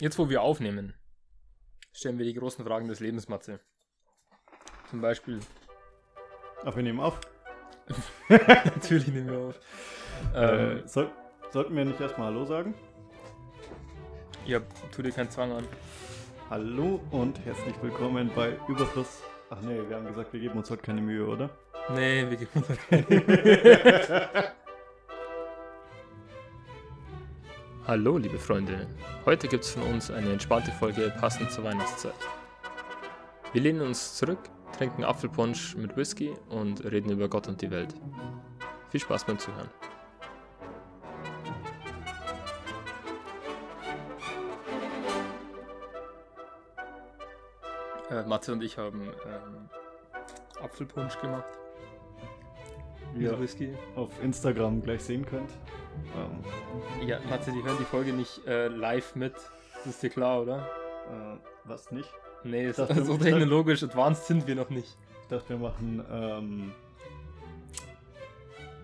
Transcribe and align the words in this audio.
Jetzt, 0.00 0.18
wo 0.18 0.28
wir 0.28 0.42
aufnehmen, 0.42 0.94
stellen 1.92 2.18
wir 2.18 2.24
die 2.24 2.34
großen 2.34 2.64
Fragen 2.64 2.88
des 2.88 3.00
Lebens, 3.00 3.28
Matze. 3.28 3.60
Zum 4.90 5.00
Beispiel. 5.00 5.40
Ach, 6.64 6.74
wir 6.76 6.82
nehmen 6.82 7.00
auf. 7.00 7.20
Natürlich 8.28 9.08
nehmen 9.08 9.30
wir 9.30 9.38
auf. 9.38 9.60
Ähm, 10.34 10.78
Äh, 10.84 10.88
soll, 10.88 11.10
sollten 11.50 11.74
wir 11.76 11.84
nicht 11.84 12.00
erstmal 12.00 12.28
Hallo 12.28 12.44
sagen? 12.44 12.74
ja, 14.46 14.60
tu 14.94 15.02
dir 15.02 15.12
keinen 15.12 15.30
Zwang 15.30 15.52
an. 15.52 15.66
Hallo 16.48 17.00
und 17.10 17.44
herzlich 17.44 17.74
willkommen 17.82 18.30
bei 18.34 18.56
Überfluss. 18.68 19.22
Ach 19.50 19.60
nee, 19.60 19.78
wir 19.88 19.96
haben 19.96 20.06
gesagt, 20.06 20.32
wir 20.32 20.40
geben 20.40 20.58
uns 20.58 20.70
heute 20.70 20.82
keine 20.82 21.02
Mühe, 21.02 21.26
oder? 21.26 21.50
Nee, 21.94 22.28
wir 22.30 22.36
geben 22.36 22.50
uns 22.54 22.68
halt 22.68 22.80
keine 22.88 24.52
Hallo, 27.88 28.18
liebe 28.18 28.38
Freunde. 28.38 28.86
Heute 29.24 29.48
gibt 29.48 29.64
es 29.64 29.70
von 29.70 29.82
uns 29.84 30.10
eine 30.10 30.30
entspannte 30.30 30.70
Folge 30.72 31.10
passend 31.18 31.50
zur 31.50 31.64
Weihnachtszeit. 31.64 32.12
Wir 33.54 33.62
lehnen 33.62 33.80
uns 33.80 34.14
zurück, 34.14 34.40
trinken 34.76 35.04
Apfelpunsch 35.04 35.74
mit 35.74 35.96
Whisky 35.96 36.34
und 36.50 36.84
reden 36.84 37.08
über 37.08 37.30
Gott 37.30 37.48
und 37.48 37.62
die 37.62 37.70
Welt. 37.70 37.94
Viel 38.90 39.00
Spaß 39.00 39.24
beim 39.24 39.38
Zuhören. 39.38 39.70
Äh, 48.10 48.22
Matze 48.24 48.52
und 48.52 48.62
ich 48.62 48.76
haben 48.76 49.00
ähm, 49.00 49.70
Apfelpunsch 50.62 51.18
gemacht. 51.22 51.58
Mit 53.14 53.40
Whisky. 53.40 53.74
auf 53.96 54.10
Instagram 54.22 54.82
gleich 54.82 55.02
sehen 55.02 55.24
könnt. 55.26 55.50
Ähm, 56.16 57.06
Ja, 57.08 57.18
Matze, 57.28 57.52
die 57.52 57.62
hören 57.62 57.76
die 57.80 57.84
Folge 57.84 58.12
nicht 58.12 58.46
äh, 58.46 58.68
live 58.68 59.14
mit. 59.16 59.34
Das 59.34 59.86
ist 59.86 60.02
dir 60.02 60.10
klar, 60.10 60.42
oder? 60.42 60.58
äh, 61.10 61.36
was 61.64 61.90
nicht? 61.90 62.08
Nee, 62.44 62.66
es, 62.66 62.76
dachte, 62.76 63.04
so 63.04 63.16
technologisch 63.16 63.82
advanced 63.82 64.26
sind 64.26 64.46
wir 64.46 64.54
noch 64.54 64.70
nicht. 64.70 64.96
Ich 65.22 65.28
dachte, 65.28 65.48
wir 65.50 65.56
machen, 65.58 66.04
ähm, 66.10 66.72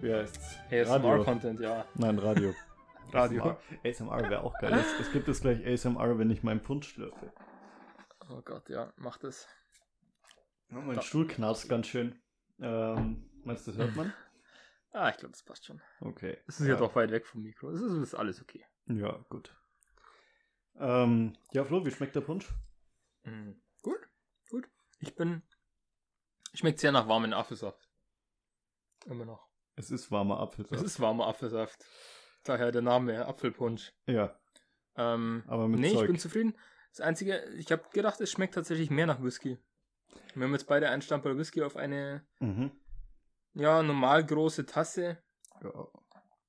wie 0.01 0.13
heißt's? 0.13 0.57
ASMR-Content, 0.71 1.61
ja. 1.61 1.85
Nein, 1.95 2.19
Radio. 2.19 2.53
Radio. 3.13 3.57
ASMR 3.85 4.29
wäre 4.29 4.43
auch 4.43 4.59
geil. 4.59 4.73
Es, 4.75 5.07
es 5.07 5.13
gibt 5.13 5.29
es 5.29 5.41
gleich 5.41 5.65
ASMR, 5.67 6.19
wenn 6.19 6.31
ich 6.31 6.43
meinen 6.43 6.61
Punsch 6.63 6.89
schlürfe. 6.89 7.33
Oh 8.29 8.41
Gott, 8.45 8.69
ja, 8.69 8.93
mach 8.97 9.19
das. 9.19 9.47
Mein 10.69 10.97
Da- 10.97 11.03
Stuhl 11.03 11.27
knarzt 11.27 11.69
ganz 11.69 11.87
schön. 11.87 12.17
Ähm, 12.61 13.31
meinst 13.45 13.67
du, 13.67 13.71
das 13.73 13.79
hört 13.81 13.97
man? 13.97 14.13
Ah, 14.95 15.09
ich 15.11 15.17
glaube, 15.17 15.33
das 15.33 15.43
passt 15.43 15.67
schon. 15.67 15.83
Okay. 16.01 16.39
Es 16.47 16.61
ist 16.61 16.69
ja 16.69 16.77
doch 16.77 16.95
weit 16.95 17.11
weg 17.11 17.27
vom 17.27 17.43
Mikro. 17.43 17.69
Es 17.71 17.81
ist, 17.81 17.93
ist 17.95 18.15
alles 18.15 18.41
okay. 18.41 18.65
Ja, 18.87 19.25
gut. 19.29 19.53
Ähm, 20.79 21.37
ja, 21.53 21.65
Flo, 21.65 21.85
wie 21.85 21.91
schmeckt 21.91 22.15
der 22.15 22.21
Punsch? 22.21 22.49
Mhm. 23.25 23.61
Gut, 23.83 23.99
gut. 24.51 24.69
Ich 25.01 25.15
bin. 25.17 25.43
Schmeckt 26.55 26.79
sehr 26.79 26.93
nach 26.93 27.09
warmen 27.09 27.33
Apfelsaft. 27.33 27.89
Immer 29.07 29.25
noch. 29.25 29.49
Es 29.75 29.91
ist 29.91 30.13
warmer 30.13 30.39
Apfelsaft. 30.39 30.75
Es 30.81 30.83
ist 30.83 31.01
warmer 31.01 31.27
Apfelsaft. 31.27 31.85
Daher 32.45 32.71
der 32.71 32.83
Name 32.83 33.27
Apfelpunsch. 33.27 33.93
ja, 34.07 34.39
Ähm, 34.97 35.43
aber 35.49 35.67
mit 35.67 35.81
nee, 35.81 35.93
Zeug. 35.93 36.03
ich 36.03 36.07
bin 36.07 36.19
zufrieden. 36.19 36.57
Das 36.91 37.01
Einzige, 37.01 37.43
ich 37.57 37.73
habe 37.73 37.83
gedacht, 37.93 38.21
es 38.21 38.31
schmeckt 38.31 38.55
tatsächlich 38.55 38.91
mehr 38.91 39.07
nach 39.07 39.21
Whisky. 39.21 39.59
Wir 40.35 40.45
haben 40.45 40.53
jetzt 40.53 40.69
beide 40.69 40.89
einen 40.91 41.03
Stamperl 41.03 41.37
Whisky 41.37 41.63
auf 41.63 41.75
eine, 41.77 42.25
mhm. 42.39 42.71
Ja, 43.55 43.83
normal 43.83 44.25
große 44.25 44.67
Tasse. 44.67 45.19
ja. 45.63 45.87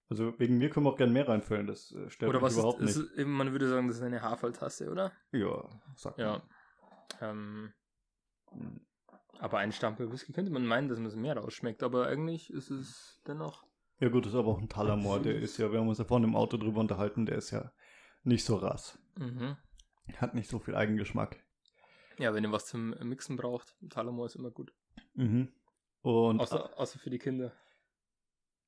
Also 0.07 0.37
wegen 0.37 0.59
mir 0.59 0.69
können 0.69 0.85
wir 0.85 0.91
auch 0.91 0.97
gerne 0.97 1.11
mehr 1.11 1.27
reinfüllen, 1.27 1.65
das 1.65 1.91
äh, 1.91 2.11
stört 2.11 2.29
Oder 2.29 2.37
mich 2.37 2.45
was 2.45 2.53
überhaupt 2.53 2.79
ist, 2.81 2.95
nicht. 2.97 3.09
ist, 3.11 3.17
eben, 3.17 3.31
man 3.31 3.51
würde 3.51 3.67
sagen, 3.67 3.87
das 3.87 3.97
ist 3.97 4.03
eine 4.03 4.21
Haferltasse, 4.21 4.91
oder? 4.91 5.11
Ja, 5.31 5.67
sag 5.95 6.15
Ja. 6.19 6.43
Ähm, 7.21 7.73
mal. 8.51 8.79
aber 9.39 9.57
ein 9.57 9.71
Stamperl 9.71 10.11
Whisky 10.11 10.31
könnte 10.31 10.51
man 10.51 10.63
meinen, 10.67 10.89
dass 10.89 10.99
man 10.99 11.07
es 11.07 11.15
mehr 11.15 11.35
rausschmeckt, 11.35 11.81
aber 11.81 12.05
eigentlich 12.07 12.51
ist 12.53 12.69
es 12.69 13.19
dennoch. 13.25 13.65
Ja 13.99 14.09
gut, 14.09 14.25
das 14.25 14.33
ist 14.33 14.37
aber 14.39 14.49
auch 14.49 14.59
ein 14.61 14.69
Talamor, 14.69 15.21
der 15.21 15.37
ist 15.37 15.57
ja, 15.57 15.71
wir 15.71 15.79
haben 15.79 15.87
uns 15.89 15.97
ja 15.97 16.05
vorhin 16.05 16.27
im 16.29 16.35
Auto 16.35 16.57
drüber 16.57 16.81
unterhalten, 16.81 17.25
der 17.25 17.37
ist 17.37 17.49
ja 17.49 17.71
nicht 18.23 18.45
so 18.45 18.57
rass. 18.57 18.99
Mhm. 19.17 19.57
Hat 20.17 20.35
nicht 20.35 20.49
so 20.51 20.59
viel 20.59 20.75
Eigengeschmack. 20.75 21.43
Ja, 22.19 22.31
wenn 22.35 22.43
ihr 22.43 22.51
was 22.51 22.67
zum 22.67 22.89
Mixen 23.01 23.37
braucht, 23.37 23.75
Talamor 23.89 24.27
ist 24.27 24.35
immer 24.35 24.51
gut. 24.51 24.71
Mhm. 25.15 25.51
Und 26.05 26.39
Außer, 26.39 26.77
außer 26.79 26.99
für 26.99 27.09
die 27.09 27.17
Kinder. 27.17 27.51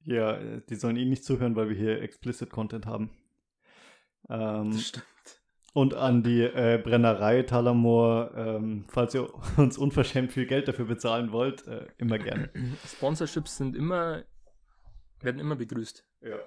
ja, 0.06 0.38
äh, 0.38 0.62
die 0.68 0.76
sollen 0.76 0.98
eh 0.98 1.06
nicht 1.06 1.24
zuhören, 1.24 1.56
weil 1.56 1.70
wir 1.70 1.76
hier 1.76 2.02
explicit 2.02 2.50
Content 2.50 2.88
haben. 2.88 3.12
Ähm, 4.28 4.72
Das 4.72 4.88
stimmt. 4.88 5.06
Und 5.74 5.94
an 5.94 6.24
die 6.24 6.42
äh, 6.42 6.82
Brennerei 6.84 7.44
Talamor, 7.44 8.32
ähm, 8.36 8.86
falls 8.88 9.14
ihr 9.14 9.32
uns 9.58 9.78
unverschämt 9.78 10.32
viel 10.32 10.48
Geld 10.48 10.68
dafür 10.68 10.86
bezahlen 10.86 11.32
wollt, 11.32 11.68
äh, 11.68 11.86
immer 12.00 12.18
gerne. 12.18 12.50
Sponsorships 12.88 13.58
sind 13.58 13.76
immer, 13.76 14.24
werden 15.22 15.40
immer 15.40 15.56
begrüßt. 15.56 16.04
Ja. 16.22 16.40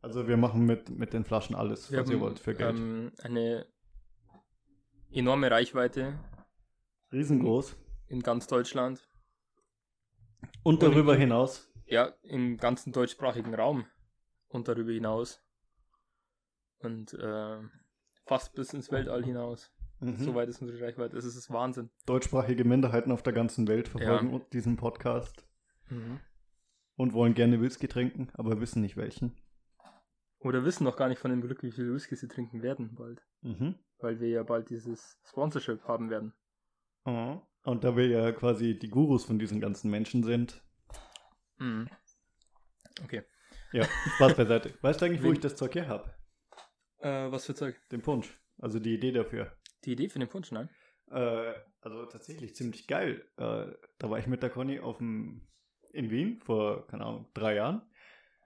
Also 0.00 0.26
wir 0.26 0.38
machen 0.38 0.64
mit, 0.64 0.88
mit 0.88 1.12
den 1.12 1.26
Flaschen 1.26 1.54
alles, 1.54 1.92
Wir 1.92 2.00
was 2.00 2.08
ihr 2.08 2.14
haben, 2.14 2.22
wollt, 2.22 2.38
für 2.38 2.54
Geld. 2.54 2.78
Ähm, 2.78 3.12
eine 3.22 3.66
enorme 5.12 5.50
Reichweite 5.50 6.18
Riesengroß. 7.12 7.76
in 8.08 8.22
ganz 8.22 8.46
Deutschland. 8.46 9.06
Und 10.62 10.82
darüber 10.82 11.14
hinaus. 11.16 11.70
Ja, 11.86 12.14
im 12.22 12.56
ganzen 12.56 12.92
deutschsprachigen 12.92 13.54
Raum 13.54 13.86
und 14.48 14.68
darüber 14.68 14.92
hinaus. 14.92 15.42
Und 16.78 17.12
äh, 17.14 17.58
fast 18.26 18.54
bis 18.54 18.72
ins 18.72 18.90
Weltall 18.90 19.24
hinaus. 19.24 19.72
Mhm. 20.00 20.16
Soweit 20.16 20.48
ist 20.48 20.62
unsere 20.62 20.80
Reichweite. 20.80 21.16
Es 21.16 21.24
ist 21.24 21.50
Wahnsinn. 21.50 21.90
Deutschsprachige 22.06 22.64
Minderheiten 22.64 23.12
auf 23.12 23.22
der 23.22 23.32
ganzen 23.32 23.68
Welt 23.68 23.88
verfolgen 23.88 24.32
Ja. 24.32 24.40
diesen 24.52 24.76
Podcast 24.76 25.46
Mhm. 25.90 26.20
und 26.96 27.12
wollen 27.12 27.34
gerne 27.34 27.60
Whisky 27.60 27.88
trinken, 27.88 28.30
aber 28.34 28.60
wissen 28.60 28.80
nicht 28.80 28.96
welchen. 28.96 29.36
Oder 30.38 30.64
wissen 30.64 30.84
noch 30.84 30.96
gar 30.96 31.08
nicht 31.08 31.18
von 31.18 31.30
dem 31.30 31.42
Glück, 31.42 31.62
wie 31.62 31.72
viel 31.72 31.92
Whisky 31.92 32.16
sie 32.16 32.28
trinken 32.28 32.62
werden 32.62 32.94
bald. 32.94 33.22
Mhm. 33.42 33.74
Weil 33.98 34.20
wir 34.20 34.28
ja 34.28 34.42
bald 34.42 34.70
dieses 34.70 35.18
Sponsorship 35.24 35.84
haben 35.84 36.08
werden. 36.08 36.32
Oh. 37.04 37.42
Und 37.62 37.84
da 37.84 37.96
wir 37.96 38.06
ja 38.08 38.32
quasi 38.32 38.78
die 38.78 38.88
Gurus 38.88 39.24
von 39.24 39.38
diesen 39.38 39.60
ganzen 39.60 39.90
Menschen 39.90 40.22
sind. 40.22 40.62
Mhm. 41.58 41.88
Okay. 43.04 43.22
Ja, 43.72 43.86
Spaß 44.16 44.34
beiseite. 44.34 44.74
Weißt 44.82 45.00
du 45.00 45.06
eigentlich, 45.06 45.22
wo 45.22 45.32
ich 45.32 45.40
das 45.40 45.56
Zeug 45.56 45.74
her 45.74 45.88
habe? 45.88 46.12
Äh, 46.98 47.30
was 47.30 47.46
für 47.46 47.54
Zeug? 47.54 47.76
Den 47.92 48.02
Punsch. 48.02 48.38
Also 48.58 48.78
die 48.78 48.94
Idee 48.94 49.12
dafür. 49.12 49.52
Die 49.84 49.92
Idee 49.92 50.08
für 50.08 50.18
den 50.18 50.28
Punsch, 50.28 50.52
nein? 50.52 50.68
Äh, 51.10 51.52
also 51.80 52.06
tatsächlich 52.06 52.54
ziemlich 52.54 52.86
geil. 52.86 53.24
Äh, 53.36 53.66
da 53.98 54.10
war 54.10 54.18
ich 54.18 54.26
mit 54.26 54.42
der 54.42 54.50
Conny 54.50 54.80
auf 54.80 54.98
dem, 54.98 55.46
in 55.92 56.10
Wien 56.10 56.40
vor, 56.44 56.86
keine 56.86 57.04
Ahnung, 57.04 57.26
drei 57.34 57.54
Jahren. 57.56 57.82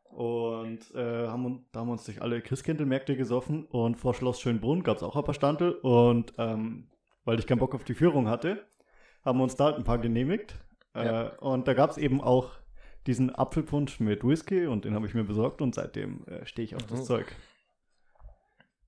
Und 0.05 0.95
äh, 0.95 1.27
haben, 1.27 1.67
da 1.73 1.81
haben 1.81 1.91
uns 1.91 2.05
durch 2.05 2.23
alle 2.23 2.41
Christkindlmärkte 2.41 3.17
gesoffen. 3.17 3.65
Und 3.67 3.97
vor 3.97 4.15
Schloss 4.15 4.41
Schönbrunn 4.41 4.83
gab 4.83 4.99
es 4.99 5.03
auch 5.03 5.17
ein 5.17 5.25
paar 5.25 5.35
Standel. 5.35 5.73
Und 5.73 6.35
ähm, 6.39 6.91
weil 7.25 7.39
ich 7.39 7.47
keinen 7.47 7.59
Bock 7.59 7.75
auf 7.75 7.85
die 7.85 7.95
Führung 7.95 8.29
hatte, 8.29 8.65
haben 9.25 9.39
wir 9.39 9.45
uns 9.45 9.57
da 9.57 9.75
ein 9.75 9.85
paar 9.85 9.99
genehmigt. 9.99 10.55
Ja. 10.95 11.29
Äh, 11.29 11.37
und 11.39 11.67
da 11.69 11.75
gab 11.75 11.91
es 11.91 11.97
eben 11.99 12.21
auch 12.21 12.53
diesen 13.07 13.35
Apfelpunsch 13.35 14.01
mit 14.01 14.25
Whisky. 14.25 14.67
Und 14.67 14.85
den 14.85 14.95
habe 14.95 15.07
ich 15.07 15.15
mir 15.15 15.25
besorgt. 15.25 15.61
Und 15.63 15.75
seitdem 15.75 16.25
äh, 16.27 16.45
stehe 16.47 16.65
ich 16.65 16.75
auf 16.77 16.85
das 16.87 17.01
Oh. 17.01 17.05
Zeug. 17.05 17.35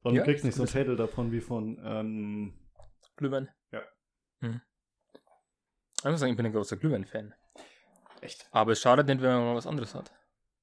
Und 0.03 0.15
Ja, 0.15 0.21
du 0.23 0.27
kriegst 0.27 0.45
nicht 0.45 0.55
so 0.55 0.63
einen 0.63 0.67
das- 0.67 0.73
Schädel 0.73 0.97
davon 0.97 1.33
wie 1.33 1.41
von 1.41 1.81
ähm, 1.85 2.55
Glühwein? 3.17 3.49
Ja. 3.73 3.83
Mhm. 4.41 4.61
Ich 5.99 6.05
muss 6.05 6.21
sagen, 6.21 6.31
ich 6.33 6.37
bin 6.37 6.47
ein 6.47 6.53
großer 6.53 6.77
Glühwein-Fan. 6.77 7.35
Echt? 8.21 8.47
Aber 8.53 8.73
es 8.73 8.81
schadet 8.81 9.07
nicht, 9.09 9.21
wenn 9.21 9.31
man 9.33 9.45
mal 9.45 9.57
was 9.57 9.67
anderes 9.67 9.95
hat. 9.95 10.13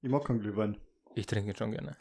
Ich 0.01 0.09
mag 0.09 0.23
keinen 0.25 0.40
Glühwein. 0.40 0.78
Ich 1.16 1.25
trinke 1.25 1.50
ihn 1.51 1.55
schon 1.55 1.72
gerne. 1.72 1.97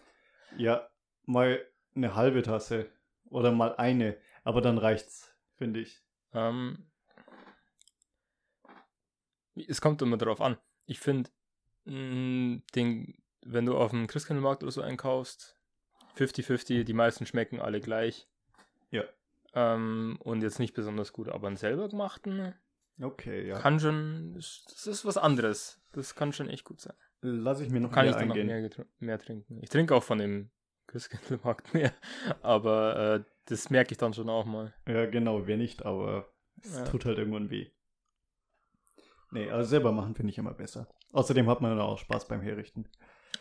Ja, 0.56 0.88
mal 1.26 1.60
eine 1.94 2.14
halbe 2.14 2.42
Tasse 2.42 2.90
oder 3.28 3.50
mal 3.52 3.74
eine, 3.76 4.16
aber 4.44 4.60
dann 4.60 4.78
reicht's, 4.78 5.34
finde 5.56 5.80
ich. 5.80 6.02
Ähm, 6.32 6.86
es 9.54 9.80
kommt 9.80 10.00
immer 10.02 10.16
darauf 10.16 10.40
an. 10.40 10.56
Ich 10.86 10.98
finde, 11.00 11.30
den, 11.86 13.14
wenn 13.44 13.66
du 13.66 13.76
auf 13.76 13.90
dem 13.90 14.06
Christkindlmarkt 14.06 14.62
oder 14.62 14.72
so 14.72 14.82
einkaufst, 14.82 15.56
50-50, 16.16 16.84
die 16.84 16.92
meisten 16.92 17.26
schmecken 17.26 17.60
alle 17.60 17.80
gleich. 17.80 18.28
Ja. 18.90 19.04
Ähm, 19.54 20.16
und 20.20 20.42
jetzt 20.42 20.58
nicht 20.58 20.74
besonders 20.74 21.12
gut, 21.12 21.28
aber 21.28 21.46
einen 21.48 21.56
selber 21.56 21.88
gemachten 21.88 22.54
Okay, 23.00 23.48
ja. 23.48 23.58
kann 23.58 23.80
schon, 23.80 24.34
das 24.34 24.86
ist 24.86 25.04
was 25.04 25.16
anderes. 25.16 25.80
Das 25.92 26.14
kann 26.14 26.32
schon 26.32 26.48
echt 26.48 26.64
gut 26.64 26.80
sein. 26.80 26.94
Lass 27.22 27.60
ich 27.60 27.70
mir 27.70 27.80
noch 27.80 27.90
Kann 27.90 28.06
ich 28.06 28.14
mehr 28.14 28.26
noch 28.26 28.34
eingehen. 28.34 28.46
mehr, 28.46 28.68
getr- 28.68 28.86
mehr 28.98 29.18
trinken. 29.18 29.58
Ich 29.62 29.70
trinke 29.70 29.94
auch 29.94 30.02
von 30.02 30.18
dem 30.18 30.50
Christkindlmarkt 30.86 31.72
mehr, 31.74 31.92
aber 32.42 33.14
äh, 33.16 33.24
das 33.46 33.70
merke 33.70 33.92
ich 33.92 33.98
dann 33.98 34.12
schon 34.14 34.28
auch 34.28 34.44
mal. 34.44 34.72
Ja, 34.86 35.06
genau, 35.06 35.46
wer 35.46 35.56
nicht, 35.56 35.84
aber 35.84 36.28
es 36.62 36.76
Ja. 36.76 36.84
tut 36.84 37.04
halt 37.06 37.18
irgendwann 37.18 37.50
weh. 37.50 37.70
Nee, 39.32 39.50
also 39.50 39.68
selber 39.68 39.92
machen 39.92 40.14
finde 40.14 40.30
ich 40.30 40.38
immer 40.38 40.52
besser. 40.52 40.86
Außerdem 41.12 41.48
hat 41.48 41.62
man 41.62 41.70
dann 41.70 41.80
auch 41.80 41.98
Spaß 41.98 42.28
beim 42.28 42.42
Herrichten. 42.42 42.86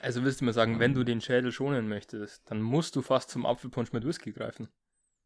Also 0.01 0.23
willst 0.23 0.39
du 0.41 0.45
mir 0.45 0.53
sagen, 0.53 0.79
wenn 0.79 0.93
du 0.93 1.03
den 1.03 1.19
Schädel 1.21 1.51
schonen 1.51 1.87
möchtest, 1.87 2.49
dann 2.49 2.61
musst 2.61 2.95
du 2.95 3.01
fast 3.01 3.29
zum 3.29 3.45
Apfelpunsch 3.45 3.91
mit 3.91 4.05
Whisky 4.05 4.31
greifen. 4.31 4.69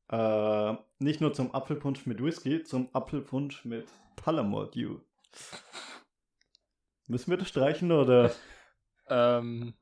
Äh, 0.09 0.73
nicht 0.99 1.21
nur 1.21 1.33
zum 1.33 1.53
Apfelpunsch 1.53 2.05
mit 2.07 2.21
Whisky, 2.21 2.63
zum 2.63 2.89
Apfelpunsch 2.93 3.63
mit 3.63 3.87
Tullamore 4.15 4.71
Dew. 4.71 4.99
Müssen 7.07 7.29
wir 7.29 7.37
das 7.37 7.47
streichen 7.47 7.91
oder? 7.91 8.31
Ähm, 9.07 9.75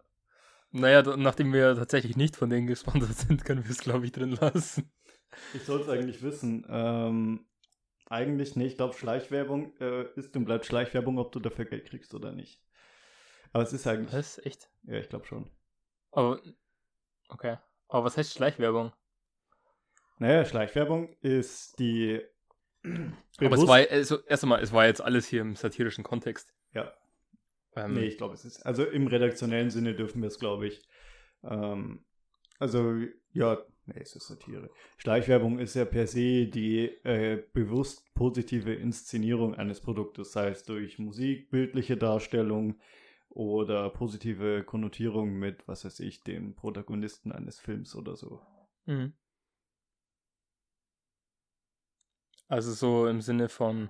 naja, 0.71 1.01
nachdem 1.15 1.53
wir 1.53 1.75
tatsächlich 1.75 2.17
nicht 2.17 2.35
von 2.35 2.49
denen 2.49 2.67
gesponsert 2.67 3.15
sind, 3.15 3.45
können 3.45 3.63
wir 3.63 3.71
es, 3.71 3.77
glaube 3.77 4.05
ich, 4.05 4.11
drin 4.11 4.31
lassen. 4.31 4.91
Ich 5.53 5.63
soll 5.63 5.79
es 5.79 5.87
eigentlich 5.87 6.21
wissen. 6.21 6.65
Ähm, 6.67 7.45
eigentlich 8.13 8.55
nicht. 8.55 8.71
Ich 8.71 8.77
glaube, 8.77 8.93
Schleichwerbung 8.93 9.75
äh, 9.79 10.03
ist 10.15 10.35
und 10.35 10.45
bleibt 10.45 10.65
Schleichwerbung, 10.65 11.17
ob 11.17 11.31
du 11.31 11.39
dafür 11.39 11.65
Geld 11.65 11.85
kriegst 11.85 12.13
oder 12.13 12.31
nicht. 12.31 12.61
Aber 13.51 13.63
es 13.63 13.73
ist 13.73 13.85
eigentlich. 13.87 14.13
Was? 14.13 14.39
Echt? 14.45 14.69
Ja, 14.83 14.95
ich 14.95 15.09
glaube 15.09 15.25
schon. 15.25 15.49
Aber, 16.11 16.41
okay. 17.29 17.57
Aber 17.87 18.05
was 18.05 18.17
heißt 18.17 18.33
Schleichwerbung? 18.33 18.93
Naja, 20.17 20.45
Schleichwerbung 20.45 21.15
ist 21.21 21.77
die. 21.79 22.21
Aber 23.39 23.55
es 23.55 23.67
war, 23.67 23.77
also, 23.89 24.19
erst 24.25 24.43
einmal, 24.43 24.61
es 24.61 24.71
war 24.71 24.85
jetzt 24.85 25.01
alles 25.01 25.27
hier 25.27 25.41
im 25.41 25.55
satirischen 25.55 26.03
Kontext. 26.03 26.53
Ja. 26.73 26.93
Ähm, 27.75 27.93
Nee, 27.93 28.05
ich 28.05 28.17
glaube, 28.17 28.33
es 28.33 28.45
ist. 28.45 28.65
Also 28.65 28.85
im 28.85 29.07
redaktionellen 29.07 29.69
Sinne 29.69 29.95
dürfen 29.95 30.21
wir 30.21 30.27
es, 30.27 30.39
glaube 30.39 30.67
ich. 30.67 30.87
Ähm, 31.43 32.05
also, 32.59 33.01
ja, 33.33 33.57
nee, 33.85 33.99
es 33.99 34.15
ist 34.15 34.27
Satire. 34.27 34.69
Schleichwerbung 34.97 35.59
ist 35.59 35.73
ja 35.73 35.85
per 35.85 36.07
se 36.07 36.47
die 36.47 36.85
äh, 37.03 37.43
bewusst 37.53 38.13
positive 38.13 38.73
Inszenierung 38.73 39.55
eines 39.55 39.81
Produktes, 39.81 40.31
sei 40.31 40.49
es 40.49 40.63
durch 40.63 40.99
Musik, 40.99 41.49
bildliche 41.49 41.97
Darstellung 41.97 42.79
oder 43.29 43.89
positive 43.89 44.63
Konnotierung 44.63 45.33
mit, 45.33 45.67
was 45.67 45.85
weiß 45.85 45.99
ich, 46.01 46.23
den 46.23 46.55
Protagonisten 46.55 47.31
eines 47.31 47.59
Films 47.59 47.95
oder 47.95 48.15
so. 48.15 48.39
Mhm. 48.85 49.13
Also 52.47 52.71
so 52.73 53.07
im 53.07 53.21
Sinne 53.21 53.49
von 53.49 53.89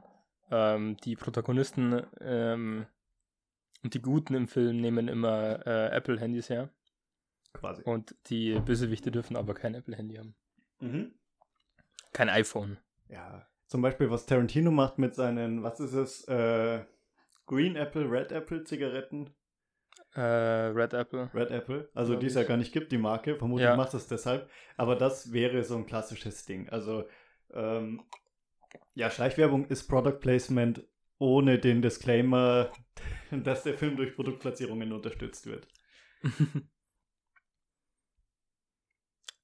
ähm, 0.50 0.96
die 1.04 1.18
Protagonisten 1.18 2.02
ähm, 2.22 2.86
und 3.84 3.94
die 3.94 4.02
Guten 4.02 4.36
im 4.36 4.48
Film 4.48 4.80
nehmen 4.80 5.10
immer 5.10 5.68
äh, 5.68 5.88
Apple-Handys 5.90 6.50
her 6.50 6.70
Quasi. 7.54 7.84
und 7.84 8.16
die 8.28 8.60
Bösewichte 8.60 9.12
dürfen 9.12 9.36
aber 9.38 9.54
kein 9.54 9.76
Apple-Handy 9.76 10.16
haben. 10.16 10.36
Mhm. 10.80 11.14
Kein 12.12 12.30
iPhone. 12.30 12.78
Ja, 13.10 13.48
zum 13.68 13.82
Beispiel, 13.82 14.10
was 14.10 14.26
Tarantino 14.26 14.72
macht 14.72 14.98
mit 14.98 15.16
seinen, 15.16 15.64
was 15.64 15.80
ist 15.80 15.94
es, 15.94 16.28
äh, 16.28 16.84
Green 17.46 17.76
Apple, 17.76 18.10
Red 18.10 18.32
Apple 18.32 18.64
Zigaretten. 18.64 19.34
Äh, 20.16 20.22
Red 20.22 20.94
Apple. 20.94 21.30
Red 21.34 21.52
Apple, 21.52 21.90
also 21.94 22.16
die 22.16 22.28
es 22.28 22.36
ja 22.36 22.44
gar 22.44 22.58
nicht 22.58 22.72
gibt, 22.72 22.92
die 22.92 22.98
Marke. 22.98 23.36
Vermutlich 23.38 23.66
Ja. 23.68 23.76
macht 23.76 23.94
es 23.96 24.08
deshalb. 24.08 24.50
Aber 24.78 24.96
das 24.96 25.32
wäre 25.34 25.64
so 25.64 25.76
ein 25.76 25.86
klassisches 25.86 26.46
Ding. 26.46 26.70
Also, 26.70 27.06
ähm, 27.52 28.04
ja, 28.94 29.10
Schleichwerbung 29.10 29.66
ist 29.68 29.88
Product 29.88 30.20
Placement 30.20 30.86
ohne 31.18 31.58
den 31.60 31.82
Disclaimer, 31.82 32.72
dass 33.32 33.64
der 33.64 33.78
Film 33.78 33.96
durch 33.98 34.16
Produktplatzierungen 34.16 34.92
unterstützt 34.92 35.46
wird. 35.48 35.68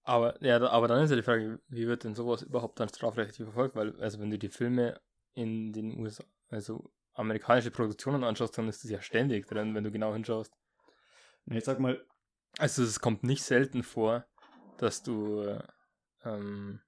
aber, 0.09 0.43
ja, 0.43 0.59
aber 0.59 0.87
dann 0.87 1.03
ist 1.03 1.11
ja 1.11 1.15
die 1.15 1.21
Frage, 1.21 1.59
wie 1.67 1.87
wird 1.87 2.03
denn 2.03 2.15
sowas 2.15 2.41
überhaupt 2.41 2.79
dann 2.79 2.89
strafrechtlich 2.89 3.45
verfolgt? 3.45 3.75
Weil, 3.75 3.95
also 4.01 4.19
wenn 4.19 4.31
du 4.31 4.39
die 4.39 4.49
Filme 4.49 4.99
in 5.35 5.71
den 5.71 5.99
USA, 5.99 6.23
also 6.49 6.91
amerikanische 7.13 7.69
Produktionen 7.69 8.23
anschaust, 8.23 8.57
dann 8.57 8.67
ist 8.67 8.83
das 8.83 8.89
ja 8.89 9.01
ständig 9.01 9.47
drin, 9.47 9.75
wenn 9.75 9.83
du 9.83 9.91
genau 9.91 10.13
hinschaust. 10.13 10.51
Nee, 11.45 11.59
sag 11.59 11.79
mal, 11.79 12.03
Also 12.57 12.83
es 12.83 12.99
kommt 12.99 13.23
nicht 13.23 13.43
selten 13.43 13.83
vor, 13.83 14.25
dass 14.77 15.03
du 15.03 15.41
äh, 15.41 15.61
ähm, 16.23 16.81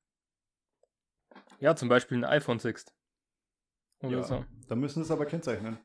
ja 1.59 1.75
zum 1.75 1.89
Beispiel 1.89 2.17
ein 2.17 2.25
iPhone 2.25 2.57
siehst. 2.57 2.91
Oder 3.99 4.17
ja, 4.17 4.23
so. 4.23 4.45
da 4.67 4.75
müssen 4.75 5.03
es 5.03 5.11
aber 5.11 5.27
kennzeichnen. 5.27 5.77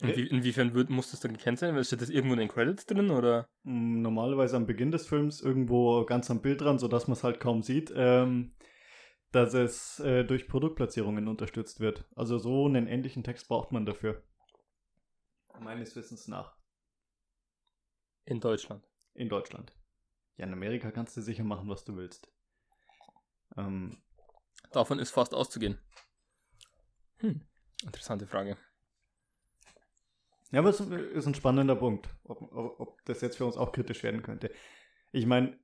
Inwie 0.00 0.26
inwiefern 0.26 0.74
wird, 0.74 0.90
muss 0.90 1.12
das 1.12 1.20
dann 1.20 1.34
gekennzeichnet 1.34 1.74
werden? 1.76 1.84
Steht 1.84 2.02
das 2.02 2.10
irgendwo 2.10 2.34
in 2.34 2.40
den 2.40 2.48
Credits 2.48 2.86
drin 2.86 3.10
oder? 3.10 3.48
Normalerweise 3.62 4.56
am 4.56 4.66
Beginn 4.66 4.90
des 4.90 5.06
Films 5.06 5.40
irgendwo 5.40 6.04
ganz 6.04 6.30
am 6.30 6.42
Bild 6.42 6.60
dran, 6.60 6.78
sodass 6.78 7.06
man 7.06 7.12
es 7.12 7.22
halt 7.22 7.38
kaum 7.38 7.62
sieht, 7.62 7.92
ähm, 7.94 8.54
dass 9.30 9.54
es 9.54 10.00
äh, 10.00 10.24
durch 10.24 10.48
Produktplatzierungen 10.48 11.28
unterstützt 11.28 11.80
wird. 11.80 12.08
Also 12.16 12.38
so 12.38 12.66
einen 12.66 12.88
ähnlichen 12.88 13.22
Text 13.22 13.48
braucht 13.48 13.70
man 13.72 13.86
dafür. 13.86 14.22
Meines 15.60 15.94
Wissens 15.94 16.26
nach. 16.26 16.56
In 18.24 18.40
Deutschland. 18.40 18.84
In 19.14 19.28
Deutschland. 19.28 19.72
Ja, 20.36 20.46
in 20.46 20.52
Amerika 20.52 20.90
kannst 20.90 21.16
du 21.16 21.22
sicher 21.22 21.44
machen, 21.44 21.68
was 21.68 21.84
du 21.84 21.96
willst. 21.96 22.28
Ähm, 23.56 24.02
Davon 24.72 24.98
ist 24.98 25.12
fast 25.12 25.34
auszugehen. 25.34 25.78
Hm, 27.18 27.46
interessante 27.84 28.26
Frage. 28.26 28.56
Ja, 30.54 30.60
aber 30.60 30.70
es 30.70 30.80
ist 30.80 31.26
ein 31.26 31.34
spannender 31.34 31.76
Punkt, 31.76 32.08
ob, 32.24 32.40
ob, 32.52 32.80
ob 32.80 33.04
das 33.04 33.20
jetzt 33.20 33.36
für 33.36 33.44
uns 33.44 33.56
auch 33.56 33.72
kritisch 33.72 34.02
werden 34.02 34.22
könnte. 34.22 34.50
Ich 35.12 35.26
meine, 35.26 35.58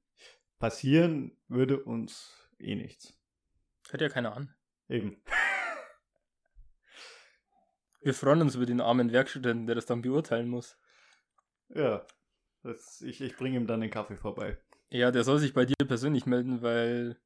passieren 0.59 1.37
würde 1.49 1.83
uns 1.83 2.37
eh 2.59 2.75
nichts. 2.75 3.15
Hört 3.89 4.03
ja 4.03 4.09
keiner 4.09 4.37
an. 4.37 4.55
Eben. 4.89 5.23
Wir 8.03 8.15
freuen 8.15 8.41
uns 8.43 8.55
über 8.55 8.67
den 8.67 8.81
armen 8.81 9.13
Werkstudenten, 9.13 9.67
der 9.67 9.75
das 9.75 9.87
dann 9.87 10.03
beurteilen 10.03 10.49
muss. 10.49 10.79
Ja. 11.69 12.07
Das, 12.63 13.01
ich 13.03 13.21
ich 13.21 13.37
bringe 13.37 13.57
ihm 13.57 13.67
dann 13.67 13.81
den 13.81 13.91
Kaffee 13.91 14.17
vorbei. 14.17 14.59
Ja, 14.91 15.11
der 15.11 15.25
soll 15.25 15.39
sich 15.39 15.55
bei 15.55 15.65
dir 15.65 15.75
persönlich 15.87 16.27
melden, 16.27 16.63
weil 16.63 17.19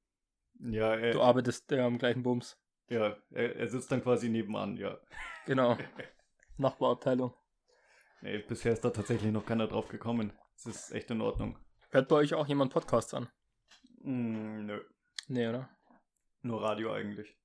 Ja, 0.61 0.95
er, 0.95 1.13
du 1.13 1.23
arbeitest 1.23 1.71
ja 1.71 1.87
am 1.87 1.99
gleichen 1.99 2.23
Bums. 2.23 2.57
ja 2.89 3.17
er, 3.31 3.57
er 3.57 3.69
sitzt 3.69 3.91
dann 3.91 4.03
quasi 4.03 4.29
nebenan, 4.29 4.77
ja. 4.77 4.99
Genau. 5.47 5.77
Nachbarabteilung. 6.57 7.35
Nee, 8.25 8.39
bisher 8.39 8.73
ist 8.73 8.83
da 8.83 8.89
tatsächlich 8.89 9.31
noch 9.31 9.45
keiner 9.45 9.67
drauf 9.67 9.89
gekommen. 9.89 10.33
Es 10.57 10.65
ist 10.65 10.93
echt 10.93 11.11
in 11.11 11.21
Ordnung. 11.21 11.59
Hört 11.91 12.09
bei 12.09 12.17
euch 12.17 12.33
auch 12.33 12.47
jemand 12.47 12.73
Podcasts 12.73 13.13
an? 13.13 13.29
Mm, 14.01 14.65
nö. 14.65 14.81
Nee, 15.29 15.47
oder? 15.47 15.69
Nur 16.41 16.63
Radio 16.63 16.95
eigentlich. 16.95 17.37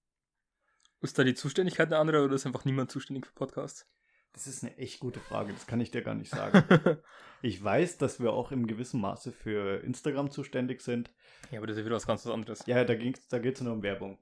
Ist 1.02 1.20
da 1.20 1.26
die 1.26 1.34
Zuständigkeit 1.34 1.88
eine 1.88 1.98
andere 1.98 2.24
oder 2.24 2.36
ist 2.36 2.46
einfach 2.46 2.64
niemand 2.64 2.92
zuständig 2.92 3.26
für 3.26 3.34
Podcasts? 3.34 3.92
Das 4.32 4.48
ist 4.48 4.64
eine 4.64 4.78
echt 4.78 5.02
gute 5.02 5.20
Frage, 5.20 5.52
das 5.52 5.68
kann 5.68 5.82
ich 5.82 5.92
dir 5.92 6.02
gar 6.02 6.16
nicht 6.16 6.32
sagen. 6.32 6.64
ich 7.42 7.62
weiß, 7.62 7.98
dass 7.98 8.22
wir 8.22 8.32
auch 8.32 8.54
im 8.54 8.66
gewissen 8.66 9.02
Maße 9.02 9.34
für 9.34 9.84
Instagram 9.84 10.32
zuständig 10.32 10.80
sind. 10.80 11.12
ja, 11.52 11.58
aber 11.58 11.68
das 11.68 11.76
ist 11.76 11.84
wieder 11.84 11.98
was 11.98 12.08
ganz 12.08 12.26
anderes. 12.26 12.66
Ja, 12.68 12.86
da, 12.86 12.96
da 12.96 13.40
geht 13.40 13.56
es 13.56 13.62
nur 13.62 13.74
um 13.74 13.84
Werbung. 13.84 14.18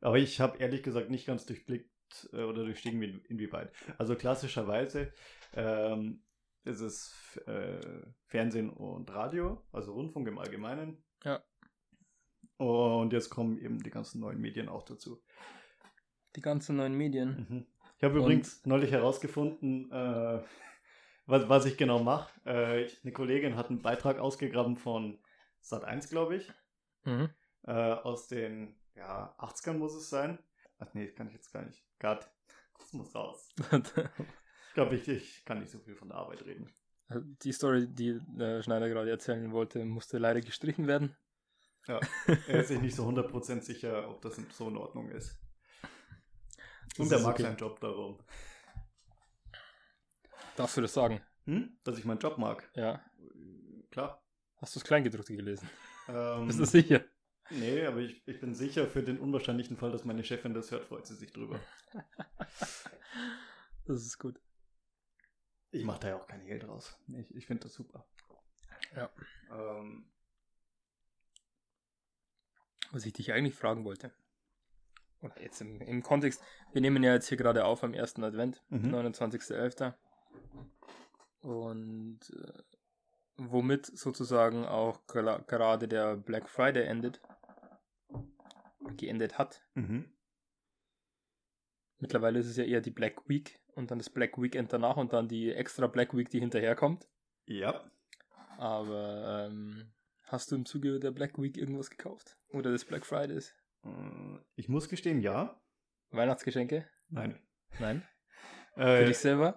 Aber 0.00 0.18
ich 0.18 0.40
habe 0.40 0.58
ehrlich 0.58 0.82
gesagt 0.82 1.08
nicht 1.08 1.26
ganz 1.26 1.46
durchblickt 1.46 1.93
äh, 2.32 2.42
oder 2.42 2.64
durchstiegen, 2.64 3.00
wie, 3.00 3.22
inwieweit. 3.28 3.72
Also 3.98 4.16
klassischerweise 4.16 5.12
ähm, 5.54 6.22
ist 6.64 6.80
es 6.80 7.40
äh, 7.46 7.80
Fernsehen 8.26 8.70
und 8.70 9.10
Radio, 9.10 9.62
also 9.72 9.92
Rundfunk 9.92 10.28
im 10.28 10.38
Allgemeinen. 10.38 11.02
Ja. 11.24 11.42
Und 12.56 13.12
jetzt 13.12 13.30
kommen 13.30 13.58
eben 13.58 13.82
die 13.82 13.90
ganzen 13.90 14.20
neuen 14.20 14.40
Medien 14.40 14.68
auch 14.68 14.82
dazu. 14.82 15.22
Die 16.36 16.40
ganzen 16.40 16.76
neuen 16.76 16.94
Medien. 16.94 17.46
Mhm. 17.48 17.66
Ich 17.98 18.04
habe 18.04 18.18
übrigens 18.18 18.64
neulich 18.66 18.90
herausgefunden, 18.90 19.90
äh, 19.90 20.42
was, 21.26 21.48
was 21.48 21.64
ich 21.66 21.76
genau 21.76 22.02
mache. 22.02 22.32
Äh, 22.44 22.88
eine 23.02 23.12
Kollegin 23.12 23.56
hat 23.56 23.70
einen 23.70 23.82
Beitrag 23.82 24.18
ausgegraben 24.18 24.76
von 24.76 25.18
Sat1, 25.62 26.10
glaube 26.10 26.36
ich. 26.36 26.52
Mhm. 27.04 27.30
Äh, 27.66 27.72
aus 27.72 28.28
den 28.28 28.76
ja, 28.94 29.34
80ern 29.38 29.74
muss 29.74 29.94
es 29.94 30.10
sein. 30.10 30.38
Ach 30.78 30.92
nee, 30.94 31.08
kann 31.08 31.28
ich 31.28 31.34
jetzt 31.34 31.52
gar 31.52 31.62
nicht. 31.64 31.82
Gott, 31.98 32.28
das 32.78 32.92
muss 32.92 33.14
raus. 33.14 33.48
Ich 34.68 34.74
glaube, 34.74 34.96
ich, 34.96 35.06
ich 35.06 35.44
kann 35.44 35.60
nicht 35.60 35.70
so 35.70 35.78
viel 35.78 35.94
von 35.94 36.08
der 36.08 36.18
Arbeit 36.18 36.44
reden. 36.44 36.68
die 37.08 37.52
Story, 37.52 37.86
die 37.86 38.18
der 38.26 38.60
Schneider 38.60 38.88
gerade 38.88 39.08
erzählen 39.08 39.52
wollte, 39.52 39.84
musste 39.84 40.18
leider 40.18 40.40
gestrichen 40.40 40.88
werden. 40.88 41.16
Ja, 41.86 42.00
er 42.48 42.60
ist 42.60 42.68
sich 42.68 42.80
nicht 42.80 42.96
so 42.96 43.06
100% 43.08 43.60
sicher, 43.60 44.08
ob 44.08 44.20
das 44.22 44.34
so 44.50 44.68
in 44.68 44.76
Ordnung 44.76 45.10
ist. 45.10 45.38
Das 46.90 46.98
Und 46.98 47.12
er 47.12 47.20
mag 47.20 47.34
okay. 47.34 47.44
seinen 47.44 47.56
Job 47.56 47.78
darum. 47.78 48.18
Darfst 50.56 50.76
du 50.76 50.80
das 50.80 50.92
sagen? 50.92 51.20
Hm? 51.44 51.78
Dass 51.84 51.96
ich 51.96 52.04
meinen 52.04 52.18
Job 52.18 52.36
mag. 52.38 52.68
Ja. 52.74 52.94
Äh, 53.20 53.82
Klar. 53.92 54.24
Hast 54.56 54.74
du 54.74 54.80
das 54.80 54.86
Kleingedruckte 54.88 55.36
gelesen? 55.36 55.70
Ähm, 56.08 56.48
Bist 56.48 56.58
du 56.58 56.64
sicher? 56.64 57.04
Nee, 57.50 57.84
aber 57.86 57.98
ich, 57.98 58.26
ich 58.26 58.40
bin 58.40 58.54
sicher, 58.54 58.86
für 58.86 59.02
den 59.02 59.18
unwahrscheinlichen 59.18 59.76
Fall, 59.76 59.92
dass 59.92 60.04
meine 60.04 60.24
Chefin 60.24 60.54
das 60.54 60.70
hört, 60.70 60.86
freut 60.86 61.06
sie 61.06 61.14
sich 61.16 61.32
drüber. 61.32 61.60
Das 63.86 64.00
ist 64.02 64.18
gut. 64.18 64.40
Ich 65.70 65.84
mache 65.84 66.00
da 66.00 66.08
ja 66.08 66.16
auch 66.16 66.26
kein 66.26 66.40
Hehl 66.40 66.58
draus. 66.58 66.98
Ich, 67.08 67.34
ich 67.34 67.46
finde 67.46 67.64
das 67.64 67.74
super. 67.74 68.06
Ja. 68.96 69.10
Ähm, 69.52 70.10
Was 72.92 73.04
ich 73.04 73.12
dich 73.12 73.32
eigentlich 73.32 73.54
fragen 73.54 73.84
wollte. 73.84 74.10
Oder 75.20 75.38
jetzt 75.42 75.60
im, 75.60 75.82
im 75.82 76.02
Kontext, 76.02 76.42
wir 76.72 76.80
nehmen 76.80 77.02
ja 77.02 77.12
jetzt 77.12 77.28
hier 77.28 77.36
gerade 77.36 77.66
auf 77.66 77.84
am 77.84 77.92
ersten 77.92 78.24
Advent, 78.24 78.62
Mhm. 78.70 78.94
29.11. 78.94 79.92
Und 81.42 82.20
äh, 82.30 82.62
womit 83.36 83.84
sozusagen 83.84 84.64
auch 84.64 85.06
gerade 85.06 85.88
der 85.88 86.16
Black 86.16 86.48
Friday 86.48 86.84
endet. 86.84 87.20
Geendet 88.96 89.38
hat. 89.38 89.62
Mhm. 89.74 90.12
Mittlerweile 91.98 92.38
ist 92.38 92.46
es 92.46 92.56
ja 92.56 92.64
eher 92.64 92.80
die 92.80 92.90
Black 92.90 93.28
Week 93.28 93.60
und 93.74 93.90
dann 93.90 93.98
das 93.98 94.10
Black 94.10 94.40
Weekend 94.40 94.72
danach 94.72 94.96
und 94.96 95.12
dann 95.12 95.28
die 95.28 95.52
extra 95.52 95.86
Black 95.86 96.14
Week, 96.16 96.28
die 96.28 96.40
hinterherkommt. 96.40 97.08
Ja. 97.46 97.90
Aber 98.58 99.48
ähm, 99.48 99.92
hast 100.24 100.50
du 100.50 100.56
im 100.56 100.66
Zuge 100.66 101.00
der 101.00 101.10
Black 101.10 101.40
Week 101.40 101.56
irgendwas 101.56 101.90
gekauft? 101.90 102.36
Oder 102.50 102.70
des 102.70 102.84
Black 102.84 103.06
Fridays? 103.06 103.54
Äh, 103.84 104.38
ich 104.54 104.68
muss 104.68 104.88
gestehen, 104.88 105.20
ja. 105.20 105.60
Weihnachtsgeschenke? 106.10 106.86
Nein. 107.08 107.38
Nein? 107.78 108.02
Äh, 108.76 108.98
Für 108.98 109.04
dich 109.04 109.18
selber? 109.18 109.56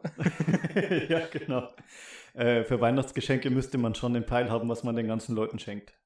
ja, 1.10 1.26
genau. 1.26 1.74
Äh, 2.36 2.64
für 2.64 2.80
Weihnachtsgeschenke 2.80 3.50
müsste 3.50 3.80
man 3.80 3.96
schon 3.96 4.14
den 4.14 4.28
Peil 4.28 4.52
haben, 4.52 4.70
was 4.70 4.84
man 4.84 4.96
den 4.96 5.08
ganzen 5.08 5.34
Leuten 5.34 5.58
schenkt. 5.58 5.98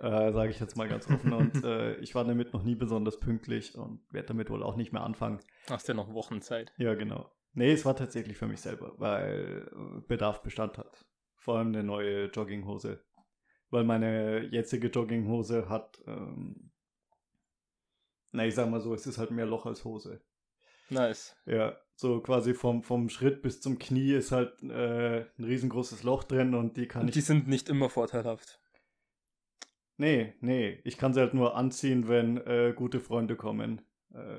Äh, 0.00 0.32
Sage 0.32 0.50
ich 0.50 0.60
jetzt 0.60 0.76
mal 0.76 0.88
ganz 0.88 1.08
offen. 1.10 1.32
Und 1.32 1.64
äh, 1.64 1.96
ich 1.96 2.14
war 2.14 2.24
damit 2.24 2.52
noch 2.52 2.62
nie 2.62 2.74
besonders 2.74 3.18
pünktlich 3.20 3.76
und 3.76 4.00
werde 4.12 4.28
damit 4.28 4.50
wohl 4.50 4.62
auch 4.62 4.76
nicht 4.76 4.92
mehr 4.92 5.02
anfangen. 5.02 5.40
Hast 5.68 5.88
ja 5.88 5.94
noch 5.94 6.12
Wochen 6.14 6.40
Zeit. 6.42 6.72
Ja, 6.78 6.94
genau. 6.94 7.30
Nee, 7.52 7.72
es 7.72 7.84
war 7.84 7.96
tatsächlich 7.96 8.36
für 8.36 8.46
mich 8.46 8.60
selber, 8.60 8.94
weil 8.98 9.70
Bedarf 10.06 10.42
Bestand 10.42 10.78
hat. 10.78 11.04
Vor 11.38 11.58
allem 11.58 11.68
eine 11.68 11.82
neue 11.82 12.26
Jogginghose. 12.26 13.02
Weil 13.70 13.84
meine 13.84 14.46
jetzige 14.46 14.88
Jogginghose 14.88 15.68
hat, 15.68 16.00
ähm, 16.06 16.70
na, 18.32 18.46
ich 18.46 18.54
sag 18.54 18.68
mal 18.70 18.80
so, 18.80 18.94
es 18.94 19.06
ist 19.06 19.18
halt 19.18 19.30
mehr 19.30 19.46
Loch 19.46 19.66
als 19.66 19.84
Hose. 19.84 20.20
Nice. 20.90 21.36
Ja, 21.46 21.76
so 21.94 22.20
quasi 22.20 22.52
vom, 22.54 22.82
vom 22.82 23.08
Schritt 23.08 23.42
bis 23.42 23.60
zum 23.60 23.78
Knie 23.78 24.12
ist 24.12 24.32
halt 24.32 24.60
äh, 24.62 25.20
ein 25.38 25.44
riesengroßes 25.44 26.02
Loch 26.02 26.24
drin 26.24 26.54
und 26.54 26.76
die 26.76 26.88
kann 26.88 27.02
Und 27.02 27.08
ich. 27.08 27.14
die 27.14 27.20
sind 27.20 27.46
nicht 27.46 27.68
immer 27.68 27.88
vorteilhaft. 27.88 28.60
Nee, 30.00 30.32
nee, 30.40 30.80
ich 30.84 30.96
kann 30.96 31.12
sie 31.12 31.20
halt 31.20 31.34
nur 31.34 31.56
anziehen, 31.56 32.08
wenn 32.08 32.38
äh, 32.38 32.72
gute 32.74 33.00
Freunde 33.00 33.36
kommen. 33.36 33.82
Äh, 34.14 34.38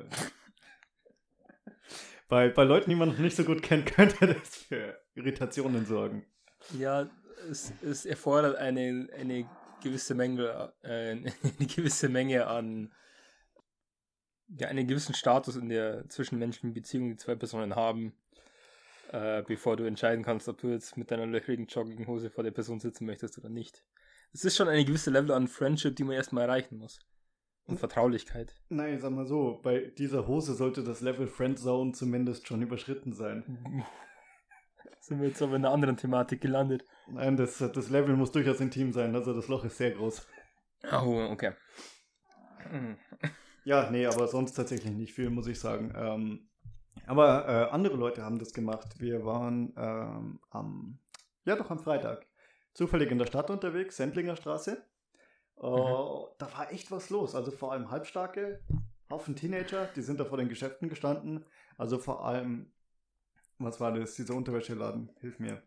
bei, 2.28 2.50
bei 2.50 2.64
Leuten, 2.64 2.90
die 2.90 2.96
man 2.96 3.10
noch 3.10 3.20
nicht 3.20 3.36
so 3.36 3.44
gut 3.44 3.62
kennt, 3.62 3.86
könnte 3.86 4.26
das 4.34 4.56
für 4.56 5.00
Irritationen 5.14 5.86
sorgen. 5.86 6.26
Ja, 6.80 7.08
es, 7.48 7.74
es 7.84 8.08
erfordert 8.08 8.56
eine, 8.56 9.08
eine 9.16 9.48
gewisse 9.84 10.16
Menge, 10.16 10.74
äh, 10.82 11.12
eine 11.12 11.68
gewisse 11.68 12.10
Menge 12.10 12.48
an 12.48 12.92
ja, 14.58 14.68
einen 14.68 14.88
gewissen 14.88 15.14
Status 15.14 15.58
in 15.58 15.70
der 15.70 16.10
zwischenmenschlichen 16.10 16.74
Beziehung, 16.74 17.10
die 17.10 17.18
zwei 17.18 17.36
Personen 17.36 17.76
haben, 17.76 18.14
äh, 19.12 19.44
bevor 19.44 19.78
du 19.78 19.84
entscheiden 19.84 20.26
kannst, 20.26 20.50
ob 20.50 20.58
du 20.58 20.70
jetzt 20.70 20.98
mit 20.98 21.12
deiner 21.12 21.28
löchrigen 21.28 21.68
Jogginghose 21.68 22.32
vor 22.32 22.44
der 22.44 22.50
Person 22.50 22.80
sitzen 22.80 23.06
möchtest 23.06 23.38
oder 23.38 23.50
nicht. 23.50 23.84
Es 24.34 24.46
ist 24.46 24.56
schon 24.56 24.70
eine 24.70 24.86
gewisse 24.86 25.12
Level 25.12 25.32
an 25.32 25.48
Friendship, 25.48 25.96
die 25.96 26.04
man 26.04 26.16
erstmal 26.16 26.44
erreichen 26.44 26.78
muss. 26.78 27.00
Und 27.66 27.80
Vertraulichkeit. 27.80 28.56
Nein, 28.70 29.00
sag 29.00 29.12
mal 29.12 29.26
so, 29.26 29.60
bei 29.62 29.92
dieser 29.98 30.28
Hose 30.28 30.56
sollte 30.56 30.84
das 30.84 31.02
Level 31.02 31.28
Friendzone 31.28 31.92
zumindest 31.92 32.48
schon 32.48 32.62
überschritten 32.62 33.14
sein. 33.14 33.44
Sind 35.02 35.20
wir 35.20 35.28
jetzt 35.28 35.42
aber 35.42 35.56
in 35.56 35.66
einer 35.66 35.74
anderen 35.74 35.98
Thematik 35.98 36.42
gelandet. 36.42 36.86
Nein, 37.08 37.36
das, 37.36 37.58
das 37.58 37.90
Level 37.90 38.16
muss 38.16 38.32
durchaus 38.32 38.60
intim 38.60 38.92
sein, 38.94 39.16
also 39.16 39.34
das 39.34 39.48
Loch 39.48 39.66
ist 39.66 39.78
sehr 39.78 39.92
groß. 39.92 40.28
Oh, 40.92 41.28
okay. 41.32 41.54
Hm. 42.70 42.98
Ja, 43.64 43.90
nee, 43.92 44.06
aber 44.06 44.28
sonst 44.28 44.54
tatsächlich 44.54 44.94
nicht 44.94 45.14
viel, 45.14 45.30
muss 45.30 45.48
ich 45.48 45.60
sagen. 45.60 45.94
Ähm, 45.96 46.50
aber 47.06 47.48
äh, 47.48 47.72
andere 47.72 47.96
Leute 47.96 48.24
haben 48.24 48.40
das 48.40 48.54
gemacht. 48.54 49.00
Wir 49.00 49.26
waren 49.26 49.74
ähm, 49.78 50.40
am, 50.50 51.00
ja 51.46 51.56
doch 51.56 51.70
am 51.70 51.80
Freitag, 51.80 52.26
zufällig 52.74 53.12
in 53.12 53.18
der 53.18 53.26
Stadt 53.26 53.50
unterwegs, 53.50 53.98
Sendlinger 53.98 54.36
Straße. 54.36 54.84
Uh, 55.58 56.28
Da 56.38 56.52
war 56.54 56.72
echt 56.72 56.90
was 56.92 57.10
los. 57.10 57.36
Also 57.36 57.52
vor 57.52 57.72
allem 57.72 57.92
Halbstarke, 57.92 58.64
Haufen 59.10 59.36
Teenager, 59.36 59.88
die 59.96 60.02
sind 60.02 60.20
da 60.20 60.26
vor 60.26 60.38
den 60.38 60.50
Geschäften 60.50 60.90
gestanden. 60.90 61.46
Also 61.78 62.00
vor 62.00 62.26
allem, 62.26 62.72
was 63.60 63.80
war 63.80 63.92
das, 63.92 64.16
dieser 64.16 64.36
Unterwäscheladen? 64.36 65.12
Hilf 65.20 65.40
mir. 65.40 65.62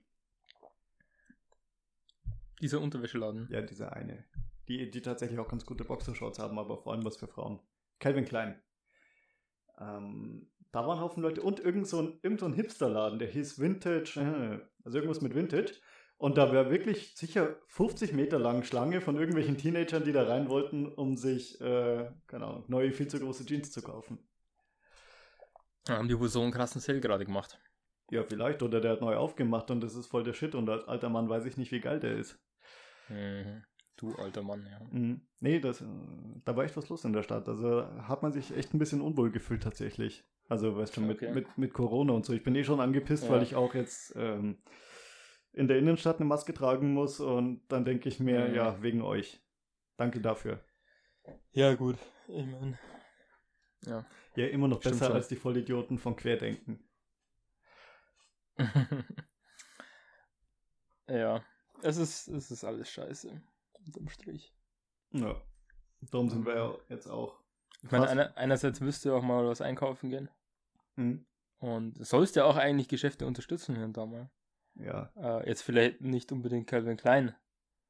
Dieser 2.60 2.80
Unterwäscheladen. 2.80 3.48
Ja, 3.50 3.62
dieser 3.62 3.92
eine. 3.92 4.24
Die, 4.68 4.90
die 4.90 5.02
tatsächlich 5.02 5.38
auch 5.38 5.48
ganz 5.48 5.66
gute 5.66 5.84
Boxershorts 5.84 6.38
haben, 6.38 6.58
aber 6.58 6.78
vor 6.78 6.92
allem 6.92 7.04
was 7.04 7.18
für 7.18 7.28
Frauen. 7.28 7.60
Calvin 7.98 8.24
Klein. 8.24 8.62
Ähm, 9.78 10.50
da 10.72 10.86
waren 10.86 11.00
Haufen 11.00 11.22
Leute 11.22 11.42
und 11.42 11.60
irgend 11.60 11.86
so 11.86 12.00
ein, 12.00 12.18
irgend 12.22 12.40
so 12.40 12.46
ein 12.46 12.54
Hipsterladen, 12.54 13.18
der 13.18 13.28
hieß 13.28 13.60
Vintage, 13.60 14.18
äh, 14.20 14.60
also 14.84 14.98
irgendwas 14.98 15.20
mit 15.20 15.34
Vintage. 15.34 15.74
Und 16.16 16.38
da 16.38 16.52
war 16.54 16.70
wirklich 16.70 17.14
sicher 17.16 17.56
50 17.66 18.12
Meter 18.12 18.38
lang 18.38 18.62
Schlange 18.62 19.00
von 19.00 19.16
irgendwelchen 19.16 19.58
Teenagern, 19.58 20.04
die 20.04 20.12
da 20.12 20.22
rein 20.24 20.48
wollten, 20.48 20.86
um 20.86 21.16
sich, 21.16 21.60
äh, 21.60 22.08
keine 22.26 22.46
Ahnung, 22.46 22.64
neue, 22.68 22.92
viel 22.92 23.08
zu 23.08 23.18
große 23.18 23.44
Jeans 23.44 23.72
zu 23.72 23.82
kaufen. 23.82 24.18
Da 25.84 25.98
haben 25.98 26.08
die 26.08 26.18
wohl 26.18 26.28
so 26.28 26.40
einen 26.40 26.52
krassen 26.52 26.80
Sale 26.80 27.00
gerade 27.00 27.24
gemacht. 27.26 27.58
Ja, 28.10 28.22
vielleicht. 28.22 28.62
Oder 28.62 28.80
der 28.80 28.92
hat 28.92 29.00
neu 29.00 29.16
aufgemacht 29.16 29.70
und 29.70 29.80
das 29.82 29.94
ist 29.94 30.06
voll 30.06 30.24
der 30.24 30.32
Shit. 30.32 30.54
Und 30.54 30.68
als 30.70 30.86
alter 30.86 31.08
Mann 31.08 31.28
weiß 31.28 31.44
ich 31.46 31.56
nicht, 31.56 31.72
wie 31.72 31.80
geil 31.80 32.00
der 32.00 32.16
ist. 32.16 32.38
Mhm. 33.08 33.64
Du 33.96 34.14
alter 34.14 34.42
Mann, 34.42 34.66
ja. 34.70 34.80
Mhm. 34.90 35.20
Nee, 35.40 35.60
das, 35.60 35.84
da 36.44 36.56
war 36.56 36.64
echt 36.64 36.76
was 36.76 36.88
los 36.88 37.04
in 37.04 37.12
der 37.12 37.22
Stadt. 37.22 37.48
Also 37.48 37.86
hat 38.08 38.22
man 38.22 38.32
sich 38.32 38.56
echt 38.56 38.72
ein 38.74 38.78
bisschen 38.78 39.00
unwohl 39.00 39.30
gefühlt 39.30 39.62
tatsächlich. 39.62 40.24
Also, 40.48 40.76
weißt 40.76 40.96
du, 40.96 41.00
mit, 41.00 41.22
Okay. 41.22 41.32
mit, 41.32 41.58
mit 41.58 41.72
Corona 41.72 42.12
und 42.12 42.24
so. 42.24 42.32
Ich 42.32 42.42
bin 42.42 42.54
eh 42.54 42.64
schon 42.64 42.80
angepisst, 42.80 43.24
Ja. 43.24 43.30
weil 43.30 43.42
ich 43.42 43.54
auch 43.54 43.74
jetzt 43.74 44.12
ähm, 44.16 44.58
in 45.54 45.68
der 45.68 45.78
Innenstadt 45.78 46.16
eine 46.16 46.24
Maske 46.26 46.52
tragen 46.54 46.92
muss 46.92 47.20
und 47.20 47.62
dann 47.68 47.84
denke 47.84 48.08
ich 48.08 48.20
mir, 48.20 48.48
Mhm. 48.48 48.54
ja, 48.54 48.82
wegen 48.82 49.02
euch. 49.02 49.40
Danke 49.96 50.20
dafür. 50.20 50.62
Ja, 51.52 51.74
gut. 51.74 51.96
Ich 52.28 52.44
meine. 52.46 52.78
Ja. 53.86 54.04
Ja, 54.36 54.46
immer 54.48 54.66
noch 54.68 54.80
Stimmt 54.80 54.94
besser 54.96 55.06
schon. 55.06 55.16
als 55.16 55.28
die 55.28 55.36
Vollidioten 55.36 55.98
von 55.98 56.16
Querdenken. 56.16 56.82
ja. 61.08 61.42
Es 61.82 61.96
ist, 61.96 62.28
es 62.28 62.50
ist 62.50 62.64
alles 62.64 62.88
scheiße. 62.90 63.40
Unterm 63.86 64.08
Strich. 64.08 64.54
Ja. 65.12 65.40
Darum 66.10 66.28
sind 66.30 66.46
wir 66.46 66.54
ja 66.54 66.74
jetzt 66.88 67.06
auch. 67.08 67.38
Ich 67.82 67.90
meine, 67.90 68.08
einer, 68.08 68.36
einerseits 68.36 68.80
müsst 68.80 69.04
ihr 69.04 69.14
auch 69.14 69.22
mal 69.22 69.46
was 69.46 69.60
einkaufen 69.60 70.10
gehen. 70.10 70.30
Hm? 70.96 71.26
Und 71.58 72.04
sollst 72.04 72.36
ja 72.36 72.44
auch 72.44 72.56
eigentlich 72.56 72.88
Geschäfte 72.88 73.26
unterstützen 73.26 73.76
hier 73.76 73.84
und 73.84 73.96
da 73.96 74.06
mal. 74.06 74.30
Ja. 74.76 75.10
Äh, 75.16 75.48
jetzt 75.48 75.62
vielleicht 75.62 76.00
nicht 76.00 76.32
unbedingt 76.32 76.66
Calvin 76.66 76.96
Klein, 76.96 77.34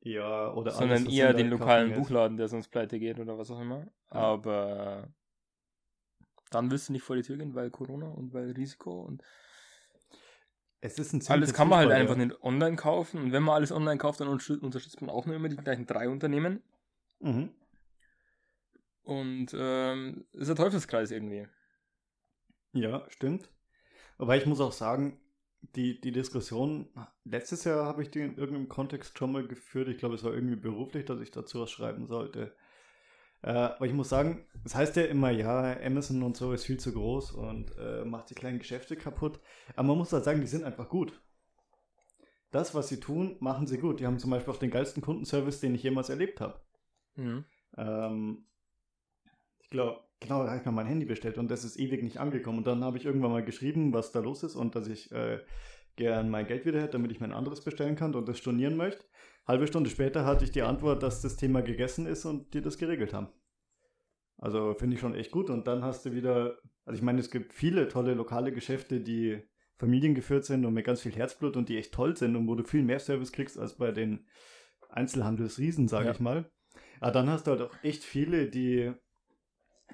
Ja, 0.00 0.52
oder 0.52 0.72
sondern 0.72 1.04
alles, 1.04 1.12
eher 1.12 1.32
den 1.32 1.48
lokalen 1.48 1.88
Kaffee. 1.88 2.00
Buchladen, 2.00 2.36
der 2.36 2.48
sonst 2.48 2.68
pleite 2.68 2.98
geht 2.98 3.18
oder 3.18 3.38
was 3.38 3.50
auch 3.50 3.60
immer. 3.60 3.86
Ja. 4.12 4.20
Aber 4.20 5.08
dann 6.50 6.70
willst 6.70 6.88
du 6.88 6.92
nicht 6.92 7.02
vor 7.02 7.16
die 7.16 7.22
Tür 7.22 7.36
gehen, 7.36 7.54
weil 7.54 7.70
Corona 7.70 8.08
und 8.08 8.32
weil 8.32 8.52
Risiko 8.52 9.00
und 9.02 9.22
Es 10.80 10.98
ist 10.98 11.14
ein 11.14 11.22
alles 11.28 11.54
kann 11.54 11.68
man 11.68 11.78
halt 11.78 11.90
einfach 11.92 12.16
ja. 12.16 12.26
nicht 12.26 12.42
online 12.42 12.76
kaufen. 12.76 13.20
Und 13.20 13.32
wenn 13.32 13.42
man 13.42 13.54
alles 13.54 13.72
online 13.72 13.98
kauft, 13.98 14.20
dann 14.20 14.28
unterstützt 14.28 14.62
unterstützt 14.62 15.00
man 15.00 15.10
auch 15.10 15.24
nur 15.26 15.34
immer 15.36 15.48
die 15.48 15.56
gleichen 15.56 15.86
drei 15.86 16.08
Unternehmen. 16.08 16.62
Mhm. 17.20 17.50
Und 19.02 19.54
ähm, 19.54 20.26
ist 20.32 20.50
ein 20.50 20.56
Teufelskreis 20.56 21.10
irgendwie. 21.10 21.46
Ja, 22.72 23.06
stimmt. 23.08 23.50
Aber 24.18 24.36
ich 24.36 24.46
muss 24.46 24.60
auch 24.60 24.72
sagen, 24.72 25.18
die, 25.74 26.00
die 26.00 26.12
Diskussion, 26.12 26.88
letztes 27.24 27.64
Jahr 27.64 27.86
habe 27.86 28.02
ich 28.02 28.10
die 28.10 28.20
in 28.20 28.36
irgendeinem 28.36 28.68
Kontext 28.68 29.18
schon 29.18 29.32
mal 29.32 29.46
geführt. 29.46 29.88
Ich 29.88 29.98
glaube, 29.98 30.14
es 30.14 30.24
war 30.24 30.32
irgendwie 30.32 30.56
beruflich, 30.56 31.04
dass 31.04 31.20
ich 31.20 31.30
dazu 31.30 31.60
was 31.60 31.70
schreiben 31.70 32.06
sollte. 32.06 32.54
Äh, 33.42 33.50
aber 33.50 33.86
ich 33.86 33.92
muss 33.92 34.08
sagen, 34.08 34.46
es 34.64 34.74
heißt 34.74 34.96
ja 34.96 35.04
immer, 35.04 35.30
ja, 35.30 35.78
Amazon 35.80 36.22
und 36.22 36.36
so 36.36 36.52
ist 36.52 36.64
viel 36.64 36.78
zu 36.78 36.92
groß 36.92 37.32
und 37.32 37.76
äh, 37.78 38.04
macht 38.04 38.30
die 38.30 38.34
kleinen 38.34 38.58
Geschäfte 38.58 38.96
kaputt. 38.96 39.40
Aber 39.76 39.88
man 39.88 39.98
muss 39.98 40.12
halt 40.12 40.24
sagen, 40.24 40.40
die 40.40 40.46
sind 40.46 40.64
einfach 40.64 40.88
gut. 40.88 41.20
Das, 42.50 42.74
was 42.74 42.88
sie 42.88 43.00
tun, 43.00 43.36
machen 43.40 43.66
sie 43.66 43.78
gut. 43.78 44.00
Die 44.00 44.06
haben 44.06 44.18
zum 44.18 44.30
Beispiel 44.30 44.52
auch 44.52 44.58
den 44.58 44.70
geilsten 44.70 45.02
Kundenservice, 45.02 45.60
den 45.60 45.74
ich 45.74 45.82
jemals 45.82 46.08
erlebt 46.08 46.40
habe. 46.40 46.60
Mhm. 47.16 47.44
Ähm, 47.76 48.46
ich 49.60 49.70
glaube, 49.70 50.03
genau, 50.20 50.42
da 50.42 50.50
habe 50.50 50.60
ich 50.60 50.64
mir 50.66 50.72
mein 50.72 50.86
Handy 50.86 51.04
bestellt 51.06 51.38
und 51.38 51.50
das 51.50 51.64
ist 51.64 51.78
ewig 51.78 52.02
nicht 52.02 52.18
angekommen. 52.18 52.58
Und 52.58 52.66
dann 52.66 52.82
habe 52.84 52.96
ich 52.96 53.04
irgendwann 53.04 53.32
mal 53.32 53.44
geschrieben, 53.44 53.92
was 53.92 54.12
da 54.12 54.20
los 54.20 54.42
ist 54.42 54.56
und 54.56 54.74
dass 54.74 54.86
ich 54.88 55.10
äh, 55.12 55.40
gern 55.96 56.30
mein 56.30 56.46
Geld 56.46 56.64
wieder 56.66 56.80
hätte, 56.80 56.92
damit 56.92 57.12
ich 57.12 57.20
mir 57.20 57.26
ein 57.26 57.32
anderes 57.32 57.62
bestellen 57.62 57.96
kann 57.96 58.14
und 58.14 58.28
das 58.28 58.38
stornieren 58.38 58.76
möchte. 58.76 59.04
Halbe 59.46 59.66
Stunde 59.66 59.90
später 59.90 60.24
hatte 60.24 60.44
ich 60.44 60.50
die 60.52 60.62
Antwort, 60.62 61.02
dass 61.02 61.20
das 61.20 61.36
Thema 61.36 61.62
gegessen 61.62 62.06
ist 62.06 62.24
und 62.24 62.54
die 62.54 62.62
das 62.62 62.78
geregelt 62.78 63.12
haben. 63.12 63.28
Also 64.38 64.74
finde 64.74 64.94
ich 64.94 65.00
schon 65.00 65.14
echt 65.14 65.30
gut. 65.30 65.50
Und 65.50 65.66
dann 65.66 65.82
hast 65.82 66.06
du 66.06 66.12
wieder, 66.12 66.58
also 66.84 66.96
ich 66.96 67.02
meine, 67.02 67.20
es 67.20 67.30
gibt 67.30 67.52
viele 67.52 67.88
tolle 67.88 68.14
lokale 68.14 68.52
Geschäfte, 68.52 69.00
die 69.00 69.42
familiengeführt 69.78 70.44
sind 70.44 70.64
und 70.64 70.72
mit 70.74 70.86
ganz 70.86 71.00
viel 71.00 71.12
Herzblut 71.12 71.56
und 71.56 71.68
die 71.68 71.76
echt 71.78 71.92
toll 71.92 72.16
sind 72.16 72.36
und 72.36 72.48
wo 72.48 72.54
du 72.54 72.64
viel 72.64 72.82
mehr 72.82 73.00
Service 73.00 73.32
kriegst 73.32 73.58
als 73.58 73.76
bei 73.76 73.92
den 73.92 74.26
Einzelhandelsriesen, 74.88 75.88
sage 75.88 76.06
Ja. 76.06 76.12
ich 76.12 76.20
mal. 76.20 76.50
Aber 77.00 77.10
dann 77.12 77.28
hast 77.28 77.46
du 77.46 77.50
halt 77.52 77.60
auch 77.62 77.74
echt 77.82 78.04
viele, 78.04 78.48
die 78.48 78.92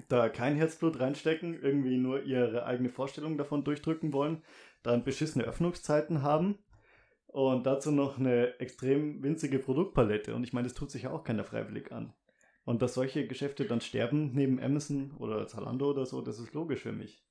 da 0.07 0.29
kein 0.29 0.55
Herzblut 0.55 0.99
reinstecken, 0.99 1.61
irgendwie 1.61 1.97
nur 1.97 2.23
ihre 2.23 2.65
eigene 2.65 2.89
Vorstellung 2.89 3.37
davon 3.37 3.63
durchdrücken 3.63 4.13
wollen, 4.13 4.43
dann 4.83 5.03
beschissene 5.03 5.45
Öffnungszeiten 5.45 6.21
haben 6.21 6.59
Und 7.27 7.65
dazu 7.65 7.91
noch 7.91 8.19
eine 8.19 8.59
extrem 8.59 9.23
winzige 9.23 9.59
Produktpalette. 9.59 10.35
Und 10.35 10.43
ich 10.43 10.53
meine, 10.53 10.67
das 10.67 10.75
tut 10.75 10.91
sich 10.91 11.03
ja 11.03 11.11
auch 11.11 11.23
keiner 11.23 11.45
freiwillig 11.45 11.91
an. 11.91 12.13
Und 12.65 12.81
dass 12.81 12.93
solche 12.93 13.25
Geschäfte 13.25 13.65
dann 13.65 13.81
sterben 13.81 14.33
neben 14.33 14.61
Amazon 14.61 15.11
oder 15.17 15.47
Zalando 15.47 15.89
oder 15.89 16.05
so, 16.05 16.21
das 16.21 16.39
ist 16.39 16.53
logisch 16.53 16.81
für 16.81 16.91
mich. 16.91 17.23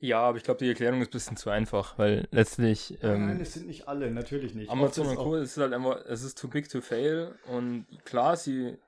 Ja, 0.00 0.20
aber 0.20 0.38
ich 0.38 0.44
glaube, 0.44 0.58
die 0.58 0.68
Erklärung 0.68 1.02
ist 1.02 1.08
ein 1.08 1.12
bisschen 1.12 1.36
zu 1.36 1.50
einfach, 1.50 1.98
weil 1.98 2.26
letztlich. 2.30 2.98
Ähm, 3.02 3.26
Nein, 3.26 3.40
es 3.40 3.52
sind 3.52 3.66
nicht 3.66 3.86
alle, 3.86 4.10
natürlich 4.10 4.54
nicht. 4.54 4.70
Amazon 4.70 5.06
und 5.06 5.16
Co. 5.16 5.36
ist 5.36 5.56
halt 5.58 5.74
einfach, 5.74 6.04
es 6.06 6.24
ist 6.24 6.38
too 6.38 6.48
big 6.48 6.68
to 6.68 6.80
fail. 6.80 7.34
Und 7.46 7.86
klar, 8.04 8.36
sie 8.36 8.78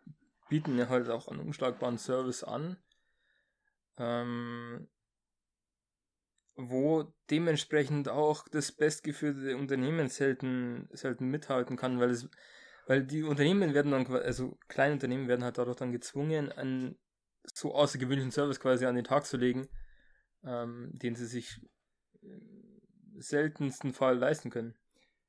bieten 0.53 0.77
ja 0.77 0.91
halt 0.91 1.09
auch 1.09 1.29
einen 1.29 1.41
unschlagbaren 1.41 1.97
Service 1.97 2.45
an. 2.45 2.77
Ähm, 3.97 4.87
wo 6.57 7.11
dementsprechend 7.31 8.11
auch 8.11 8.47
das 8.49 8.71
bestgeführte 8.71 9.57
Unternehmen 9.57 10.11
selten, 10.11 10.91
selten 10.93 11.31
mithalten 11.31 11.79
kann, 11.79 11.99
weil 12.01 12.11
es, 12.11 12.29
weil 12.87 13.03
die 13.03 13.23
Unternehmen 13.23 13.73
werden 13.73 13.93
dann, 13.93 14.07
also 14.07 14.59
kleine 14.69 14.93
Unternehmen 14.93 15.27
werden 15.27 15.43
halt 15.43 15.57
dadurch 15.57 15.79
dann 15.79 15.91
gezwungen, 15.91 16.53
einen 16.53 16.99
so 17.55 17.75
außergewöhnlichen 17.75 18.31
Service 18.31 18.61
quasi 18.61 18.85
an 18.85 18.95
den 18.95 19.05
Tag 19.05 19.25
zu 19.25 19.39
legen, 19.39 19.71
ähm, 20.45 20.91
den 20.93 21.15
sie 21.15 21.25
sich 21.25 21.63
im 22.21 23.23
seltensten 23.23 23.95
Fall 23.95 24.19
leisten 24.19 24.51
können. 24.51 24.75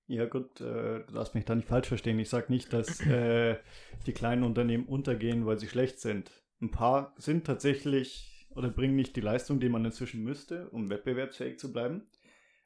Ja 0.08 0.26
gut, 0.26 0.60
äh, 0.60 1.06
du 1.06 1.14
darfst 1.14 1.34
mich 1.34 1.46
da 1.46 1.56
nicht 1.56 1.68
falsch 1.68 1.88
verstehen. 1.88 2.20
Ich 2.20 2.30
sage 2.30 2.52
nicht, 2.52 2.74
dass 2.74 3.00
äh, 3.08 3.58
die 4.06 4.14
kleinen 4.14 4.44
Unternehmen 4.44 4.86
untergehen, 4.86 5.46
weil 5.46 5.58
sie 5.58 5.68
schlecht 5.68 6.00
sind. 6.00 6.32
Ein 6.62 6.72
paar 6.72 7.14
sind 7.18 7.46
tatsächlich 7.46 8.48
oder 8.56 8.70
bringen 8.70 8.96
nicht 8.96 9.16
die 9.16 9.22
Leistung, 9.22 9.60
die 9.60 9.70
man 9.70 9.86
inzwischen 9.86 10.24
müsste, 10.24 10.70
um 10.70 10.90
wettbewerbsfähig 10.90 11.58
zu 11.58 11.72
bleiben. 11.72 12.08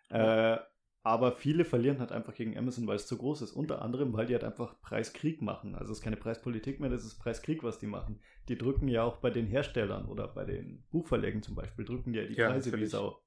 Äh, 0.09 0.57
aber 1.03 1.31
viele 1.31 1.63
verlieren 1.63 1.99
halt 1.99 2.11
einfach 2.11 2.33
gegen 2.33 2.57
Amazon, 2.57 2.85
weil 2.85 2.97
es 2.97 3.07
zu 3.07 3.17
groß 3.17 3.41
ist. 3.41 3.53
Unter 3.53 3.81
anderem, 3.81 4.11
weil 4.13 4.25
die 4.25 4.33
halt 4.33 4.43
einfach 4.43 4.81
Preiskrieg 4.81 5.41
machen. 5.41 5.73
Also 5.75 5.93
es 5.93 5.99
ist 5.99 6.03
keine 6.03 6.17
Preispolitik 6.17 6.81
mehr, 6.81 6.89
das 6.89 7.05
ist 7.05 7.17
Preiskrieg, 7.19 7.63
was 7.63 7.79
die 7.79 7.87
machen. 7.87 8.19
Die 8.49 8.57
drücken 8.57 8.89
ja 8.89 9.03
auch 9.03 9.17
bei 9.17 9.29
den 9.29 9.47
Herstellern 9.47 10.05
oder 10.07 10.27
bei 10.27 10.43
den 10.43 10.83
Buchverlägen 10.91 11.41
zum 11.43 11.55
Beispiel, 11.55 11.85
drücken 11.85 12.11
die 12.11 12.19
ja 12.19 12.25
die 12.25 12.33
ja, 12.33 12.49
Preise 12.49 12.69
natürlich. 12.69 12.87
wie 12.87 12.91
Sau. 12.91 13.21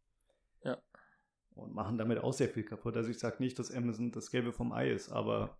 Und 1.61 1.75
machen 1.75 1.99
damit 1.99 2.19
auch 2.19 2.33
sehr 2.33 2.49
viel 2.49 2.64
kaputt. 2.64 2.97
Also 2.97 3.11
ich 3.11 3.19
sage 3.19 3.37
nicht, 3.38 3.59
dass 3.59 3.71
Amazon 3.71 4.12
das 4.12 4.31
Gelbe 4.31 4.52
vom 4.52 4.73
Ei 4.73 4.90
ist, 4.90 5.11
aber 5.11 5.59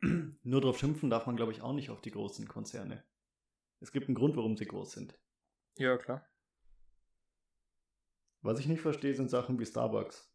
nur 0.42 0.60
drauf 0.60 0.78
schimpfen 0.78 1.08
darf 1.08 1.26
man, 1.26 1.36
glaube 1.36 1.52
ich, 1.52 1.62
auch 1.62 1.72
nicht 1.72 1.90
auf 1.90 2.00
die 2.00 2.10
großen 2.10 2.48
Konzerne. 2.48 3.04
Es 3.80 3.92
gibt 3.92 4.08
einen 4.08 4.16
Grund, 4.16 4.36
warum 4.36 4.56
sie 4.56 4.66
groß 4.66 4.90
sind. 4.90 5.16
Ja, 5.76 5.96
klar. 5.98 6.26
Was 8.42 8.58
ich 8.58 8.66
nicht 8.66 8.80
verstehe, 8.80 9.14
sind 9.14 9.30
Sachen 9.30 9.58
wie 9.58 9.66
Starbucks. 9.66 10.34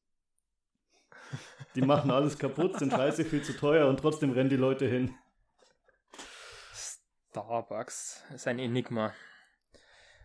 Die 1.76 1.82
machen 1.82 2.10
alles 2.10 2.38
kaputt, 2.38 2.80
sind 2.80 2.92
scheiße 2.92 3.26
viel 3.26 3.44
zu 3.44 3.54
teuer 3.54 3.88
und 3.88 4.00
trotzdem 4.00 4.32
rennen 4.32 4.50
die 4.50 4.56
Leute 4.56 4.88
hin. 4.88 5.14
Starbucks 7.30 8.24
ist 8.34 8.48
ein 8.48 8.60
Enigma. 8.60 9.14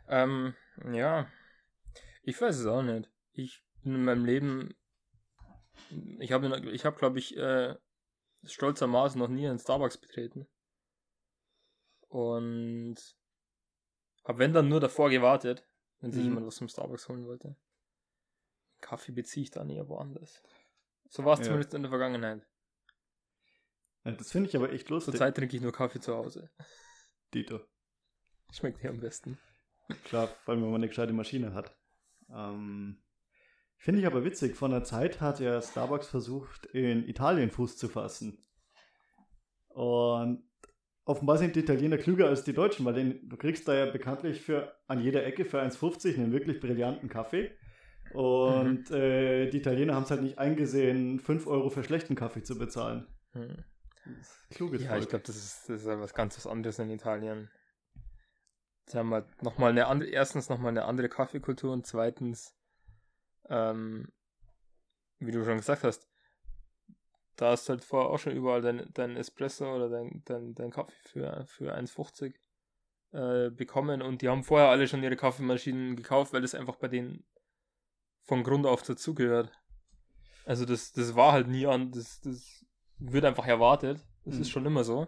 Ähm, 0.09 0.55
ja. 0.93 1.27
Ich 2.23 2.41
weiß 2.41 2.57
es 2.59 2.67
auch 2.67 2.83
nicht. 2.83 3.11
Ich 3.33 3.64
in 3.85 4.05
meinem 4.05 4.25
Leben. 4.25 4.75
Ich 6.19 6.33
habe, 6.33 6.71
ich 6.71 6.85
hab, 6.85 6.99
glaube 6.99 7.19
ich, 7.19 7.37
äh, 7.37 7.77
stolzermaßen 8.45 9.19
noch 9.19 9.29
nie 9.29 9.49
einen 9.49 9.59
Starbucks 9.59 9.99
betreten. 9.99 10.47
Und 12.09 12.97
hab 14.25 14.39
wenn 14.39 14.53
dann 14.53 14.69
nur 14.69 14.81
davor 14.81 15.11
gewartet, 15.11 15.67
wenn 16.01 16.13
sich 16.13 16.23
mhm. 16.23 16.29
jemand 16.29 16.47
was 16.47 16.59
vom 16.59 16.69
Starbucks 16.69 17.09
holen 17.09 17.27
wollte. 17.27 17.57
Kaffee 18.81 19.13
beziehe 19.13 19.45
ich 19.45 19.51
dann 19.51 19.71
eher 19.71 19.89
woanders. 19.89 20.43
So 21.09 21.25
war 21.25 21.35
es 21.35 21.41
ja. 21.41 21.47
zumindest 21.47 21.75
in 21.75 21.83
der 21.83 21.91
Vergangenheit. 21.91 22.47
Ja, 24.05 24.13
das 24.13 24.31
finde 24.31 24.49
ich 24.49 24.57
aber 24.57 24.73
echt 24.73 24.89
lustig. 24.91 25.13
Zurzeit 25.13 25.37
trinke 25.37 25.57
ich 25.57 25.63
nur 25.63 25.73
Kaffee 25.73 26.01
zu 26.01 26.15
Hause. 26.15 26.51
Dito. 27.33 27.61
Schmeckt 28.53 28.81
hier 28.81 28.91
am 28.91 29.01
besten. 29.01 29.39
Klar, 30.05 30.29
vor 30.29 30.53
allem 30.53 30.63
wenn 30.63 30.71
man 30.71 30.81
eine 30.81 30.89
gescheite 30.89 31.13
Maschine 31.13 31.55
hat. 31.55 31.77
Ähm, 32.31 33.03
finde 33.77 34.01
ich 34.01 34.07
aber 34.07 34.25
witzig. 34.25 34.57
Vor 34.57 34.69
einer 34.69 34.85
Zeit 34.85 35.21
hat 35.21 35.41
ja 35.41 35.61
Starbucks 35.61 36.09
versucht, 36.09 36.67
in 36.67 37.09
Italien 37.09 37.51
Fuß 37.51 37.77
zu 37.77 37.89
fassen. 37.89 38.45
Und 39.69 40.45
offenbar 41.05 41.39
sind 41.39 41.57
die 41.57 41.61
Italiener 41.61 41.99
klüger 41.99 42.29
als 42.29 42.45
die 42.45 42.53
Deutschen, 42.53 42.85
weil 42.87 42.95
den, 42.95 43.29
du 43.29 43.37
kriegst 43.37 43.69
da 43.69 43.75
ja 43.75 43.91
bekanntlich 43.91 44.41
für 44.41 44.75
an 44.87 45.01
jeder 45.01 45.25
Ecke 45.25 45.45
für 45.45 45.61
1,50 45.61 46.15
einen 46.15 46.33
wirklich 46.33 46.61
brillanten 46.61 47.09
Kaffee. 47.09 47.51
Und 48.13 48.91
mhm. 48.91 48.97
äh, 48.97 49.51
die 49.51 49.59
Italiener 49.59 49.95
haben 49.95 50.05
es 50.05 50.11
halt 50.11 50.23
nicht 50.23 50.39
eingesehen, 50.39 51.19
5 51.19 51.47
Euro 51.47 51.71
für 51.71 51.83
schlechten 51.83 52.15
Kaffee 52.15 52.43
zu 52.43 52.57
bezahlen. 52.59 53.07
Mhm. 53.33 53.65
Kluges 54.51 54.83
Ja, 54.83 54.91
Volk. 54.91 55.03
ich 55.03 55.09
glaube, 55.09 55.25
das 55.27 55.37
ist, 55.37 55.69
das 55.69 55.83
ist 55.83 55.87
was 55.87 56.15
ganz 56.15 56.37
was 56.37 56.47
anderes 56.47 56.79
in 56.79 56.91
Italien. 56.91 57.51
Sie 58.87 58.99
haben 58.99 59.13
halt 59.13 59.43
nochmal 59.43 59.71
eine 59.71 59.87
andere, 59.87 60.11
erstens 60.11 60.49
nochmal 60.49 60.71
eine 60.71 60.85
andere 60.85 61.09
Kaffeekultur 61.09 61.73
und 61.73 61.87
zweitens, 61.87 62.55
ähm, 63.49 64.13
wie 65.19 65.33
du 65.33 65.45
schon 65.45 65.59
gesagt 65.59 65.85
hast, 65.85 66.09
da 67.37 67.51
hast 67.51 67.69
du 67.69 67.73
halt 67.73 67.85
vorher 67.85 68.11
auch 68.11 68.19
schon 68.19 68.37
überall 68.37 68.63
dein, 68.63 68.89
dein 68.93 69.17
Espresso 69.17 69.75
oder 69.75 69.89
dein, 69.89 70.23
dein, 70.25 70.55
dein 70.55 70.71
Kaffee 70.71 70.93
für, 71.03 71.45
für 71.47 71.77
1,50 71.77 72.35
äh, 73.13 73.51
bekommen 73.51 74.03
und 74.03 74.23
die 74.23 74.29
haben 74.29 74.45
vorher 74.45 74.69
alle 74.69 74.87
schon 74.87 75.03
ihre 75.03 75.17
Kaffeemaschinen 75.17 75.97
gekauft, 75.97 76.33
weil 76.33 76.43
das 76.43 76.55
einfach 76.55 76.77
bei 76.77 76.89
denen 76.89 77.25
von 78.23 78.43
Grund 78.43 78.67
auf 78.67 78.83
dazugehört. 78.83 79.53
Also 80.47 80.65
das, 80.65 80.93
das 80.93 81.15
war 81.15 81.33
halt 81.33 81.49
nie 81.49 81.67
an, 81.67 81.91
das, 81.91 82.21
das 82.21 82.65
wird 82.99 83.25
einfach 83.25 83.47
erwartet. 83.47 84.07
Das 84.25 84.37
mhm. 84.37 84.41
ist 84.43 84.51
schon 84.51 84.67
immer 84.67 84.85
so. 84.85 85.07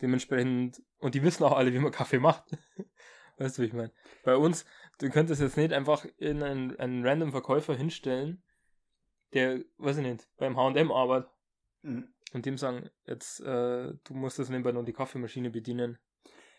Dementsprechend, 0.00 0.82
und 0.98 1.14
die 1.14 1.22
wissen 1.22 1.44
auch 1.44 1.56
alle, 1.56 1.72
wie 1.72 1.78
man 1.78 1.92
Kaffee 1.92 2.18
macht. 2.18 2.44
Weißt 3.38 3.58
du, 3.58 3.62
wie 3.62 3.66
ich 3.66 3.72
meine? 3.72 3.92
Bei 4.24 4.36
uns, 4.36 4.66
du 4.98 5.08
könntest 5.10 5.40
jetzt 5.40 5.56
nicht 5.56 5.72
einfach 5.72 6.04
in 6.18 6.42
einen, 6.42 6.78
einen 6.78 7.06
random 7.06 7.32
Verkäufer 7.32 7.74
hinstellen, 7.74 8.42
der, 9.34 9.60
weiß 9.78 9.98
ich 9.98 10.04
nicht, 10.04 10.28
beim 10.36 10.56
HM 10.56 10.90
arbeitet 10.90 11.30
Mhm. 11.82 12.08
Und 12.34 12.46
dem 12.46 12.58
sagen, 12.58 12.90
jetzt, 13.06 13.40
äh, 13.40 13.94
du 14.04 14.14
musst 14.14 14.38
das 14.38 14.50
nebenbei 14.50 14.72
noch 14.72 14.84
die 14.84 14.92
Kaffeemaschine 14.92 15.50
bedienen. 15.50 15.98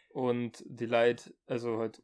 Und 0.10 0.64
die 0.68 0.88
Leute, 0.88 1.34
also 1.46 1.78
halt 1.78 2.02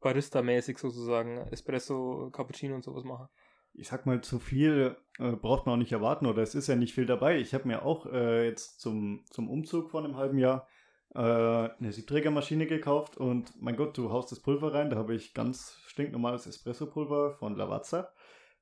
Barista-mäßig 0.00 0.78
sozusagen, 0.78 1.38
Espresso, 1.50 2.30
Cappuccino 2.30 2.74
und 2.74 2.84
sowas 2.84 3.04
machen. 3.04 3.28
Ich 3.72 3.88
sag 3.88 4.06
mal, 4.06 4.20
zu 4.20 4.38
viel 4.38 4.96
äh, 5.18 5.32
braucht 5.32 5.66
man 5.66 5.74
auch 5.74 5.78
nicht 5.78 5.92
erwarten 5.92 6.26
oder 6.26 6.42
es 6.42 6.54
ist 6.54 6.66
ja 6.66 6.76
nicht 6.76 6.94
viel 6.94 7.06
dabei. 7.06 7.38
Ich 7.38 7.54
habe 7.54 7.66
mir 7.66 7.82
auch 7.82 8.06
äh, 8.06 8.46
jetzt 8.46 8.80
zum, 8.80 9.24
zum 9.30 9.48
Umzug 9.48 9.90
vor 9.90 10.04
einem 10.04 10.16
halben 10.16 10.38
Jahr 10.38 10.68
äh, 11.14 11.18
eine 11.18 11.92
Siebträgermaschine 11.92 12.66
gekauft 12.66 13.16
und 13.16 13.52
mein 13.60 13.76
Gott, 13.76 13.96
du 13.96 14.10
haust 14.10 14.32
das 14.32 14.40
Pulver 14.40 14.74
rein. 14.74 14.90
Da 14.90 14.96
habe 14.96 15.14
ich 15.14 15.34
ganz 15.34 15.78
stinknormales 15.86 16.46
Espresso-Pulver 16.46 17.32
von 17.32 17.56
Lavazza 17.56 18.12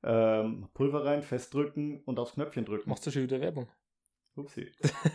ähm, 0.02 0.68
Pulver 0.72 1.04
rein, 1.04 1.22
festdrücken 1.22 2.02
und 2.04 2.18
aufs 2.18 2.34
Knöpfchen 2.34 2.64
drücken. 2.64 2.88
Machst 2.88 3.06
du 3.06 3.10
schon 3.10 3.22
wieder 3.22 3.40
Werbung? 3.40 3.68
Upsi. 4.36 4.70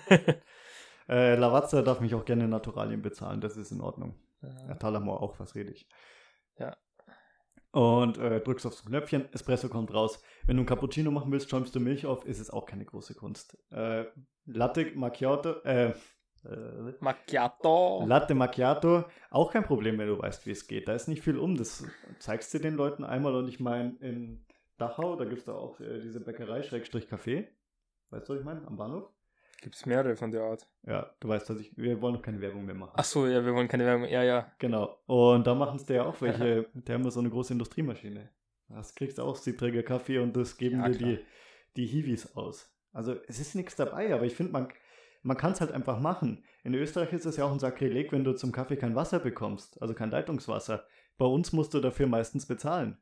äh, 1.10 1.36
Lavazza 1.36 1.82
darf 1.82 2.02
mich 2.02 2.14
auch 2.14 2.26
gerne 2.26 2.48
Naturalien 2.48 3.02
bezahlen, 3.02 3.42
das 3.42 3.58
ist 3.58 3.72
in 3.72 3.82
Ordnung. 3.82 4.16
Ja. 4.42 4.76
Talamor 4.76 5.22
auch, 5.22 5.40
was 5.40 5.56
rede 5.56 5.72
ich. 5.72 5.88
Ja. 6.58 6.76
Und 7.72 8.18
äh, 8.18 8.42
drückst 8.42 8.66
aufs 8.66 8.84
Knöpfchen, 8.84 9.32
Espresso 9.34 9.70
kommt 9.70 9.94
raus. 9.94 10.22
Wenn 10.46 10.58
du 10.58 10.64
ein 10.64 10.66
Cappuccino 10.66 11.10
machen 11.12 11.32
willst, 11.32 11.50
schäumst 11.50 11.74
du 11.74 11.80
Milch 11.80 12.06
auf, 12.06 12.26
ist 12.26 12.40
es 12.40 12.50
auch 12.50 12.66
keine 12.66 12.84
große 12.84 13.16
Kunst. 13.16 13.58
Äh, 13.72 14.06
Latte 14.46 14.92
Macchiato, 14.96 15.62
äh, 15.64 15.94
äh, 16.46 16.94
Macchiato. 17.00 18.06
Latte 18.06 18.36
Macchiato, 18.36 19.06
auch 19.30 19.52
kein 19.52 19.64
Problem, 19.64 19.98
wenn 19.98 20.08
du 20.08 20.20
weißt, 20.20 20.46
wie 20.46 20.52
es 20.52 20.68
geht. 20.68 20.88
Da 20.88 20.94
ist 20.94 21.08
nicht 21.08 21.22
viel 21.22 21.38
um. 21.38 21.56
Das 21.56 21.86
zeigst 22.20 22.54
du 22.54 22.60
den 22.60 22.76
Leuten 22.76 23.04
einmal 23.04 23.36
und 23.36 23.48
ich 23.48 23.60
meine, 23.60 23.96
in 24.00 24.46
Dachau, 24.78 25.16
da 25.16 25.26
gibt 25.26 25.40
es 25.40 25.46
da 25.46 25.54
auch 25.54 25.80
äh, 25.80 26.00
diese 26.00 26.20
Bäckerei 26.20 26.64
Schrägstrich 26.64 27.06
Café. 27.06 27.48
Weißt 28.10 28.28
du, 28.28 28.34
was 28.34 28.40
ich 28.40 28.46
meine? 28.46 28.66
Am 28.68 28.78
Bahnhof. 28.78 29.10
Gibt 29.62 29.76
es 29.76 29.86
mehrere 29.86 30.16
von 30.16 30.32
der 30.32 30.42
Art. 30.42 30.68
Ja, 30.88 31.14
du 31.20 31.28
weißt, 31.28 31.48
dass 31.48 31.60
ich. 31.60 31.78
Wir 31.78 32.02
wollen 32.02 32.16
noch 32.16 32.24
keine 32.24 32.42
Werbung 32.42 32.66
mehr 32.66 32.74
machen. 32.74 32.94
Ach 32.96 33.04
so, 33.04 33.28
ja, 33.28 33.46
wir 33.46 33.54
wollen 33.54 33.68
keine 33.68 33.86
Werbung. 33.86 34.10
Ja, 34.10 34.24
ja. 34.24 34.52
Genau. 34.58 34.98
Und 35.06 35.46
da 35.46 35.54
machen 35.54 35.76
es 35.76 35.88
ja 35.88 36.04
auch 36.04 36.20
welche. 36.20 36.68
die 36.74 36.92
haben 36.92 37.10
so 37.10 37.20
eine 37.20 37.30
große 37.30 37.54
Industriemaschine. 37.54 38.32
Das 38.70 38.96
kriegst 38.96 39.20
du 39.20 39.24
auch 39.24 39.36
Siebträger 39.36 39.84
Kaffee 39.84 40.18
und 40.18 40.36
das 40.36 40.58
geben 40.58 40.80
ja, 40.80 40.90
dir 40.90 40.98
die, 40.98 41.26
die 41.76 41.86
Hiwis 41.86 42.36
aus. 42.36 42.74
Also 42.92 43.16
es 43.28 43.40
ist 43.40 43.54
nichts 43.54 43.76
dabei, 43.76 44.14
aber 44.14 44.26
ich 44.26 44.36
finde, 44.36 44.52
man, 44.52 44.68
man 45.22 45.38
kann 45.38 45.52
es 45.52 45.62
halt 45.62 45.72
einfach 45.72 46.00
machen. 46.00 46.44
In 46.64 46.74
Österreich 46.74 47.14
ist 47.14 47.26
es 47.26 47.38
ja 47.38 47.46
auch 47.46 47.52
ein 47.52 47.60
Sakrileg, 47.60 48.12
wenn 48.12 48.24
du 48.24 48.34
zum 48.34 48.52
Kaffee 48.52 48.78
kein 48.78 48.96
Wasser 48.96 49.20
bekommst, 49.20 49.82
also 49.82 49.94
kein 49.94 50.12
Leitungswasser. 50.12 50.86
Bei 51.18 51.26
uns 51.26 51.54
musst 51.54 51.74
du 51.74 51.80
dafür 51.80 52.08
meistens 52.08 52.46
bezahlen. 52.46 52.98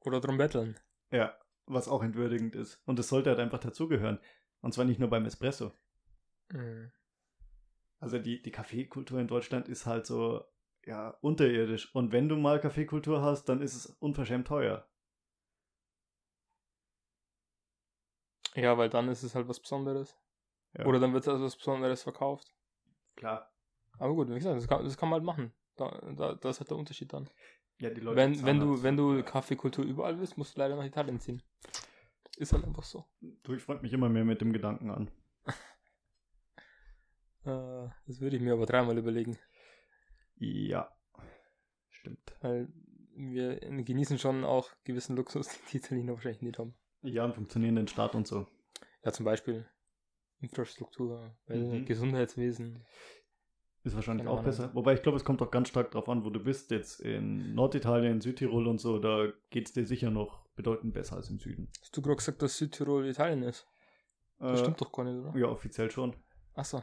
Oder 0.00 0.20
drum 0.20 0.38
betteln. 0.38 0.78
Ja, 1.10 1.36
was 1.66 1.88
auch 1.88 2.02
entwürdigend 2.02 2.54
ist. 2.54 2.82
Und 2.86 2.98
es 2.98 3.08
sollte 3.08 3.30
halt 3.30 3.40
einfach 3.40 3.58
dazugehören. 3.58 4.18
Und 4.60 4.72
zwar 4.72 4.84
nicht 4.84 5.00
nur 5.00 5.10
beim 5.10 5.26
Espresso. 5.26 5.72
Mhm. 6.50 6.92
Also 7.98 8.18
die, 8.18 8.40
die 8.42 8.50
Kaffeekultur 8.50 9.18
in 9.20 9.28
Deutschland 9.28 9.68
ist 9.68 9.86
halt 9.86 10.06
so, 10.06 10.44
ja, 10.84 11.10
unterirdisch. 11.20 11.94
Und 11.94 12.12
wenn 12.12 12.28
du 12.28 12.36
mal 12.36 12.60
Kaffeekultur 12.60 13.22
hast, 13.22 13.48
dann 13.48 13.60
ist 13.60 13.74
es 13.74 13.86
unverschämt 13.86 14.46
teuer. 14.46 14.88
Ja, 18.54 18.78
weil 18.78 18.88
dann 18.88 19.08
ist 19.08 19.22
es 19.22 19.34
halt 19.34 19.48
was 19.48 19.60
Besonderes. 19.60 20.16
Ja. 20.78 20.84
Oder 20.86 21.00
dann 21.00 21.12
wird 21.12 21.22
es 21.22 21.28
als 21.28 21.40
was 21.40 21.56
Besonderes 21.56 22.02
verkauft. 22.02 22.52
Klar. 23.16 23.50
Aber 23.98 24.14
gut, 24.14 24.28
wie 24.28 24.34
gesagt, 24.34 24.56
das 24.56 24.68
kann, 24.68 24.84
das 24.84 24.96
kann 24.96 25.08
man 25.08 25.18
halt 25.20 25.24
machen. 25.24 25.52
Da, 25.76 25.90
da, 26.16 26.34
das 26.34 26.56
ist 26.56 26.60
halt 26.60 26.70
der 26.70 26.76
Unterschied 26.76 27.12
dann. 27.12 27.30
Ja, 27.78 27.90
die 27.90 28.00
Leute 28.00 28.16
Wenn, 28.16 28.44
wenn, 28.44 28.60
halt 28.60 28.78
du, 28.78 28.82
wenn 28.82 28.96
du. 28.96 29.22
Kaffeekultur 29.22 29.84
überall 29.84 30.18
willst, 30.18 30.38
musst 30.38 30.56
du 30.56 30.60
leider 30.60 30.76
nach 30.76 30.84
Italien 30.84 31.20
ziehen. 31.20 31.42
Ist 32.36 32.52
halt 32.52 32.64
einfach 32.64 32.82
so. 32.82 33.06
Du, 33.42 33.54
ich 33.54 33.62
freue 33.62 33.80
mich 33.80 33.92
immer 33.92 34.08
mehr 34.08 34.24
mit 34.24 34.40
dem 34.40 34.52
Gedanken 34.52 34.90
an. 34.90 35.10
Äh, 37.44 37.88
das 38.08 38.20
würde 38.20 38.34
ich 38.34 38.42
mir 38.42 38.54
aber 38.54 38.66
dreimal 38.66 38.98
überlegen. 38.98 39.38
Ja. 40.34 40.92
Stimmt. 41.90 42.34
Weil 42.40 42.66
wir 43.14 43.60
genießen 43.60 44.18
schon 44.18 44.44
auch 44.44 44.72
gewissen 44.82 45.14
Luxus, 45.14 45.46
den 45.46 45.60
die 45.70 45.76
Italiener 45.76 46.14
wahrscheinlich 46.14 46.42
nicht 46.42 46.58
haben. 46.58 46.74
Ja, 47.02 47.22
einen 47.22 47.34
funktionierenden 47.34 47.86
Staat 47.86 48.16
und 48.16 48.26
so. 48.26 48.48
Ja, 49.04 49.12
zum 49.12 49.24
Beispiel 49.24 49.64
Infrastruktur, 50.40 51.34
Mhm. 51.48 51.84
Gesundheitswesen. 51.86 52.84
Ist 53.84 53.94
wahrscheinlich 53.94 54.26
auch 54.26 54.42
besser. 54.42 54.74
Wobei 54.74 54.94
ich 54.94 55.02
glaube, 55.02 55.16
es 55.16 55.24
kommt 55.24 55.40
auch 55.42 55.50
ganz 55.52 55.68
stark 55.68 55.92
darauf 55.92 56.08
an, 56.08 56.24
wo 56.24 56.30
du 56.30 56.40
bist. 56.42 56.72
Jetzt 56.72 57.00
in 57.00 57.54
Norditalien, 57.54 58.20
Südtirol 58.20 58.66
und 58.66 58.78
so, 58.78 58.98
da 58.98 59.32
geht 59.50 59.68
es 59.68 59.72
dir 59.74 59.86
sicher 59.86 60.10
noch 60.10 60.44
bedeutend 60.56 60.92
besser 60.92 61.16
als 61.16 61.30
im 61.30 61.38
Süden. 61.38 61.70
Hast 61.80 61.96
du 61.96 62.02
gerade 62.02 62.16
gesagt, 62.16 62.42
dass 62.42 62.56
Südtirol 62.58 63.06
Italien 63.06 63.42
ist? 63.44 63.66
Das 64.38 64.58
Äh, 64.60 64.62
stimmt 64.64 64.80
doch 64.80 64.90
gar 64.90 65.04
nicht, 65.04 65.14
oder? 65.24 65.38
Ja, 65.38 65.46
offiziell 65.46 65.90
schon. 65.90 66.16
Achso. 66.54 66.82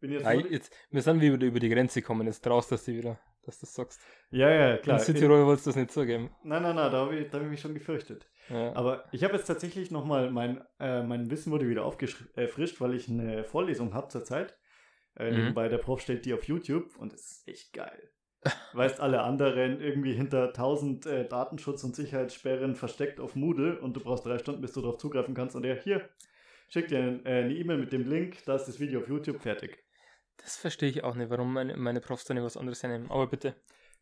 Bin 0.00 0.12
jetzt 0.12 0.24
Nordi- 0.24 0.50
jetzt, 0.52 0.72
wir 0.90 1.02
sind 1.02 1.20
wieder 1.20 1.34
über 1.46 1.58
die 1.60 1.68
Grenze 1.68 2.00
gekommen, 2.00 2.26
jetzt 2.26 2.42
traust 2.44 2.70
du 2.70 2.76
dir 2.76 2.98
wieder, 2.98 3.20
dass 3.42 3.58
du 3.58 3.66
das 3.66 3.74
sagst. 3.74 4.00
ja, 4.30 4.48
ja, 4.50 4.76
Klar, 4.76 4.78
klar. 4.78 4.98
in 5.00 5.04
Südtirol 5.04 5.46
wolltest 5.46 5.66
du 5.66 5.70
das 5.70 5.76
nicht 5.76 5.90
zugeben. 5.92 6.30
Nein, 6.44 6.62
nein, 6.62 6.76
nein, 6.76 6.92
da 6.92 6.98
habe 7.06 7.16
ich, 7.18 7.30
da 7.30 7.38
hab 7.38 7.44
ich 7.44 7.50
mich 7.50 7.60
schon 7.60 7.74
gefürchtet. 7.74 8.28
Ja. 8.50 8.74
Aber 8.74 9.04
ich 9.12 9.24
habe 9.24 9.34
jetzt 9.34 9.46
tatsächlich 9.46 9.90
nochmal, 9.90 10.30
mein, 10.30 10.62
äh, 10.78 11.02
mein 11.02 11.30
Wissen 11.30 11.50
wurde 11.52 11.68
wieder 11.68 11.84
aufgefrischt, 11.84 12.80
weil 12.80 12.94
ich 12.94 13.08
eine 13.08 13.44
Vorlesung 13.44 13.94
habe 13.94 14.08
zurzeit. 14.08 14.56
Äh, 15.16 15.30
Mhm. 15.30 15.36
Nebenbei 15.36 15.68
der 15.68 15.78
Prof 15.78 16.00
stellt 16.00 16.24
die 16.26 16.34
auf 16.34 16.44
YouTube 16.44 16.96
und 16.98 17.12
es 17.12 17.30
ist 17.30 17.48
echt 17.48 17.72
geil. 17.72 18.10
Weißt, 18.74 19.00
alle 19.00 19.22
anderen 19.22 19.80
irgendwie 19.80 20.12
hinter 20.12 20.48
1000 20.52 21.06
äh, 21.06 21.26
Datenschutz- 21.26 21.82
und 21.84 21.96
Sicherheitssperren 21.96 22.74
versteckt 22.74 23.18
auf 23.20 23.34
Moodle 23.36 23.80
und 23.80 23.94
du 23.96 24.00
brauchst 24.00 24.26
drei 24.26 24.38
Stunden, 24.38 24.60
bis 24.60 24.72
du 24.72 24.82
darauf 24.82 24.98
zugreifen 24.98 25.34
kannst. 25.34 25.56
Und 25.56 25.64
er, 25.64 25.76
hier, 25.76 26.10
schickt 26.68 26.90
dir 26.90 26.98
ein- 26.98 27.24
äh, 27.24 27.44
eine 27.44 27.54
E-Mail 27.54 27.78
mit 27.78 27.92
dem 27.92 28.04
Link, 28.06 28.44
da 28.44 28.56
ist 28.56 28.66
das 28.66 28.78
Video 28.80 29.00
auf 29.00 29.08
YouTube 29.08 29.40
fertig. 29.40 29.78
Das 30.36 30.56
verstehe 30.58 30.90
ich 30.90 31.02
auch 31.04 31.14
nicht, 31.14 31.30
warum 31.30 31.54
meine, 31.54 31.76
meine 31.78 32.00
Profs 32.02 32.24
da 32.24 32.34
nicht 32.34 32.42
was 32.42 32.56
anderes 32.58 32.82
hernehmen. 32.82 33.10
Aber 33.10 33.26
bitte. 33.28 33.54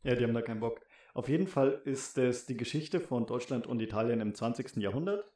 Ja, 0.02 0.16
die 0.16 0.24
haben 0.24 0.34
da 0.34 0.42
keinen 0.42 0.58
Bock. 0.60 0.80
Auf 1.14 1.28
jeden 1.28 1.46
Fall 1.46 1.82
ist 1.84 2.16
es 2.18 2.46
die 2.46 2.56
Geschichte 2.56 3.00
von 3.00 3.26
Deutschland 3.26 3.66
und 3.66 3.80
Italien 3.80 4.20
im 4.20 4.34
20. 4.34 4.76
Jahrhundert. 4.76 5.30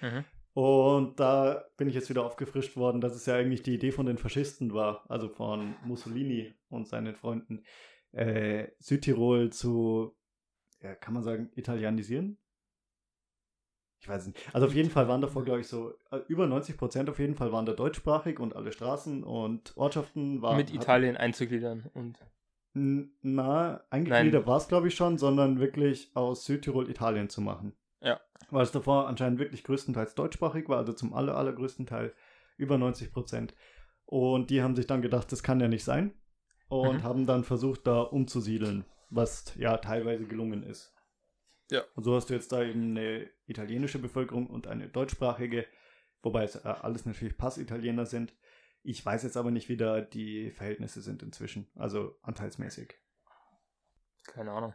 Mhm. 0.00 0.24
Und 0.54 1.20
da 1.20 1.64
bin 1.76 1.88
ich 1.88 1.94
jetzt 1.94 2.10
wieder 2.10 2.24
aufgefrischt 2.24 2.76
worden, 2.76 3.00
dass 3.00 3.14
es 3.14 3.26
ja 3.26 3.34
eigentlich 3.34 3.62
die 3.62 3.74
Idee 3.74 3.92
von 3.92 4.06
den 4.06 4.18
Faschisten 4.18 4.72
war, 4.72 5.04
also 5.08 5.28
von 5.28 5.76
Mussolini 5.84 6.54
und 6.68 6.88
seinen 6.88 7.14
Freunden, 7.14 7.64
äh, 8.12 8.68
Südtirol 8.78 9.50
zu, 9.50 10.16
ja, 10.80 10.94
kann 10.94 11.14
man 11.14 11.22
sagen, 11.22 11.50
italienisieren? 11.54 12.38
Ich 14.00 14.08
weiß 14.08 14.26
nicht. 14.26 14.54
Also 14.54 14.68
auf 14.68 14.74
jeden 14.74 14.90
Fall 14.90 15.08
waren 15.08 15.20
davor, 15.20 15.44
glaube 15.44 15.60
ich, 15.60 15.66
so 15.66 15.94
äh, 16.10 16.18
über 16.28 16.46
90 16.46 16.76
Prozent 16.76 17.10
auf 17.10 17.18
jeden 17.18 17.34
Fall 17.34 17.52
waren 17.52 17.66
da 17.66 17.72
deutschsprachig 17.72 18.38
und 18.38 18.54
alle 18.54 18.72
Straßen 18.72 19.24
und 19.24 19.76
Ortschaften 19.76 20.40
waren. 20.40 20.56
Mit 20.56 20.72
Italien 20.72 21.16
einzugliedern 21.16 21.90
und 21.94 22.18
Na, 22.74 23.82
eingegliedert 23.90 24.46
war 24.46 24.56
es, 24.58 24.68
glaube 24.68 24.88
ich, 24.88 24.94
schon, 24.94 25.18
sondern 25.18 25.58
wirklich 25.58 26.10
aus 26.14 26.44
Südtirol 26.44 26.88
Italien 26.90 27.28
zu 27.28 27.40
machen. 27.40 27.74
Ja. 28.00 28.20
Weil 28.50 28.62
es 28.62 28.72
davor 28.72 29.08
anscheinend 29.08 29.38
wirklich 29.38 29.64
größtenteils 29.64 30.14
deutschsprachig 30.14 30.68
war, 30.68 30.78
also 30.78 30.92
zum 30.92 31.12
aller, 31.12 31.36
allergrößten 31.36 31.86
Teil 31.86 32.14
über 32.56 32.78
90 32.78 33.12
Prozent. 33.12 33.54
Und 34.04 34.50
die 34.50 34.62
haben 34.62 34.76
sich 34.76 34.86
dann 34.86 35.02
gedacht, 35.02 35.30
das 35.32 35.42
kann 35.42 35.60
ja 35.60 35.68
nicht 35.68 35.84
sein. 35.84 36.14
Und 36.68 36.98
Mhm. 36.98 37.02
haben 37.02 37.26
dann 37.26 37.44
versucht, 37.44 37.86
da 37.86 38.00
umzusiedeln, 38.00 38.84
was 39.10 39.54
ja 39.56 39.78
teilweise 39.78 40.26
gelungen 40.26 40.62
ist. 40.62 40.94
Ja. 41.70 41.82
Und 41.94 42.04
so 42.04 42.14
hast 42.14 42.30
du 42.30 42.34
jetzt 42.34 42.52
da 42.52 42.62
eben 42.62 42.96
eine 42.96 43.28
italienische 43.46 43.98
Bevölkerung 43.98 44.46
und 44.48 44.66
eine 44.66 44.88
deutschsprachige, 44.88 45.66
wobei 46.22 46.44
es 46.44 46.56
äh, 46.56 46.68
alles 46.68 47.06
natürlich 47.06 47.36
Passitaliener 47.38 48.06
sind. 48.06 48.34
Ich 48.90 49.04
weiß 49.04 49.22
jetzt 49.22 49.36
aber 49.36 49.50
nicht, 49.50 49.68
wie 49.68 49.76
da 49.76 50.00
die 50.00 50.50
Verhältnisse 50.50 51.02
sind 51.02 51.22
inzwischen, 51.22 51.70
also 51.74 52.18
anteilsmäßig. 52.22 52.94
keine 54.24 54.50
Ahnung. 54.50 54.72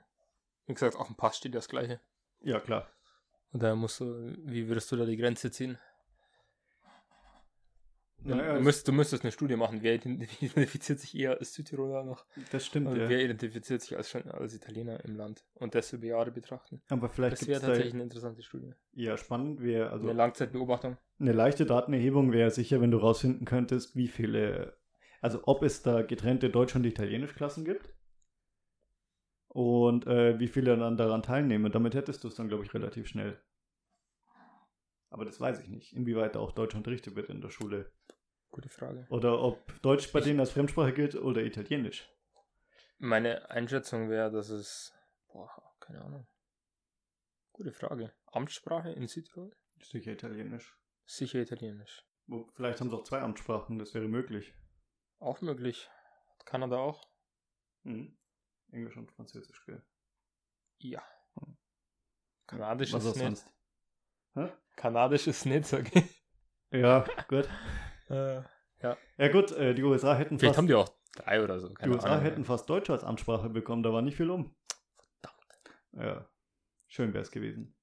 Wie 0.67 0.76
gesagt, 0.76 0.95
auf 0.97 1.08
dem 1.08 1.15
Pass 1.15 1.38
steht 1.38 1.56
das 1.56 1.67
Gleiche. 1.67 1.99
Ja, 2.41 2.60
klar. 2.60 2.88
Und 3.54 3.63
da 3.63 3.76
musst 3.76 3.99
du, 3.99 4.36
wie 4.45 4.67
würdest 4.67 4.91
du 4.91 4.97
da 4.97 5.06
die 5.06 5.17
Grenze 5.17 5.49
ziehen? 5.49 5.80
Du, 8.25 8.36
Naja, 8.36 8.53
du, 8.55 8.62
müsst, 8.62 8.88
du 8.88 8.91
müsstest 8.93 9.23
eine 9.23 9.31
Studie 9.31 9.55
machen. 9.57 9.79
Wer 9.81 9.95
ident- 9.99 10.27
identifiziert 10.41 10.99
sich 10.99 11.13
eher 11.17 11.38
als 11.39 11.53
Südtiroler 11.53 12.03
noch? 12.03 12.25
Das 12.51 12.65
stimmt, 12.65 12.88
Und 12.88 12.97
ja. 12.97 13.09
wer 13.09 13.19
identifiziert 13.21 13.81
sich 13.81 13.97
als, 13.97 14.15
als 14.15 14.53
Italiener 14.53 15.03
im 15.03 15.15
Land? 15.15 15.43
Und 15.55 15.75
das 15.75 15.91
über 15.91 16.05
Jahre 16.05 16.31
betrachten. 16.31 16.81
Aber 16.89 17.09
vielleicht 17.09 17.41
Das 17.41 17.47
wäre 17.47 17.59
da 17.59 17.67
tatsächlich 17.67 17.93
eine 17.95 18.03
interessante 18.03 18.41
Studie. 18.41 18.73
ja 18.93 19.17
spannend. 19.17 19.62
Wär, 19.62 19.91
also 19.91 20.07
Eine 20.07 20.17
Langzeitbeobachtung. 20.17 20.97
eine 21.19 21.33
leichte 21.33 21.65
Datenerhebung 21.65 22.31
wäre 22.31 22.49
sicher, 22.51 22.79
wenn 22.79 22.91
du 22.91 22.97
rausfinden 22.97 23.45
könntest, 23.45 23.95
wie 23.95 24.07
viele, 24.07 24.77
also 25.19 25.41
ob 25.45 25.62
es 25.63 25.81
da 25.81 26.01
getrennte 26.01 26.49
Deutsch- 26.49 26.75
und 26.75 26.86
Italienisch-Klassen 26.86 27.65
gibt. 27.65 27.93
Und 29.49 30.07
äh, 30.07 30.39
wie 30.39 30.47
viele 30.47 30.75
dann 30.77 30.97
daran 30.97 31.21
teilnehmen. 31.21 31.71
Damit 31.71 31.93
hättest 31.93 32.23
du 32.23 32.27
es 32.29 32.36
dann, 32.36 32.47
glaube 32.47 32.63
ich, 32.63 32.73
relativ 32.73 33.07
schnell. 33.07 33.39
Aber 35.12 35.25
das 35.25 35.39
weiß 35.39 35.59
ich 35.62 35.67
nicht, 35.69 35.93
inwieweit 35.93 36.33
da 36.36 36.39
auch 36.39 36.53
Deutsch 36.53 36.73
unterrichtet 36.73 37.15
wird 37.15 37.29
in 37.29 37.39
der 37.41 37.49
Schule. 37.51 37.91
Gute 38.53 38.69
Frage. 38.69 39.07
Oder 39.09 39.39
ob 39.41 39.81
Deutsch 39.81 40.11
bei 40.13 40.21
denen 40.21 40.39
als 40.39 40.51
Fremdsprache 40.51 40.93
gilt 40.93 41.15
oder 41.15 41.41
Italienisch. 41.41 42.07
Meine 42.99 43.49
Einschätzung 43.49 44.11
wäre, 44.11 44.31
dass 44.31 44.49
es. 44.49 44.93
Boah, 45.27 45.49
keine 45.79 46.01
Ahnung. 46.03 46.27
Gute 47.51 47.71
Frage. 47.71 48.13
Amtssprache 48.27 48.91
in 48.91 49.07
Südtirol? 49.07 49.55
Sicher 49.81 50.11
Italienisch. 50.11 50.77
Sicher 51.07 51.39
Italienisch. 51.39 52.05
Vielleicht 52.53 52.79
haben 52.79 52.91
sie 52.91 52.95
auch 52.95 53.03
zwei 53.03 53.21
Amtssprachen, 53.21 53.79
das 53.79 53.95
wäre 53.95 54.07
möglich. 54.07 54.53
Auch 55.17 55.41
möglich. 55.41 55.89
Hat 56.37 56.45
Kanada 56.45 56.77
auch? 56.77 57.09
Mhm. 57.81 58.19
Englisch 58.71 58.95
und 58.97 59.11
Französisch, 59.11 59.65
gell? 59.65 59.83
Ja. 60.77 61.01
Kanadisch 62.45 62.93
Was 62.93 63.03
ist 63.05 63.15
nicht. 63.15 63.23
sonst. 63.25 63.49
Hä? 64.35 64.51
Kanadisch 64.75 65.25
ist 65.25 65.47
nicht, 65.47 65.65
sag 65.65 65.93
ich. 65.95 66.23
Ja, 66.69 67.03
gut. 67.27 67.49
Äh, 68.09 68.41
Ja 69.17 69.27
gut, 69.31 69.51
äh, 69.53 69.73
die 69.73 69.83
USA 69.83 70.15
hätten 70.15 70.37
vielleicht 70.39 70.55
fast, 70.55 70.57
haben 70.57 70.67
die 70.67 70.73
auch 70.75 70.89
drei 71.15 71.43
oder 71.43 71.59
so. 71.59 71.69
die 71.69 71.89
USA 71.89 72.09
Ahnung. 72.09 72.21
hätten 72.23 72.45
fast 72.45 72.69
Deutsch 72.69 72.89
als 72.89 73.03
Amtssprache 73.03 73.49
bekommen, 73.49 73.83
da 73.83 73.93
war 73.93 74.01
nicht 74.01 74.17
viel 74.17 74.29
um. 74.29 74.55
Ja, 75.93 76.27
schön 76.87 77.13
wäre 77.13 77.21
es 77.21 77.31
gewesen. 77.31 77.75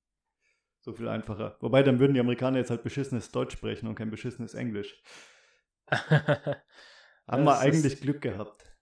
So 0.81 0.93
viel 0.93 1.09
einfacher. 1.09 1.57
Wobei, 1.61 1.83
dann 1.83 2.01
würden 2.01 2.15
die 2.15 2.21
Amerikaner 2.21 2.59
jetzt 2.59 2.71
halt 2.71 2.83
beschissenes 2.83 3.31
Deutsch 3.31 3.53
sprechen 3.55 3.87
und 3.87 3.95
kein 3.95 4.11
beschissenes 4.11 4.55
Englisch. 4.55 5.01
Haben 5.91 7.45
wir 7.45 7.59
eigentlich 7.59 8.01
Glück 8.01 8.21
gehabt. 8.23 8.77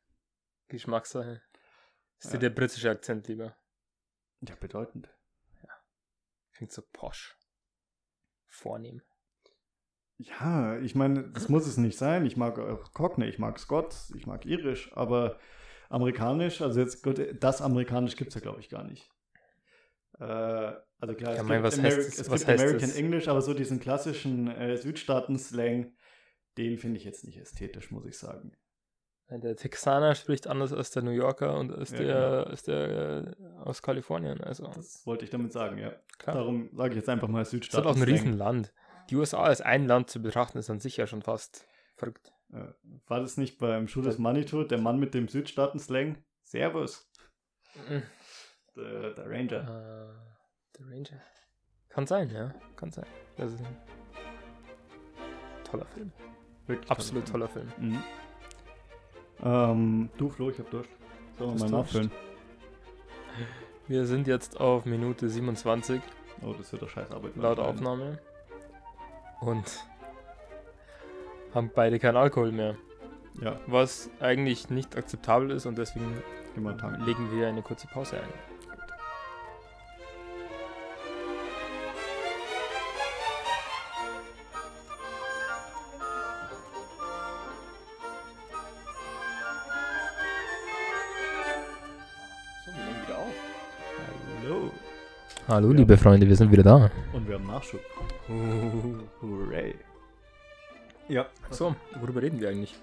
Geschmackssache. 0.68 1.42
Ist 2.18 2.26
Ja. 2.26 2.30
dir 2.32 2.38
der 2.38 2.50
britische 2.50 2.90
Akzent 2.90 3.28
lieber? 3.28 3.56
Ja, 4.40 4.54
bedeutend. 4.56 5.08
Klingt 6.52 6.72
so 6.72 6.82
posch. 6.92 7.36
Vornehm. 8.46 9.02
Ja, 10.18 10.78
ich 10.80 10.94
meine, 10.96 11.28
das 11.30 11.48
muss 11.48 11.66
es 11.66 11.76
nicht 11.76 11.96
sein. 11.96 12.26
Ich 12.26 12.36
mag 12.36 12.58
auch 12.58 12.92
Cockney, 12.92 13.26
ich 13.26 13.38
mag 13.38 13.58
Scots, 13.58 14.12
ich 14.16 14.26
mag 14.26 14.44
Irisch, 14.46 14.90
aber 14.96 15.38
amerikanisch, 15.90 16.60
also 16.60 16.80
jetzt 16.80 17.02
gut, 17.04 17.20
das 17.40 17.62
amerikanisch 17.62 18.16
gibt 18.16 18.28
es 18.30 18.34
ja, 18.34 18.40
glaube 18.40 18.60
ich, 18.60 18.68
gar 18.68 18.82
nicht. 18.84 19.08
Äh, 20.18 20.24
also 20.24 21.14
klar, 21.14 21.34
Ja, 21.34 21.42
es 21.42 21.42
mein, 21.44 21.62
gibt, 21.62 21.64
was 21.72 21.78
Ameri 21.78 21.94
es 22.00 22.30
was 22.30 22.44
gibt 22.46 22.60
American 22.60 22.88
das? 22.88 22.96
English, 22.96 23.28
aber 23.28 23.40
so 23.42 23.54
diesen 23.54 23.78
klassischen 23.78 24.48
äh, 24.48 24.76
Südstaaten-Slang, 24.76 25.92
den 26.56 26.78
finde 26.78 26.96
ich 26.98 27.04
jetzt 27.04 27.24
nicht 27.24 27.38
ästhetisch, 27.38 27.92
muss 27.92 28.04
ich 28.04 28.18
sagen. 28.18 28.52
Der 29.30 29.54
Texaner 29.56 30.14
spricht 30.14 30.46
anders 30.46 30.72
als 30.72 30.90
der 30.90 31.02
New 31.02 31.10
Yorker 31.10 31.56
und 31.58 31.70
als 31.70 31.90
Ja, 31.90 31.98
der, 31.98 32.06
genau. 32.06 32.42
als 32.50 32.62
der 32.64 33.36
äh, 33.38 33.58
aus 33.62 33.82
Kalifornien. 33.82 34.40
Also 34.40 34.66
Das 34.74 35.06
wollte 35.06 35.24
ich 35.24 35.30
damit 35.30 35.52
sagen, 35.52 35.78
ja. 35.78 35.92
klar. 36.18 36.34
Darum 36.34 36.70
sage 36.72 36.90
ich 36.90 36.96
jetzt 36.96 37.08
einfach 37.10 37.28
mal 37.28 37.40
Das 37.40 37.48
ist 37.48 37.52
Südstaaten. 37.52 37.86
auch 37.86 37.94
ein 37.96 38.02
Riesenland. 38.02 38.72
Die 39.10 39.16
USA 39.16 39.42
als 39.42 39.60
ein 39.60 39.86
Land 39.86 40.10
zu 40.10 40.20
betrachten, 40.20 40.58
ist 40.58 40.68
dann 40.68 40.80
sicher 40.80 41.06
schon 41.06 41.22
fast 41.22 41.66
verrückt. 41.96 42.32
Äh, 42.52 42.72
War 43.06 43.20
das 43.20 43.36
nicht 43.36 43.58
beim 43.58 43.88
Schuh 43.88 44.02
des 44.02 44.16
Da- 44.16 44.22
Manitou, 44.22 44.64
der 44.64 44.78
Mann 44.78 44.98
mit 44.98 45.14
dem 45.14 45.28
Südstaaten-Slang? 45.28 46.16
Servus, 46.42 47.10
Mhm. 47.88 48.02
der, 48.76 49.10
der 49.14 49.26
Ranger. 49.30 49.60
Äh, 49.62 50.78
der 50.78 50.86
Ranger. 50.86 51.20
Kann 51.90 52.06
sein, 52.06 52.30
ja. 52.30 52.54
Kann 52.76 52.90
sein. 52.90 53.06
Das 53.36 53.52
ist 53.52 53.60
ein 53.64 53.76
toller 55.64 55.86
Film. 55.86 56.12
Wirklich 56.66 56.90
Absolut 56.90 57.26
toller 57.28 57.48
toller 57.48 57.66
Film. 57.66 57.68
Film. 57.70 57.90
Mhm. 57.92 58.02
Ähm, 59.42 60.10
du, 60.16 60.28
Flo, 60.28 60.50
ich 60.50 60.58
hab 60.58 60.70
Durst. 60.70 60.90
Sollen 61.38 61.58
wir 61.58 61.64
mal 61.70 61.78
nachfüllen? 61.80 62.10
Wir 63.86 64.04
sind 64.06 64.26
jetzt 64.26 64.58
auf 64.60 64.84
Minute 64.84 65.28
27 65.28 66.02
Oh, 66.42 66.52
das 66.52 66.70
wird 66.72 66.82
doch 66.82 66.88
scheiß 66.88 67.10
Arbeit. 67.10 67.34
laut. 67.36 67.58
Aufnahme. 67.58 68.20
Und 69.40 69.64
haben 71.54 71.70
beide 71.74 71.98
keinen 71.98 72.16
Alkohol 72.16 72.52
mehr. 72.52 72.76
Ja, 73.40 73.56
Was 73.66 74.10
eigentlich 74.20 74.68
nicht 74.68 74.96
akzeptabel 74.96 75.50
ist 75.52 75.64
und 75.66 75.78
deswegen 75.78 76.22
tanken. 76.76 77.04
legen 77.04 77.30
wir 77.30 77.46
eine 77.46 77.62
kurze 77.62 77.86
Pause 77.86 78.16
ein. 78.20 78.28
So, 92.64 92.72
wir 92.72 92.84
nehmen 92.84 93.02
wieder 93.06 93.18
auf. 93.18 93.34
Hallo. 94.42 94.70
Hallo, 95.48 95.70
Ja. 95.70 95.76
liebe 95.76 95.96
Freunde, 95.96 96.28
wir 96.28 96.36
sind 96.36 96.50
wieder 96.50 96.62
da. 96.62 96.90
Wir 97.28 97.34
haben 97.34 97.46
Nachschub. 97.46 97.80
Hooray. 99.20 99.74
Ja. 101.08 101.28
So, 101.50 101.76
worüber 102.00 102.22
reden 102.22 102.40
wir 102.40 102.48
eigentlich? 102.48 102.74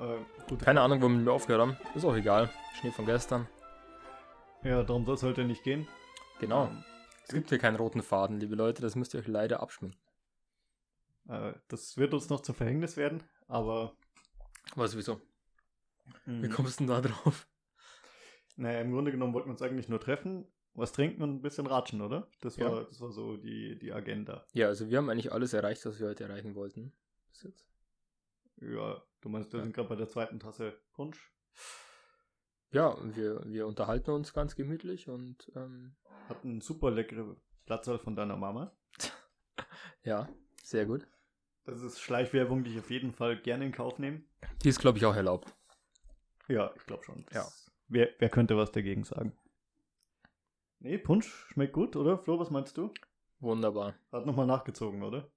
Äh, 0.00 0.56
Keine 0.56 0.80
Ahnung, 0.80 1.02
womit 1.02 1.24
wir 1.26 1.32
aufgehört 1.32 1.60
haben. 1.62 1.76
Ist 1.94 2.04
auch 2.04 2.16
egal. 2.16 2.50
Schnee 2.80 2.90
von 2.90 3.04
gestern. 3.06 3.46
Ja, 4.62 4.82
darum 4.82 5.04
soll 5.04 5.14
es 5.16 5.22
heute 5.22 5.44
nicht 5.44 5.62
gehen. 5.62 5.86
Genau. 6.40 6.66
Ähm, 6.66 6.84
Es 7.24 7.34
gibt 7.34 7.50
hier 7.50 7.58
keinen 7.58 7.76
roten 7.76 8.02
Faden, 8.02 8.40
liebe 8.40 8.54
Leute. 8.56 8.80
Das 8.82 8.96
müsst 8.96 9.12
ihr 9.14 9.20
euch 9.20 9.28
leider 9.28 9.60
abschminken. 9.60 10.00
äh, 11.28 11.52
das 11.68 11.96
wird 11.98 12.14
uns 12.14 12.28
noch 12.30 12.40
zum 12.40 12.54
Verhängnis 12.54 12.96
werden, 12.96 13.22
aber 13.46 13.94
Was, 14.74 14.96
wieso? 14.96 15.20
Wie 16.24 16.48
mh, 16.48 16.54
kommst 16.54 16.80
du 16.80 16.84
denn 16.86 16.94
da 16.94 17.00
drauf? 17.02 17.46
naja, 18.56 18.80
im 18.80 18.92
Grunde 18.92 19.10
genommen 19.12 19.34
wollten 19.34 19.48
wir 19.48 19.52
uns 19.52 19.62
eigentlich 19.62 19.88
nur 19.88 20.00
treffen, 20.00 20.46
was 20.76 20.92
trinken 20.92 21.22
und 21.22 21.30
ein 21.30 21.42
bisschen 21.42 21.66
ratschen, 21.66 22.00
oder? 22.02 22.28
Das 22.40 22.56
Ja. 22.56 22.70
war, 22.70 22.84
das 22.84 23.00
war 23.00 23.10
so 23.10 23.36
die, 23.36 23.78
die 23.78 23.92
Agenda. 23.92 24.46
Ja, 24.52 24.68
also 24.68 24.88
wir 24.90 24.98
haben 24.98 25.08
eigentlich 25.10 25.32
alles 25.32 25.52
erreicht, 25.52 25.84
was 25.86 25.98
wir 26.00 26.08
heute 26.08 26.24
erreichen 26.24 26.54
wollten. 26.54 26.92
Bis 27.30 27.42
jetzt. 27.44 27.66
Ja, 28.60 29.02
du 29.20 29.28
meinst, 29.28 29.52
wir 29.52 29.58
Ja. 29.58 29.64
sind 29.64 29.74
gerade 29.74 29.88
bei 29.88 29.96
der 29.96 30.08
zweiten 30.08 30.38
Tasse 30.40 30.78
Punsch. 30.92 31.32
Ja, 32.70 32.96
wir, 33.14 33.42
wir 33.46 33.66
unterhalten 33.66 34.10
uns 34.10 34.32
ganz 34.32 34.54
gemütlich 34.56 35.08
und 35.08 35.50
ähm, 35.54 35.94
Hat 36.28 36.44
einen 36.44 36.60
super 36.60 36.90
leckere 36.90 37.36
Platzwahl 37.64 37.98
von 37.98 38.16
deiner 38.16 38.36
Mama. 38.36 38.76
ja, 40.02 40.28
sehr 40.62 40.84
gut. 40.86 41.06
Das 41.64 41.80
ist 41.82 42.00
Schleichwerbung, 42.00 42.64
die 42.64 42.72
ich 42.72 42.78
auf 42.78 42.90
jeden 42.90 43.12
Fall 43.12 43.40
gerne 43.40 43.64
in 43.66 43.72
Kauf 43.72 43.98
nehme. 43.98 44.22
Die 44.62 44.68
ist, 44.68 44.80
glaube 44.80 44.98
ich, 44.98 45.04
auch 45.06 45.14
erlaubt. 45.16 45.54
Ja, 46.48 46.72
ich 46.76 46.84
glaube 46.86 47.02
schon. 47.04 47.26
Ja. 47.32 47.46
Wer, 47.88 48.10
wer 48.18 48.28
könnte 48.28 48.56
was 48.56 48.70
dagegen 48.72 49.04
sagen? 49.04 49.36
Nee, 50.86 50.98
Punsch 50.98 51.46
schmeckt 51.48 51.72
gut, 51.72 51.96
oder? 51.96 52.16
Flo, 52.16 52.38
was 52.38 52.50
meinst 52.50 52.76
du? 52.76 52.94
Wunderbar. 53.40 53.96
Hat 54.12 54.24
nochmal 54.24 54.46
nachgezogen, 54.46 55.02
oder? 55.02 55.28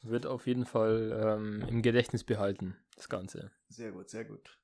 Wird 0.00 0.24
auf 0.24 0.46
jeden 0.46 0.64
Fall 0.64 1.12
ähm, 1.22 1.68
im 1.68 1.82
Gedächtnis 1.82 2.24
behalten, 2.24 2.78
das 2.96 3.10
Ganze. 3.10 3.50
Sehr 3.68 3.92
gut, 3.92 4.08
sehr 4.08 4.24
gut. 4.24 4.58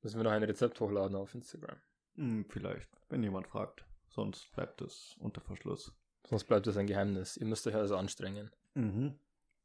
Müssen 0.00 0.20
wir 0.20 0.22
noch 0.22 0.30
ein 0.30 0.44
Rezept 0.44 0.80
hochladen 0.80 1.16
auf 1.16 1.34
Instagram. 1.34 1.76
Hm, 2.14 2.46
vielleicht, 2.48 2.88
wenn 3.08 3.24
jemand 3.24 3.48
fragt. 3.48 3.84
Sonst 4.06 4.52
bleibt 4.52 4.80
es 4.80 5.16
unter 5.18 5.40
Verschluss. 5.40 5.92
Sonst 6.24 6.44
bleibt 6.44 6.68
es 6.68 6.76
ein 6.76 6.86
Geheimnis. 6.86 7.36
Ihr 7.36 7.46
müsst 7.46 7.66
euch 7.66 7.74
also 7.74 7.96
anstrengen. 7.96 8.52
Mhm. 8.74 9.18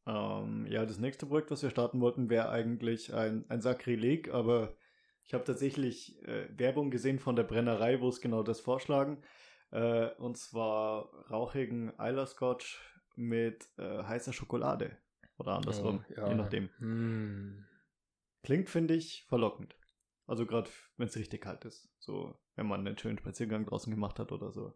Ähm, 0.08 0.66
ja, 0.66 0.88
das 0.88 0.98
nächste 0.98 1.28
Projekt, 1.28 1.52
was 1.52 1.62
wir 1.62 1.70
starten 1.70 2.02
wollten, 2.02 2.32
wäre 2.32 2.50
eigentlich 2.50 3.14
ein, 3.14 3.46
ein 3.48 3.62
Sakrileg, 3.62 4.34
aber 4.34 4.76
ich 5.30 5.34
habe 5.36 5.44
tatsächlich 5.44 6.20
äh, 6.28 6.48
Werbung 6.58 6.90
gesehen 6.90 7.20
von 7.20 7.36
der 7.36 7.44
Brennerei, 7.44 8.02
wo 8.02 8.10
es 8.10 8.20
genau 8.20 8.42
das 8.42 8.60
vorschlagen. 8.62 9.22
Äh, 9.70 10.08
und 10.16 10.38
zwar 10.40 11.14
rauchigen 11.30 11.90
Isla 12.00 12.26
Scotch 12.26 12.82
mit 13.16 13.70
äh, 13.78 14.02
heißer 14.04 14.34
Schokolade. 14.34 14.98
Oder 15.38 15.52
andersrum, 15.52 16.04
Oh, 16.10 16.14
ja. 16.16 16.30
je 16.30 16.34
nachdem. 16.34 16.70
Hm. 16.80 17.64
Klingt, 18.42 18.72
finde 18.72 18.96
ich, 18.96 19.24
verlockend. 19.28 19.78
Also 20.26 20.48
gerade, 20.48 20.72
wenn 20.98 21.10
es 21.10 21.16
richtig 21.16 21.42
kalt 21.42 21.64
ist. 21.64 21.92
So, 22.00 22.36
wenn 22.56 22.66
man 22.66 22.88
einen 22.88 22.98
schönen 22.98 23.20
Spaziergang 23.20 23.68
draußen 23.68 23.94
gemacht 23.94 24.18
hat 24.18 24.32
oder 24.32 24.52
so. 24.52 24.74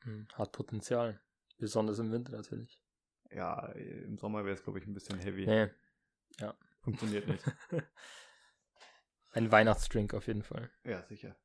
Hm. 0.00 0.26
Hat 0.34 0.50
Potenzial. 0.50 1.20
Besonders 1.58 2.00
im 2.00 2.10
Winter 2.10 2.32
natürlich. 2.32 2.82
Ja, 3.30 3.66
im 3.68 4.18
Sommer 4.18 4.44
wäre 4.44 4.54
es, 4.56 4.64
glaube 4.64 4.80
ich, 4.80 4.86
ein 4.88 4.94
bisschen 4.94 5.20
heavy. 5.20 5.46
Nee, 5.46 5.68
Funktioniert 6.80 7.28
nicht. 7.28 7.44
ein 9.32 9.50
Weihnachtsdrink 9.50 10.14
auf 10.14 10.26
jeden 10.26 10.42
Fall. 10.42 10.70
Ja, 10.84 11.02
sicher. 11.02 11.36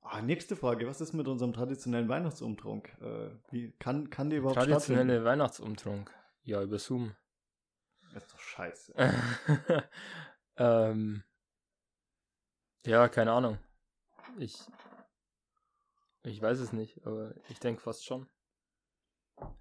Ah, 0.00 0.22
nächste 0.22 0.54
Frage. 0.54 0.86
Was 0.86 1.00
ist 1.00 1.14
mit 1.14 1.26
unserem 1.26 1.52
traditionellen 1.52 2.08
Weihnachtsumtrunk? 2.08 2.96
Äh, 3.00 3.30
wie, 3.50 3.72
kann, 3.78 4.08
kann 4.10 4.30
die 4.30 4.36
überhaupt 4.36 4.58
Traditionelle 4.58 5.24
Weihnachtsumtrunk. 5.24 6.14
Ja, 6.42 6.62
über 6.62 6.78
Zoom. 6.78 7.16
Das 8.12 8.22
ist 8.22 8.32
doch 8.32 8.38
scheiße. 8.38 8.94
ähm, 10.56 11.24
ja, 12.84 13.08
keine 13.08 13.32
Ahnung. 13.32 13.58
Ich, 14.38 14.60
ich 16.22 16.40
weiß 16.40 16.60
es 16.60 16.72
nicht, 16.72 17.04
aber 17.04 17.34
ich 17.48 17.58
denke 17.58 17.82
fast 17.82 18.04
schon. 18.04 18.28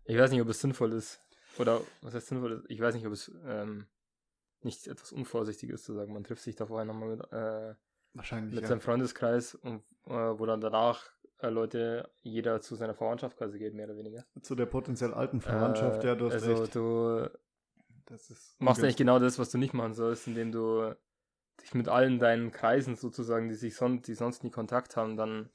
Ich 0.03 0.17
weiß 0.17 0.29
nicht, 0.29 0.41
ob 0.41 0.49
es 0.49 0.61
sinnvoll 0.61 0.93
ist. 0.93 1.19
Oder 1.57 1.81
was 2.01 2.13
heißt 2.13 2.27
sinnvoll 2.27 2.51
ist? 2.53 2.65
Ich 2.69 2.79
weiß 2.79 2.93
nicht, 2.93 3.07
ob 3.07 3.13
es 3.13 3.31
ähm, 3.45 3.87
nicht 4.61 4.87
etwas 4.87 5.11
unvorsichtig 5.11 5.69
ist 5.69 5.85
zu 5.85 5.93
sagen, 5.93 6.13
man 6.13 6.23
trifft 6.23 6.43
sich 6.43 6.55
da 6.55 6.65
vorher 6.65 6.85
nochmal 6.85 7.09
mit, 7.09 7.31
äh, 7.31 7.75
Wahrscheinlich, 8.13 8.53
mit 8.55 8.63
ja. 8.63 8.67
seinem 8.69 8.81
Freundeskreis 8.81 9.55
und 9.55 9.83
äh, 10.07 10.11
wo 10.13 10.45
dann 10.45 10.61
danach 10.61 11.11
äh, 11.39 11.49
Leute, 11.49 12.09
jeder 12.21 12.61
zu 12.61 12.75
seiner 12.75 12.95
Verwandtschaft 12.95 13.37
quasi 13.37 13.59
geht, 13.59 13.73
mehr 13.73 13.87
oder 13.87 13.97
weniger. 13.97 14.25
Zu 14.41 14.55
der 14.55 14.65
potenziell 14.65 15.13
alten 15.13 15.41
Verwandtschaft, 15.41 16.03
Äh, 16.03 16.07
ja, 16.07 16.15
du 16.15 16.25
hast 16.27 16.33
also 16.33 16.61
recht. 16.61 16.75
du 16.75 17.29
machst 18.59 18.81
eigentlich 18.81 18.95
genau 18.95 19.19
das, 19.19 19.37
was 19.39 19.49
du 19.49 19.57
nicht 19.57 19.73
machen 19.73 19.93
sollst, 19.93 20.27
indem 20.27 20.51
du 20.51 20.95
dich 21.61 21.73
mit 21.73 21.87
allen 21.87 22.19
deinen 22.19 22.51
Kreisen 22.51 22.95
sozusagen, 22.95 23.49
die 23.49 23.55
sich 23.55 23.75
sonst, 23.75 24.07
die 24.07 24.13
sonst 24.13 24.43
nie 24.43 24.51
Kontakt 24.51 24.95
haben, 24.97 25.17
dann 25.17 25.49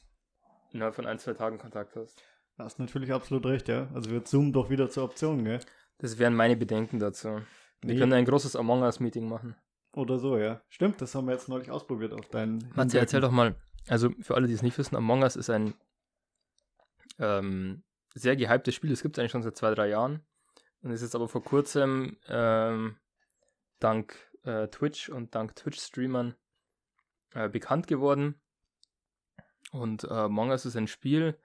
innerhalb 0.71 0.95
von 0.95 1.07
ein, 1.07 1.19
zwei 1.19 1.35
Tagen 1.35 1.59
Kontakt 1.59 1.97
hast. 1.97 2.23
Da 2.57 2.65
hast 2.65 2.79
natürlich 2.79 3.13
absolut 3.13 3.47
recht, 3.47 3.69
ja. 3.69 3.89
Also 3.95 4.11
wird 4.11 4.29
Zoom 4.29 4.53
doch 4.53 4.71
wieder 4.71 4.91
zur 4.91 5.05
Option, 5.05 5.45
gell? 5.45 5.61
Das 5.99 6.19
wären 6.19 6.35
meine 6.35 6.57
Bedenken 6.57 6.99
dazu. 6.99 7.41
Wir 7.83 7.95
Nee. 7.95 7.99
können 8.01 8.13
ein 8.13 8.25
großes 8.25 8.57
Among 8.57 8.83
Us-Meeting 8.83 9.29
machen. 9.29 9.57
Oder 9.95 10.19
so, 10.19 10.37
ja. 10.37 10.61
Stimmt, 10.69 11.01
das 11.01 11.15
haben 11.15 11.27
wir 11.27 11.33
jetzt 11.33 11.49
neulich 11.49 11.71
ausprobiert 11.71 12.13
auf 12.13 12.29
deinen. 12.29 12.71
Matze, 12.75 12.99
erzähl 12.99 13.21
doch 13.21 13.31
mal. 13.33 13.57
Also 13.89 14.11
für 14.21 14.35
alle, 14.35 14.47
die 14.47 14.53
es 14.55 14.63
nicht 14.63 14.77
wissen, 14.79 14.95
Among 14.97 15.23
Us 15.23 15.37
ist 15.37 15.51
ein 15.51 15.75
ähm, 17.19 17.83
sehr 18.15 18.37
gehyptes 18.37 18.75
Spiel. 18.75 18.91
Das 18.91 19.03
gibt 19.03 19.17
es 19.17 19.21
eigentlich 19.21 19.33
schon 19.33 19.43
seit 19.43 19.57
zwei, 19.57 19.75
drei 19.75 19.89
Jahren. 19.89 20.23
Und 20.83 20.91
ist 20.91 21.03
jetzt 21.03 21.15
aber 21.15 21.29
vor 21.29 21.43
kurzem 21.43 22.17
ähm, 22.29 22.97
dank 23.79 24.15
äh, 24.45 24.69
Twitch 24.69 25.09
und 25.11 25.35
dank 25.35 25.55
Twitch-Streamern 25.57 26.35
äh, 27.35 27.49
bekannt 27.49 27.87
geworden. 27.87 28.41
Und 29.73 30.05
äh, 30.05 30.09
Among 30.09 30.51
Us 30.51 30.65
ist 30.67 30.77
ein 30.77 30.89
Spiel, 30.89 31.39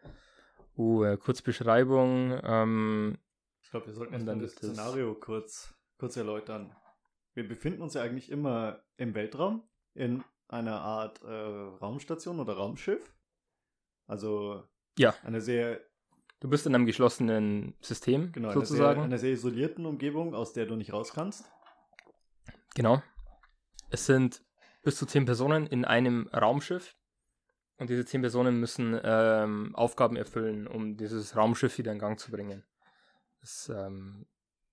wo 0.75 1.03
äh, 1.03 1.17
kurz 1.17 1.41
Beschreibung, 1.41 2.39
ähm, 2.43 3.17
Ich 3.61 3.69
glaube, 3.71 3.87
wir 3.87 3.93
sollten 3.93 4.13
Und 4.15 4.21
erst 4.21 4.27
dann 4.27 4.37
mal 4.37 4.43
das 4.43 4.51
es- 4.53 4.57
Szenario 4.57 5.13
kurz, 5.15 5.74
kurz 5.97 6.17
erläutern. 6.17 6.75
Wir 7.33 7.47
befinden 7.47 7.81
uns 7.81 7.93
ja 7.93 8.01
eigentlich 8.01 8.31
immer 8.31 8.83
im 8.97 9.13
Weltraum, 9.13 9.67
in 9.93 10.23
einer 10.47 10.79
Art 10.81 11.21
äh, 11.23 11.27
Raumstation 11.27 12.39
oder 12.39 12.53
Raumschiff. 12.53 13.13
Also 14.07 14.63
Ja. 14.97 15.13
eine 15.23 15.41
sehr, 15.41 15.81
du 16.39 16.49
bist 16.49 16.65
in 16.65 16.75
einem 16.75 16.85
geschlossenen 16.85 17.75
System 17.81 18.31
genau, 18.31 18.51
sozusagen. 18.51 18.83
Eine, 18.83 18.95
sehr, 18.95 19.03
eine 19.03 19.17
sehr 19.19 19.31
isolierten 19.31 19.85
Umgebung, 19.85 20.35
aus 20.35 20.53
der 20.53 20.65
du 20.65 20.75
nicht 20.75 20.93
raus 20.93 21.11
kannst. 21.13 21.51
Genau. 22.75 23.01
Es 23.89 24.05
sind 24.05 24.43
bis 24.83 24.97
zu 24.97 25.05
zehn 25.05 25.25
Personen 25.25 25.65
in 25.67 25.85
einem 25.85 26.27
Raumschiff. 26.27 26.95
Und 27.77 27.89
diese 27.89 28.05
zehn 28.05 28.21
Personen 28.21 28.59
müssen 28.59 28.97
ähm, 29.03 29.75
Aufgaben 29.75 30.15
erfüllen, 30.15 30.65
um 30.67 30.95
dieses 30.95 31.35
Raumschiff 31.35 31.77
wieder 31.77 31.91
in 31.91 31.99
Gang 31.99 32.17
zu 32.17 32.31
bringen. 32.31 32.63
Das, 33.41 33.69
ähm, 33.69 34.25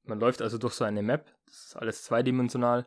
man 0.05 0.21
läuft 0.21 0.43
also 0.43 0.59
durch 0.59 0.75
so 0.75 0.85
eine 0.85 1.03
Map. 1.03 1.27
Das 1.47 1.67
ist 1.67 1.77
alles 1.77 2.03
zweidimensional 2.05 2.87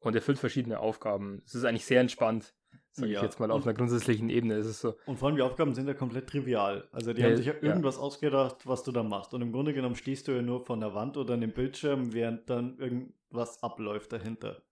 und 0.00 0.14
erfüllt 0.14 0.38
verschiedene 0.38 0.80
Aufgaben. 0.80 1.42
Es 1.46 1.54
ist 1.54 1.64
eigentlich 1.64 1.86
sehr 1.86 2.00
entspannt, 2.00 2.54
sage 2.90 3.12
Ja, 3.12 3.18
ich 3.18 3.22
jetzt 3.22 3.40
mal. 3.40 3.50
Auf 3.50 3.64
einer 3.64 3.74
grundsätzlichen 3.74 4.28
Ebene 4.28 4.54
ist 4.56 4.66
es 4.66 4.80
so. 4.80 4.96
Und 5.06 5.18
vor 5.18 5.28
allem 5.28 5.36
die 5.36 5.42
Aufgaben 5.42 5.74
sind 5.74 5.86
ja 5.88 5.94
komplett 5.94 6.28
trivial. 6.28 6.88
Also 6.92 7.12
die 7.12 7.20
Ja, 7.20 7.28
haben 7.28 7.36
sich 7.36 7.46
ja 7.46 7.54
ja. 7.54 7.62
irgendwas 7.62 7.98
ausgedacht, 7.98 8.66
was 8.66 8.82
du 8.82 8.92
da 8.92 9.02
machst. 9.02 9.34
Und 9.34 9.42
im 9.42 9.52
Grunde 9.52 9.72
genommen 9.74 9.96
stehst 9.96 10.28
du 10.28 10.32
ja 10.32 10.42
nur 10.42 10.64
von 10.64 10.80
der 10.80 10.94
Wand 10.94 11.16
oder 11.16 11.34
einem 11.34 11.52
Bildschirm, 11.52 12.12
während 12.12 12.48
dann 12.50 12.78
irgendwas 12.78 13.62
abläuft 13.62 14.12
dahinter. 14.12 14.62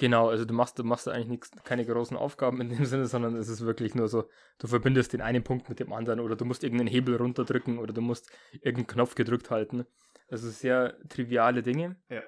Genau, 0.00 0.28
also 0.28 0.44
du 0.44 0.54
machst, 0.54 0.78
du 0.78 0.84
machst 0.84 1.08
da 1.08 1.10
eigentlich 1.10 1.26
nichts, 1.28 1.50
keine 1.64 1.84
großen 1.84 2.16
Aufgaben 2.16 2.60
in 2.60 2.68
dem 2.68 2.84
Sinne, 2.84 3.06
sondern 3.06 3.34
es 3.34 3.48
ist 3.48 3.62
wirklich 3.62 3.96
nur 3.96 4.06
so, 4.06 4.28
du 4.58 4.68
verbindest 4.68 5.12
den 5.12 5.20
einen 5.20 5.42
Punkt 5.42 5.68
mit 5.68 5.80
dem 5.80 5.92
anderen 5.92 6.20
oder 6.20 6.36
du 6.36 6.44
musst 6.44 6.62
irgendeinen 6.62 6.86
Hebel 6.86 7.16
runterdrücken 7.16 7.78
oder 7.80 7.92
du 7.92 8.00
musst 8.00 8.30
irgendeinen 8.52 8.86
Knopf 8.86 9.16
gedrückt 9.16 9.50
halten. 9.50 9.86
Also 10.28 10.50
sehr 10.50 10.96
triviale 11.08 11.62
Dinge. 11.62 11.96
Ja. 12.08 12.22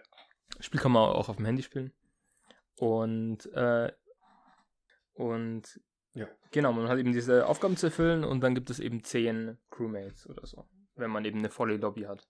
Das 0.57 0.67
Spiel 0.67 0.81
kann 0.81 0.93
man 0.93 1.11
auch 1.11 1.29
auf 1.29 1.37
dem 1.37 1.45
Handy 1.45 1.63
spielen. 1.63 1.93
Und, 2.77 3.47
äh, 3.53 3.93
und 5.15 5.81
Ja. 6.15 6.27
Genau, 6.51 6.73
man 6.73 6.89
hat 6.89 6.99
eben 6.99 7.13
diese 7.13 7.47
Aufgaben 7.47 7.77
zu 7.77 7.87
erfüllen 7.87 8.25
und 8.25 8.41
dann 8.41 8.55
gibt 8.55 8.71
es 8.71 8.81
eben 8.81 9.05
zehn 9.05 9.59
Crewmates 9.71 10.29
oder 10.29 10.45
so, 10.47 10.67
wenn 10.97 11.11
man 11.11 11.25
eben 11.25 11.39
eine 11.39 11.51
volle 11.51 11.77
Lobby 11.77 12.03
hat. 12.03 12.27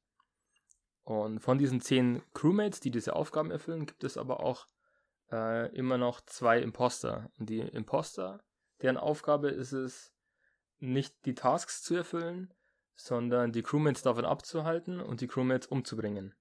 Und 1.02 1.40
von 1.40 1.56
diesen 1.56 1.80
zehn 1.80 2.22
Crewmates, 2.34 2.80
die 2.80 2.90
diese 2.90 3.16
Aufgaben 3.16 3.50
erfüllen, 3.50 3.86
gibt 3.86 4.04
es 4.04 4.18
aber 4.18 4.40
auch 4.40 4.66
äh, 5.32 5.74
immer 5.74 5.96
noch 5.96 6.20
zwei 6.20 6.60
Imposter. 6.60 7.30
Und 7.38 7.48
die 7.48 7.60
Imposter, 7.60 8.42
deren 8.82 8.98
Aufgabe 8.98 9.48
ist 9.48 9.72
es, 9.72 10.12
nicht 10.78 11.24
die 11.24 11.34
Tasks 11.34 11.82
zu 11.82 11.94
erfüllen, 11.94 12.52
sondern 13.04 13.52
die 13.52 13.62
Crewmates 13.62 14.02
davon 14.02 14.24
abzuhalten 14.24 15.00
und 15.00 15.20
die 15.20 15.26
Crewmates 15.26 15.66
umzubringen. 15.66 16.34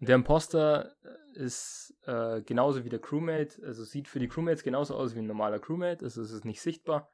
Der 0.00 0.14
Imposter 0.14 0.94
ist 1.34 1.96
äh, 2.06 2.40
genauso 2.42 2.84
wie 2.84 2.88
der 2.88 3.00
Crewmate, 3.00 3.60
also 3.64 3.84
sieht 3.84 4.08
für 4.08 4.20
die 4.20 4.28
Crewmates 4.28 4.62
genauso 4.62 4.94
aus 4.94 5.14
wie 5.14 5.20
ein 5.20 5.26
normaler 5.26 5.58
Crewmate, 5.58 6.04
also 6.04 6.22
es 6.22 6.30
ist 6.30 6.44
nicht 6.44 6.60
sichtbar. 6.60 7.10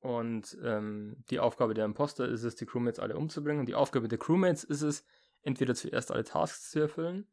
Und 0.00 0.56
ähm, 0.62 1.22
die 1.30 1.40
Aufgabe 1.40 1.74
der 1.74 1.84
Imposter 1.84 2.26
ist 2.26 2.42
es, 2.42 2.56
die 2.56 2.64
Crewmates 2.64 2.98
alle 2.98 3.16
umzubringen. 3.16 3.60
Und 3.60 3.66
die 3.66 3.74
Aufgabe 3.74 4.08
der 4.08 4.18
Crewmates 4.18 4.64
ist 4.64 4.80
es, 4.80 5.04
entweder 5.42 5.74
zuerst 5.74 6.10
alle 6.10 6.24
Tasks 6.24 6.70
zu 6.70 6.80
erfüllen 6.80 7.26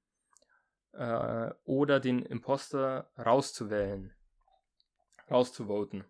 äh, 0.93 1.51
oder 1.63 1.99
den 1.99 2.23
Imposter 2.23 3.09
rauszuwählen, 3.17 4.13
rauszuvoten. 5.31 6.03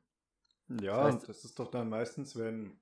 Ja, 0.82 1.06
das, 1.06 1.16
heißt, 1.16 1.30
das 1.30 1.46
ist 1.46 1.60
doch 1.60 1.70
dann 1.70 1.90
meistens, 1.90 2.36
wenn, 2.36 2.80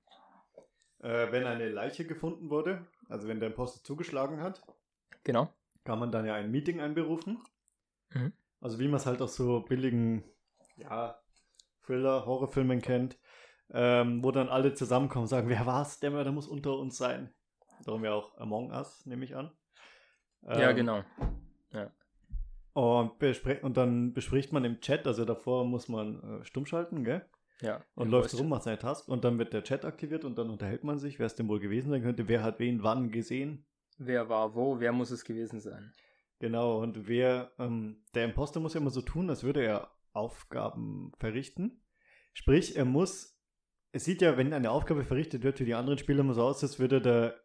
äh, 1.06 1.30
wenn 1.30 1.46
eine 1.46 1.68
Leiche 1.68 2.04
gefunden 2.04 2.50
wurde, 2.50 2.84
also 3.08 3.28
wenn 3.28 3.38
der 3.38 3.50
Imposter 3.50 3.82
zugeschlagen 3.84 4.40
hat. 4.40 4.62
Genau. 5.22 5.52
Kann 5.84 6.00
man 6.00 6.10
dann 6.10 6.26
ja 6.26 6.34
ein 6.34 6.50
Meeting 6.50 6.80
einberufen. 6.80 7.40
Mhm. 8.10 8.32
Also 8.60 8.80
wie 8.80 8.88
man 8.88 8.96
es 8.96 9.06
halt 9.06 9.22
aus 9.22 9.36
so 9.36 9.60
billigen, 9.60 10.24
ja, 10.76 11.20
Thriller, 11.84 12.26
Horrorfilmen 12.26 12.82
kennt, 12.82 13.18
ähm, 13.70 14.24
wo 14.24 14.32
dann 14.32 14.48
alle 14.48 14.74
zusammenkommen 14.74 15.24
und 15.24 15.28
sagen, 15.28 15.48
wer 15.48 15.64
war's? 15.64 16.00
Der 16.00 16.10
Mörder 16.10 16.32
muss 16.32 16.48
unter 16.48 16.76
uns 16.76 16.96
sein. 16.96 17.32
Darum 17.84 18.04
ja 18.04 18.12
auch 18.12 18.36
Among 18.38 18.72
Us, 18.72 19.06
nehme 19.06 19.24
ich 19.24 19.36
an. 19.36 19.52
Ähm, 20.44 20.60
ja, 20.60 20.72
genau. 20.72 21.04
Ja. 21.70 21.92
Und, 22.72 23.22
und, 23.62 23.76
dann 23.76 24.12
bespricht 24.12 24.52
man 24.52 24.64
im 24.64 24.80
Chat, 24.80 25.06
also 25.06 25.24
davor 25.24 25.64
muss 25.64 25.88
man 25.88 26.40
äh, 26.40 26.44
stumm 26.44 26.66
schalten, 26.66 27.04
gell? 27.04 27.24
Ja. 27.62 27.84
Und 27.94 28.10
läuft 28.10 28.34
rum, 28.38 28.48
macht 28.48 28.64
seine 28.64 28.78
Task 28.78 29.08
und 29.08 29.24
dann 29.24 29.38
wird 29.38 29.52
der 29.52 29.64
Chat 29.64 29.84
aktiviert 29.84 30.24
und 30.24 30.36
dann 30.36 30.50
unterhält 30.50 30.84
man 30.84 30.98
sich, 30.98 31.18
wer 31.18 31.26
es 31.26 31.34
denn 31.34 31.48
wohl 31.48 31.60
gewesen 31.60 31.90
sein 31.90 32.02
könnte, 32.02 32.28
wer 32.28 32.42
hat 32.42 32.58
wen 32.58 32.82
wann 32.82 33.10
gesehen. 33.10 33.64
Wer 33.98 34.28
war 34.28 34.54
wo, 34.54 34.78
wer 34.78 34.92
muss 34.92 35.10
es 35.10 35.24
gewesen 35.24 35.60
sein. 35.60 35.92
Genau, 36.38 36.82
und 36.82 37.08
wer, 37.08 37.52
ähm, 37.58 38.04
der 38.14 38.24
Imposter 38.24 38.60
muss 38.60 38.74
ja 38.74 38.80
immer 38.80 38.90
so 38.90 39.00
tun, 39.00 39.30
als 39.30 39.42
würde 39.42 39.64
er 39.64 39.90
Aufgaben 40.12 41.12
verrichten. 41.18 41.82
Sprich, 42.34 42.76
er 42.76 42.84
muss, 42.84 43.38
es 43.92 44.04
sieht 44.04 44.20
ja, 44.20 44.36
wenn 44.36 44.52
eine 44.52 44.70
Aufgabe 44.70 45.04
verrichtet 45.04 45.42
wird, 45.42 45.56
für 45.56 45.64
die 45.64 45.74
anderen 45.74 45.98
Spieler 45.98 46.20
immer 46.20 46.34
so 46.34 46.42
aus, 46.42 46.62
als 46.62 46.78
würde 46.78 47.00
der, 47.00 47.40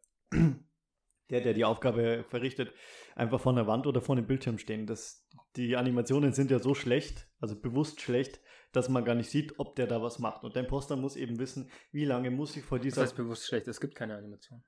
der, 1.32 1.42
der 1.42 1.54
die 1.54 1.66
Aufgabe 1.66 2.26
verrichtet, 2.30 2.74
einfach 3.16 3.40
vor 3.40 3.54
einer 3.54 3.66
Wand 3.66 3.88
oder 3.88 4.02
vor 4.02 4.16
einem 4.16 4.28
Bildschirm 4.28 4.58
stehen. 4.58 4.86
Das, 4.86 5.28
die 5.56 5.76
Animationen 5.76 6.34
sind 6.34 6.52
ja 6.52 6.60
so 6.60 6.76
schlecht, 6.76 7.28
also 7.40 7.60
bewusst 7.60 8.02
schlecht, 8.02 8.42
dass 8.74 8.90
man 8.90 9.04
gar 9.04 9.16
nicht 9.16 9.30
sieht, 9.30 9.58
ob 9.58 9.76
der 9.76 9.88
da 9.88 10.02
was 10.02 10.20
macht. 10.20 10.44
Und 10.44 10.56
der 10.56 10.64
Imposter 10.64 10.96
muss 10.96 11.16
eben 11.16 11.40
wissen, 11.40 11.72
wie 11.92 12.06
lange 12.06 12.32
muss 12.32 12.56
ich 12.56 12.64
vor 12.64 12.80
dieser. 12.80 13.02
Das 13.02 13.12
heißt 13.12 13.18
bewusst 13.18 13.48
schlecht, 13.48 13.68
es 13.68 13.80
gibt 13.82 13.96
keine 13.96 14.16
Animation. 14.16 14.64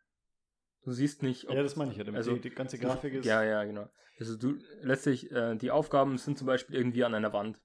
Du 0.83 0.91
siehst 0.91 1.23
nicht. 1.23 1.47
Ob, 1.47 1.55
ja, 1.55 1.63
das 1.63 1.75
meine 1.75 1.91
ich 1.91 1.97
ja. 1.97 2.03
Damit 2.03 2.17
also, 2.17 2.33
die, 2.33 2.41
die 2.41 2.49
ganze 2.49 2.77
Grafik 2.79 3.13
ist. 3.13 3.25
Ja, 3.25 3.43
ja, 3.43 3.63
genau. 3.63 3.89
Also 4.19 4.37
du 4.37 4.57
letztlich, 4.81 5.31
äh, 5.31 5.55
die 5.55 5.71
Aufgaben 5.71 6.17
sind 6.17 6.37
zum 6.37 6.47
Beispiel 6.47 6.75
irgendwie 6.75 7.03
an 7.03 7.13
einer 7.13 7.33
Wand. 7.33 7.61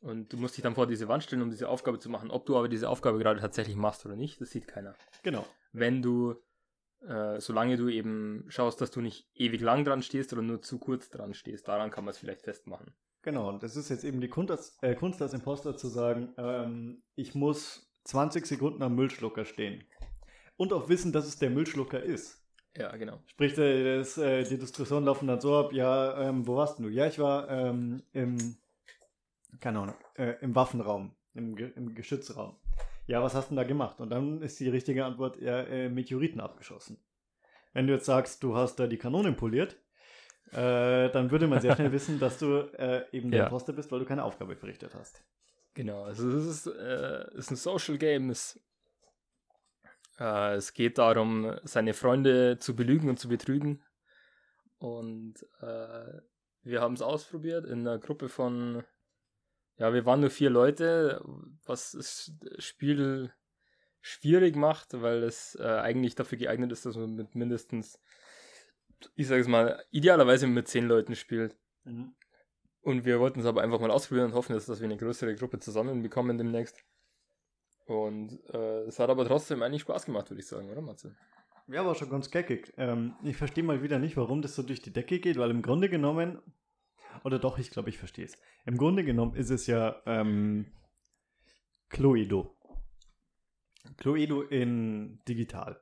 Und 0.00 0.32
du 0.32 0.36
musst 0.36 0.56
dich 0.56 0.62
dann 0.62 0.74
vor 0.74 0.86
diese 0.86 1.08
Wand 1.08 1.24
stellen, 1.24 1.42
um 1.42 1.50
diese 1.50 1.68
Aufgabe 1.68 1.98
zu 1.98 2.08
machen. 2.10 2.30
Ob 2.30 2.46
du 2.46 2.56
aber 2.56 2.68
diese 2.68 2.88
Aufgabe 2.88 3.18
gerade 3.18 3.40
tatsächlich 3.40 3.76
machst 3.76 4.06
oder 4.06 4.14
nicht, 4.14 4.40
das 4.40 4.50
sieht 4.50 4.68
keiner. 4.68 4.94
Genau. 5.22 5.46
Wenn 5.72 6.02
du, 6.02 6.36
äh, 7.06 7.40
solange 7.40 7.76
du 7.76 7.88
eben 7.88 8.44
schaust, 8.48 8.80
dass 8.80 8.90
du 8.90 9.00
nicht 9.00 9.28
ewig 9.34 9.60
lang 9.60 9.84
dran 9.84 10.02
stehst 10.02 10.32
oder 10.32 10.42
nur 10.42 10.62
zu 10.62 10.78
kurz 10.78 11.10
dran 11.10 11.34
stehst, 11.34 11.68
daran 11.68 11.90
kann 11.90 12.04
man 12.04 12.12
es 12.12 12.18
vielleicht 12.18 12.42
festmachen. 12.42 12.92
Genau, 13.22 13.48
und 13.48 13.62
das 13.62 13.76
ist 13.76 13.88
jetzt 13.88 14.04
eben 14.04 14.20
die 14.20 14.28
Kunst 14.28 14.50
als, 14.50 14.78
äh, 14.82 14.94
Kunst 14.94 15.20
als 15.20 15.34
Imposter 15.34 15.76
zu 15.76 15.88
sagen, 15.88 16.32
ähm, 16.38 17.02
ich 17.16 17.34
muss 17.34 17.90
20 18.04 18.46
Sekunden 18.46 18.82
am 18.82 18.94
Müllschlucker 18.94 19.44
stehen. 19.44 19.84
Und 20.56 20.72
auch 20.72 20.88
wissen, 20.88 21.12
dass 21.12 21.26
es 21.26 21.36
der 21.38 21.50
Müllschlucker 21.50 22.02
ist. 22.02 22.40
Ja, 22.76 22.94
genau. 22.96 23.20
Sprich, 23.26 23.54
das, 23.54 24.18
äh, 24.18 24.44
die 24.44 24.58
Diskussionen 24.58 25.06
laufen 25.06 25.26
dann 25.26 25.40
so 25.40 25.56
ab, 25.56 25.72
ja, 25.72 26.28
ähm, 26.28 26.46
wo 26.46 26.56
warst 26.56 26.78
du? 26.78 26.88
Ja, 26.88 27.06
ich 27.06 27.18
war 27.18 27.48
ähm, 27.48 28.02
im, 28.12 28.56
keine 29.60 29.80
Ahnung, 29.80 29.96
äh, 30.14 30.34
im 30.40 30.54
Waffenraum, 30.54 31.14
im, 31.34 31.56
im 31.56 31.94
Geschützraum. 31.94 32.56
Ja, 33.06 33.22
was 33.22 33.34
hast 33.34 33.46
du 33.46 33.54
denn 33.54 33.56
da 33.56 33.64
gemacht? 33.64 34.00
Und 34.00 34.10
dann 34.10 34.42
ist 34.42 34.58
die 34.58 34.68
richtige 34.68 35.04
Antwort, 35.04 35.40
ja, 35.40 35.60
äh, 35.60 35.88
Meteoriten 35.88 36.40
abgeschossen. 36.40 36.98
Wenn 37.72 37.86
du 37.86 37.92
jetzt 37.92 38.06
sagst, 38.06 38.42
du 38.42 38.56
hast 38.56 38.76
da 38.76 38.86
die 38.86 38.98
Kanonen 38.98 39.36
poliert, 39.36 39.76
äh, 40.52 41.10
dann 41.10 41.30
würde 41.30 41.46
man 41.46 41.60
sehr 41.60 41.74
schnell 41.74 41.92
wissen, 41.92 42.18
dass 42.18 42.38
du 42.38 42.60
äh, 42.78 43.04
eben 43.12 43.30
der 43.30 43.40
ja. 43.40 43.44
Imposter 43.46 43.72
bist, 43.72 43.92
weil 43.92 44.00
du 44.00 44.06
keine 44.06 44.24
Aufgabe 44.24 44.56
verrichtet 44.56 44.94
hast. 44.94 45.22
Genau, 45.74 46.04
also 46.04 46.28
es 46.30 46.46
ist, 46.46 46.66
äh, 46.66 47.26
ist 47.34 47.50
ein 47.50 47.56
Social 47.56 47.98
Game. 47.98 48.30
Es, 48.30 48.58
äh, 50.18 50.54
es 50.54 50.72
geht 50.72 50.98
darum, 50.98 51.54
seine 51.64 51.94
Freunde 51.94 52.58
zu 52.58 52.74
belügen 52.74 53.08
und 53.08 53.18
zu 53.18 53.28
betrügen. 53.28 53.84
Und 54.78 55.34
äh, 55.60 56.20
wir 56.62 56.80
haben 56.80 56.94
es 56.94 57.02
ausprobiert 57.02 57.66
in 57.66 57.80
einer 57.80 57.98
Gruppe 57.98 58.28
von, 58.28 58.82
ja, 59.78 59.92
wir 59.92 60.06
waren 60.06 60.20
nur 60.20 60.30
vier 60.30 60.50
Leute, 60.50 61.22
was 61.64 61.92
das 61.92 62.32
Spiel 62.58 63.32
schwierig 64.00 64.56
macht, 64.56 65.00
weil 65.00 65.22
es 65.22 65.56
äh, 65.60 65.64
eigentlich 65.64 66.14
dafür 66.14 66.38
geeignet 66.38 66.72
ist, 66.72 66.86
dass 66.86 66.96
man 66.96 67.14
mit 67.14 67.34
mindestens 67.34 68.00
ich 69.14 69.26
sage 69.26 69.40
es 69.40 69.48
mal, 69.48 69.82
idealerweise 69.90 70.46
mit 70.46 70.68
zehn 70.68 70.86
Leuten 70.86 71.14
spielt. 71.14 71.56
Mhm. 71.84 72.14
Und 72.80 73.04
wir 73.04 73.18
wollten 73.18 73.40
es 73.40 73.46
aber 73.46 73.62
einfach 73.62 73.80
mal 73.80 73.90
ausprobieren 73.90 74.26
und 74.26 74.34
hoffen, 74.34 74.52
dass, 74.52 74.66
dass 74.66 74.80
wir 74.80 74.86
eine 74.86 74.96
größere 74.96 75.34
Gruppe 75.34 75.58
zusammenbekommen 75.58 76.38
demnächst. 76.38 76.84
Und 77.86 78.40
äh, 78.52 78.82
es 78.82 78.98
hat 78.98 79.10
aber 79.10 79.24
trotzdem 79.26 79.62
eigentlich 79.62 79.82
Spaß 79.82 80.06
gemacht, 80.06 80.30
würde 80.30 80.40
ich 80.40 80.46
sagen, 80.46 80.70
oder 80.70 80.82
Matze? 80.82 81.16
Ja, 81.68 81.84
war 81.84 81.94
schon 81.96 82.10
ganz 82.10 82.30
geckig. 82.30 82.72
Ähm, 82.76 83.14
ich 83.24 83.36
verstehe 83.36 83.64
mal 83.64 83.82
wieder 83.82 83.98
nicht, 83.98 84.16
warum 84.16 84.40
das 84.40 84.54
so 84.54 84.62
durch 84.62 84.82
die 84.82 84.92
Decke 84.92 85.18
geht, 85.18 85.36
weil 85.36 85.50
im 85.50 85.62
Grunde 85.62 85.88
genommen, 85.88 86.40
oder 87.24 87.38
doch, 87.38 87.58
ich 87.58 87.70
glaube, 87.70 87.88
ich 87.88 87.98
verstehe 87.98 88.24
es. 88.24 88.38
Im 88.64 88.76
Grunde 88.76 89.04
genommen 89.04 89.34
ist 89.34 89.50
es 89.50 89.66
ja 89.66 90.00
ähm, 90.06 90.66
Cluedo. 91.88 92.54
Cluedo 93.96 94.42
in 94.42 95.20
digital. 95.28 95.80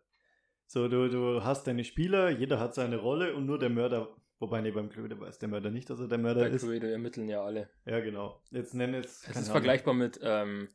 So, 0.66 0.88
du, 0.88 1.08
du 1.08 1.44
hast 1.44 1.66
deine 1.66 1.84
Spieler, 1.84 2.30
jeder 2.30 2.58
hat 2.58 2.74
seine 2.74 2.96
Rolle 2.96 3.34
und 3.34 3.46
nur 3.46 3.58
der 3.58 3.70
Mörder, 3.70 4.08
wobei 4.38 4.60
nee, 4.60 4.70
beim 4.70 4.88
Cluedo 4.88 5.20
weiß 5.20 5.38
der 5.38 5.48
Mörder 5.48 5.70
nicht, 5.70 5.88
dass 5.90 6.00
er 6.00 6.08
der 6.08 6.18
Mörder 6.18 6.42
Bei 6.42 6.48
ist. 6.48 6.62
Bei 6.62 6.68
Cluedo 6.68 6.86
ermitteln 6.86 7.28
ja 7.28 7.44
alle. 7.44 7.70
Ja, 7.84 8.00
genau. 8.00 8.42
Jetzt 8.50 8.74
nenne 8.74 8.98
es. 8.98 9.22
Es 9.22 9.28
ist 9.28 9.36
Ahnung. 9.36 9.52
vergleichbar 9.52 9.94
mit 9.94 10.18
ähm, 10.22 10.68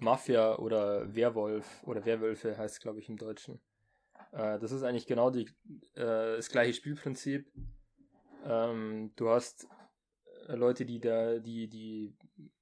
Mafia 0.00 0.56
oder 0.56 1.14
Werwolf 1.14 1.82
oder 1.84 2.04
Werwölfe 2.04 2.56
heißt 2.56 2.76
es, 2.76 2.80
glaube 2.80 3.00
ich, 3.00 3.08
im 3.08 3.16
Deutschen. 3.16 3.60
Äh, 4.32 4.58
das 4.58 4.72
ist 4.72 4.82
eigentlich 4.82 5.06
genau 5.06 5.30
die, 5.30 5.46
äh, 5.94 6.36
das 6.36 6.48
gleiche 6.48 6.74
Spielprinzip. 6.74 7.50
Ähm, 8.44 9.12
du 9.16 9.28
hast 9.28 9.68
Leute, 10.48 10.84
die 10.84 11.00
da, 11.00 11.38
die, 11.38 11.68
die 11.68 12.14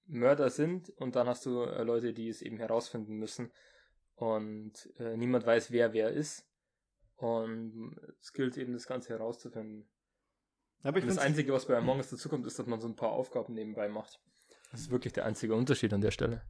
Mörder 0.06 0.50
sind 0.50 0.90
und 0.90 1.16
dann 1.16 1.26
hast 1.28 1.46
du 1.46 1.62
äh, 1.62 1.82
Leute, 1.82 2.12
die 2.12 2.28
es 2.28 2.42
eben 2.42 2.58
herausfinden 2.58 3.14
müssen. 3.14 3.52
Und 4.14 4.90
äh, 4.98 5.16
niemand 5.16 5.46
weiß, 5.46 5.70
wer 5.70 5.92
wer 5.92 6.10
ist. 6.10 6.48
Und 7.16 7.96
es 8.20 8.32
gilt 8.32 8.56
eben, 8.56 8.72
das 8.72 8.86
Ganze 8.86 9.10
herauszufinden. 9.10 9.88
Aber 10.82 11.00
das 11.00 11.18
Einzige, 11.18 11.52
was 11.52 11.66
bei 11.66 11.76
Among 11.76 11.98
Us 11.98 12.10
dazukommt, 12.10 12.46
ist, 12.46 12.58
dass 12.58 12.66
man 12.66 12.80
so 12.80 12.88
ein 12.88 12.96
paar 12.96 13.10
Aufgaben 13.10 13.54
nebenbei 13.54 13.88
macht. 13.88 14.20
Das 14.70 14.80
ist 14.80 14.90
wirklich 14.90 15.12
der 15.12 15.24
einzige 15.24 15.54
Unterschied 15.54 15.92
an 15.92 16.00
der 16.00 16.10
Stelle. 16.10 16.42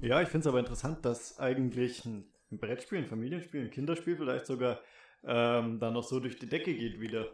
Ja, 0.00 0.22
ich 0.22 0.28
finde 0.28 0.40
es 0.40 0.46
aber 0.46 0.60
interessant, 0.60 1.04
dass 1.04 1.38
eigentlich 1.38 2.04
ein 2.04 2.30
Brettspiel, 2.50 2.98
ein 2.98 3.06
Familienspiel, 3.06 3.62
ein 3.62 3.70
Kinderspiel 3.70 4.16
vielleicht 4.16 4.46
sogar 4.46 4.80
ähm, 5.24 5.78
dann 5.78 5.92
noch 5.92 6.04
so 6.04 6.20
durch 6.20 6.38
die 6.38 6.48
Decke 6.48 6.74
geht 6.74 7.00
wieder. 7.00 7.28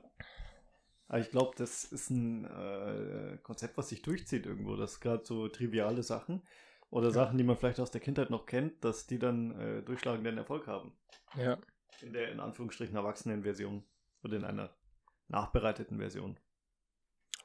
Aber 1.09 1.21
ich 1.21 1.31
glaube, 1.31 1.55
das 1.57 1.85
ist 1.85 2.11
ein 2.11 2.45
äh, 2.45 3.39
Konzept, 3.43 3.77
was 3.79 3.89
sich 3.89 4.03
durchzieht 4.03 4.47
irgendwo, 4.47 4.77
dass 4.77 5.01
gerade 5.01 5.25
so 5.25 5.49
triviale 5.49 6.03
Sachen 6.03 6.43
oder 6.91 7.09
ja. 7.09 7.15
Sachen, 7.15 7.39
die 7.39 7.45
man 7.45 7.57
vielleicht 7.57 7.81
aus 7.81 7.91
der 7.91 8.01
Kindheit 8.01 8.31
noch 8.31 8.47
kennt, 8.47 8.85
dass 8.85 9.07
die 9.07 9.19
dann 9.19 9.59
äh, 9.59 9.83
durchschlagenden 9.83 10.37
Erfolg 10.37 10.67
haben. 10.67 10.93
Ja. 11.37 11.59
In 12.03 12.13
der 12.13 12.31
in 12.31 12.41
Anführungsstrichen 12.41 12.95
erwachsenen 12.95 13.43
Version 13.43 13.85
oder 14.23 14.37
in 14.37 14.45
einer 14.45 14.71
nachbereiteten 15.29 15.99
Version. 15.99 16.39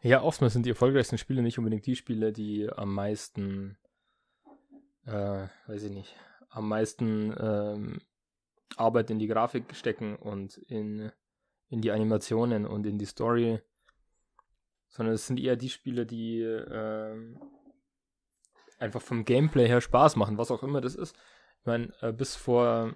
Ja, 0.02 0.22
oftmals 0.22 0.54
sind 0.54 0.66
die 0.66 0.72
erfolgreichsten 0.72 1.18
Spiele 1.18 1.42
nicht 1.42 1.58
unbedingt 1.58 1.86
die 1.86 1.96
Spiele, 1.96 2.34
die 2.34 2.70
am 2.70 2.94
meisten, 2.94 3.78
äh, 5.06 5.48
weiß 5.68 5.84
ich 5.84 5.92
nicht, 5.92 6.16
am 6.50 6.68
meisten 6.68 7.34
ähm, 7.40 8.02
Arbeit 8.76 9.10
in 9.10 9.20
die 9.20 9.28
Grafik 9.28 9.74
stecken 9.76 10.18
und 10.18 10.58
in, 10.58 11.12
in 11.70 11.82
die 11.82 11.92
Animationen 11.92 12.66
und 12.66 12.86
in 12.86 12.98
die 12.98 13.06
Story, 13.06 13.60
sondern 14.90 15.16
es 15.16 15.28
sind 15.28 15.40
eher 15.40 15.56
die 15.56 15.70
Spiele, 15.70 16.06
die 16.06 16.42
äh, 16.42 17.36
einfach 18.80 19.02
vom 19.02 19.26
Gameplay 19.26 19.68
her 19.68 19.82
Spaß 19.82 20.16
machen, 20.16 20.38
was 20.38 20.52
auch 20.52 20.64
immer 20.64 20.82
das 20.82 20.96
ist. 20.96 21.16
Ich 21.60 21.66
meine, 21.66 21.94
äh, 22.02 22.12
bis 22.12 22.36
vor 22.36 22.96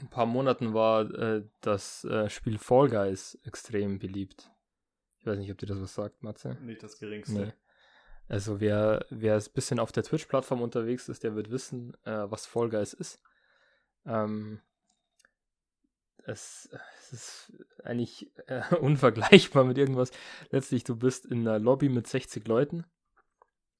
ein 0.00 0.10
paar 0.10 0.26
Monaten 0.26 0.74
war 0.74 1.10
äh, 1.10 1.44
das 1.60 2.04
äh, 2.04 2.28
Spiel 2.28 2.58
Fall 2.58 2.88
Guys 2.88 3.38
extrem 3.44 3.98
beliebt. 3.98 4.50
Ich 5.18 5.26
weiß 5.26 5.38
nicht, 5.38 5.50
ob 5.50 5.58
dir 5.58 5.66
das 5.66 5.80
was 5.80 5.94
sagt, 5.94 6.22
Matze. 6.22 6.56
Nicht 6.60 6.82
das 6.82 6.98
geringste. 6.98 7.46
Nee. 7.46 7.52
Also 8.28 8.60
wer, 8.60 9.06
wer 9.10 9.36
ein 9.36 9.44
bisschen 9.54 9.78
auf 9.78 9.92
der 9.92 10.02
Twitch-Plattform 10.02 10.60
unterwegs 10.60 11.08
ist, 11.08 11.22
der 11.24 11.34
wird 11.34 11.50
wissen, 11.50 11.94
äh, 12.04 12.30
was 12.30 12.46
Fall 12.46 12.68
Guys 12.68 12.92
ist. 12.92 13.20
Ähm, 14.04 14.60
es, 16.26 16.68
es 16.98 17.12
ist 17.12 17.52
eigentlich 17.84 18.30
äh, 18.48 18.74
unvergleichbar 18.80 19.64
mit 19.64 19.78
irgendwas. 19.78 20.10
Letztlich, 20.50 20.84
du 20.84 20.96
bist 20.96 21.26
in 21.26 21.40
einer 21.40 21.58
Lobby 21.58 21.88
mit 21.88 22.06
60 22.06 22.46
Leuten 22.46 22.84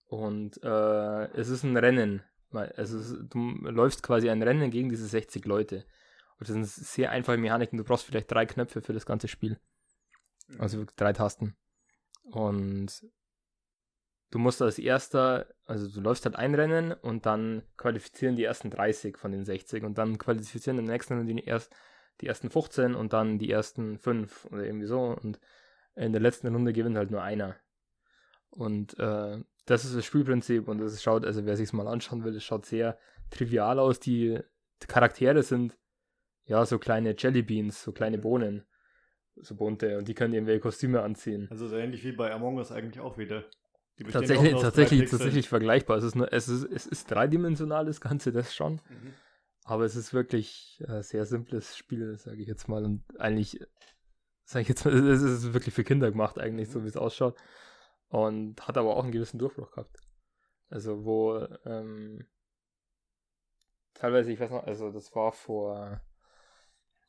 und 0.09 0.63
äh, 0.63 1.25
es 1.33 1.49
ist 1.49 1.65
ein 1.65 1.77
Rennen. 1.77 2.23
Also 2.53 3.23
du 3.23 3.39
läufst 3.39 4.03
quasi 4.03 4.31
ein 4.31 4.43
Rennen 4.43 4.71
gegen 4.71 4.89
diese 4.89 5.07
60 5.07 5.45
Leute. 5.45 5.85
Und 6.39 6.49
das 6.49 6.55
sind 6.55 6.67
sehr 6.67 7.11
einfache 7.11 7.37
Mechaniken. 7.37 7.77
Du 7.77 7.85
brauchst 7.85 8.07
vielleicht 8.07 8.31
drei 8.31 8.47
Knöpfe 8.47 8.81
für 8.81 8.93
das 8.93 9.05
ganze 9.05 9.29
Spiel. 9.29 9.59
Mhm. 10.49 10.61
Also 10.61 10.85
drei 10.97 11.13
Tasten. 11.13 11.57
Und 12.23 13.07
du 14.31 14.39
musst 14.39 14.63
als 14.63 14.79
erster, 14.79 15.47
also 15.65 15.89
du 15.89 16.01
läufst 16.01 16.25
halt 16.25 16.37
ein 16.37 16.55
Rennen 16.55 16.93
und 16.93 17.27
dann 17.27 17.63
qualifizieren 17.77 18.37
die 18.37 18.45
ersten 18.45 18.71
30 18.71 19.17
von 19.19 19.33
den 19.33 19.45
60 19.45 19.85
und 19.85 19.99
dann 19.99 20.19
qualifizieren 20.19 20.79
im 20.79 20.85
nächsten 20.85 21.15
Rennen 21.15 21.37
die, 21.37 21.45
erst, 21.45 21.73
die 22.21 22.27
ersten 22.27 22.51
15 22.51 22.95
und 22.95 23.13
dann 23.13 23.39
die 23.39 23.51
ersten 23.51 23.99
5 23.99 24.47
oder 24.47 24.65
irgendwie 24.65 24.87
so 24.87 25.17
und 25.23 25.39
in 25.95 26.13
der 26.13 26.21
letzten 26.21 26.49
Runde 26.49 26.73
gewinnt 26.73 26.97
halt 26.97 27.11
nur 27.11 27.23
einer. 27.23 27.57
Und 28.51 28.99
äh, 28.99 29.39
das 29.67 29.85
ist 29.85 29.97
das 29.97 30.05
Spielprinzip 30.05 30.69
und 30.69 30.81
es 30.81 31.03
schaut, 31.03 31.25
also 31.25 31.45
wer 31.45 31.57
sich 31.57 31.73
mal 31.73 31.89
anschauen 31.89 32.25
will, 32.25 32.37
es 32.37 32.45
schaut 32.45 32.67
sehr 32.67 32.99
trivial 33.31 33.79
aus. 33.79 34.01
Die 34.01 34.39
Charaktere 34.87 35.43
sind 35.43 35.77
ja 36.45 36.65
so 36.65 36.79
kleine 36.79 37.15
Jellybeans, 37.17 37.83
so 37.83 37.93
kleine 37.93 38.19
Bohnen, 38.19 38.65
so 39.37 39.57
bunte 39.57 39.99
und 39.99 40.09
die 40.09 40.15
können 40.15 40.33
irgendwelche 40.33 40.61
Kostüme 40.61 41.03
anziehen. 41.03 41.49
Also 41.51 41.67
so 41.67 41.77
ähnlich 41.77 42.05
wie 42.05 42.13
bei 42.13 42.33
Among 42.33 42.57
Us 42.57 42.73
eigentlich 42.73 43.01
auch 43.01 43.19
wieder. 43.19 43.45
Tatsächlich, 44.13 44.53
tatsächlich, 44.53 45.11
tatsächlich 45.11 45.49
vergleichbar. 45.49 45.97
Es 45.97 46.05
ist, 46.05 46.17
nur, 46.17 46.31
es, 46.31 46.49
ist, 46.49 46.65
es 46.71 46.87
ist 46.87 47.11
dreidimensional, 47.11 47.87
das 47.87 48.01
Ganze, 48.01 48.31
das 48.31 48.55
schon. 48.55 48.75
Mhm. 48.75 49.15
Aber 49.69 49.85
es 49.85 49.97
ist 49.97 50.15
wirklich 50.15 50.81
ein 50.87 51.03
sehr 51.03 51.27
simples 51.27 51.77
Spiel, 51.77 52.17
sage 52.19 52.41
ich 52.41 52.47
jetzt 52.47 52.69
mal. 52.69 52.85
Und 52.85 53.03
eigentlich, 53.19 53.59
sage 54.45 54.63
ich 54.63 54.69
jetzt 54.69 54.85
mal, 54.85 54.95
es 55.11 55.23
ist 55.23 55.53
wirklich 55.53 55.75
für 55.75 55.83
Kinder 55.83 56.09
gemacht, 56.09 56.39
eigentlich, 56.39 56.69
mhm. 56.69 56.73
so 56.73 56.85
wie 56.85 56.89
es 56.89 56.97
ausschaut. 56.97 57.37
Und 58.09 58.67
hat 58.69 58.79
aber 58.79 58.97
auch 58.97 59.03
einen 59.03 59.11
gewissen 59.11 59.41
Durchbruch 59.41 59.73
gehabt. 59.73 59.99
Also, 60.71 61.05
wo, 61.05 61.45
ähm, 61.65 62.25
teilweise, 63.93 64.31
ich 64.31 64.39
weiß 64.39 64.51
noch, 64.51 64.63
also 64.63 64.93
das 64.93 65.13
war 65.17 65.33
vor, 65.33 66.01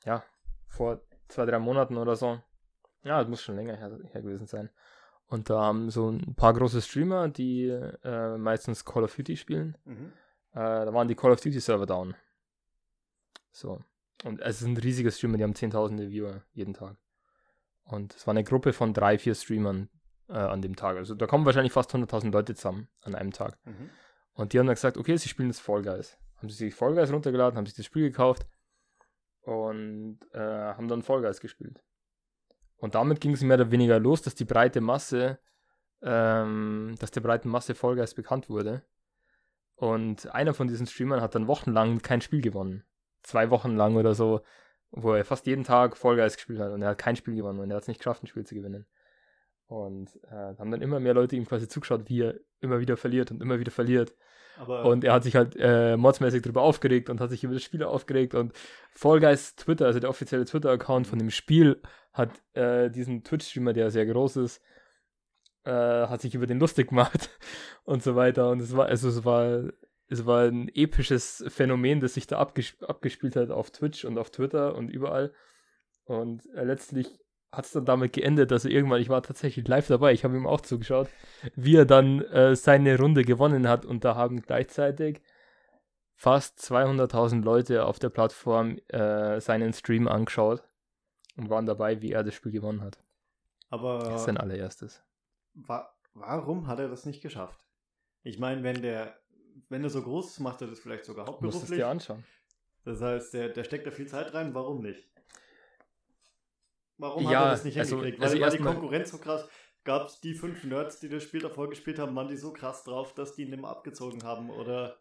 ja, 0.04 0.24
vor 0.66 1.02
zwei, 1.28 1.46
drei 1.46 1.60
Monaten 1.60 1.96
oder 1.98 2.16
so. 2.16 2.42
Ja, 3.04 3.20
das 3.20 3.30
muss 3.30 3.44
schon 3.44 3.56
länger 3.56 3.78
her, 3.78 4.00
her 4.12 4.22
gewesen 4.24 4.48
sein. 4.48 4.72
Und 5.28 5.52
da 5.52 5.62
haben 5.62 5.92
so 5.92 6.10
ein 6.10 6.34
paar 6.34 6.56
große 6.56 6.82
Streamer, 6.82 7.30
die 7.30 7.68
äh, 7.68 8.36
meistens 8.38 8.84
Call 8.84 9.04
of 9.04 9.16
Duty 9.16 9.38
spielen. 9.38 9.78
Mhm. 9.86 10.12
Äh, 10.54 10.86
da 10.86 10.92
waren 10.92 11.08
die 11.08 11.16
Call 11.16 11.32
of 11.34 11.42
Duty 11.42 11.60
Server 11.60 11.86
down. 11.86 12.16
So. 13.58 13.84
Und 14.24 14.40
es 14.42 14.62
ist 14.62 14.68
ein 14.68 14.78
riesiges 14.78 15.18
Streamer, 15.18 15.38
die 15.38 15.44
haben 15.44 15.56
zehntausende 15.56 16.12
Viewer 16.12 16.44
jeden 16.54 16.74
Tag. 16.74 16.98
Und 17.86 18.16
es 18.16 18.28
war 18.28 18.34
eine 18.34 18.44
Gruppe 18.44 18.72
von 18.72 18.94
drei, 18.94 19.18
vier 19.18 19.34
Streamern 19.34 19.90
äh, 20.30 20.34
an 20.34 20.62
dem 20.62 20.76
Tag. 20.76 20.98
Also 20.98 21.16
da 21.16 21.26
kommen 21.26 21.46
wahrscheinlich 21.46 21.74
fast 21.74 21.94
100.000 21.94 22.32
Leute 22.32 22.54
zusammen 22.54 22.88
an 23.02 23.16
einem 23.16 23.32
Tag. 23.32 23.58
Mhm. 23.66 23.90
Und 24.34 24.54
die 24.54 24.60
haben 24.60 24.68
dann 24.68 24.76
gesagt, 24.76 24.98
okay, 24.98 25.18
sie 25.18 25.30
spielen 25.30 25.50
jetzt 25.50 25.62
Fall 25.62 25.82
Guys. 25.82 26.18
Haben 26.38 26.50
sie 26.50 26.56
sich 26.56 26.76
Fall 26.76 26.94
Guys 26.94 27.12
runtergeladen, 27.12 27.58
haben 27.58 27.66
sich 27.66 27.76
das 27.76 27.86
Spiel 27.86 28.04
gekauft 28.04 28.46
und 29.42 30.20
äh, 30.34 30.40
haben 30.40 30.88
dann 30.88 31.02
Fall 31.02 31.22
Guys 31.22 31.40
gespielt. 31.40 31.84
Und 32.76 32.94
damit 32.94 33.22
ging 33.22 33.32
es 33.32 33.42
mehr 33.42 33.56
oder 33.56 33.72
weniger 33.72 34.00
los, 34.00 34.22
dass 34.22 34.36
die 34.36 34.46
breite 34.46 34.82
Masse, 34.82 35.40
ähm, 36.04 36.96
dass 37.00 37.10
der 37.10 37.22
breiten 37.22 37.50
Masse 37.50 37.74
Vollgeist 37.74 38.16
bekannt 38.16 38.50
wurde. 38.50 38.84
Und 39.76 40.28
einer 40.34 40.54
von 40.54 40.68
diesen 40.68 40.86
Streamern 40.86 41.22
hat 41.22 41.34
dann 41.34 41.48
wochenlang 41.48 42.04
kein 42.04 42.22
Spiel 42.22 42.42
gewonnen. 42.42 42.84
Zwei 43.24 43.50
Wochen 43.50 43.76
lang 43.76 43.96
oder 43.96 44.14
so, 44.14 44.42
wo 44.92 45.14
er 45.14 45.26
fast 45.26 45.48
jeden 45.48 45.64
Tag 45.64 45.98
Vollgeist 45.98 46.38
gespielt 46.38 46.60
hat 46.60 46.72
und 46.72 46.82
er 46.82 46.90
hat 46.90 46.98
kein 46.98 47.16
Spiel 47.16 47.36
gewonnen 47.36 47.60
und 47.60 47.70
er 47.70 47.76
hat 47.76 47.84
es 47.84 47.88
nicht 47.88 48.00
geschafft, 48.00 48.24
ein 48.24 48.28
Spiel 48.28 48.46
zu 48.46 48.56
gewinnen. 48.56 48.86
Und 49.68 50.16
äh, 50.32 50.56
haben 50.58 50.72
dann 50.72 50.82
immer 50.82 51.00
mehr 51.00 51.14
Leute 51.14 51.36
ihm 51.36 51.46
quasi 51.46 51.68
zugeschaut, 51.68 52.08
wie 52.08 52.22
er 52.22 52.36
immer 52.62 52.80
wieder 52.80 52.96
verliert 52.96 53.32
und 53.32 53.42
immer 53.42 53.60
wieder 53.60 53.72
verliert. 53.72 54.16
Aber 54.58 54.86
und 54.86 55.04
er 55.04 55.14
hat 55.14 55.24
sich 55.24 55.36
halt 55.36 55.56
äh, 55.60 55.98
modsmäßig 55.98 56.42
darüber 56.42 56.62
aufgeregt 56.62 57.10
und 57.10 57.20
hat 57.20 57.30
sich 57.30 57.44
über 57.44 57.54
das 57.54 57.64
Spiel 57.64 57.84
aufgeregt 57.84 58.34
und 58.34 58.54
Fall 58.92 59.20
Guys 59.20 59.56
Twitter, 59.56 59.86
also 59.86 60.00
der 60.00 60.10
offizielle 60.10 60.46
Twitter-Account 60.46 61.06
von 61.06 61.20
dem 61.20 61.30
Spiel, 61.30 61.82
hat 62.14 62.32
äh, 62.54 62.90
diesen 62.90 63.24
Twitch-Streamer, 63.24 63.74
der 63.74 63.92
sehr 63.92 64.06
groß 64.06 64.38
ist, 64.38 64.62
äh, 65.66 65.72
hat 65.72 66.22
sich 66.22 66.34
über 66.34 66.48
den 66.48 66.60
lustig 66.60 66.90
gemacht 66.90 67.30
und 67.84 68.02
so 68.02 68.16
weiter. 68.16 68.50
Und 68.50 68.62
es 68.62 68.76
war, 68.76 68.88
also 68.88 69.10
es 69.10 69.26
war, 69.26 69.64
es 70.10 70.26
war 70.26 70.46
ein 70.46 70.70
episches 70.74 71.44
Phänomen, 71.48 72.00
das 72.00 72.14
sich 72.14 72.28
da 72.28 72.38
abgesp 72.38 72.84
abgespielt 72.84 73.36
hat 73.36 73.52
auf 73.52 73.72
Twitch 73.72 74.06
und 74.06 74.18
auf 74.18 74.30
Twitter 74.30 74.76
und 74.76 74.90
überall. 74.90 75.34
Und 76.06 76.46
äh, 76.54 76.64
letztlich 76.64 77.08
hat 77.52 77.66
es 77.66 77.72
dann 77.72 77.86
damit 77.86 78.14
geendet, 78.14 78.52
dass 78.52 78.66
er 78.66 78.72
irgendwann, 78.72 79.02
ich 79.02 79.10
war 79.10 79.24
tatsächlich 79.24 79.68
live 79.68 79.88
dabei, 79.88 80.14
ich 80.14 80.24
habe 80.24 80.36
ihm 80.36 80.48
auch 80.48 80.62
zugeschaut, 80.62 81.10
wie 81.56 81.76
er 81.76 81.86
dann 81.86 82.22
äh, 82.22 82.56
seine 82.56 82.98
Runde 82.98 83.24
gewonnen 83.24 83.68
hat 83.68 83.86
und 83.86 84.04
da 84.04 84.16
haben 84.16 84.42
gleichzeitig 84.42 85.22
fast 86.16 86.60
200.000 86.60 87.44
Leute 87.44 87.86
auf 87.86 88.00
der 88.00 88.10
Plattform 88.10 88.78
äh, 88.88 89.40
seinen 89.40 89.74
Stream 89.74 90.08
angeschaut 90.08 90.64
und 91.38 91.50
waren 91.50 91.66
dabei, 91.66 92.02
wie 92.02 92.12
er 92.12 92.24
das 92.24 92.34
Spiel 92.34 92.52
gewonnen 92.52 92.82
hat. 92.82 93.00
Aber 93.70 94.00
das 94.00 94.22
ist 94.22 94.26
sein 94.26 94.38
allererstes. 94.38 95.04
Wa 95.54 95.90
warum 96.14 96.68
hat 96.68 96.80
er 96.80 96.90
das 96.90 97.06
nicht 97.06 97.22
geschafft? 97.22 97.64
Ich 98.24 98.40
meine, 98.40 98.64
wenn 98.64 98.82
der, 98.82 99.16
wenn 99.70 99.84
er 99.84 99.90
so 99.90 100.02
groß 100.02 100.32
ist, 100.32 100.40
macht 100.40 100.62
er 100.62 100.68
das 100.68 100.80
vielleicht 100.80 101.06
sogar 101.06 101.28
hauptberuflich. 101.28 101.62
Musst 101.62 101.72
es 101.72 101.78
dir 101.78 101.88
anschauen. 101.88 102.24
Das 102.86 103.02
heißt, 103.02 103.34
der, 103.34 103.50
der 103.50 103.64
steckt 103.64 103.86
da 103.86 103.92
viel 103.92 104.08
Zeit 104.08 104.34
rein, 104.34 104.54
warum 104.54 104.82
nicht? 104.82 105.10
Warum 106.98 107.24
ja, 107.24 107.40
hat 107.40 107.46
er 107.46 107.52
das 107.52 107.64
nicht 107.66 107.78
also, 107.78 107.98
hingekriegt? 107.98 108.24
Also 108.24 108.36
weil, 108.36 108.42
weil 108.42 108.58
die 108.58 108.64
Konkurrenz 108.64 109.12
so 109.12 109.18
krass. 109.18 109.48
Gab 109.84 110.08
es 110.08 110.20
die 110.20 110.34
fünf 110.34 110.64
Nerds, 110.64 111.00
die 111.00 111.10
das 111.10 111.24
Spiel 111.24 111.42
davor 111.42 111.70
gespielt 111.70 112.00
haben, 112.00 112.16
waren 112.16 112.28
die 112.28 112.38
so 112.38 112.52
krass 112.52 112.84
drauf, 112.84 113.14
dass 113.14 113.36
die 113.36 113.44
ihn 113.44 113.54
immer 113.54 113.70
abgezogen 113.70 114.24
haben? 114.24 114.50
Oder 114.50 114.98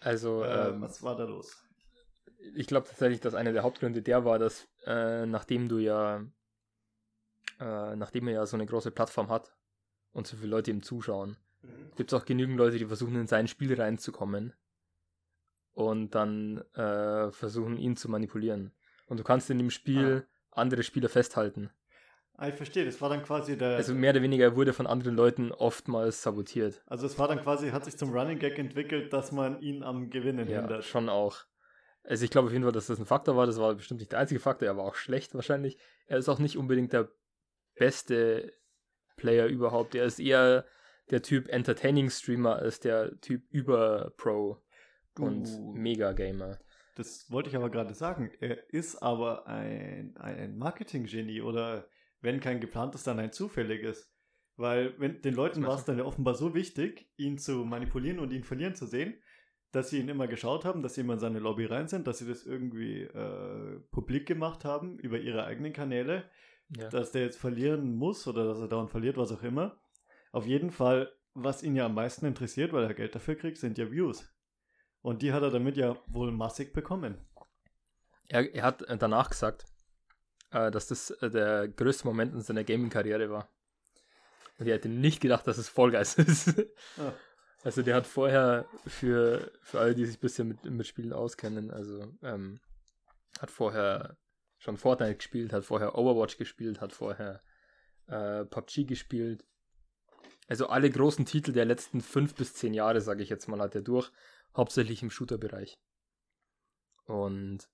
also, 0.00 0.42
äh, 0.42 0.68
ähm, 0.68 0.80
was 0.80 1.02
war 1.02 1.16
da 1.16 1.24
los? 1.24 1.62
Ich 2.54 2.66
glaube 2.66 2.88
tatsächlich, 2.88 3.20
dass 3.20 3.34
einer 3.34 3.52
der 3.52 3.62
Hauptgründe 3.62 4.00
der 4.00 4.24
war, 4.24 4.38
dass 4.38 4.66
äh, 4.86 5.26
nachdem 5.26 5.68
du 5.68 5.78
ja, 5.78 6.24
äh, 7.60 7.96
nachdem 7.96 8.28
er 8.28 8.34
ja 8.34 8.46
so 8.46 8.56
eine 8.56 8.64
große 8.64 8.90
Plattform 8.90 9.28
hat 9.28 9.54
und 10.12 10.26
so 10.26 10.36
viele 10.36 10.48
Leute 10.48 10.70
ihm 10.70 10.82
zuschauen, 10.82 11.36
mhm. 11.62 11.92
gibt 11.96 12.12
es 12.12 12.18
auch 12.18 12.24
genügend 12.24 12.56
Leute, 12.56 12.78
die 12.78 12.86
versuchen 12.86 13.16
in 13.16 13.26
sein 13.26 13.48
Spiel 13.48 13.74
reinzukommen 13.80 14.52
und 15.72 16.14
dann 16.14 16.58
äh, 16.74 17.30
versuchen 17.30 17.76
ihn 17.76 17.96
zu 17.96 18.08
manipulieren. 18.08 18.72
Und 19.06 19.18
du 19.18 19.24
kannst 19.24 19.50
in 19.50 19.58
dem 19.58 19.70
Spiel 19.70 20.24
ah 20.26 20.30
andere 20.52 20.82
Spieler 20.82 21.08
festhalten. 21.08 21.70
Ah, 22.34 22.48
ich 22.48 22.54
verstehe, 22.54 22.86
das 22.86 23.00
war 23.00 23.10
dann 23.10 23.22
quasi 23.22 23.58
der. 23.58 23.76
Also 23.76 23.94
mehr 23.94 24.12
oder 24.12 24.22
weniger 24.22 24.56
wurde 24.56 24.72
von 24.72 24.86
anderen 24.86 25.14
Leuten 25.14 25.52
oftmals 25.52 26.22
sabotiert. 26.22 26.82
Also 26.86 27.06
es 27.06 27.18
war 27.18 27.28
dann 27.28 27.42
quasi, 27.42 27.70
hat 27.70 27.84
sich 27.84 27.98
zum 27.98 28.12
Running 28.12 28.38
Gag 28.38 28.58
entwickelt, 28.58 29.12
dass 29.12 29.30
man 29.30 29.60
ihn 29.60 29.82
am 29.82 30.08
Gewinnen 30.08 30.48
ja, 30.48 30.60
hindert. 30.60 30.84
schon 30.84 31.08
auch. 31.08 31.44
Also 32.02 32.24
ich 32.24 32.30
glaube 32.30 32.46
auf 32.46 32.52
jeden 32.52 32.64
Fall, 32.64 32.72
dass 32.72 32.86
das 32.86 32.98
ein 32.98 33.04
Faktor 33.04 33.36
war. 33.36 33.46
Das 33.46 33.58
war 33.58 33.74
bestimmt 33.74 34.00
nicht 34.00 34.12
der 34.12 34.20
einzige 34.20 34.40
Faktor, 34.40 34.66
er 34.66 34.76
war 34.76 34.84
auch 34.84 34.94
schlecht 34.94 35.34
wahrscheinlich. 35.34 35.76
Er 36.06 36.16
ist 36.16 36.30
auch 36.30 36.38
nicht 36.38 36.56
unbedingt 36.56 36.94
der 36.94 37.10
beste 37.74 38.54
Player 39.16 39.46
überhaupt. 39.46 39.94
Er 39.94 40.06
ist 40.06 40.18
eher 40.18 40.64
der 41.10 41.22
Typ 41.22 41.48
Entertaining 41.48 42.10
Streamer 42.10 42.56
als 42.56 42.80
der 42.80 43.20
Typ 43.20 43.42
über 43.50 44.12
Pro 44.16 44.62
und 45.18 45.46
uh. 45.48 45.72
Mega 45.72 46.12
Gamer. 46.12 46.58
Das 46.94 47.30
wollte 47.30 47.48
ich 47.48 47.56
aber 47.56 47.70
gerade 47.70 47.94
sagen. 47.94 48.30
Er 48.40 48.68
ist 48.72 49.02
aber 49.02 49.46
ein, 49.46 50.16
ein 50.16 50.58
Marketing-Genie 50.58 51.40
oder 51.40 51.88
wenn 52.20 52.40
kein 52.40 52.60
geplantes, 52.60 53.04
dann 53.04 53.18
ein 53.18 53.32
zufälliges. 53.32 54.12
Weil 54.56 54.98
wenn, 54.98 55.22
den 55.22 55.34
Leuten 55.34 55.66
war 55.66 55.76
es 55.76 55.84
dann 55.84 55.98
ja 55.98 56.04
offenbar 56.04 56.34
so 56.34 56.54
wichtig, 56.54 57.10
ihn 57.16 57.38
zu 57.38 57.64
manipulieren 57.64 58.18
und 58.18 58.32
ihn 58.32 58.44
verlieren 58.44 58.74
zu 58.74 58.86
sehen, 58.86 59.14
dass 59.72 59.88
sie 59.88 60.00
ihn 60.00 60.08
immer 60.08 60.26
geschaut 60.26 60.64
haben, 60.64 60.82
dass 60.82 60.94
sie 60.94 61.02
immer 61.02 61.14
in 61.14 61.20
seine 61.20 61.38
Lobby 61.38 61.64
rein 61.64 61.88
sind, 61.88 62.06
dass 62.06 62.18
sie 62.18 62.26
das 62.26 62.44
irgendwie 62.44 63.02
äh, 63.02 63.80
publik 63.90 64.26
gemacht 64.26 64.64
haben 64.64 64.98
über 64.98 65.18
ihre 65.18 65.44
eigenen 65.44 65.72
Kanäle, 65.72 66.28
ja. 66.76 66.88
dass 66.88 67.12
der 67.12 67.22
jetzt 67.22 67.38
verlieren 67.38 67.94
muss 67.94 68.26
oder 68.26 68.44
dass 68.44 68.58
er 68.58 68.68
dauernd 68.68 68.90
verliert, 68.90 69.16
was 69.16 69.32
auch 69.32 69.42
immer. 69.42 69.80
Auf 70.32 70.46
jeden 70.46 70.70
Fall, 70.70 71.12
was 71.34 71.62
ihn 71.62 71.76
ja 71.76 71.86
am 71.86 71.94
meisten 71.94 72.26
interessiert, 72.26 72.72
weil 72.72 72.84
er 72.84 72.94
Geld 72.94 73.14
dafür 73.14 73.34
kriegt, 73.34 73.58
sind 73.58 73.78
ja 73.78 73.90
Views. 73.90 74.32
Und 75.02 75.22
die 75.22 75.32
hat 75.32 75.42
er 75.42 75.50
damit 75.50 75.76
ja 75.76 75.96
wohl 76.06 76.30
massig 76.30 76.72
bekommen. 76.72 77.18
Er, 78.28 78.54
er 78.54 78.62
hat 78.62 78.84
danach 79.00 79.30
gesagt, 79.30 79.64
äh, 80.50 80.70
dass 80.70 80.86
das 80.86 81.10
äh, 81.10 81.30
der 81.30 81.68
größte 81.68 82.06
Moment 82.06 82.34
in 82.34 82.42
seiner 82.42 82.64
Gaming-Karriere 82.64 83.30
war. 83.30 83.48
Und 84.58 84.66
er 84.66 84.74
hätte 84.74 84.88
nicht 84.88 85.20
gedacht, 85.20 85.46
dass 85.46 85.58
es 85.58 85.68
Vollgeist 85.68 86.18
ist. 86.18 86.48
Ah. 86.98 87.12
Also 87.62 87.82
der 87.82 87.96
hat 87.96 88.06
vorher, 88.06 88.66
für, 88.86 89.50
für 89.62 89.80
alle, 89.80 89.94
die 89.94 90.06
sich 90.06 90.16
ein 90.16 90.20
bisschen 90.20 90.48
mit, 90.48 90.64
mit 90.64 90.86
Spielen 90.86 91.12
auskennen, 91.12 91.70
also 91.70 92.06
ähm, 92.22 92.60
hat 93.38 93.50
vorher 93.50 94.16
schon 94.58 94.76
Fortnite 94.76 95.16
gespielt, 95.16 95.52
hat 95.52 95.64
vorher 95.64 95.96
Overwatch 95.96 96.36
gespielt, 96.36 96.80
hat 96.80 96.92
vorher 96.92 97.42
äh, 98.06 98.44
PUBG 98.44 98.84
gespielt. 98.84 99.44
Also 100.50 100.66
alle 100.66 100.90
großen 100.90 101.26
Titel 101.26 101.52
der 101.52 101.64
letzten 101.64 102.00
fünf 102.00 102.34
bis 102.34 102.54
zehn 102.54 102.74
Jahre, 102.74 103.00
sage 103.00 103.22
ich 103.22 103.28
jetzt 103.28 103.46
mal, 103.46 103.60
hat 103.60 103.76
er 103.76 103.82
durch, 103.82 104.10
hauptsächlich 104.56 105.00
im 105.00 105.08
Shooter-Bereich. 105.08 105.78
Und 107.04 107.68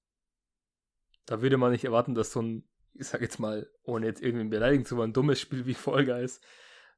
da 1.25 1.41
würde 1.41 1.57
man 1.57 1.73
nicht 1.73 1.87
erwarten, 1.87 2.15
dass 2.15 2.33
so 2.33 2.43
ein, 2.43 2.69
ich 2.93 3.07
sag 3.07 3.23
jetzt 3.23 3.41
mal, 3.41 3.67
ohne 3.83 4.05
jetzt 4.05 4.21
irgendwie 4.21 4.47
beleidigen 4.51 4.85
zu 4.85 4.99
wollen, 4.99 5.15
dummes 5.15 5.41
Spiel 5.41 5.65
wie 5.65 5.73
Fall 5.73 6.05
Guys. 6.05 6.43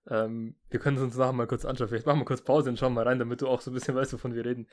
Ähm, 0.08 0.56
wir 0.68 0.80
können 0.80 0.96
es 0.96 1.02
uns 1.04 1.16
nachher 1.16 1.32
mal 1.32 1.46
kurz 1.46 1.64
anschauen. 1.64 1.86
Vielleicht 1.86 2.06
machen 2.06 2.18
wir 2.18 2.24
kurz 2.24 2.42
Pause 2.42 2.70
und 2.70 2.78
schauen 2.80 2.94
mal 2.94 3.06
rein, 3.06 3.20
damit 3.20 3.40
du 3.40 3.46
auch 3.46 3.60
so 3.60 3.70
ein 3.70 3.74
bisschen 3.74 3.94
weißt, 3.94 4.12
wovon 4.14 4.34
wir 4.34 4.44
reden. 4.44 4.66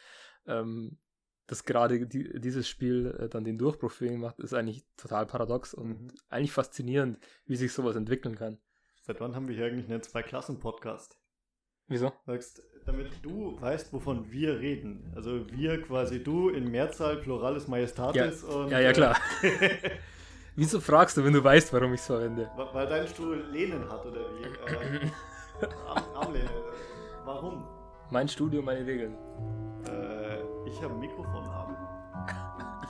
Ähm, 0.48 0.98
dass 1.46 1.66
gerade 1.66 2.08
die, 2.08 2.40
dieses 2.40 2.68
Spiel 2.68 3.16
äh, 3.20 3.30
dann 3.30 3.44
den 3.44 3.60
Durchbruch 3.60 3.92
für 3.92 4.08
ihn 4.08 4.20
macht, 4.20 4.40
ist 4.40 4.56
eigentlich 4.56 4.88
total 4.98 5.28
paradox 5.28 5.76
und 5.76 6.02
mhm. 6.02 6.12
eigentlich 6.30 6.52
faszinierend, 6.52 7.20
wie 7.46 7.58
sich 7.58 7.74
sowas 7.74 7.96
entwickeln 7.96 8.36
kann. 8.36 8.58
Seit 9.06 9.22
wann 9.22 9.36
haben 9.36 9.48
wir 9.48 9.54
hier 9.56 9.68
eigentlich 9.68 9.88
einen 9.88 10.02
Zwei-Klassen-Podcast? 10.02 11.16
Wieso? 11.88 12.12
Sagst, 12.26 12.64
damit 12.88 13.12
du 13.22 13.56
weißt, 13.62 13.94
wovon 13.94 14.32
wir 14.32 14.60
reden. 14.60 15.14
Also 15.16 15.46
wir 15.52 15.80
quasi 15.84 16.24
du 16.24 16.50
in 16.50 16.72
Mehrzahl, 16.72 17.18
Pluralis 17.18 17.68
Majestatis 17.68 18.42
ja. 18.42 18.56
und. 18.56 18.72
Ja, 18.72 18.80
ja, 18.80 18.94
klar. 18.94 19.16
Äh, 19.44 19.92
Wieso 20.56 20.80
fragst 20.80 21.18
du, 21.18 21.24
wenn 21.24 21.34
du 21.34 21.44
weißt, 21.44 21.72
warum 21.72 21.94
ich 21.94 22.00
es 22.00 22.08
verwende? 22.08 22.50
Weil 22.56 22.88
dein 22.88 23.08
Stuhl 23.08 23.46
Lehnen 23.52 23.88
hat 23.88 24.04
oder 24.08 24.22
wie? 24.22 24.74
Äh, 24.74 25.70
Arm, 25.88 26.04
Armlehne. 26.16 26.50
Warum? 27.26 27.64
Mein 28.10 28.28
Studio, 28.28 28.64
meine 28.64 28.88
Regeln. 28.88 29.14
Äh, 29.88 30.40
ich 30.68 30.82
habe 30.82 30.96
ein 30.96 31.00
Mikrofonarm. 31.00 31.75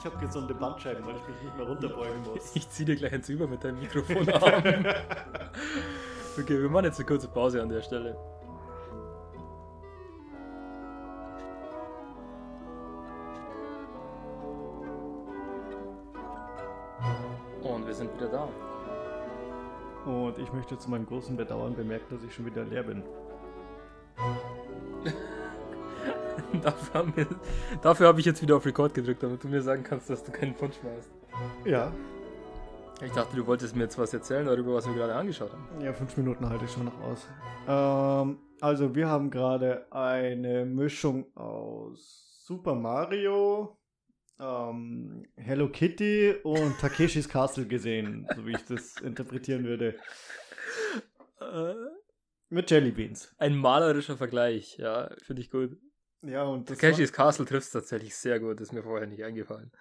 Ich 0.05 0.11
habe 0.11 0.23
gesunde 0.23 0.53
Bandscheiben, 0.53 1.03
weil 1.03 1.15
ich 1.15 1.27
mich 1.27 1.41
nicht 1.41 1.57
mehr 1.57 1.65
runterbeugen 1.65 2.21
muss. 2.31 2.55
Ich 2.55 2.69
zieh 2.69 2.85
dir 2.85 2.95
gleich 2.95 3.11
eins 3.11 3.27
über 3.27 3.47
mit 3.47 3.63
deinem 3.63 3.79
Mikrofonarm. 3.79 4.63
okay, 6.39 6.61
wir 6.61 6.69
machen 6.69 6.85
jetzt 6.85 6.99
eine 6.99 7.07
kurze 7.07 7.27
Pause 7.27 7.59
an 7.59 7.69
der 7.69 7.81
Stelle. 7.81 8.15
Und 17.63 17.87
wir 17.87 17.93
sind 17.95 18.13
wieder 18.13 18.27
da. 18.27 18.47
Und 20.05 20.37
ich 20.37 20.53
möchte 20.53 20.77
zu 20.77 20.87
meinem 20.91 21.07
großen 21.07 21.35
Bedauern 21.35 21.75
bemerken, 21.75 22.05
dass 22.11 22.23
ich 22.23 22.31
schon 22.31 22.45
wieder 22.45 22.63
leer 22.63 22.83
bin. 22.83 23.01
dafür, 26.63 27.27
dafür 27.81 28.07
habe 28.07 28.19
ich 28.19 28.25
jetzt 28.25 28.41
wieder 28.41 28.55
auf 28.57 28.65
Record 28.65 28.93
gedrückt, 28.93 29.23
damit 29.23 29.43
du 29.43 29.47
mir 29.47 29.61
sagen 29.61 29.83
kannst, 29.83 30.09
dass 30.09 30.23
du 30.23 30.31
keinen 30.31 30.55
Punsch 30.55 30.81
mehr 30.83 30.93
hast. 30.97 31.09
Ja. 31.65 31.91
Ich 33.03 33.11
dachte, 33.11 33.35
du 33.35 33.45
wolltest 33.45 33.75
mir 33.75 33.83
jetzt 33.83 33.97
was 33.97 34.13
erzählen 34.13 34.45
darüber, 34.45 34.75
was 34.75 34.87
wir 34.87 34.93
gerade 34.93 35.15
angeschaut 35.15 35.51
haben. 35.51 35.81
Ja, 35.81 35.91
fünf 35.91 36.15
Minuten 36.15 36.47
halte 36.47 36.63
ich 36.63 36.71
schon 36.71 36.85
noch 36.85 37.01
aus. 37.01 37.27
Ähm, 37.67 38.39
also, 38.61 38.95
wir 38.95 39.09
haben 39.09 39.29
gerade 39.29 39.91
eine 39.91 40.65
Mischung 40.65 41.25
aus 41.35 42.41
Super 42.45 42.73
Mario, 42.73 43.77
ähm, 44.39 45.25
Hello 45.35 45.67
Kitty 45.69 46.35
und 46.43 46.79
Takeshis 46.79 47.27
Castle 47.27 47.65
gesehen, 47.65 48.27
so 48.33 48.45
wie 48.45 48.51
ich 48.51 48.65
das 48.65 48.95
interpretieren 49.01 49.65
würde. 49.65 49.95
Äh, 51.41 51.73
Mit 52.49 52.71
Jelly 52.71 52.91
Beans. 52.91 53.33
Ein 53.37 53.57
malerischer 53.57 54.15
Vergleich, 54.15 54.77
ja, 54.77 55.09
finde 55.21 55.41
ich 55.41 55.51
gut. 55.51 55.77
Ja, 56.27 56.43
und 56.43 56.67
Takeshis 56.67 57.13
Castle 57.13 57.45
trifft 57.45 57.67
es 57.67 57.71
tatsächlich 57.71 58.15
sehr 58.15 58.39
gut, 58.39 58.59
das 58.59 58.69
ist 58.69 58.73
mir 58.73 58.83
vorher 58.83 59.07
nicht 59.07 59.23
eingefallen. 59.23 59.71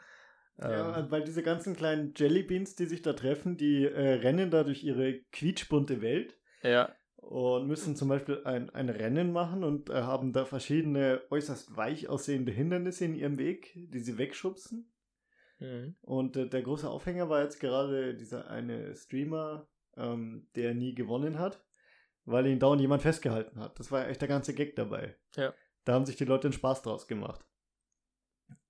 Ja, 0.58 0.98
ähm, 0.98 1.10
weil 1.10 1.24
diese 1.24 1.42
ganzen 1.42 1.74
kleinen 1.74 2.14
Jellybeans, 2.14 2.76
die 2.76 2.86
sich 2.86 3.02
da 3.02 3.12
treffen, 3.12 3.56
die 3.56 3.84
äh, 3.84 4.14
rennen 4.14 4.50
da 4.50 4.62
durch 4.62 4.84
ihre 4.84 5.20
quietschbunte 5.32 6.00
Welt. 6.00 6.38
Ja 6.62 6.94
und 7.24 7.66
müssen 7.66 7.96
zum 7.96 8.08
Beispiel 8.08 8.42
ein, 8.44 8.70
ein 8.70 8.88
Rennen 8.88 9.32
machen 9.32 9.64
und 9.64 9.90
äh, 9.90 9.94
haben 9.94 10.32
da 10.32 10.44
verschiedene 10.44 11.22
äußerst 11.30 11.76
weich 11.76 12.08
aussehende 12.08 12.52
Hindernisse 12.52 13.06
in 13.06 13.14
ihrem 13.14 13.38
Weg, 13.38 13.72
die 13.74 13.98
sie 13.98 14.18
wegschubsen. 14.18 14.92
Mhm. 15.58 15.96
Und 16.02 16.36
äh, 16.36 16.48
der 16.48 16.62
große 16.62 16.88
Aufhänger 16.88 17.28
war 17.28 17.42
jetzt 17.42 17.60
gerade 17.60 18.14
dieser 18.14 18.50
eine 18.50 18.94
Streamer, 18.94 19.66
ähm, 19.96 20.48
der 20.54 20.74
nie 20.74 20.94
gewonnen 20.94 21.38
hat, 21.38 21.64
weil 22.24 22.46
ihn 22.46 22.58
dauernd 22.58 22.80
jemand 22.80 23.02
festgehalten 23.02 23.58
hat. 23.58 23.78
Das 23.78 23.90
war 23.90 24.08
echt 24.08 24.20
der 24.20 24.28
ganze 24.28 24.54
Gag 24.54 24.76
dabei. 24.76 25.16
Ja. 25.36 25.54
Da 25.84 25.94
haben 25.94 26.06
sich 26.06 26.16
die 26.16 26.24
Leute 26.24 26.48
den 26.48 26.54
Spaß 26.54 26.82
draus 26.82 27.06
gemacht. 27.06 27.44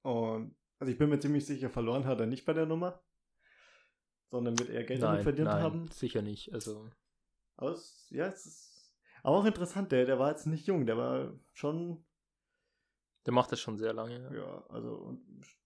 Und 0.03 0.55
also 0.79 0.93
ich 0.93 0.99
bin 0.99 1.09
mir 1.09 1.19
ziemlich 1.19 1.47
sicher, 1.47 1.71
verloren 1.71 2.05
hat 2.05 2.21
er 2.21 2.27
nicht 2.27 2.45
bei 2.45 2.53
der 2.53 2.67
Nummer, 2.67 3.03
sondern 4.31 4.59
wird 4.59 4.71
eher 4.71 4.85
Geld 4.85 5.01
nein, 5.01 5.23
verdient 5.23 5.49
nein, 5.49 5.63
haben. 5.63 5.89
Sicher 5.89 6.23
nicht. 6.23 6.53
Also 6.53 6.91
aber 7.57 7.73
es, 7.73 8.07
ja, 8.11 8.27
es 8.27 8.47
ist 8.47 8.95
aber 9.23 9.37
auch 9.37 9.45
interessant, 9.45 9.93
der, 9.93 10.05
der 10.05 10.19
war 10.19 10.31
jetzt 10.31 10.47
nicht 10.47 10.67
jung, 10.67 10.87
der 10.87 10.97
war 10.97 11.33
schon. 11.53 12.05
Der 13.27 13.33
macht 13.33 13.53
das 13.53 13.61
schon 13.61 13.79
sehr 13.79 13.95
lange. 13.95 14.23
Ja, 14.23 14.35
ja 14.35 14.67
also 14.69 15.19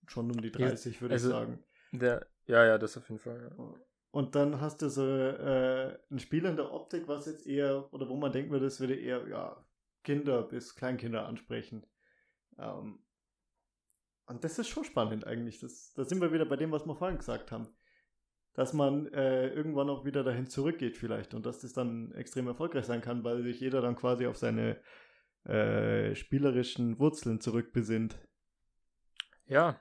schon 0.07 0.31
um 0.31 0.41
die 0.41 0.53
30, 0.53 1.03
würde 1.03 1.15
also, 1.15 1.29
ich 1.29 1.35
sagen. 1.35 1.65
Der, 1.91 2.27
ja, 2.47 2.65
ja, 2.65 2.79
das 2.79 2.97
auf 2.97 3.09
jeden 3.09 3.19
Fall. 3.19 3.53
Ja. 3.59 3.75
Und 4.11 4.35
dann 4.37 4.61
hast 4.61 4.81
du 4.81 4.89
so 4.89 5.05
äh, 5.05 5.99
ein 6.11 6.21
Spiel 6.21 6.45
in 6.45 6.57
der 6.57 6.73
Optik, 6.73 7.09
was 7.09 7.27
jetzt 7.27 7.47
eher, 7.47 7.93
oder 7.93 8.09
wo 8.09 8.17
man 8.17 8.31
denken 8.31 8.53
würde, 8.53 8.67
es 8.67 8.79
würde 8.79 8.95
eher 8.95 9.27
ja, 9.27 9.65
Kinder 10.03 10.43
bis 10.43 10.75
Kleinkinder 10.75 11.27
ansprechen. 11.27 11.87
Ähm, 12.59 13.05
und 14.27 14.45
das 14.45 14.59
ist 14.59 14.69
schon 14.69 14.85
spannend 14.85 15.27
eigentlich. 15.27 15.59
Das, 15.61 15.93
da 15.95 16.05
sind 16.05 16.21
wir 16.21 16.33
wieder 16.33 16.45
bei 16.45 16.57
dem, 16.57 16.71
was 16.71 16.87
wir 16.87 16.95
vorhin 16.95 17.19
gesagt 17.19 17.51
haben 17.51 17.69
dass 18.59 18.73
man 18.73 19.07
äh, 19.13 19.51
irgendwann 19.51 19.89
auch 19.89 20.05
wieder 20.05 20.25
dahin 20.25 20.49
zurückgeht 20.49 20.97
vielleicht 20.97 21.33
und 21.33 21.47
dass 21.47 21.61
das 21.61 21.75
dann 21.75 22.11
extrem 22.11 22.49
erfolgreich 22.49 22.87
sein 22.87 23.01
kann, 23.01 23.23
weil 23.23 23.41
sich 23.45 23.61
jeder 23.61 23.81
dann 23.81 23.95
quasi 23.95 24.27
auf 24.27 24.37
seine 24.37 24.81
äh, 25.45 26.17
spielerischen 26.17 26.99
Wurzeln 26.99 27.41
zurückbesinnt. 27.41 28.19
Ja, 29.47 29.81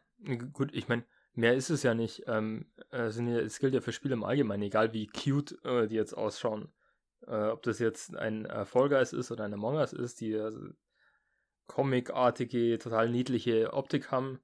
gut, 0.53 0.75
ich 0.75 0.87
meine, 0.87 1.05
mehr 1.33 1.55
ist 1.55 1.71
es 1.71 1.81
ja 1.81 1.95
nicht. 1.95 2.25
Ähm, 2.27 2.71
also 2.91 3.23
es 3.23 3.57
gilt 3.57 3.73
ja 3.73 3.81
für 3.81 3.91
Spiele 3.93 4.13
im 4.13 4.23
Allgemeinen, 4.23 4.61
egal 4.61 4.93
wie 4.93 5.07
cute 5.07 5.57
äh, 5.65 5.87
die 5.87 5.95
jetzt 5.95 6.13
ausschauen. 6.13 6.71
Äh, 7.27 7.49
ob 7.49 7.61
das 7.63 7.79
jetzt 7.79 8.15
ein 8.15 8.45
Erfolgeis 8.45 9.13
ist 9.13 9.31
oder 9.31 9.43
ein 9.43 9.53
Among 9.53 9.75
Us 9.75 9.93
ist, 9.93 10.21
die 10.21 10.35
also 10.35 10.59
comicartige, 11.67 12.79
total 12.79 13.09
niedliche 13.09 13.73
Optik 13.73 14.11
haben, 14.11 14.39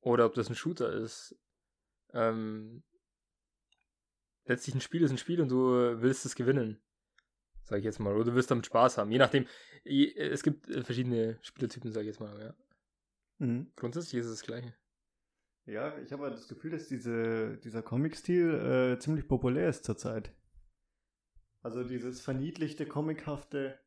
oder 0.00 0.26
ob 0.26 0.34
das 0.34 0.48
ein 0.48 0.54
Shooter 0.54 0.92
ist. 0.92 1.38
Ähm, 2.12 2.82
letztlich 4.44 4.74
ein 4.74 4.80
Spiel 4.80 5.02
ist 5.02 5.10
ein 5.10 5.18
Spiel 5.18 5.40
und 5.40 5.50
du 5.50 6.00
willst 6.00 6.24
es 6.24 6.34
gewinnen. 6.34 6.82
Sag 7.64 7.78
ich 7.78 7.84
jetzt 7.84 8.00
mal. 8.00 8.14
Oder 8.14 8.24
du 8.24 8.34
wirst 8.34 8.50
damit 8.50 8.66
Spaß 8.66 8.98
haben. 8.98 9.12
Je 9.12 9.18
nachdem. 9.18 9.46
Es 9.84 10.42
gibt 10.42 10.68
äh, 10.68 10.82
verschiedene 10.82 11.38
Spieltypen, 11.42 11.92
sag 11.92 12.02
ich 12.02 12.08
jetzt 12.08 12.20
mal. 12.20 12.38
Ja. 12.40 12.54
Mhm. 13.38 13.72
Grundsätzlich 13.76 14.20
ist 14.20 14.26
es 14.26 14.40
das 14.40 14.42
Gleiche. 14.42 14.74
Ja, 15.66 15.96
ich 15.98 16.12
habe 16.12 16.28
das 16.30 16.48
Gefühl, 16.48 16.72
dass 16.72 16.88
diese, 16.88 17.56
dieser 17.58 17.82
Comic-Stil 17.82 18.94
äh, 18.96 18.98
ziemlich 18.98 19.28
populär 19.28 19.68
ist 19.68 19.84
zurzeit. 19.84 20.34
Also 21.62 21.84
dieses 21.84 22.20
verniedlichte, 22.20 22.86
comichafte. 22.86 23.78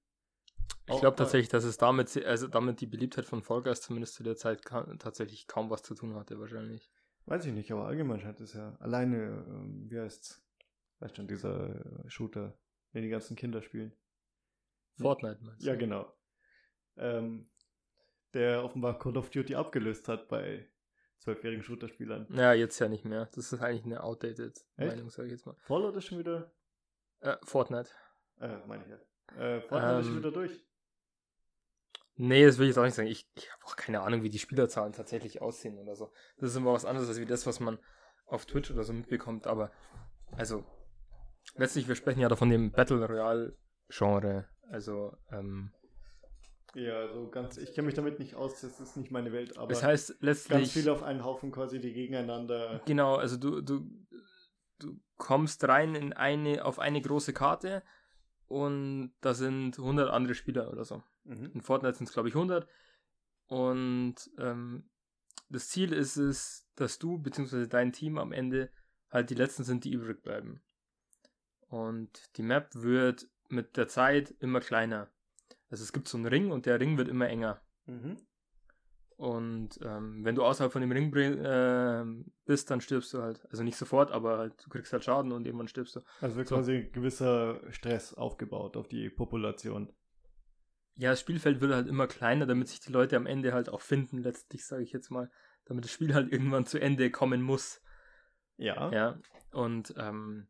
Ich 0.88 1.00
glaube 1.00 1.18
tatsächlich, 1.18 1.50
dass 1.50 1.64
es 1.64 1.78
damit, 1.78 2.16
also 2.26 2.48
damit 2.48 2.80
die 2.80 2.86
Beliebtheit 2.86 3.26
von 3.26 3.42
Fall 3.42 3.64
Guys 3.64 3.82
zumindest 3.82 4.16
zu 4.16 4.24
der 4.24 4.36
Zeit 4.36 4.64
ka 4.64 4.84
tatsächlich 4.98 5.48
kaum 5.48 5.70
was 5.70 5.84
zu 5.84 5.96
tun 5.96 6.16
hatte, 6.16 6.40
wahrscheinlich. 6.40 6.90
Weiß 7.26 7.46
ich 7.46 7.54
nicht, 7.54 7.72
aber 7.72 7.86
allgemein 7.86 8.22
scheint 8.22 8.40
es 8.40 8.54
ja 8.54 8.76
alleine, 8.80 9.46
ähm, 9.48 9.90
wie 9.90 10.00
heißt's? 10.00 10.44
Weißt 11.00 11.18
schon, 11.18 11.28
dieser 11.28 12.08
Shooter, 12.08 12.58
den 12.94 13.02
die 13.02 13.10
ganzen 13.10 13.36
Kinder 13.36 13.62
spielen. 13.62 13.94
Fortnite 14.98 15.44
meinst 15.44 15.64
du? 15.64 15.68
Ja, 15.68 15.76
genau. 15.76 16.14
Ähm, 16.98 17.50
der 18.34 18.64
offenbar 18.64 18.98
Call 19.00 19.18
of 19.18 19.30
Duty 19.30 19.56
abgelöst 19.56 20.08
hat 20.08 20.28
bei 20.28 20.70
zwölfjährigen 21.18 21.64
Shooter-Spielern. 21.64 22.28
Ja, 22.30 22.54
jetzt 22.54 22.80
ja 22.80 22.88
nicht 22.88 23.06
mehr. 23.06 23.30
Das 23.34 23.52
ist 23.52 23.60
eigentlich 23.60 23.86
eine 23.86 24.04
outdated 24.04 24.66
Echt? 24.78 24.96
Meinung, 24.96 25.10
sage 25.10 25.28
ich 25.28 25.32
jetzt 25.34 25.46
mal. 25.46 25.56
Fallout 25.60 25.96
ist 25.96 26.06
schon 26.06 26.20
wieder. 26.20 26.54
Äh, 27.26 27.38
Fortnite. 27.44 27.90
Äh, 28.40 28.58
meine 28.68 28.84
ich 28.84 28.90
ja. 28.90 29.42
Äh, 29.42 29.62
Fortnite 29.62 29.94
ähm, 29.94 30.00
ist 30.02 30.16
wieder 30.16 30.32
durch. 30.32 30.66
Nee, 32.18 32.46
das 32.46 32.58
will 32.58 32.66
ich 32.66 32.70
jetzt 32.70 32.78
auch 32.78 32.84
nicht 32.84 32.94
sagen. 32.94 33.10
Ich, 33.10 33.28
ich 33.36 33.52
habe 33.52 33.66
auch 33.66 33.76
keine 33.76 34.02
Ahnung, 34.02 34.24
wie 34.24 34.30
die 34.30 34.40
Spielerzahlen 34.40 34.94
tatsächlich 34.94 35.42
aussehen 35.42 35.78
oder 35.78 35.96
so. 35.96 36.14
Das 36.38 36.52
ist 36.52 36.56
immer 36.56 36.72
was 36.72 36.86
anderes 36.86 37.10
als 37.10 37.20
wie 37.20 37.26
das, 37.26 37.46
was 37.46 37.60
man 37.60 37.78
auf 38.26 38.46
Twitch 38.46 38.72
oder 38.72 38.84
so 38.84 38.94
mitbekommt. 38.94 39.48
Aber, 39.48 39.72
also, 40.38 40.64
letztlich, 41.56 41.88
wir 41.88 41.96
sprechen 41.96 42.22
ja 42.22 42.30
da 42.30 42.36
von 42.36 42.50
dem 42.50 42.72
Battle 42.72 43.06
Royale 43.06 43.58
Genre. 43.90 44.48
Also, 44.70 45.18
ähm, 45.30 45.74
ja, 46.76 46.98
also 46.98 47.30
ganz, 47.30 47.58
ich 47.58 47.74
kenne 47.74 47.86
mich 47.86 47.96
damit 47.96 48.20
nicht 48.20 48.36
aus, 48.36 48.60
das 48.60 48.82
ist 48.82 48.98
nicht 48.98 49.10
meine 49.10 49.32
Welt, 49.32 49.58
aber 49.58 49.68
das 49.68 49.82
heißt 49.82 50.18
letztlich 50.20 50.60
ganz 50.60 50.72
viele 50.72 50.92
auf 50.92 51.04
einen 51.04 51.24
Haufen 51.24 51.52
quasi, 51.52 51.80
die 51.80 51.94
gegeneinander. 51.94 52.82
Genau, 52.86 53.16
also 53.16 53.38
du, 53.38 53.62
du, 53.62 53.90
du 54.80 55.00
kommst 55.18 55.68
rein 55.68 55.96
in 55.96 56.14
eine, 56.14 56.66
auf 56.66 56.80
eine 56.80 57.02
große 57.02 57.34
Karte 57.34 57.84
und 58.48 59.14
da 59.22 59.34
sind 59.34 59.78
100 59.78 60.10
andere 60.10 60.36
Spieler 60.36 60.72
oder 60.72 60.86
so. 60.86 61.04
Mhm. 61.24 61.52
In 61.54 61.62
Fortnite 61.62 61.98
sind 61.98 62.08
es, 62.08 62.14
glaube 62.14 62.30
ich, 62.30 62.36
100. 62.36 62.68
Und 63.48 64.16
ähm, 64.38 64.90
das 65.50 65.70
Ziel 65.70 65.94
ist 65.94 66.18
es, 66.18 66.68
dass 66.76 67.00
du 67.00 67.20
bzw. 67.20 67.68
dein 67.68 67.92
Team 67.92 68.18
am 68.18 68.32
Ende 68.32 68.72
halt 69.10 69.30
die 69.30 69.36
letzten 69.36 69.64
sind, 69.64 69.84
die 69.84 69.94
übrig 69.94 70.22
bleiben. 70.22 70.62
Und 71.68 72.38
die 72.38 72.44
Map 72.44 72.70
wird 72.74 73.28
mit 73.50 73.78
der 73.78 73.88
Zeit 73.88 74.32
immer 74.40 74.60
kleiner. 74.60 75.10
Also 75.70 75.84
es 75.84 75.94
gibt 75.94 76.08
so 76.08 76.18
einen 76.18 76.28
Ring 76.28 76.52
und 76.52 76.66
der 76.66 76.80
Ring 76.80 76.98
wird 76.98 77.08
immer 77.08 77.28
enger. 77.28 77.62
Mhm. 77.86 78.18
Und 79.18 79.80
ähm, 79.82 80.26
wenn 80.26 80.36
du 80.36 80.44
außerhalb 80.44 80.74
von 80.74 80.82
dem 80.82 80.92
Ring 80.92 81.14
äh, 81.16 82.06
bist, 82.46 82.70
dann 82.70 82.82
stirbst 82.82 83.14
du 83.14 83.22
halt. 83.22 83.46
Also 83.50 83.64
nicht 83.64 83.78
sofort, 83.78 84.12
aber 84.12 84.38
halt, 84.38 84.66
du 84.66 84.70
kriegst 84.70 84.92
halt 84.92 85.06
Schaden 85.06 85.32
und 85.32 85.46
irgendwann 85.46 85.70
stirbst 85.70 85.96
du. 85.96 86.02
Also 86.20 86.36
wird 86.36 86.50
So. 86.50 86.56
quasi 86.56 86.74
ein 86.74 86.92
gewisser 86.92 87.62
Stress 87.72 88.14
aufgebaut 88.14 88.76
auf 88.76 88.90
die 88.90 89.10
Population. 89.10 89.94
Ja, 90.96 91.12
das 91.12 91.22
Spielfeld 91.22 91.62
wird 91.62 91.74
halt 91.74 91.88
immer 91.88 92.08
kleiner, 92.08 92.46
damit 92.46 92.68
sich 92.68 92.82
die 92.82 92.92
Leute 92.92 93.16
am 93.16 93.26
Ende 93.26 93.54
halt 93.54 93.70
auch 93.70 93.82
finden, 93.82 94.18
letztlich, 94.18 94.66
sage 94.66 94.84
ich 94.84 94.92
jetzt 94.92 95.10
mal. 95.12 95.32
Damit 95.66 95.86
das 95.86 95.92
Spiel 95.92 96.14
halt 96.14 96.32
irgendwann 96.32 96.66
zu 96.66 96.80
Ende 96.80 97.10
kommen 97.10 97.42
muss. 97.42 97.82
Ja. 98.58 98.92
Ja. 98.92 99.20
Und 99.52 99.94
ähm, 99.98 100.48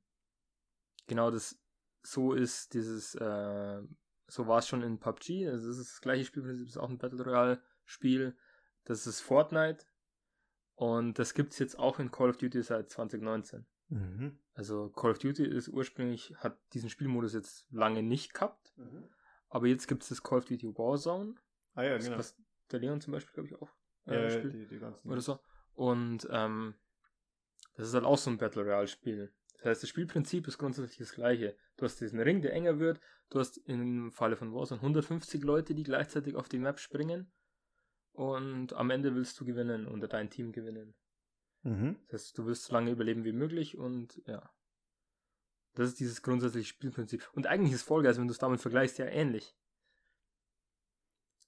genau 1.07 1.29
das, 1.29 1.59
so 2.01 2.33
ist 2.33 2.73
dieses, 2.73 3.15
äh, 3.15 3.81
so 4.27 4.47
war 4.47 4.59
es 4.59 4.67
schon 4.67 4.81
in 4.81 4.99
PUBG. 4.99 5.47
Also 5.49 5.69
es 5.69 5.77
ist 5.77 5.91
das 5.93 6.01
gleiche 6.01 6.25
Spielprinzip, 6.25 6.65
es 6.65 6.71
ist 6.73 6.77
auch 6.77 6.89
ein 6.89 6.97
Battle 6.97 7.23
Royale 7.23 7.61
Spiel. 7.85 8.35
Das 8.85 9.05
ist 9.07 9.21
Fortnite. 9.21 9.85
Und 10.75 11.19
das 11.19 11.33
gibt 11.33 11.53
es 11.53 11.59
jetzt 11.59 11.79
auch 11.79 11.99
in 11.99 12.11
Call 12.11 12.29
of 12.29 12.37
Duty 12.37 12.61
seit 12.61 12.89
2019. 12.89 13.65
Mhm. 13.89 14.39
Also 14.53 14.89
Call 14.89 15.11
of 15.11 15.19
Duty 15.19 15.45
ist 15.45 15.69
ursprünglich, 15.69 16.33
hat 16.37 16.57
diesen 16.73 16.89
Spielmodus 16.89 17.33
jetzt 17.33 17.65
lange 17.71 18.03
nicht 18.03 18.33
gehabt. 18.33 18.73
Mhm. 18.77 19.09
Aber 19.49 19.67
jetzt 19.67 19.87
gibt 19.87 20.03
es 20.03 20.09
das 20.09 20.23
Call 20.23 20.39
of 20.39 20.45
Duty 20.45 20.77
Warzone. 20.77 21.35
Ah 21.73 21.83
ja, 21.83 21.95
Das, 21.95 22.05
genau. 22.05 22.17
was 22.17 22.35
der 22.71 22.79
Leon 22.79 23.01
zum 23.01 23.13
Beispiel, 23.13 23.33
glaube 23.33 23.47
ich, 23.47 23.55
auch 23.55 23.69
äh, 24.07 24.33
ja, 24.33 24.41
die, 24.41 24.67
die 24.67 24.79
ganzen. 24.79 25.09
Oder 25.09 25.21
so. 25.21 25.39
Und 25.73 26.27
ähm, 26.31 26.75
das 27.75 27.87
ist 27.87 27.93
halt 27.93 28.05
auch 28.05 28.17
so 28.17 28.29
ein 28.29 28.37
Battle 28.37 28.63
Royale 28.63 28.87
Spiel. 28.87 29.33
Das 29.55 29.65
heißt, 29.65 29.83
das 29.83 29.89
Spielprinzip 29.89 30.47
ist 30.47 30.57
grundsätzlich 30.57 30.97
das 30.97 31.13
gleiche. 31.13 31.55
Du 31.77 31.85
hast 31.85 31.99
diesen 31.99 32.19
Ring, 32.19 32.41
der 32.41 32.53
enger 32.53 32.79
wird. 32.79 32.99
Du 33.29 33.39
hast 33.39 33.57
im 33.57 34.11
Falle 34.11 34.35
von 34.35 34.53
Warzone 34.53 34.79
150 34.81 35.43
Leute, 35.43 35.73
die 35.73 35.83
gleichzeitig 35.83 36.35
auf 36.35 36.49
die 36.49 36.59
Map 36.59 36.79
springen. 36.79 37.31
Und 38.15 38.73
am 38.73 38.89
Ende 38.91 39.13
willst 39.13 39.39
du 39.39 39.45
gewinnen 39.45 39.87
oder 39.87 40.07
dein 40.07 40.29
Team 40.29 40.53
gewinnen. 40.53 40.95
Mhm. 41.63 41.97
Das 42.07 42.23
heißt, 42.23 42.37
du 42.37 42.45
willst 42.45 42.63
so 42.65 42.73
lange 42.73 42.91
überleben 42.91 43.25
wie 43.25 43.33
möglich 43.33 43.77
und 43.77 44.21
ja. 44.25 44.49
Das 45.73 45.89
ist 45.89 45.99
dieses 45.99 46.21
grundsätzliche 46.21 46.69
Spielprinzip. 46.69 47.29
Und 47.33 47.47
eigentlich 47.47 47.73
ist 47.73 47.83
Fall 47.83 48.01
Guys, 48.01 48.17
wenn 48.17 48.27
du 48.27 48.31
es 48.31 48.39
damit 48.39 48.61
vergleichst, 48.61 48.97
ja 48.97 49.05
ähnlich. 49.05 49.53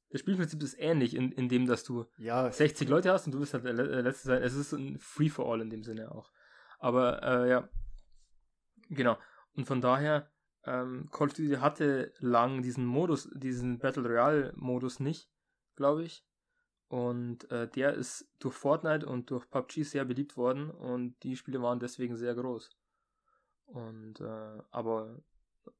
Das 0.09 0.19
Spielprinzip 0.21 0.61
ist 0.61 0.77
ähnlich, 0.77 1.15
in, 1.15 1.31
in 1.31 1.47
dem, 1.47 1.67
dass 1.67 1.83
du 1.83 2.05
Ja, 2.17 2.51
60 2.51 2.89
Leute 2.89 3.11
hast 3.11 3.25
und 3.25 3.33
du 3.33 3.39
wirst 3.39 3.53
halt 3.53 3.63
der 3.63 3.73
Letzte 3.73 4.27
sein. 4.27 4.43
Es 4.43 4.53
ist 4.53 4.73
ein 4.73 4.99
Free-for-all 4.99 5.61
in 5.61 5.69
dem 5.69 5.83
Sinne 5.83 6.11
auch. 6.11 6.31
Aber 6.79 7.23
äh, 7.23 7.49
ja, 7.49 7.69
genau. 8.89 9.17
Und 9.55 9.65
von 9.65 9.79
daher, 9.79 10.29
ähm, 10.65 11.09
Call 11.11 11.27
of 11.27 11.33
Duty 11.33 11.55
hatte 11.55 12.13
lang 12.19 12.61
diesen 12.61 12.85
Modus, 12.85 13.29
diesen 13.33 13.79
Battle 13.79 14.03
Royale-Modus 14.03 14.99
nicht, 14.99 15.29
glaube 15.75 16.03
ich. 16.03 16.25
Und 16.87 17.51
äh, 17.51 17.67
der 17.67 17.93
ist 17.93 18.31
durch 18.39 18.55
Fortnite 18.55 19.05
und 19.05 19.29
durch 19.29 19.49
PUBG 19.49 19.83
sehr 19.83 20.05
beliebt 20.05 20.37
worden 20.37 20.69
und 20.71 21.21
die 21.23 21.35
Spiele 21.35 21.61
waren 21.61 21.79
deswegen 21.79 22.15
sehr 22.15 22.33
groß. 22.33 22.77
Und 23.65 24.21
äh, 24.21 24.61
aber 24.71 25.21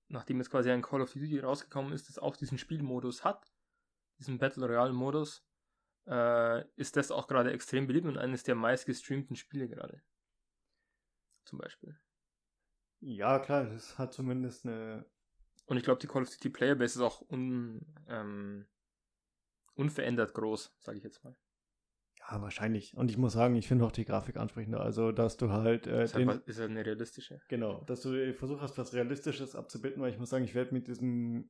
nachdem 0.09 0.37
jetzt 0.37 0.49
quasi 0.49 0.69
ein 0.69 0.81
Call 0.81 1.01
of 1.01 1.13
Duty 1.13 1.39
rausgekommen 1.39 1.93
ist, 1.93 2.09
das 2.09 2.19
auch 2.19 2.35
diesen 2.35 2.57
Spielmodus 2.57 3.23
hat, 3.23 3.49
diesen 4.19 4.37
Battle 4.37 4.65
Royale 4.67 4.91
Modus, 4.91 5.45
äh, 6.07 6.65
ist 6.75 6.97
das 6.97 7.11
auch 7.11 7.27
gerade 7.27 7.51
extrem 7.51 7.87
beliebt 7.87 8.07
und 8.07 8.17
eines 8.17 8.43
der 8.43 8.55
meistgestreamten 8.55 9.35
Spiele 9.35 9.69
gerade. 9.69 10.01
Zum 11.45 11.59
Beispiel. 11.59 11.97
ja, 12.99 13.39
klar, 13.39 13.71
es 13.71 13.97
hat 13.97 14.13
zumindest 14.13 14.65
eine. 14.65 15.05
Und 15.65 15.77
ich 15.77 15.83
glaube, 15.83 15.99
die 15.99 16.07
Call 16.07 16.23
of 16.23 16.29
Duty 16.29 16.49
Playerbase 16.49 16.99
ist 16.99 17.01
auch 17.01 17.21
un, 17.29 17.85
ähm, 18.07 18.65
unverändert 19.77 20.33
groß, 20.33 20.75
sage 20.79 20.97
ich 20.97 21.03
jetzt 21.03 21.23
mal. 21.23 21.35
Ja, 22.29 22.41
wahrscheinlich. 22.41 22.95
Und 22.97 23.09
ich 23.09 23.17
muss 23.17 23.33
sagen, 23.33 23.55
ich 23.55 23.67
finde 23.67 23.85
auch 23.85 23.91
die 23.91 24.03
Grafik 24.03 24.35
ansprechender. 24.37 24.81
Also, 24.81 25.11
dass 25.13 25.37
du 25.37 25.49
halt. 25.51 25.87
Äh, 25.87 26.03
Ist 26.03 26.15
halt, 26.15 26.27
was- 26.27 26.37
ist 26.39 26.59
halt 26.59 26.71
eine 26.71 26.85
realistische. 26.85 27.39
Genau, 27.47 27.83
dass 27.85 28.01
du 28.01 28.33
versucht 28.33 28.61
hast, 28.61 28.77
was 28.77 28.93
Realistisches 28.93 29.55
abzubilden, 29.55 30.01
weil 30.01 30.11
ich 30.11 30.19
muss 30.19 30.29
sagen, 30.29 30.43
ich 30.43 30.53
werde 30.55 30.73
mit 30.73 30.87
diesem 30.87 31.49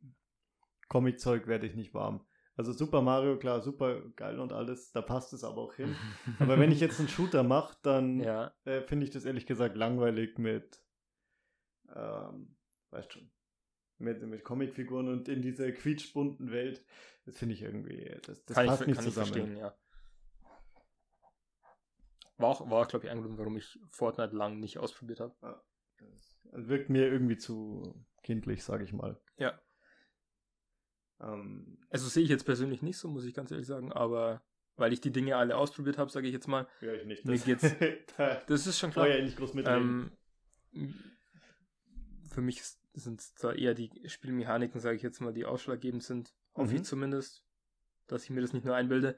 Comic-Zeug 0.90 1.48
werde 1.48 1.66
ich 1.66 1.76
nicht 1.76 1.94
warm. 1.94 2.26
Also 2.56 2.74
Super 2.74 3.02
Mario, 3.02 3.38
klar, 3.38 3.62
super 3.62 4.02
geil 4.16 4.40
und 4.40 4.52
alles, 4.52 4.92
da 4.92 5.02
passt 5.02 5.32
es 5.34 5.44
aber 5.44 5.62
auch 5.62 5.74
hin. 5.76 5.96
Aber 6.40 6.58
wenn 6.60 6.72
ich 6.72 6.80
jetzt 6.80 7.00
einen 7.00 7.08
Shooter 7.08 7.44
mache, 7.44 7.78
dann 7.84 8.20
ja, 8.20 8.52
äh, 8.66 8.82
finde 8.82 9.06
ich 9.06 9.12
das 9.12 9.26
ehrlich 9.26 9.46
gesagt 9.46 9.76
langweilig 9.78 10.40
mit, 10.40 10.84
ähm, 11.96 12.56
weißt 12.90 13.14
schon, 13.14 13.32
mit, 14.00 14.22
mit 14.24 14.44
Comicfiguren 14.44 15.08
und 15.10 15.28
in 15.28 15.42
dieser 15.42 15.72
quietschbunten 15.72 16.52
Welt. 16.52 16.84
Das 17.26 17.38
finde 17.38 17.56
ich 17.56 17.62
irgendwie, 17.62 18.06
das, 18.26 18.44
das 18.46 18.56
kann, 18.56 18.68
passt 18.68 18.82
ich, 18.82 18.88
nicht 18.88 18.98
kann 18.98 19.08
ich 19.08 19.14
zusammen. 19.14 19.34
verstehen, 19.34 19.58
ja. 19.58 19.76
War 22.38 22.50
auch, 22.50 22.70
war, 22.70 22.86
glaube 22.86 23.06
ich, 23.06 23.12
ein 23.12 23.22
Grund, 23.22 23.38
warum 23.40 23.58
ich 23.58 23.80
Fortnite 23.90 24.36
lang 24.36 24.60
nicht 24.60 24.78
ausprobiert 24.78 25.20
habe. 25.20 25.36
Das 26.00 26.38
wirkt 26.52 26.90
mir 26.90 27.08
irgendwie 27.12 27.38
zu 27.38 28.06
kindlich, 28.24 28.64
sage 28.64 28.84
ich 28.84 28.94
mal. 28.94 29.20
Ja. 29.38 29.60
Ähm, 31.20 31.80
Also 31.90 32.08
sehe 32.08 32.24
ich 32.24 32.30
jetzt 32.30 32.46
persönlich 32.46 32.82
nicht 32.84 32.98
so, 33.00 33.10
muss 33.10 33.26
ich 33.26 33.34
ganz 33.34 33.50
ehrlich 33.52 33.66
sagen, 33.66 33.92
aber 33.92 34.44
weil 34.76 34.94
ich 34.94 35.02
die 35.02 35.12
Dinge 35.12 35.36
alle 35.36 35.58
ausprobiert 35.58 35.98
habe, 35.98 36.12
sage 36.12 36.28
ich 36.28 36.34
jetzt 36.34 36.48
mal, 36.48 36.68
Ja, 36.82 36.94
ich 36.94 37.06
nicht. 37.06 37.26
Mir 37.26 37.34
Das, 37.34 37.44
geht's- 37.46 37.76
da 38.18 38.36
das 38.48 38.68
ist 38.68 38.78
schon 38.78 38.92
klar. 38.92 39.08
ich 39.10 39.16
ja 39.18 39.24
nicht 39.24 39.38
groß 39.38 39.56
mitreden. 39.56 40.12
Ähm, 40.74 40.94
für 42.30 42.42
mich 42.42 42.60
ist- 42.60 42.80
sind 43.00 43.24
da 43.44 43.54
eher 43.54 43.74
die 43.74 43.92
Spielmechaniken, 44.10 44.80
sage 44.82 44.96
ich 44.96 45.02
jetzt 45.04 45.22
mal, 45.22 45.34
die 45.34 45.46
ausschlaggebend 45.46 46.04
sind. 46.04 46.34
Hoffe 46.56 46.72
Mhm. 46.72 46.76
ich 46.78 46.84
zumindest, 46.84 47.44
dass 48.08 48.24
ich 48.24 48.30
mir 48.30 48.42
das 48.42 48.54
nicht 48.54 48.66
nur 48.66 48.76
einbilde. 48.76 49.18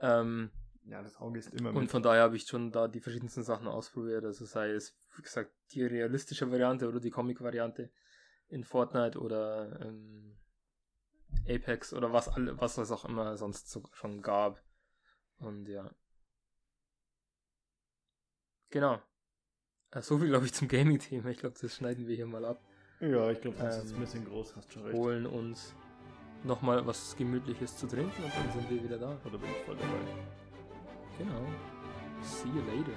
Ähm, 0.00 0.50
ja, 0.84 1.02
das 1.02 1.16
Auge 1.16 1.38
ist 1.38 1.52
immer 1.52 1.70
und 1.70 1.82
mit. 1.82 1.90
von 1.90 2.02
daher 2.02 2.22
habe 2.22 2.36
ich 2.36 2.46
schon 2.46 2.70
da 2.70 2.86
die 2.88 3.00
verschiedensten 3.00 3.42
Sachen 3.42 3.66
ausprobiert. 3.66 4.24
Also 4.24 4.44
sei 4.44 4.70
es, 4.70 4.96
wie 5.16 5.22
gesagt, 5.22 5.52
die 5.72 5.82
realistische 5.82 6.50
Variante 6.50 6.88
oder 6.88 7.00
die 7.00 7.10
Comic-Variante 7.10 7.90
in 8.48 8.62
Fortnite 8.62 9.18
oder 9.18 9.80
ähm, 9.80 10.36
Apex 11.48 11.92
oder 11.92 12.12
was, 12.12 12.28
was 12.36 12.78
es 12.78 12.90
auch 12.92 13.04
immer 13.04 13.36
sonst 13.36 13.68
so 13.70 13.82
schon 13.92 14.22
gab. 14.22 14.62
Und 15.38 15.66
ja. 15.68 15.90
Genau. 18.70 19.00
Äh, 19.90 20.02
So 20.02 20.18
viel, 20.18 20.28
glaube 20.28 20.46
ich, 20.46 20.52
zum 20.54 20.68
Gaming-Thema. 20.68 21.30
Ich 21.30 21.38
glaube, 21.38 21.56
das 21.60 21.74
schneiden 21.74 22.06
wir 22.06 22.14
hier 22.16 22.26
mal 22.26 22.44
ab. 22.44 22.62
Ja, 23.00 23.30
ich 23.30 23.40
glaube, 23.40 23.56
das 23.58 23.78
ist 23.84 23.90
Ähm, 23.90 23.96
ein 23.96 24.00
bisschen 24.00 24.24
groß, 24.24 24.56
hast 24.56 24.72
schon 24.72 24.82
recht. 24.84 24.96
Holen 24.96 25.26
uns 25.26 25.74
nochmal 26.44 26.86
was 26.86 27.14
Gemütliches 27.16 27.76
zu 27.76 27.86
trinken 27.86 28.22
und 28.22 28.32
dann 28.34 28.52
sind 28.52 28.70
wir 28.70 28.82
wieder 28.82 28.98
da. 28.98 29.16
Oder 29.24 29.38
bin 29.38 29.50
ich 29.50 29.64
voll 29.66 29.76
dabei? 29.76 29.88
Genau. 31.18 31.46
See 32.22 32.48
you 32.48 32.62
later. 32.62 32.92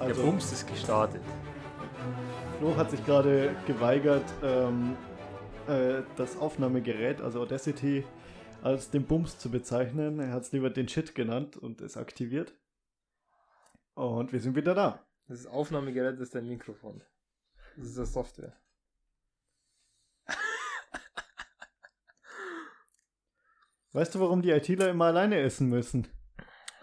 Der 0.00 0.08
Also, 0.08 0.22
Bums 0.22 0.52
ist 0.52 0.68
gestartet. 0.68 1.22
Flo 2.58 2.76
hat 2.76 2.90
sich 2.90 3.04
gerade 3.04 3.54
geweigert, 3.66 4.24
ähm, 4.42 4.96
äh, 5.66 6.02
das 6.16 6.38
Aufnahmegerät, 6.38 7.20
also 7.20 7.40
Audacity, 7.40 8.04
als 8.62 8.90
den 8.90 9.06
Bums 9.06 9.38
zu 9.38 9.50
bezeichnen. 9.50 10.18
Er 10.20 10.32
hat 10.32 10.42
es 10.42 10.52
lieber 10.52 10.70
den 10.70 10.88
Shit 10.88 11.14
genannt 11.14 11.56
und 11.56 11.80
es 11.80 11.96
aktiviert. 11.96 12.54
Und 13.94 14.32
wir 14.32 14.40
sind 14.40 14.56
wieder 14.56 14.74
da. 14.74 15.06
Das 15.28 15.46
Aufnahmegerät 15.46 16.18
ist 16.20 16.34
dein 16.34 16.46
Mikrofon. 16.48 17.02
Das 17.76 17.86
ist 17.86 17.98
das 17.98 18.12
Software. 18.12 18.56
Weißt 23.92 24.14
du, 24.14 24.20
warum 24.20 24.42
die 24.42 24.50
ITler 24.50 24.90
immer 24.90 25.06
alleine 25.06 25.38
essen 25.40 25.68
müssen? 25.68 26.06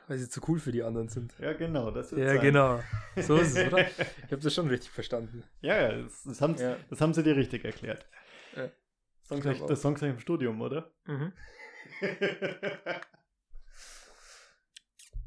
Weil 0.07 0.17
sie 0.17 0.27
zu 0.27 0.41
cool 0.47 0.59
für 0.59 0.71
die 0.71 0.83
anderen 0.83 1.07
sind. 1.09 1.33
Ja, 1.39 1.53
genau. 1.53 1.91
Das 1.91 2.11
Ja, 2.11 2.27
sein. 2.29 2.41
genau. 2.41 2.79
So 3.15 3.37
ist 3.37 3.55
es, 3.55 3.67
oder? 3.71 3.85
Ich 4.25 4.31
habe 4.31 4.41
das 4.41 4.53
schon 4.53 4.67
richtig 4.67 4.89
verstanden. 4.89 5.43
Ja, 5.61 5.75
ja, 5.91 6.01
das, 6.01 6.23
das, 6.23 6.41
haben, 6.41 6.55
Ja. 6.55 6.75
das 6.89 6.99
haben 6.99 7.13
sie 7.13 7.23
dir 7.23 7.35
richtig 7.35 7.63
erklärt. 7.63 8.05
Ja. 8.55 8.69
Songtext, 9.27 9.59
glaub 9.59 9.69
auch. 9.71 9.93
das 9.93 10.01
im 10.01 10.19
Studium, 10.19 10.59
oder? 10.59 10.91
Mhm. 11.05 11.31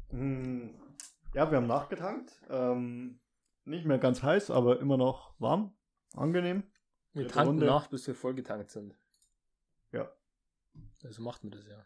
Hm, 0.09 0.73
ja, 1.33 1.49
wir 1.51 1.57
haben 1.57 1.67
nachgetankt. 1.67 2.41
Ähm, 2.49 3.19
nicht 3.65 3.85
mehr 3.85 3.97
ganz 3.97 4.23
heiß, 4.23 4.51
aber 4.51 4.79
immer 4.79 4.97
noch 4.97 5.33
warm. 5.39 5.75
Angenehm. 6.15 6.63
Wir 7.13 7.23
Dritte 7.23 7.33
tanken 7.33 7.49
Runde. 7.49 7.65
nach, 7.65 7.87
bis 7.87 8.07
wir 8.07 8.15
vollgetankt 8.15 8.69
sind. 8.69 8.97
Ja. 9.91 10.11
Also 11.03 11.21
macht 11.21 11.43
man 11.43 11.51
das 11.51 11.67
ja. 11.67 11.85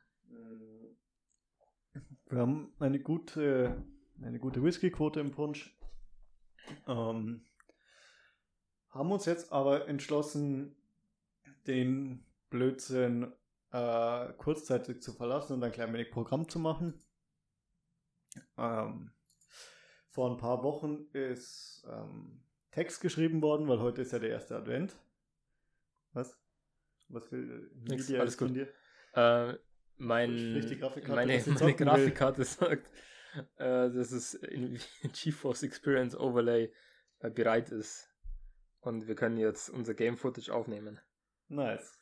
Wir 2.29 2.39
haben 2.39 2.73
eine 2.79 2.99
gute, 2.99 3.83
eine 4.21 4.39
gute 4.39 4.63
Whisky-Quote 4.63 5.19
im 5.19 5.31
Punsch. 5.31 5.77
Ähm, 6.87 7.45
haben 8.89 9.11
uns 9.11 9.25
jetzt 9.25 9.51
aber 9.51 9.87
entschlossen, 9.87 10.75
den 11.67 12.25
Blödsinn 12.49 13.31
äh, 13.71 14.33
kurzzeitig 14.33 15.01
zu 15.01 15.13
verlassen 15.13 15.53
und 15.53 15.63
ein 15.63 15.71
klein 15.71 15.93
wenig 15.93 16.11
Programm 16.11 16.47
zu 16.47 16.59
machen. 16.59 17.01
Ähm, 18.57 19.11
vor 20.09 20.29
ein 20.29 20.37
paar 20.37 20.63
Wochen 20.63 21.07
ist 21.13 21.85
ähm, 21.89 22.43
Text 22.71 23.01
geschrieben 23.01 23.41
worden, 23.41 23.67
weil 23.67 23.79
heute 23.79 24.01
ist 24.01 24.11
ja 24.11 24.19
der 24.19 24.29
erste 24.29 24.55
Advent. 24.55 24.97
Was? 26.13 26.37
Was 27.07 27.31
will 27.31 27.71
Nix, 27.87 28.07
Media 28.07 28.21
alles 28.21 28.35
von 28.35 28.53
dir? 28.53 28.67
Äh, 29.13 29.57
mein, 29.97 30.61
Grafikkarte, 30.79 31.01
meine, 31.07 31.37
meine 31.45 31.57
zocken 31.57 31.79
will. 31.79 31.85
Grafikkarte 31.85 32.43
sagt, 32.43 32.91
äh, 33.57 33.89
dass 33.89 34.11
es 34.11 34.33
in 34.33 34.79
GeForce 35.13 35.63
Experience 35.63 36.15
Overlay 36.15 36.73
äh, 37.19 37.29
bereit 37.29 37.71
ist. 37.71 38.09
Und 38.79 39.07
wir 39.07 39.15
können 39.15 39.37
jetzt 39.37 39.69
unser 39.69 39.93
Game 39.93 40.17
Footage 40.17 40.51
aufnehmen. 40.53 40.99
Nice. 41.47 42.00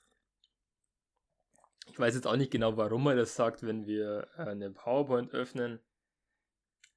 Ich 1.89 1.99
weiß 1.99 2.15
jetzt 2.15 2.27
auch 2.27 2.35
nicht 2.35 2.51
genau, 2.51 2.77
warum 2.77 3.07
er 3.07 3.15
das 3.15 3.35
sagt, 3.35 3.63
wenn 3.63 3.85
wir 3.85 4.27
äh, 4.37 4.43
eine 4.43 4.71
PowerPoint 4.71 5.31
öffnen. 5.33 5.79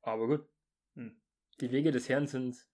Aber 0.03 0.27
gut. 0.27 0.49
Hm. 0.95 1.21
Die 1.61 1.71
Wege 1.71 1.91
des 1.91 2.09
Herrn 2.09 2.27
sind 2.27 2.67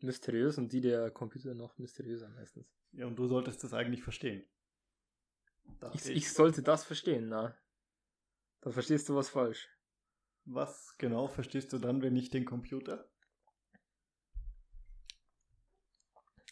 mysteriös 0.00 0.58
und 0.58 0.72
die 0.72 0.80
der 0.80 1.10
Computer 1.10 1.54
noch 1.54 1.78
mysteriöser 1.78 2.28
meistens. 2.30 2.66
Ja, 2.92 3.06
und 3.06 3.16
du 3.16 3.26
solltest 3.26 3.62
das 3.64 3.74
eigentlich 3.74 4.02
verstehen. 4.02 4.46
Ich, 5.94 6.08
ich 6.08 6.32
sollte 6.32 6.62
das 6.62 6.84
verstehen, 6.84 7.28
na. 7.28 7.56
Da 8.60 8.70
verstehst 8.70 9.08
du 9.08 9.16
was 9.16 9.28
falsch. 9.28 9.68
Was 10.44 10.96
genau 10.96 11.28
verstehst 11.28 11.72
du 11.72 11.78
dann, 11.78 12.02
wenn 12.02 12.12
nicht 12.12 12.32
den 12.32 12.44
Computer? 12.44 13.08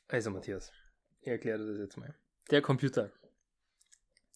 Also, 0.08 0.30
Matthias, 0.30 0.72
ich 1.20 1.28
erkläre 1.28 1.58
dir 1.58 1.66
das 1.66 1.78
jetzt 1.78 1.96
mal. 1.96 2.14
Der 2.50 2.60
Computer 2.60 3.12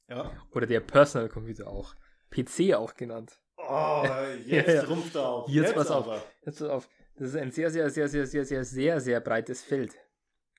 Ja. 0.09 0.33
oder 0.53 0.67
der 0.67 0.81
Personal 0.81 1.29
Computer 1.29 1.67
auch, 1.69 1.95
PC 2.31 2.75
auch 2.75 2.95
genannt. 2.95 3.41
Oh, 3.57 4.03
jetzt 4.47 4.69
Ja, 4.69 4.75
ja. 4.75 4.85
rumpft 4.85 5.15
er 5.15 5.29
auf. 5.29 5.49
Jetzt 5.49 5.75
pass 5.75 5.91
auf. 5.91 6.07
aber. 6.07 6.23
Jetzt 6.45 6.59
pass 6.61 6.69
auf. 6.69 6.89
Das 7.17 7.29
ist 7.31 7.37
ein 7.37 7.51
sehr, 7.51 7.71
sehr, 7.71 7.91
sehr, 7.91 8.09
sehr, 8.09 8.27
sehr, 8.27 8.45
sehr, 8.45 8.65
sehr, 8.65 9.01
sehr 9.01 9.21
breites 9.21 9.63
Feld, 9.63 9.95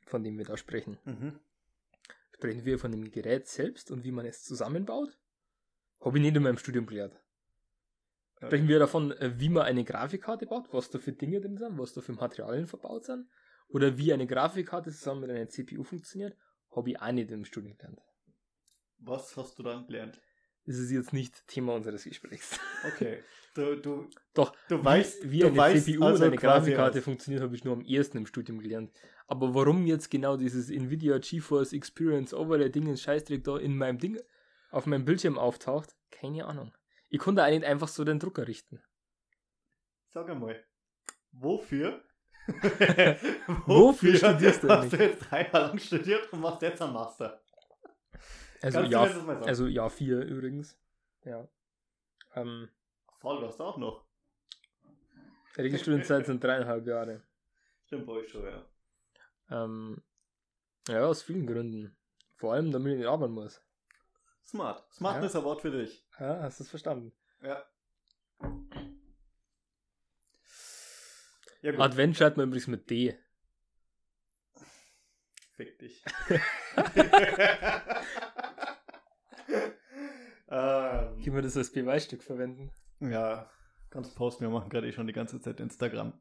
von 0.06 0.24
dem 0.24 0.38
wir 0.38 0.46
da 0.46 0.58
sprechen. 0.58 0.98
Mhm. 1.06 1.40
Sprechen 2.36 2.66
wir 2.66 2.78
von 2.80 2.92
dem 2.92 3.10
Gerät 3.12 3.48
selbst 3.48 3.92
und 3.92 4.04
wie 4.04 4.12
man 4.12 4.26
es 4.26 4.44
zusammenbaut? 4.44 5.18
Habe 6.02 6.18
ich 6.18 6.22
nicht 6.22 6.36
in 6.36 6.44
meinem 6.44 6.58
Studium 6.58 6.86
gelernt. 6.86 7.20
Sprechen 8.38 8.68
wir 8.70 8.80
davon, 8.80 9.12
äh, 9.14 9.34
wie 9.38 9.50
man 9.50 9.64
eine 9.64 9.84
Grafikkarte 9.84 10.46
baut, 10.46 10.72
was 10.72 10.90
da 10.90 11.00
für 11.00 11.12
Dinge 11.12 11.42
drin 11.42 11.58
sind, 11.58 11.78
was 11.78 11.94
da 11.94 12.00
für 12.02 12.14
Materialien 12.14 12.68
verbaut 12.68 13.06
sind? 13.06 13.28
Oder 13.68 13.98
wie 13.98 14.14
eine 14.14 14.26
Grafikkarte 14.28 14.92
zusammen 14.92 15.22
mit 15.22 15.30
einer 15.32 15.50
CPU 15.50 15.84
funktioniert? 15.84 16.38
Habe 16.74 16.92
ich 16.92 17.02
auch 17.02 17.12
nicht 17.12 17.32
im 17.32 17.44
Studium 17.44 17.76
gelernt. 17.78 18.00
Was 19.00 19.36
hast 19.38 19.58
du 19.60 19.64
dann 19.64 19.86
gelernt? 19.86 20.20
Das 20.66 20.78
ist 20.78 20.92
jetzt 20.92 21.14
nicht 21.14 21.48
Thema 21.48 21.74
unseres 21.74 22.04
Gesprächs. 22.04 22.60
Okay. 22.86 23.24
Du, 23.56 23.76
du, 23.76 24.08
Doch, 24.36 24.56
du 24.70 24.82
weißt, 24.86 25.32
wie 25.32 25.44
eine 25.44 25.58
weißt 25.58 25.86
CPU 25.86 26.04
also 26.04 26.24
und 26.24 26.30
eine 26.30 26.38
Grafikkarte 26.38 27.02
funktioniert, 27.02 27.42
habe 27.42 27.56
ich 27.56 27.64
nur 27.64 27.74
am 27.74 27.84
ersten 27.84 28.20
im 28.20 28.28
Studium 28.28 28.60
gelernt. 28.60 28.92
Aber 29.26 29.56
warum 29.56 29.88
jetzt 29.88 30.12
genau 30.12 30.38
dieses 30.38 30.70
Nvidia 30.70 31.18
GeForce 31.18 31.74
Experience 31.74 32.32
Overlay 32.34 32.70
Ding, 32.70 32.96
Scheißdreck 32.96 33.44
da 33.44 33.58
in 33.58 33.76
meinem 33.76 33.98
Ding 33.98 34.20
auf 34.70 34.86
meinem 34.86 35.04
Bildschirm 35.04 35.40
auftaucht, 35.40 35.96
keine 36.12 36.46
Ahnung. 36.46 36.74
Ich 37.10 37.20
konnte 37.20 37.44
nicht 37.50 37.66
einfach 37.66 37.88
so 37.88 38.04
den 38.04 38.20
Drucker 38.20 38.48
richten. 38.48 38.82
Sag 40.10 40.30
einmal, 40.30 40.64
wofür? 41.32 42.04
Wofür 43.66 44.16
studierst 44.16 44.64
du 44.64 44.70
Hast 44.70 44.94
du 44.94 44.98
eigentlich? 44.98 45.10
jetzt 45.10 45.30
drei 45.30 45.44
Jahre 45.44 45.68
lang 45.68 45.80
studiert 45.80 46.32
und 46.32 46.42
machst 46.42 46.62
jetzt 46.62 46.82
einen 46.82 46.94
Master? 46.94 47.42
Also 48.62 48.80
Kannst 48.80 48.92
du 48.92 48.96
ja, 48.98 49.02
mir 49.04 49.14
das 49.14 49.24
mal 49.24 49.36
sagen? 49.36 49.48
also 49.48 49.68
ja, 49.68 49.90
vier 49.90 50.20
übrigens. 50.22 50.78
Ja. 51.24 51.48
Ähm, 52.36 52.70
Voll, 53.20 53.40
du 53.40 53.48
hast 53.48 53.60
auch 53.62 53.78
noch. 53.78 54.06
Regelstudienzeit 55.58 56.26
sind 56.26 56.44
dreieinhalb 56.44 56.86
Jahre. 56.86 57.22
Stimmt 57.86 58.06
bei 58.06 58.14
euch 58.14 58.30
schon, 58.30 58.44
ja. 58.46 58.66
Ähm, 59.50 60.02
ja, 60.88 61.06
aus 61.06 61.24
vielen 61.24 61.48
Gründen. 61.48 61.96
Vor 62.36 62.54
allem, 62.54 62.72
damit 62.72 62.94
ich 62.94 63.00
nicht 63.00 63.08
arbeiten 63.08 63.34
muss. 63.34 63.62
Smart. 64.46 64.84
Smart 64.94 65.18
Ja. 65.18 65.26
ist 65.26 65.36
ein 65.36 65.44
Wort 65.44 65.62
für 65.62 65.72
dich. 65.72 66.06
Ja, 66.20 66.42
hast 66.42 66.60
du 66.60 66.64
es 66.64 66.70
verstanden? 66.70 67.14
Ja. 67.42 67.64
Ja 71.62 71.74
Advent 71.80 72.16
schreibt 72.16 72.38
man 72.38 72.48
übrigens 72.48 72.68
mit 72.68 72.90
D. 72.90 73.18
fick 75.60 75.78
dich. 75.78 76.02
ähm, 80.48 81.22
Können 81.22 81.36
wir 81.36 81.42
das 81.42 81.58
als 81.58 81.74
Beweisstück 81.74 82.24
verwenden? 82.24 82.72
ja, 83.02 83.52
kannst 83.90 84.16
posten, 84.16 84.46
wir 84.46 84.50
machen 84.50 84.70
gerade 84.70 84.88
eh 84.88 84.94
schon 84.94 85.08
die 85.08 85.14
ganze 85.14 85.42
Zeit 85.42 85.60
Instagram. 85.60 86.14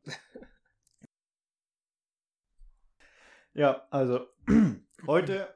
ja, 3.54 3.86
also 3.90 4.26
heute, 5.06 5.54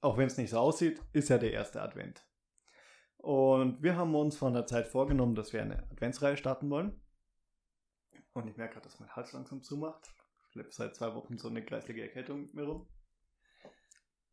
auch 0.00 0.16
wenn 0.16 0.28
es 0.28 0.38
nicht 0.38 0.48
so 0.48 0.58
aussieht, 0.58 1.02
ist 1.12 1.28
ja 1.28 1.36
der 1.36 1.52
erste 1.52 1.82
Advent. 1.82 2.24
Und 3.18 3.82
wir 3.82 3.96
haben 3.96 4.14
uns 4.14 4.38
von 4.38 4.54
der 4.54 4.66
Zeit 4.66 4.88
vorgenommen, 4.88 5.34
dass 5.34 5.52
wir 5.52 5.60
eine 5.60 5.82
Adventsreihe 5.90 6.38
starten 6.38 6.70
wollen. 6.70 6.98
Und 8.32 8.48
ich 8.48 8.56
merke 8.56 8.74
gerade, 8.74 8.88
dass 8.88 9.00
mein 9.00 9.14
Hals 9.14 9.32
langsam 9.32 9.62
zumacht. 9.62 10.08
Ich 10.46 10.52
schleppe 10.52 10.72
seit 10.72 10.96
zwei 10.96 11.14
Wochen 11.14 11.36
so 11.36 11.48
eine 11.48 11.62
kreislige 11.62 12.00
Erkältung 12.00 12.40
mit 12.40 12.54
mir 12.54 12.64
rum. 12.64 12.88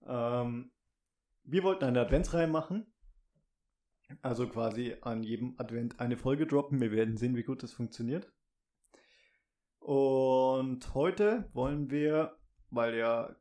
Ähm, 0.05 0.71
wir 1.43 1.63
wollten 1.63 1.85
eine 1.85 2.01
Adventsreihe 2.01 2.47
machen. 2.47 2.91
Also 4.21 4.47
quasi 4.47 4.95
an 5.01 5.23
jedem 5.23 5.55
Advent 5.57 5.99
eine 5.99 6.17
Folge 6.17 6.45
droppen. 6.45 6.79
Wir 6.79 6.91
werden 6.91 7.17
sehen, 7.17 7.35
wie 7.35 7.43
gut 7.43 7.63
das 7.63 7.73
funktioniert. 7.73 8.31
Und 9.79 10.93
heute 10.93 11.49
wollen 11.53 11.89
wir, 11.89 12.37
weil 12.69 12.95
ja 12.95 13.35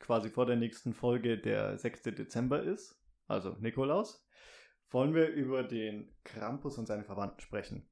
quasi 0.00 0.30
vor 0.30 0.46
der 0.46 0.56
nächsten 0.56 0.94
Folge 0.94 1.38
der 1.38 1.78
6. 1.78 2.02
Dezember 2.02 2.62
ist, 2.62 3.00
also 3.28 3.56
Nikolaus, 3.60 4.26
wollen 4.90 5.14
wir 5.14 5.28
über 5.28 5.62
den 5.62 6.12
Krampus 6.24 6.78
und 6.78 6.86
seine 6.86 7.04
Verwandten 7.04 7.40
sprechen. 7.40 7.88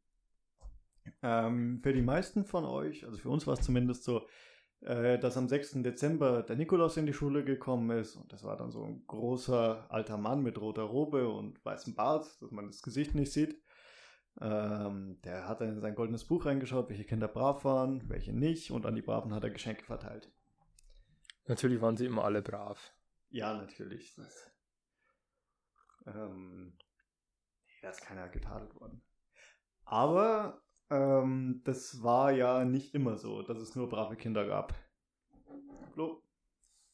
Ähm, 1.23 1.81
für 1.83 1.93
die 1.93 2.03
meisten 2.03 2.45
von 2.45 2.65
euch, 2.65 3.05
also 3.05 3.19
für 3.19 3.31
uns 3.31 3.47
war 3.47 3.55
es 3.55 3.65
zumindest 3.65 4.05
so, 4.05 4.27
äh, 4.81 5.19
dass 5.19 5.37
am 5.37 5.49
6. 5.49 5.83
Dezember 5.83 6.43
der 6.43 6.57
Nikolaus 6.57 6.97
in 6.97 7.07
die 7.07 7.13
Schule 7.13 7.45
gekommen 7.45 7.91
ist 7.99 8.17
und 8.17 8.33
das 8.33 8.45
war 8.45 8.57
dann 8.57 8.71
so 8.71 8.85
ein 8.85 9.07
großer 9.07 9.87
alter 9.89 10.17
Mann 10.17 10.43
mit 10.43 10.61
roter 10.61 10.83
Robe 10.83 11.29
und 11.29 11.65
weißem 11.65 11.95
Bart, 11.95 12.27
dass 12.41 12.51
man 12.51 12.67
das 12.67 12.83
Gesicht 12.83 13.15
nicht 13.15 13.33
sieht. 13.33 13.61
Ähm, 14.41 15.21
der 15.25 15.49
hat 15.49 15.61
dann 15.61 15.71
in 15.71 15.81
sein 15.81 15.97
goldenes 15.97 16.25
Buch 16.25 16.47
reingeschaut, 16.47 16.89
welche 16.89 17.05
Kinder 17.05 17.27
brav 17.27 17.65
waren, 17.65 18.09
welche 18.09 18.33
nicht 18.33 18.71
und 18.71 18.87
an 18.87 18.95
die 18.95 19.03
Braven 19.03 19.35
hat 19.35 19.43
er 19.43 19.51
Geschenke 19.51 19.85
verteilt. 19.85 20.31
Natürlich 21.47 21.81
waren 21.81 21.97
sie 21.97 22.07
immer 22.07 22.25
alle 22.25 22.43
brav. 22.43 22.93
Ja, 23.31 23.55
natürlich. 23.55 24.15
Das, 24.15 24.53
ähm, 26.07 26.79
da 27.83 27.91
ist 27.91 28.03
keiner 28.03 28.29
getadelt 28.29 28.75
worden. 28.77 29.03
Aber 29.85 30.63
ähm, 30.91 31.61
das 31.65 32.03
war 32.03 32.33
ja 32.33 32.65
nicht 32.65 32.95
immer 32.95 33.17
so, 33.17 33.43
dass 33.43 33.59
es 33.59 33.75
nur 33.75 33.89
brave 33.89 34.17
Kinder 34.17 34.47
gab. 34.47 34.75
Flo? 35.93 36.23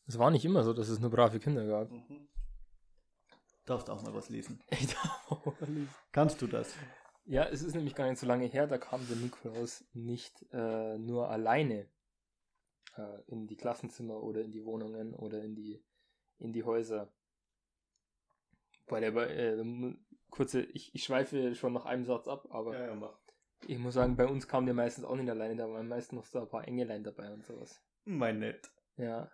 Es 0.07 0.19
war 0.19 0.31
nicht 0.31 0.45
immer 0.45 0.65
so, 0.65 0.73
dass 0.73 0.89
es 0.89 1.01
nur 1.01 1.11
brave 1.11 1.39
Kinder 1.39 1.67
gab. 1.67 1.91
Mhm. 1.91 2.29
Darfst 3.65 3.89
auch 3.89 4.03
mal 4.03 4.15
was 4.15 4.29
lesen. 4.29 4.63
Ich 4.71 4.87
darf 4.89 5.31
auch 5.31 5.47
mal 5.47 5.71
lesen. 5.71 5.95
Kannst 6.13 6.43
du 6.43 6.47
das? 6.47 6.75
Ja, 7.25 7.45
es 7.45 7.63
ist 7.63 7.75
nämlich 7.75 7.95
gar 7.95 8.09
nicht 8.09 8.19
so 8.19 8.27
lange 8.27 8.47
her, 8.47 8.67
da 8.67 8.77
kam 8.77 9.07
der 9.09 9.17
Nikolaus 9.17 9.85
nicht 9.95 10.45
äh, 10.53 10.99
nur 10.99 11.31
alleine 11.31 11.89
äh, 12.97 13.23
in 13.27 13.47
die 13.47 13.57
Klassenzimmer 13.57 14.23
oder 14.23 14.43
in 14.43 14.53
die 14.53 14.65
Wohnungen 14.65 15.15
oder 15.15 15.43
in 15.43 15.55
die, 15.55 15.83
in 16.39 16.53
die 16.53 16.65
Häuser. 16.65 17.11
Weil 18.87 19.05
er 19.05 19.13
bei, 19.13 19.27
äh, 19.29 19.97
kurze, 20.29 20.63
ich, 20.63 20.95
ich 20.95 21.05
schweife 21.05 21.55
schon 21.55 21.73
nach 21.73 21.87
einem 21.87 22.05
Satz 22.05 22.29
ab, 22.29 22.47
aber 22.51 22.79
ja, 22.79 22.95
mach. 22.95 23.19
Ich 23.69 23.79
muss 23.79 23.95
sagen, 23.95 24.17
bei 24.17 24.27
uns 24.27 24.47
kam 24.49 24.67
der 24.67 24.75
meistens 24.75 25.05
auch 25.05 25.17
nicht 25.17 25.29
alleine, 25.31 25.57
da 25.57 25.71
waren 25.71 25.89
meistens 25.89 26.17
noch 26.17 26.27
so 26.27 26.41
ein 26.41 26.49
paar 26.49 26.67
Engelein 26.67 27.05
dabei 27.05 27.33
und 27.33 27.45
sowas. 27.45 27.83
Mein 28.05 28.39
nett. 28.39 28.71
Ja. 28.97 29.31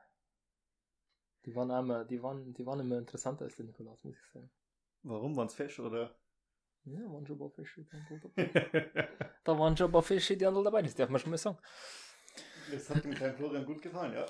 Die 1.45 1.55
waren 1.55 1.71
immer, 1.71 2.05
die 2.05 2.23
waren, 2.23 2.53
die 2.55 2.67
waren 2.67 2.81
immer 2.81 2.99
interessanter 2.99 3.45
als 3.45 3.57
der 3.57 3.67
Nikolaus, 3.67 4.03
muss 4.05 4.15
ich 4.17 4.33
sagen. 4.33 4.51
Warum 5.03 5.37
waren's 5.37 5.55
Fisch 5.55 5.81
oder? 5.81 6.15
Ja, 6.85 7.01
waren 7.13 7.27
schon 7.27 7.37
ein 7.37 7.39
paar 7.39 7.51
Fische. 7.51 7.87
dabei. 8.23 9.09
Da 9.45 9.59
waren 9.59 9.77
schon 9.77 9.89
ein 9.89 9.93
paar 9.93 10.03
Fische, 10.03 10.37
die 10.37 10.47
anderen 10.47 10.65
dabei, 10.67 10.83
das 10.83 10.95
darf 10.95 11.09
man 11.09 11.21
schon 11.21 11.31
mal 11.31 11.37
sagen. 11.37 11.59
das 12.71 12.91
hat 12.91 13.05
dem 13.05 13.15
kleinen 13.15 13.37
Florian 13.37 13.65
gut 13.65 13.83
gefallen, 13.83 14.15
ja. 14.15 14.27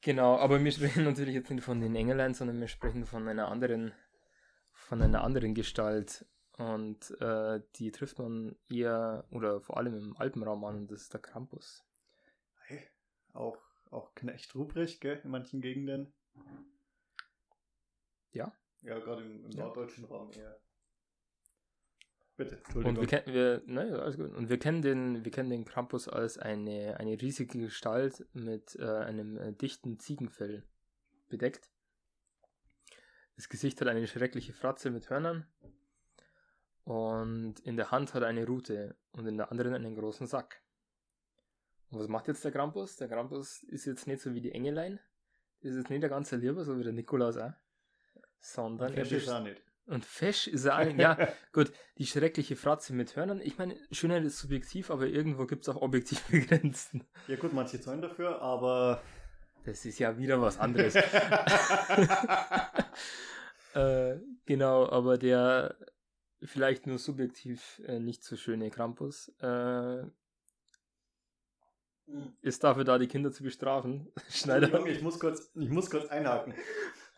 Genau, 0.00 0.36
aber 0.36 0.62
wir 0.62 0.72
sprechen 0.72 1.04
natürlich 1.04 1.34
jetzt 1.34 1.50
nicht 1.50 1.64
von 1.64 1.80
den 1.80 1.94
Engelein, 1.94 2.34
sondern 2.34 2.60
wir 2.60 2.68
sprechen 2.68 3.04
von 3.04 3.28
einer 3.28 3.48
anderen, 3.48 3.92
von 4.72 5.02
einer 5.02 5.22
anderen 5.22 5.54
Gestalt. 5.54 6.24
Und 6.58 7.12
äh, 7.20 7.60
die 7.76 7.92
trifft 7.92 8.18
man 8.18 8.56
eher 8.68 9.24
oder 9.30 9.60
vor 9.60 9.76
allem 9.76 9.94
im 9.96 10.16
Alpenraum 10.16 10.64
an 10.64 10.76
und 10.76 10.90
das 10.90 11.02
ist 11.02 11.12
der 11.14 11.20
Krampus. 11.20 11.84
Hey, 12.66 12.80
auch, 13.32 13.56
auch 13.90 14.12
Knecht 14.16 14.54
Ruprecht, 14.56 15.00
gell, 15.00 15.20
in 15.22 15.30
manchen 15.30 15.60
Gegenden. 15.60 16.12
Ja. 18.32 18.52
Ja, 18.82 18.98
gerade 18.98 19.22
im, 19.22 19.44
im 19.44 19.50
Ja. 19.52 19.64
norddeutschen 19.64 20.04
Raum 20.04 20.32
eher. 20.32 20.60
Bitte, 22.36 22.56
Und 22.56 22.64
Entschuldigung. 22.64 23.00
wir 23.00 23.06
kennen, 23.08 23.34
wir, 23.34 23.62
ne, 23.66 24.00
alles 24.00 24.16
gut. 24.16 24.32
Und 24.32 24.48
wir 24.48 24.58
kennen 24.58 24.82
den, 24.82 25.24
wir 25.24 25.32
kennen 25.32 25.50
den 25.50 25.64
Krampus 25.64 26.08
als 26.08 26.38
eine, 26.38 26.96
eine 26.98 27.20
riesige 27.20 27.58
Gestalt 27.58 28.26
mit 28.32 28.76
äh, 28.76 28.84
einem 28.84 29.36
äh, 29.38 29.52
dichten 29.52 29.98
Ziegenfell 29.98 30.64
bedeckt. 31.28 31.70
Das 33.36 33.48
Gesicht 33.48 33.80
hat 33.80 33.88
eine 33.88 34.06
schreckliche 34.08 34.52
Fratze 34.52 34.90
mit 34.90 35.10
Hörnern. 35.10 35.46
Und 36.88 37.60
in 37.64 37.76
der 37.76 37.90
Hand 37.90 38.14
hat 38.14 38.22
er 38.22 38.28
eine 38.28 38.46
Rute 38.46 38.96
und 39.12 39.26
in 39.26 39.36
der 39.36 39.52
anderen 39.52 39.74
einen 39.74 39.94
großen 39.94 40.26
Sack. 40.26 40.62
Und 41.90 41.98
was 41.98 42.08
macht 42.08 42.28
jetzt 42.28 42.42
der 42.46 42.50
Krampus? 42.50 42.96
Der 42.96 43.08
Krampus 43.08 43.62
ist 43.64 43.84
jetzt 43.84 44.06
nicht 44.06 44.22
so 44.22 44.32
wie 44.32 44.40
die 44.40 44.52
Engelein. 44.52 44.98
Ist 45.60 45.76
jetzt 45.76 45.90
nicht 45.90 46.00
der 46.00 46.08
ganze 46.08 46.36
Lieber, 46.36 46.64
so 46.64 46.78
wie 46.78 46.84
der 46.84 46.94
Nikolaus 46.94 47.36
auch. 47.36 47.52
Sondern 48.40 48.94
Fesch 48.94 49.12
er 49.12 49.18
ist 49.18 49.28
auch 49.28 49.42
nicht. 49.42 49.60
und 49.84 50.06
fesch 50.06 50.46
ist 50.46 50.64
er 50.64 50.78
auch, 50.78 50.86
ja, 50.96 51.28
gut, 51.52 51.72
die 51.98 52.06
schreckliche 52.06 52.56
Fratze 52.56 52.94
mit 52.94 53.14
Hörnern. 53.16 53.42
Ich 53.42 53.58
meine, 53.58 53.76
Schönheit 53.90 54.24
ist 54.24 54.38
subjektiv, 54.38 54.90
aber 54.90 55.08
irgendwo 55.08 55.44
gibt 55.44 55.64
es 55.64 55.68
auch 55.68 55.82
objektive 55.82 56.40
Grenzen. 56.46 57.06
Ja 57.26 57.36
gut, 57.36 57.52
manche 57.52 57.78
zahlen 57.82 58.00
dafür, 58.00 58.40
aber 58.40 59.02
Das 59.66 59.84
ist 59.84 59.98
ja 59.98 60.16
wieder 60.16 60.40
was 60.40 60.58
anderes. 60.58 60.94
äh, 63.74 64.16
genau, 64.46 64.88
aber 64.88 65.18
der 65.18 65.76
vielleicht 66.42 66.86
nur 66.86 66.98
subjektiv 66.98 67.80
äh, 67.86 67.98
nicht 67.98 68.22
so 68.24 68.36
schöne 68.36 68.70
Krampus 68.70 69.32
äh, 69.40 70.04
ist 72.40 72.64
dafür 72.64 72.84
da, 72.84 72.98
die 72.98 73.06
Kinder 73.08 73.30
zu 73.32 73.42
bestrafen. 73.42 74.10
Schneider. 74.30 74.86
Ich 74.86 75.02
muss 75.02 75.18
kurz, 75.20 75.50
ich 75.54 75.68
muss 75.68 75.90
kurz 75.90 76.06
einhaken. 76.08 76.54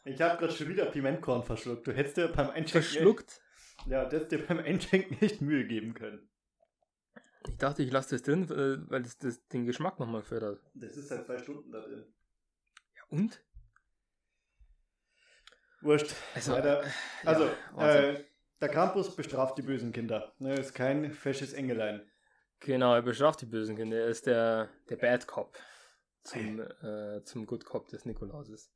Ich 0.04 0.20
habe 0.20 0.38
gerade 0.38 0.52
schon 0.52 0.68
wieder 0.68 0.86
Pimentkorn 0.86 1.44
verschluckt. 1.44 1.86
Du 1.86 1.92
hättest 1.92 2.16
dir 2.16 2.28
beim 2.28 2.50
Einschenken 2.50 2.82
Verschluckt. 2.82 3.40
Ja, 3.86 4.04
du 4.04 4.16
hättest 4.16 4.32
dir 4.32 4.46
beim 4.46 4.58
Einschenken 4.58 5.18
nicht 5.20 5.40
Mühe 5.40 5.66
geben 5.66 5.94
können. 5.94 6.28
Ich 7.48 7.56
dachte, 7.56 7.82
ich 7.82 7.90
lasse 7.92 8.16
das 8.16 8.22
drin, 8.22 8.44
äh, 8.50 8.90
weil 8.90 9.02
das, 9.02 9.16
das 9.18 9.46
den 9.48 9.64
Geschmack 9.66 9.98
nochmal 9.98 10.22
fördert. 10.22 10.60
Das 10.74 10.96
ist 10.96 11.08
seit 11.08 11.24
zwei 11.24 11.38
Stunden 11.38 11.70
da 11.70 11.80
drin. 11.80 12.04
Ja, 12.96 13.02
und? 13.10 13.42
Wurscht. 15.82 16.14
Also, 16.34 16.52
Weiter. 16.52 16.82
äh, 16.82 16.88
Also, 17.24 17.44
ja, 17.44 17.52
Wahnsinn. 17.74 18.16
äh, 18.16 18.24
der 18.60 18.68
Krampus 18.68 19.14
bestraft 19.14 19.58
die 19.58 19.62
bösen 19.62 19.92
Kinder. 19.92 20.32
Ne, 20.38 20.54
ist 20.54 20.74
kein 20.74 21.12
fesches 21.12 21.52
Engelein. 21.52 22.02
Genau, 22.60 22.94
er 22.94 23.02
bestraft 23.02 23.40
die 23.40 23.46
bösen 23.46 23.76
Kinder. 23.76 23.98
Er 23.98 24.08
ist 24.08 24.26
der, 24.26 24.68
der 24.88 24.96
Bad 24.96 25.26
Cop 25.26 25.58
zum, 26.22 26.60
äh, 26.60 27.22
zum 27.24 27.46
Good 27.46 27.64
Cop 27.64 27.88
des 27.88 28.04
Nikolauses. 28.04 28.70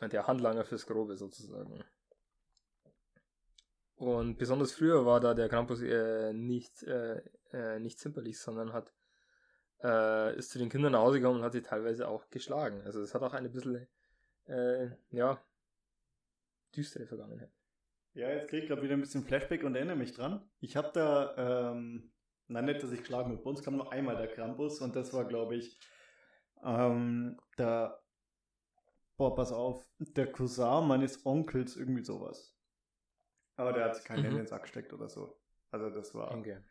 Und 0.00 0.12
Der 0.12 0.26
Handlanger 0.26 0.64
fürs 0.64 0.86
Grobe 0.86 1.16
sozusagen. 1.16 1.84
Und 3.94 4.36
besonders 4.36 4.72
früher 4.72 5.06
war 5.06 5.20
da 5.20 5.32
der 5.32 5.48
Krampus 5.48 5.80
äh, 5.80 6.32
nicht, 6.32 6.82
äh, 6.82 7.22
äh, 7.52 7.78
nicht 7.78 8.00
zimperlich, 8.00 8.40
sondern 8.40 8.72
hat 8.72 8.92
äh, 9.82 10.36
ist 10.36 10.50
zu 10.50 10.58
den 10.58 10.68
Kindern 10.68 10.92
nach 10.92 11.00
Hause 11.00 11.20
gekommen 11.20 11.38
und 11.38 11.44
hat 11.44 11.52
sie 11.52 11.62
teilweise 11.62 12.08
auch 12.08 12.28
geschlagen. 12.30 12.82
Also 12.84 13.00
es 13.00 13.14
hat 13.14 13.22
auch 13.22 13.32
eine 13.32 13.48
bisschen 13.48 13.86
äh, 14.46 14.88
ja 15.10 15.40
düstere 16.74 17.06
Vergangenheit. 17.06 17.52
Ja, 18.14 18.28
jetzt 18.30 18.48
kriege 18.48 18.62
ich 18.62 18.68
gerade 18.68 18.82
wieder 18.82 18.94
ein 18.94 19.00
bisschen 19.00 19.24
Flashback 19.24 19.64
und 19.64 19.74
erinnere 19.74 19.96
mich 19.96 20.12
dran. 20.12 20.46
Ich 20.60 20.76
habe 20.76 20.90
da, 20.92 21.70
ähm, 21.72 22.12
nein, 22.48 22.66
nicht, 22.66 22.82
dass 22.82 22.92
ich 22.92 23.00
geschlagen 23.00 23.30
habe. 23.30 23.42
Bei 23.42 23.50
uns 23.50 23.62
kam 23.62 23.76
nur 23.76 23.90
einmal 23.90 24.16
der 24.16 24.28
Krampus 24.28 24.80
und 24.80 24.94
das 24.94 25.14
war, 25.14 25.24
glaube 25.24 25.56
ich, 25.56 25.78
ähm, 26.62 27.40
der, 27.56 28.02
boah, 29.16 29.34
pass 29.34 29.50
auf, 29.52 29.82
der 29.98 30.30
Cousin 30.30 30.86
meines 30.86 31.24
Onkels, 31.24 31.76
irgendwie 31.76 32.04
sowas. 32.04 32.54
Aber 33.56 33.72
der 33.72 33.86
hat 33.86 34.04
keinen 34.04 34.20
Mhm. 34.20 34.30
in 34.30 34.36
den 34.36 34.46
Sack 34.46 34.62
gesteckt 34.64 34.92
oder 34.92 35.08
so. 35.08 35.38
Also 35.70 35.88
das 35.88 36.14
war. 36.14 36.30
Danke. 36.30 36.62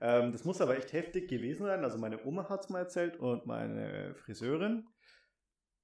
Ähm, 0.00 0.32
das 0.32 0.44
muss 0.44 0.60
aber 0.60 0.76
echt 0.78 0.92
heftig 0.92 1.28
gewesen 1.28 1.66
sein. 1.66 1.84
Also 1.84 1.98
meine 1.98 2.24
Oma 2.24 2.48
hat 2.48 2.64
es 2.64 2.70
mal 2.70 2.80
erzählt 2.80 3.18
und 3.18 3.46
meine 3.46 4.14
Friseurin. 4.14 4.86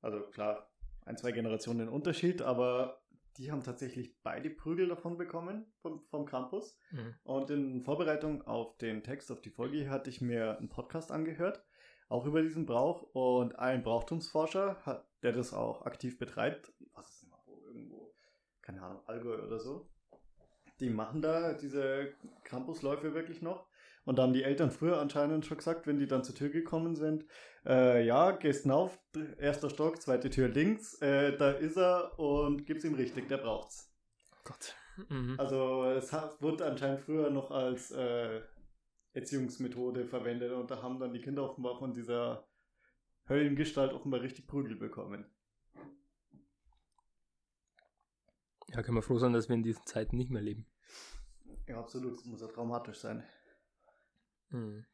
Also 0.00 0.22
klar, 0.30 0.70
ein, 1.04 1.16
zwei 1.16 1.32
Generationen 1.32 1.88
Unterschied, 1.88 2.42
aber 2.42 3.01
die 3.38 3.50
haben 3.50 3.62
tatsächlich 3.62 4.20
beide 4.22 4.50
Prügel 4.50 4.88
davon 4.88 5.16
bekommen 5.16 5.72
vom, 5.80 6.04
vom 6.10 6.26
Campus. 6.26 6.78
Mhm. 6.90 7.14
Und 7.24 7.50
in 7.50 7.82
Vorbereitung 7.82 8.42
auf 8.42 8.76
den 8.78 9.02
Text, 9.02 9.30
auf 9.32 9.40
die 9.40 9.50
Folge 9.50 9.88
hatte 9.88 10.10
ich 10.10 10.20
mir 10.20 10.58
einen 10.58 10.68
Podcast 10.68 11.10
angehört, 11.10 11.64
auch 12.08 12.26
über 12.26 12.42
diesen 12.42 12.66
Brauch. 12.66 13.02
Und 13.14 13.58
ein 13.58 13.82
Brauchtumsforscher, 13.82 14.82
hat, 14.84 15.08
der 15.22 15.32
das 15.32 15.52
auch 15.52 15.86
aktiv 15.86 16.18
betreibt, 16.18 16.72
was 16.94 17.08
ist 17.08 17.22
denn 17.22 17.30
mal 17.30 17.40
wo, 17.46 17.60
irgendwo, 17.66 18.14
keine 18.60 18.82
Ahnung, 18.82 19.02
Allgäu 19.06 19.42
oder 19.42 19.58
so, 19.58 19.88
die 20.80 20.90
machen 20.90 21.22
da 21.22 21.54
diese 21.54 22.14
Campusläufe 22.44 23.14
wirklich 23.14 23.40
noch. 23.40 23.68
Und 24.04 24.18
da 24.18 24.22
haben 24.22 24.32
die 24.32 24.42
Eltern 24.42 24.70
früher 24.70 25.00
anscheinend 25.00 25.46
schon 25.46 25.58
gesagt, 25.58 25.86
wenn 25.86 25.98
die 25.98 26.06
dann 26.06 26.24
zur 26.24 26.34
Tür 26.34 26.48
gekommen 26.48 26.96
sind, 26.96 27.24
äh, 27.64 28.04
ja, 28.04 28.32
gehst 28.32 28.62
hinauf, 28.62 28.98
erster 29.38 29.70
Stock, 29.70 30.00
zweite 30.02 30.28
Tür 30.28 30.48
links, 30.48 31.00
äh, 31.00 31.36
da 31.36 31.52
ist 31.52 31.76
er 31.76 32.18
und 32.18 32.66
gib's 32.66 32.84
ihm 32.84 32.94
richtig, 32.94 33.28
der 33.28 33.38
braucht's. 33.38 33.92
Oh 34.32 34.40
Gott. 34.44 34.74
Mhm. 35.08 35.36
Also 35.38 35.84
es 35.84 36.12
hat, 36.12 36.42
wurde 36.42 36.66
anscheinend 36.66 37.00
früher 37.00 37.30
noch 37.30 37.50
als 37.50 37.92
äh, 37.92 38.40
Erziehungsmethode 39.12 40.04
verwendet 40.04 40.52
und 40.52 40.70
da 40.70 40.82
haben 40.82 40.98
dann 40.98 41.12
die 41.12 41.20
Kinder 41.20 41.48
offenbar 41.48 41.78
von 41.78 41.92
dieser 41.92 42.48
Höllengestalt 43.28 43.92
offenbar 43.92 44.20
richtig 44.20 44.48
Prügel 44.48 44.76
bekommen. 44.76 45.24
Ja, 48.68 48.82
können 48.82 48.96
wir 48.96 49.02
froh 49.02 49.18
sein, 49.18 49.32
dass 49.32 49.48
wir 49.48 49.54
in 49.54 49.62
diesen 49.62 49.84
Zeiten 49.86 50.16
nicht 50.16 50.30
mehr 50.30 50.42
leben. 50.42 50.66
Ja, 51.68 51.78
absolut, 51.78 52.14
es 52.14 52.24
muss 52.24 52.40
ja 52.40 52.48
traumatisch 52.48 52.98
sein. 52.98 53.22
Mhm. 54.52 54.84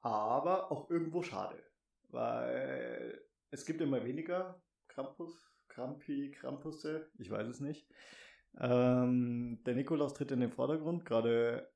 Aber 0.00 0.70
auch 0.70 0.90
irgendwo 0.90 1.22
schade, 1.22 1.62
weil 2.08 3.20
es 3.50 3.64
gibt 3.64 3.80
immer 3.80 4.04
weniger 4.04 4.62
Krampus, 4.88 5.50
Krampi, 5.68 6.30
Krampusse, 6.30 7.10
ich 7.18 7.30
weiß 7.30 7.48
es 7.48 7.60
nicht. 7.60 7.88
Ähm, 8.60 9.62
der 9.64 9.74
Nikolaus 9.74 10.14
tritt 10.14 10.30
in 10.30 10.40
den 10.40 10.52
Vordergrund, 10.52 11.04
gerade 11.04 11.72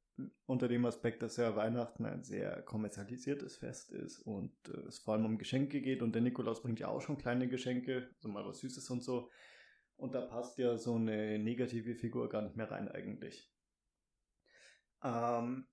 unter 0.47 0.69
dem 0.69 0.85
Aspekt, 0.85 1.23
dass 1.23 1.37
ja 1.37 1.55
Weihnachten 1.57 2.05
ein 2.05 2.25
sehr 2.25 2.63
kommerzialisiertes 2.63 3.57
Fest 3.57 3.93
ist 3.93 4.21
und 4.21 4.53
äh, 4.69 4.89
es 4.89 4.99
vor 4.99 5.15
allem 5.15 5.27
um 5.27 5.39
Geschenke 5.39 5.81
geht 5.81 6.03
und 6.03 6.15
der 6.15 6.23
Nikolaus 6.23 6.63
bringt 6.63 6.81
ja 6.81 6.89
auch 6.89 7.01
schon 7.01 7.19
kleine 7.19 7.49
Geschenke, 7.49 8.11
so 8.19 8.29
mal 8.29 8.45
was 8.45 8.59
Süßes 8.59 8.91
und 8.91 9.03
so. 9.03 9.31
Und 9.97 10.15
da 10.15 10.21
passt 10.21 10.59
ja 10.59 10.77
so 10.77 10.95
eine 10.95 11.39
negative 11.39 11.95
Figur 11.95 12.29
gar 12.29 12.43
nicht 12.43 12.57
mehr 12.57 12.71
rein 12.71 12.89
eigentlich. 12.89 13.51
Ähm, 15.03 15.67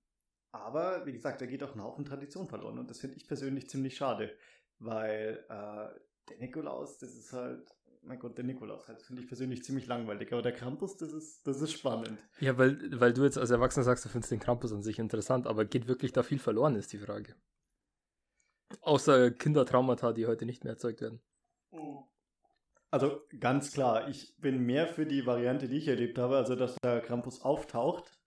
aber 0.58 1.06
wie 1.06 1.12
gesagt, 1.12 1.40
da 1.40 1.46
geht 1.46 1.62
auch 1.62 1.74
ein 1.74 1.82
Haufen 1.82 2.04
Tradition 2.04 2.48
verloren 2.48 2.78
und 2.78 2.90
das 2.90 3.00
finde 3.00 3.16
ich 3.16 3.26
persönlich 3.26 3.68
ziemlich 3.68 3.96
schade, 3.96 4.36
weil 4.78 5.44
äh, 5.48 5.98
der 6.28 6.38
Nikolaus, 6.38 6.98
das 6.98 7.14
ist 7.14 7.32
halt, 7.32 7.68
mein 8.02 8.18
Gott, 8.18 8.36
der 8.36 8.44
Nikolaus, 8.44 8.86
halt 8.88 9.02
finde 9.02 9.22
ich 9.22 9.28
persönlich 9.28 9.64
ziemlich 9.64 9.86
langweilig, 9.86 10.32
aber 10.32 10.42
der 10.42 10.52
Krampus, 10.52 10.96
das 10.96 11.12
ist, 11.12 11.46
das 11.46 11.60
ist 11.60 11.72
spannend. 11.72 12.18
Ja, 12.40 12.56
weil, 12.58 12.78
weil 13.00 13.12
du 13.12 13.24
jetzt 13.24 13.38
als 13.38 13.50
Erwachsener 13.50 13.84
sagst, 13.84 14.04
du 14.04 14.08
findest 14.08 14.30
den 14.30 14.40
Krampus 14.40 14.72
an 14.72 14.82
sich 14.82 14.98
interessant, 14.98 15.46
aber 15.46 15.64
geht 15.64 15.88
wirklich 15.88 16.12
da 16.12 16.22
viel 16.22 16.38
verloren, 16.38 16.76
ist 16.76 16.92
die 16.92 16.98
Frage. 16.98 17.34
Außer 18.80 19.30
Kindertraumata, 19.30 20.12
die 20.12 20.26
heute 20.26 20.46
nicht 20.46 20.64
mehr 20.64 20.72
erzeugt 20.74 21.00
werden. 21.00 21.20
Also 22.90 23.20
ganz 23.40 23.72
klar, 23.72 24.08
ich 24.08 24.36
bin 24.38 24.64
mehr 24.64 24.86
für 24.86 25.06
die 25.06 25.26
Variante, 25.26 25.68
die 25.68 25.78
ich 25.78 25.88
erlebt 25.88 26.18
habe, 26.18 26.36
also 26.36 26.54
dass 26.56 26.76
der 26.82 27.00
Krampus 27.00 27.42
auftaucht, 27.42 28.18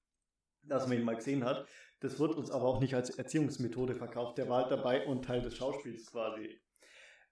dass 0.64 0.88
man 0.88 0.98
ihn 0.98 1.06
mal 1.06 1.16
gesehen 1.16 1.46
hat. 1.46 1.68
Das 2.02 2.20
wird 2.20 2.36
uns 2.36 2.50
aber 2.50 2.66
auch 2.66 2.80
nicht 2.80 2.96
als 2.96 3.10
Erziehungsmethode 3.10 3.94
verkauft. 3.96 4.38
Der 4.38 4.48
war 4.48 4.64
halt 4.64 4.72
dabei 4.72 5.06
und 5.06 5.26
Teil 5.26 5.42
des 5.42 5.56
Schauspiels 5.58 6.12
quasi. 6.12 6.62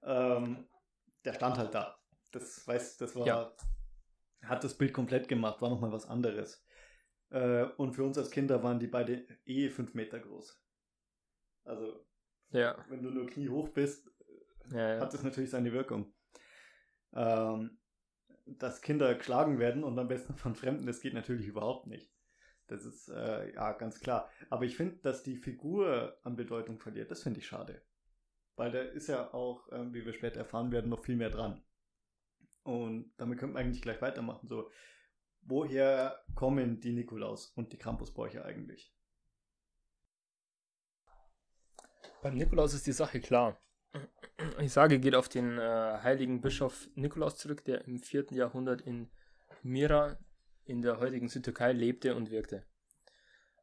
Ähm, 0.03 0.68
der 1.24 1.34
stand 1.34 1.57
halt 1.57 1.74
da. 1.74 1.97
Das 2.32 2.68
weiß, 2.68 2.97
das 2.97 3.15
war, 3.15 3.26
Ja. 3.26 3.55
hat 4.43 4.63
das 4.63 4.78
Bild 4.78 4.93
komplett 4.93 5.28
gemacht, 5.28 5.61
war 5.61 5.70
nochmal 5.70 5.91
was 5.91 6.05
anderes. 6.05 6.65
Äh, 7.30 7.63
und 7.78 7.93
für 7.93 8.03
uns 8.03 8.18
als 8.18 8.30
Kinder 8.32 8.61
waren 8.63 8.80
die 8.80 8.88
beide 8.88 9.26
eh 9.45 9.70
fünf 9.70 9.93
Meter 9.93 10.20
groß. 10.20 10.61
Also, 11.63 12.05
Ja, 12.49 12.86
wenn 12.89 13.03
du 13.03 13.09
nur 13.09 13.28
kniehoch 13.28 13.70
bist, 13.70 14.09
ja, 14.72 14.99
hat 14.99 15.13
das 15.13 15.24
natürlich 15.24 15.49
seine 15.49 15.72
Wirkung. 15.74 16.13
Ähm, 17.13 17.80
dass 18.45 18.82
Kinder 18.82 19.13
geschlagen 19.15 19.59
werden 19.59 19.84
und 19.84 19.97
am 19.99 20.07
besten 20.07 20.36
von 20.36 20.55
Fremden, 20.55 20.86
das 20.86 21.01
geht 21.01 21.13
natürlich 21.13 21.47
überhaupt 21.47 21.88
nicht. 21.88 22.09
Das 22.68 22.84
ist 22.86 23.09
äh, 23.09 23.53
ja 23.53 23.72
ganz 23.74 23.99
klar. 23.99 24.30
Aber 24.49 24.65
ich 24.65 24.76
finde, 24.76 24.97
dass 24.97 25.24
die 25.24 25.38
Figur 25.38 26.18
an 26.24 26.36
Bedeutung 26.36 26.80
verliert, 26.80 27.09
das 27.09 27.24
finde 27.24 27.39
ich 27.39 27.47
schade. 27.47 27.82
Weil 28.55 28.72
da 28.72 28.82
ist 28.82 29.07
ja 29.07 29.34
auch, 29.34 29.72
ähm, 29.72 29.93
wie 29.93 30.05
wir 30.05 30.13
später 30.13 30.39
erfahren 30.39 30.72
werden, 30.72 30.89
noch 30.89 31.03
viel 31.03 31.15
mehr 31.15 31.30
dran. 31.30 31.63
Und 32.63 33.13
damit 33.18 33.39
könnte 33.39 33.53
man 33.53 33.63
eigentlich 33.63 33.82
gleich 33.82 34.01
weitermachen. 34.01 34.47
So, 34.47 34.70
woher 35.41 36.20
kommen 36.36 36.82
die 36.82 36.91
Nikolaus 36.91 37.47
und 37.55 37.72
die 37.72 37.78
Krampusbräuche 37.78 38.43
eigentlich? 38.43 38.93
Beim 42.22 42.36
Nikolaus 42.36 42.74
ist 42.74 42.88
die 42.88 42.91
Sache 42.91 43.22
klar. 43.22 43.61
Ich 44.59 44.74
sage, 44.74 44.99
geht 44.99 45.15
auf 45.15 45.30
den 45.30 45.57
äh, 45.57 45.99
heiligen 46.03 46.41
Bischof 46.41 46.89
Nikolaus 46.95 47.38
zurück, 47.38 47.63
der 47.63 47.86
im 47.86 47.99
4. 47.99 48.28
Jahrhundert 48.32 48.82
in 48.82 49.09
Mira 49.63 50.18
in 50.68 50.82
der 50.82 50.99
heutigen 50.99 51.30
Südtürkei 51.30 51.72
lebte 51.72 52.15
und 52.15 52.30
wirkte. 52.30 52.65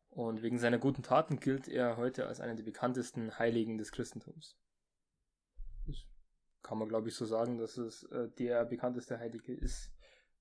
Und 0.08 0.42
wegen 0.42 0.58
seiner 0.58 0.78
guten 0.78 1.02
Taten 1.02 1.40
gilt 1.40 1.68
er 1.68 1.96
heute 1.96 2.26
als 2.26 2.40
einer 2.40 2.54
der 2.54 2.62
bekanntesten 2.62 3.38
Heiligen 3.38 3.78
des 3.78 3.90
Christentums. 3.90 4.56
Das 5.86 5.96
kann 6.62 6.78
man, 6.78 6.88
glaube 6.88 7.08
ich, 7.08 7.14
so 7.14 7.24
sagen, 7.24 7.58
dass 7.58 7.76
es 7.76 8.04
äh, 8.04 8.28
der 8.38 8.64
bekannteste 8.64 9.18
Heilige 9.18 9.52
ist, 9.52 9.92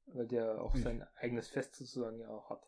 weil 0.05 0.27
der 0.27 0.61
auch 0.61 0.75
sein 0.75 1.05
eigenes 1.15 1.47
Fest 1.47 1.75
sozusagen 1.75 2.19
ja 2.19 2.29
auch 2.29 2.49
hat. 2.49 2.63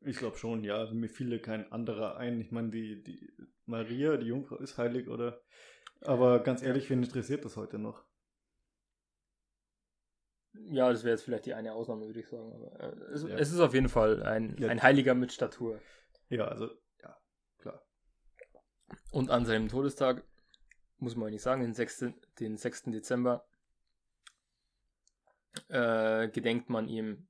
Ich 0.00 0.18
glaube 0.18 0.36
schon, 0.36 0.64
ja. 0.64 0.76
Also 0.76 0.94
mir 0.94 1.08
fiel 1.08 1.38
kein 1.40 1.72
anderer 1.72 2.18
ein. 2.18 2.40
Ich 2.40 2.52
meine, 2.52 2.70
die, 2.70 3.02
die 3.02 3.32
Maria, 3.64 4.18
die 4.18 4.26
Jungfrau, 4.26 4.56
ist 4.58 4.76
heilig, 4.76 5.08
oder? 5.08 5.40
Aber 6.02 6.42
ganz 6.42 6.62
ehrlich, 6.62 6.90
wen 6.90 7.02
interessiert 7.02 7.44
das 7.44 7.56
heute 7.56 7.78
noch? 7.78 8.04
Ja, 10.54 10.90
das 10.90 11.04
wäre 11.04 11.14
jetzt 11.14 11.24
vielleicht 11.24 11.46
die 11.46 11.54
eine 11.54 11.72
Ausnahme, 11.72 12.06
würde 12.06 12.20
ich 12.20 12.28
sagen. 12.28 12.52
Aber 12.52 12.80
äh, 12.80 13.12
es, 13.12 13.22
ja. 13.22 13.36
es, 13.36 13.52
ist 13.52 13.60
auf 13.60 13.74
jeden 13.74 13.88
Fall 13.88 14.22
ein, 14.22 14.56
ja. 14.58 14.68
ein 14.68 14.82
Heiliger 14.82 15.14
mit 15.14 15.32
Statur. 15.32 15.80
Ja, 16.28 16.46
also, 16.46 16.70
ja, 17.02 17.16
klar. 17.58 17.84
Und 19.10 19.30
an 19.30 19.44
seinem 19.44 19.68
Todestag, 19.68 20.24
muss 20.98 21.16
man 21.16 21.30
nicht 21.30 21.42
sagen, 21.42 21.62
den 21.62 21.74
6. 21.74 22.06
Den 22.38 22.56
6. 22.56 22.84
Dezember, 22.84 23.46
äh, 25.68 26.28
gedenkt 26.28 26.70
man 26.70 26.88
ihm 26.88 27.28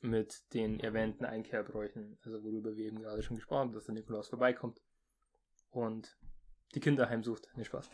mit 0.00 0.54
den 0.54 0.78
erwähnten 0.78 1.24
Einkehrbräuchen, 1.24 2.18
also 2.22 2.42
worüber 2.44 2.76
wir 2.76 2.86
eben 2.86 3.00
gerade 3.00 3.22
schon 3.22 3.36
gesprochen 3.36 3.60
haben, 3.60 3.72
dass 3.72 3.84
der 3.84 3.94
Nikolaus 3.94 4.28
vorbeikommt 4.28 4.80
und 5.70 6.16
die 6.74 6.80
Kinder 6.80 7.08
heimsucht. 7.08 7.48
Nicht 7.56 7.68
Spaß. 7.68 7.90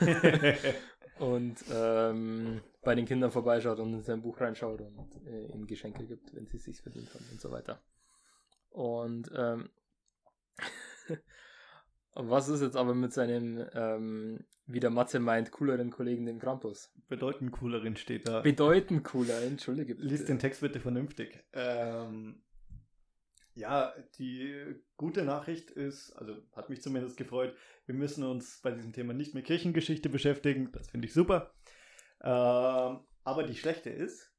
und 1.18 1.56
ähm, 1.72 2.60
bei 2.82 2.94
den 2.94 3.06
Kindern 3.06 3.30
vorbeischaut 3.30 3.78
und 3.78 3.94
in 3.94 4.02
sein 4.02 4.22
Buch 4.22 4.40
reinschaut 4.40 4.80
und 4.80 5.26
äh, 5.26 5.46
ihnen 5.52 5.66
Geschenke 5.66 6.06
gibt, 6.06 6.34
wenn 6.34 6.46
sie 6.46 6.56
es 6.56 6.64
sich 6.64 6.80
verdient 6.80 7.12
haben 7.14 7.24
und 7.30 7.40
so 7.40 7.50
weiter. 7.50 7.80
Und 8.70 9.30
ähm, 9.36 9.70
was 12.14 12.48
ist 12.48 12.62
jetzt 12.62 12.76
aber 12.76 12.94
mit 12.94 13.12
seinem, 13.12 13.64
ähm, 13.74 14.44
wie 14.66 14.80
der 14.80 14.90
Matze 14.90 15.20
meint, 15.20 15.52
cooleren 15.52 15.90
Kollegen, 15.90 16.26
dem 16.26 16.38
Krampus? 16.38 16.92
Bedeutend 17.08 17.52
cooleren 17.52 17.96
steht 17.96 18.28
da. 18.28 18.40
Bedeutend 18.40 19.04
cooler, 19.04 19.42
entschuldige 19.42 19.94
bitte. 19.94 20.08
Lies 20.08 20.24
den 20.24 20.38
Text 20.38 20.60
bitte 20.60 20.80
vernünftig. 20.80 21.44
Ähm, 21.52 22.43
ja, 23.54 23.94
die 24.18 24.74
gute 24.96 25.24
Nachricht 25.24 25.70
ist, 25.70 26.12
also 26.12 26.36
hat 26.52 26.70
mich 26.70 26.82
zumindest 26.82 27.16
gefreut, 27.16 27.56
wir 27.86 27.94
müssen 27.94 28.24
uns 28.24 28.60
bei 28.62 28.72
diesem 28.72 28.92
Thema 28.92 29.12
nicht 29.12 29.34
mit 29.34 29.46
Kirchengeschichte 29.46 30.08
beschäftigen. 30.08 30.72
Das 30.72 30.90
finde 30.90 31.06
ich 31.06 31.14
super. 31.14 31.54
Ähm, 32.20 33.00
aber 33.22 33.44
die 33.46 33.54
schlechte 33.54 33.90
ist, 33.90 34.32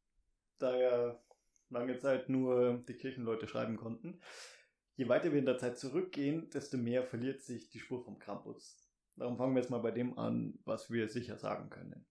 da 0.60 0.76
ja 0.76 1.20
lange 1.70 1.98
Zeit 1.98 2.30
nur 2.30 2.84
die 2.88 2.96
Kirchenleute 2.96 3.48
schreiben 3.48 3.78
konnten, 3.78 4.22
je 4.96 5.08
weiter 5.08 5.32
wir 5.32 5.40
in 5.40 5.46
der 5.46 5.58
Zeit 5.58 5.78
zurückgehen, 5.78 6.50
desto 6.50 6.78
mehr 6.78 7.04
verliert 7.04 7.42
sich 7.42 7.70
die 7.70 7.80
Spur 7.80 8.04
vom 8.04 8.20
Krampus. 8.20 8.82
Darum 9.16 9.38
fangen 9.38 9.56
wir 9.56 9.62
jetzt 9.62 9.72
mal 9.72 9.80
bei 9.80 9.92
dem 9.92 10.18
an, 10.18 10.60
was 10.66 10.92
wir 10.92 11.08
sicher 11.08 11.38
sagen 11.38 11.70
können. 11.70 12.06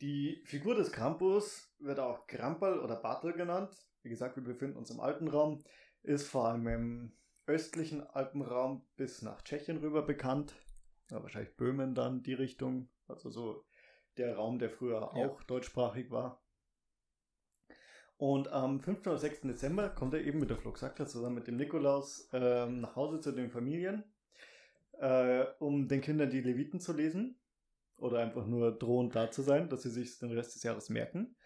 Die 0.00 0.42
Figur 0.44 0.74
des 0.74 0.92
Krampus 0.92 1.74
wird 1.78 1.98
auch 1.98 2.26
Krampel 2.26 2.78
oder 2.78 2.96
Bartel 2.96 3.32
genannt. 3.32 3.74
Wie 4.02 4.08
gesagt, 4.08 4.36
wir 4.36 4.44
befinden 4.44 4.76
uns 4.76 4.90
im 4.90 5.00
Alpenraum, 5.00 5.62
ist 6.02 6.28
vor 6.28 6.48
allem 6.48 6.66
im 6.68 7.12
östlichen 7.46 8.02
Alpenraum 8.02 8.86
bis 8.96 9.22
nach 9.22 9.42
Tschechien 9.42 9.78
rüber 9.78 10.02
bekannt. 10.02 10.54
Ja, 11.10 11.22
wahrscheinlich 11.22 11.56
Böhmen 11.56 11.94
dann 11.94 12.22
die 12.22 12.34
Richtung, 12.34 12.88
also 13.06 13.30
so 13.30 13.64
der 14.18 14.36
Raum, 14.36 14.58
der 14.58 14.70
früher 14.70 15.00
ja. 15.00 15.26
auch 15.26 15.42
deutschsprachig 15.44 16.10
war. 16.10 16.42
Und 18.18 18.48
am 18.48 18.80
5. 18.80 19.06
oder 19.06 19.16
6. 19.16 19.42
Dezember 19.42 19.88
kommt 19.90 20.12
er 20.12 20.24
eben 20.24 20.40
mit 20.40 20.50
der 20.50 20.56
Fluxakta 20.56 21.06
zusammen 21.06 21.36
mit 21.36 21.46
dem 21.46 21.56
Nikolaus 21.56 22.28
äh, 22.32 22.66
nach 22.66 22.96
Hause 22.96 23.20
zu 23.20 23.32
den 23.32 23.48
Familien, 23.48 24.04
äh, 24.98 25.44
um 25.60 25.86
den 25.86 26.00
Kindern 26.00 26.28
die 26.28 26.40
Leviten 26.40 26.80
zu 26.80 26.92
lesen. 26.92 27.38
Oder 27.96 28.18
einfach 28.18 28.46
nur 28.46 28.76
drohend 28.76 29.14
da 29.14 29.30
zu 29.30 29.42
sein, 29.42 29.68
dass 29.68 29.82
sie 29.82 29.90
sich 29.90 30.18
den 30.18 30.32
Rest 30.32 30.54
des 30.54 30.62
Jahres 30.62 30.88
merken. 30.88 31.36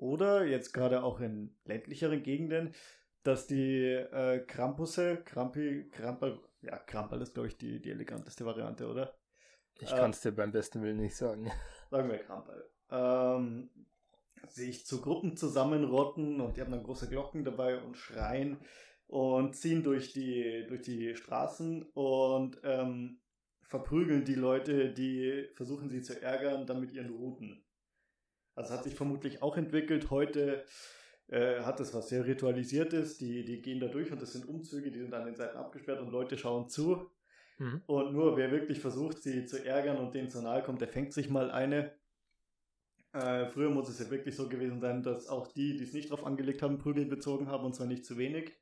Oder 0.00 0.46
jetzt 0.46 0.72
gerade 0.72 1.02
auch 1.02 1.20
in 1.20 1.54
ländlicheren 1.66 2.22
Gegenden, 2.22 2.74
dass 3.22 3.46
die 3.46 3.84
äh, 3.84 4.40
Krampusse, 4.46 5.18
Krampi, 5.26 5.90
Krampel, 5.90 6.40
ja, 6.62 6.78
Krampel 6.78 7.20
ist, 7.20 7.34
glaube 7.34 7.48
ich, 7.48 7.58
die, 7.58 7.82
die 7.82 7.90
eleganteste 7.90 8.46
Variante, 8.46 8.88
oder? 8.88 9.14
Ich 9.78 9.92
äh, 9.92 9.96
kann 9.96 10.12
es 10.12 10.22
dir 10.22 10.32
beim 10.32 10.52
besten 10.52 10.82
Willen 10.82 10.96
nicht 10.96 11.14
sagen. 11.14 11.50
Sagen 11.90 12.08
wir 12.08 12.16
Krampel. 12.16 12.70
Ähm, 12.90 13.68
sich 14.48 14.86
zu 14.86 15.02
Gruppen 15.02 15.36
zusammenrotten 15.36 16.40
und 16.40 16.56
die 16.56 16.62
haben 16.62 16.70
dann 16.70 16.82
große 16.82 17.10
Glocken 17.10 17.44
dabei 17.44 17.78
und 17.78 17.98
schreien 17.98 18.56
und 19.06 19.54
ziehen 19.54 19.82
durch 19.82 20.14
die, 20.14 20.64
durch 20.66 20.80
die 20.80 21.14
Straßen 21.14 21.82
und 21.92 22.58
ähm, 22.64 23.20
verprügeln 23.60 24.24
die 24.24 24.34
Leute, 24.34 24.94
die 24.94 25.46
versuchen 25.56 25.90
sie 25.90 26.00
zu 26.00 26.22
ärgern, 26.22 26.66
dann 26.66 26.80
mit 26.80 26.90
ihren 26.90 27.10
Routen. 27.10 27.66
Also 28.54 28.74
hat 28.74 28.84
sich 28.84 28.94
vermutlich 28.94 29.42
auch 29.42 29.56
entwickelt. 29.56 30.10
Heute 30.10 30.64
äh, 31.28 31.60
hat 31.60 31.80
es 31.80 31.94
was 31.94 32.08
sehr 32.08 32.26
Ritualisiertes. 32.26 33.18
Die, 33.18 33.44
die 33.44 33.62
gehen 33.62 33.80
da 33.80 33.88
durch 33.88 34.10
und 34.12 34.20
das 34.20 34.32
sind 34.32 34.48
Umzüge, 34.48 34.90
die 34.90 35.00
sind 35.00 35.14
an 35.14 35.26
den 35.26 35.36
Seiten 35.36 35.56
abgesperrt 35.56 36.00
und 36.00 36.10
Leute 36.10 36.36
schauen 36.36 36.68
zu. 36.68 37.10
Mhm. 37.58 37.82
Und 37.86 38.12
nur 38.12 38.36
wer 38.36 38.50
wirklich 38.50 38.80
versucht, 38.80 39.22
sie 39.22 39.44
zu 39.44 39.64
ärgern 39.64 39.98
und 39.98 40.14
denen 40.14 40.30
zu 40.30 40.42
nahe 40.42 40.62
kommt, 40.62 40.80
der 40.80 40.88
fängt 40.88 41.12
sich 41.12 41.28
mal 41.28 41.50
eine. 41.50 41.92
Äh, 43.12 43.46
früher 43.46 43.70
muss 43.70 43.88
es 43.88 43.98
ja 43.98 44.10
wirklich 44.10 44.36
so 44.36 44.48
gewesen 44.48 44.80
sein, 44.80 45.02
dass 45.02 45.28
auch 45.28 45.48
die, 45.48 45.76
die 45.76 45.84
es 45.84 45.92
nicht 45.92 46.10
drauf 46.10 46.24
angelegt 46.24 46.62
haben, 46.62 46.78
Prügel 46.78 47.06
bezogen 47.06 47.48
haben 47.48 47.64
und 47.64 47.74
zwar 47.74 47.86
nicht 47.86 48.04
zu 48.04 48.16
wenig. 48.16 48.56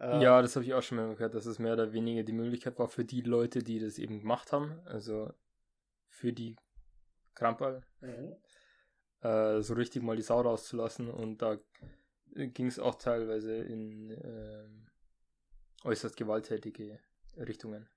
Äh, 0.00 0.22
ja, 0.22 0.42
das 0.42 0.56
habe 0.56 0.64
ich 0.64 0.74
auch 0.74 0.82
schon 0.82 0.98
mal 0.98 1.14
gehört, 1.14 1.34
dass 1.34 1.46
es 1.46 1.58
mehr 1.58 1.74
oder 1.74 1.92
weniger 1.92 2.22
die 2.22 2.32
Möglichkeit 2.32 2.78
war 2.78 2.88
für 2.88 3.04
die 3.04 3.22
Leute, 3.22 3.62
die 3.62 3.78
das 3.78 3.98
eben 3.98 4.20
gemacht 4.20 4.52
haben, 4.52 4.80
also 4.86 5.32
für 6.08 6.32
die 6.32 6.56
Krampal, 7.34 7.82
mhm. 8.00 8.36
Äh, 9.20 9.60
so 9.60 9.74
richtig 9.74 10.02
mal 10.02 10.16
die 10.16 10.22
Sau 10.22 10.40
rauszulassen 10.40 11.10
und 11.10 11.42
da 11.42 11.58
ging 12.34 12.66
es 12.66 12.78
auch 12.78 12.96
teilweise 12.96 13.56
in 13.56 14.10
äh, 14.10 14.68
äußerst 15.84 16.16
gewalttätige 16.16 17.00
Richtungen. 17.36 17.88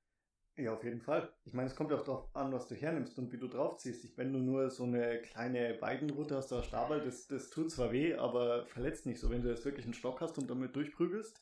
Ja, 0.55 0.73
auf 0.73 0.83
jeden 0.83 0.99
Fall. 0.99 1.31
Ich 1.45 1.53
meine, 1.53 1.69
es 1.69 1.75
kommt 1.75 1.89
ja 1.91 1.97
auch 1.97 2.03
darauf 2.03 2.35
an, 2.35 2.51
was 2.51 2.67
du 2.67 2.75
hernimmst 2.75 3.17
und 3.17 3.31
wie 3.31 3.37
du 3.37 3.47
draufziehst. 3.47 4.03
Ich, 4.03 4.17
wenn 4.17 4.33
du 4.33 4.39
nur 4.39 4.69
so 4.69 4.83
eine 4.83 5.21
kleine 5.21 5.79
Weidenroute 5.81 6.35
hast 6.35 6.51
oder 6.51 6.63
Stabel, 6.63 7.01
das, 7.01 7.27
das 7.27 7.49
tut 7.49 7.71
zwar 7.71 7.93
weh, 7.93 8.15
aber 8.15 8.65
verletzt 8.65 9.05
nicht 9.05 9.21
so. 9.21 9.29
Wenn 9.29 9.41
du 9.41 9.49
jetzt 9.49 9.63
wirklich 9.63 9.85
einen 9.85 9.93
Stock 9.93 10.19
hast 10.19 10.37
und 10.37 10.49
damit 10.49 10.75
durchprügelst, 10.75 11.41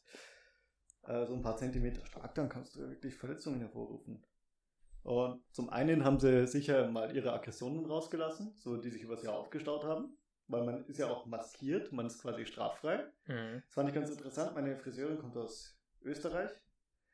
äh, 1.08 1.26
so 1.26 1.34
ein 1.34 1.42
paar 1.42 1.58
Zentimeter 1.58 2.06
stark, 2.06 2.36
dann 2.36 2.48
kannst 2.48 2.76
du 2.76 2.82
wirklich 2.82 3.16
Verletzungen 3.16 3.60
hervorrufen. 3.60 4.24
Und 5.08 5.42
zum 5.54 5.70
einen 5.70 6.04
haben 6.04 6.20
sie 6.20 6.48
sicher 6.48 6.90
mal 6.90 7.16
ihre 7.16 7.32
Aggressionen 7.34 7.86
rausgelassen, 7.86 8.54
so 8.58 8.78
die 8.78 8.90
sich 8.90 9.04
übers 9.04 9.24
Jahr 9.24 9.36
aufgestaut 9.36 9.86
haben, 9.86 10.18
weil 10.48 10.66
man 10.66 10.86
ist 10.86 11.00
ja 11.00 11.08
auch 11.08 11.26
maskiert, 11.26 11.94
man 11.94 12.08
ist 12.08 12.22
quasi 12.22 12.46
straffrei. 12.46 13.06
Mhm. 13.26 13.62
Das 13.66 13.74
fand 13.74 13.90
ich 13.90 13.96
ganz 13.96 14.10
interessant. 14.10 14.54
Meine 14.54 14.76
Friseurin 14.78 15.18
kommt 15.18 15.38
aus 15.38 15.80
Österreich 16.04 16.52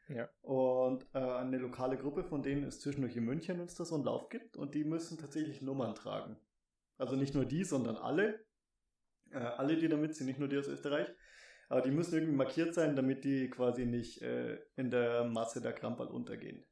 ja. 0.09 0.29
Und 0.41 1.05
äh, 1.13 1.19
eine 1.19 1.57
lokale 1.57 1.97
Gruppe 1.97 2.23
von 2.23 2.43
denen 2.43 2.63
ist 2.63 2.81
zwischendurch 2.81 3.15
in 3.15 3.23
München, 3.23 3.57
wenn 3.57 3.65
es 3.65 3.75
da 3.75 3.85
so 3.85 3.95
einen 3.95 4.03
Lauf 4.03 4.29
gibt. 4.29 4.57
Und 4.57 4.75
die 4.75 4.83
müssen 4.83 5.17
tatsächlich 5.17 5.61
Nummern 5.61 5.95
tragen. 5.95 6.37
Also 6.97 7.15
nicht 7.15 7.33
nur 7.33 7.45
die, 7.45 7.63
sondern 7.63 7.97
alle. 7.97 8.45
Äh, 9.31 9.37
alle, 9.37 9.77
die 9.77 9.87
da 9.87 9.97
mitziehen, 9.97 10.27
nicht 10.27 10.39
nur 10.39 10.49
die 10.49 10.57
aus 10.57 10.67
Österreich. 10.67 11.07
Aber 11.69 11.81
die 11.81 11.91
müssen 11.91 12.13
irgendwie 12.13 12.35
markiert 12.35 12.73
sein, 12.73 12.95
damit 12.95 13.23
die 13.23 13.49
quasi 13.49 13.85
nicht 13.85 14.21
äh, 14.21 14.59
in 14.75 14.91
der 14.91 15.23
Masse 15.23 15.61
der 15.61 15.73
Krampal 15.73 16.07
untergehen. 16.07 16.65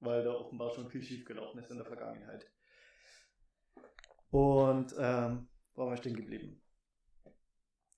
Weil 0.00 0.22
da 0.22 0.32
offenbar 0.32 0.70
schon 0.70 0.88
viel 0.88 1.02
schief 1.02 1.24
gelaufen 1.24 1.58
ist 1.58 1.70
in 1.70 1.76
der 1.76 1.86
Vergangenheit. 1.86 2.46
Und 4.30 4.92
ähm, 4.98 5.48
waren 5.74 5.90
wir 5.90 5.96
stehen 5.96 6.16
geblieben? 6.16 6.62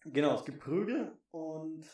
Genau, 0.05 0.35
es 0.35 0.45
gibt 0.45 0.61
Prügel 0.61 1.19
und 1.31 1.87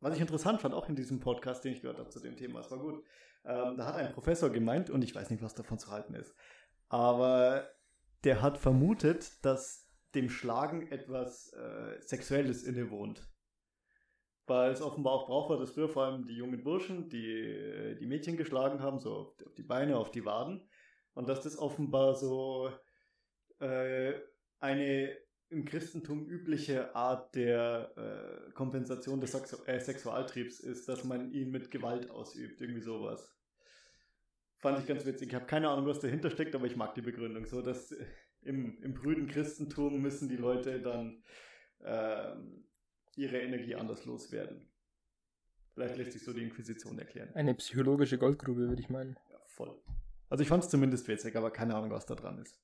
was 0.00 0.14
ich 0.14 0.20
interessant 0.20 0.60
fand, 0.60 0.74
auch 0.74 0.88
in 0.88 0.94
diesem 0.94 1.18
Podcast, 1.18 1.64
den 1.64 1.72
ich 1.72 1.80
gehört 1.80 1.98
habe 1.98 2.10
zu 2.10 2.20
dem 2.20 2.36
Thema, 2.36 2.60
es 2.60 2.70
war 2.70 2.78
gut. 2.78 3.02
Ähm, 3.44 3.76
da 3.76 3.86
hat 3.86 3.96
ein 3.96 4.12
Professor 4.12 4.50
gemeint, 4.50 4.90
und 4.90 5.02
ich 5.02 5.14
weiß 5.14 5.30
nicht, 5.30 5.42
was 5.42 5.54
davon 5.54 5.78
zu 5.78 5.90
halten 5.90 6.14
ist, 6.14 6.34
aber 6.88 7.68
der 8.24 8.42
hat 8.42 8.58
vermutet, 8.58 9.44
dass 9.44 9.88
dem 10.14 10.28
Schlagen 10.28 10.86
etwas 10.88 11.52
äh, 11.52 12.00
Sexuelles 12.00 12.62
innewohnt. 12.62 13.28
Weil 14.48 14.72
es 14.72 14.82
offenbar 14.82 15.12
auch 15.12 15.26
braucht 15.26 15.50
war, 15.50 15.58
dass 15.58 15.72
früher 15.72 15.88
vor 15.88 16.04
allem 16.04 16.26
die 16.26 16.34
jungen 16.34 16.64
Burschen, 16.64 17.08
die 17.08 17.96
die 18.00 18.06
Mädchen 18.06 18.36
geschlagen 18.36 18.80
haben, 18.80 18.98
so 18.98 19.34
auf 19.44 19.54
die 19.56 19.62
Beine, 19.62 19.98
auf 19.98 20.10
die 20.10 20.24
Waden. 20.24 20.68
Und 21.12 21.28
dass 21.28 21.42
das 21.42 21.58
offenbar 21.58 22.14
so 22.14 22.70
äh, 23.60 24.14
eine 24.60 25.16
im 25.50 25.64
Christentum 25.64 26.26
übliche 26.26 26.94
Art 26.94 27.34
der 27.34 27.92
äh, 27.96 28.52
Kompensation 28.52 29.20
des 29.20 29.32
Sexu 29.32 29.56
äh, 29.64 29.80
Sexualtriebs 29.80 30.60
ist, 30.60 30.88
dass 30.88 31.04
man 31.04 31.30
ihn 31.32 31.50
mit 31.50 31.70
Gewalt 31.70 32.10
ausübt, 32.10 32.60
irgendwie 32.60 32.82
sowas. 32.82 33.34
Fand 34.58 34.78
ich 34.78 34.86
ganz 34.86 35.06
witzig. 35.06 35.28
Ich 35.28 35.34
habe 35.34 35.46
keine 35.46 35.70
Ahnung, 35.70 35.86
was 35.86 36.00
dahinter 36.00 36.30
steckt, 36.30 36.54
aber 36.54 36.66
ich 36.66 36.76
mag 36.76 36.94
die 36.94 37.02
Begründung 37.02 37.46
so, 37.46 37.62
dass 37.62 37.94
im, 38.42 38.82
im 38.82 38.94
brüden 38.94 39.28
Christentum 39.28 40.00
müssen 40.00 40.28
die 40.28 40.36
Leute 40.36 40.80
dann 40.80 41.22
äh, 41.80 42.34
ihre 43.18 43.40
Energie 43.40 43.74
anders 43.74 44.04
loswerden. 44.04 44.70
Vielleicht 45.74 45.96
lässt 45.96 46.12
sich 46.12 46.24
so 46.24 46.32
die 46.32 46.42
Inquisition 46.42 46.98
erklären. 46.98 47.34
Eine 47.34 47.54
psychologische 47.54 48.18
Goldgrube, 48.18 48.68
würde 48.68 48.80
ich 48.80 48.88
meinen. 48.88 49.16
Ja, 49.30 49.38
voll. 49.46 49.80
Also 50.28 50.42
ich 50.42 50.48
fand 50.48 50.64
es 50.64 50.70
zumindest 50.70 51.06
witzig, 51.08 51.36
aber 51.36 51.50
keine 51.50 51.74
Ahnung, 51.74 51.90
was 51.90 52.06
da 52.06 52.14
dran 52.14 52.38
ist. 52.38 52.58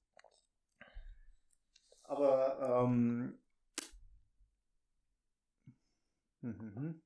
Aber 2.04 2.84
ähm, 2.84 3.38
hm, 6.40 6.58
hm, 6.60 6.74
hm. 6.76 7.02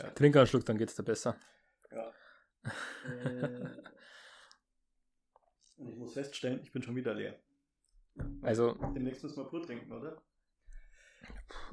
Ja. 0.00 0.10
Trink 0.10 0.36
einen 0.36 0.46
Schluck, 0.46 0.64
dann 0.64 0.78
geht's 0.78 0.94
dir 0.94 1.02
besser. 1.02 1.36
Ja. 1.90 2.12
äh, 3.24 3.66
ich 5.78 5.96
muss 5.96 6.14
feststellen, 6.14 6.60
ich 6.62 6.72
bin 6.72 6.82
schon 6.82 6.96
wieder 6.96 7.14
leer. 7.14 7.38
Also. 8.42 8.74
Demnächst 8.94 9.22
müssen 9.22 9.36
wir 9.36 9.48
pur 9.48 9.62
trinken, 9.62 9.92
oder? 9.92 10.22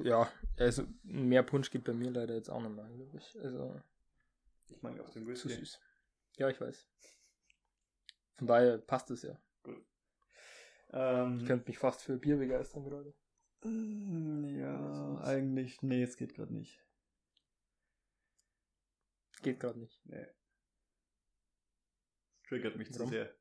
Ja, 0.00 0.30
also 0.56 0.84
mehr 1.02 1.42
Punsch 1.42 1.70
geht 1.70 1.84
bei 1.84 1.92
mir 1.92 2.10
leider 2.10 2.34
jetzt 2.34 2.50
auch 2.50 2.60
mehr, 2.60 2.88
glaube 2.88 3.16
ich. 3.16 3.40
Also. 3.40 3.80
Ich 4.68 4.82
meine 4.82 5.02
auf 5.02 5.10
den 5.10 5.26
Whisky. 5.26 5.48
Zu 5.48 5.54
süß. 5.54 5.80
Ja, 6.36 6.48
ich 6.48 6.60
weiß. 6.60 6.86
Von 8.36 8.46
daher 8.46 8.78
passt 8.78 9.10
es 9.10 9.22
ja. 9.22 9.40
Gut. 9.62 9.84
Ähm, 10.90 11.38
ich 11.40 11.46
könnte 11.46 11.68
mich 11.68 11.78
fast 11.78 12.02
für 12.02 12.16
Bier 12.16 12.36
begeistern 12.36 12.84
gerade. 12.84 13.14
Mm, 13.64 14.44
ja, 14.58 15.20
eigentlich. 15.22 15.82
Nee, 15.82 16.02
es 16.02 16.16
geht 16.16 16.34
gerade 16.34 16.52
nicht. 16.54 16.84
Geht 19.42 19.60
gerade 19.60 19.78
nicht. 19.78 20.04
Nee. 20.06 20.26
Triggert 22.48 22.76
mich 22.76 22.88
Warum? 22.94 23.06
zu 23.06 23.12
sehr. 23.14 23.34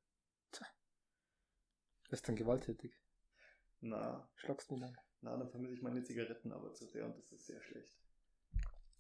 Bist 2.10 2.28
dann 2.28 2.36
gewalttätig? 2.36 2.97
Na. 3.82 4.30
Schlagst 4.36 4.72
du 4.72 4.80
dann? 4.80 4.97
Na, 5.22 5.36
dann 5.36 5.49
vermisse 5.49 5.74
ich 5.74 5.82
meine 5.82 6.03
Zigaretten 6.03 6.51
aber 6.51 6.74
zu 6.74 6.86
sehr 6.86 7.05
und 7.05 7.18
das 7.18 7.32
ist 7.32 7.45
sehr 7.45 7.61
schlecht. 7.61 7.93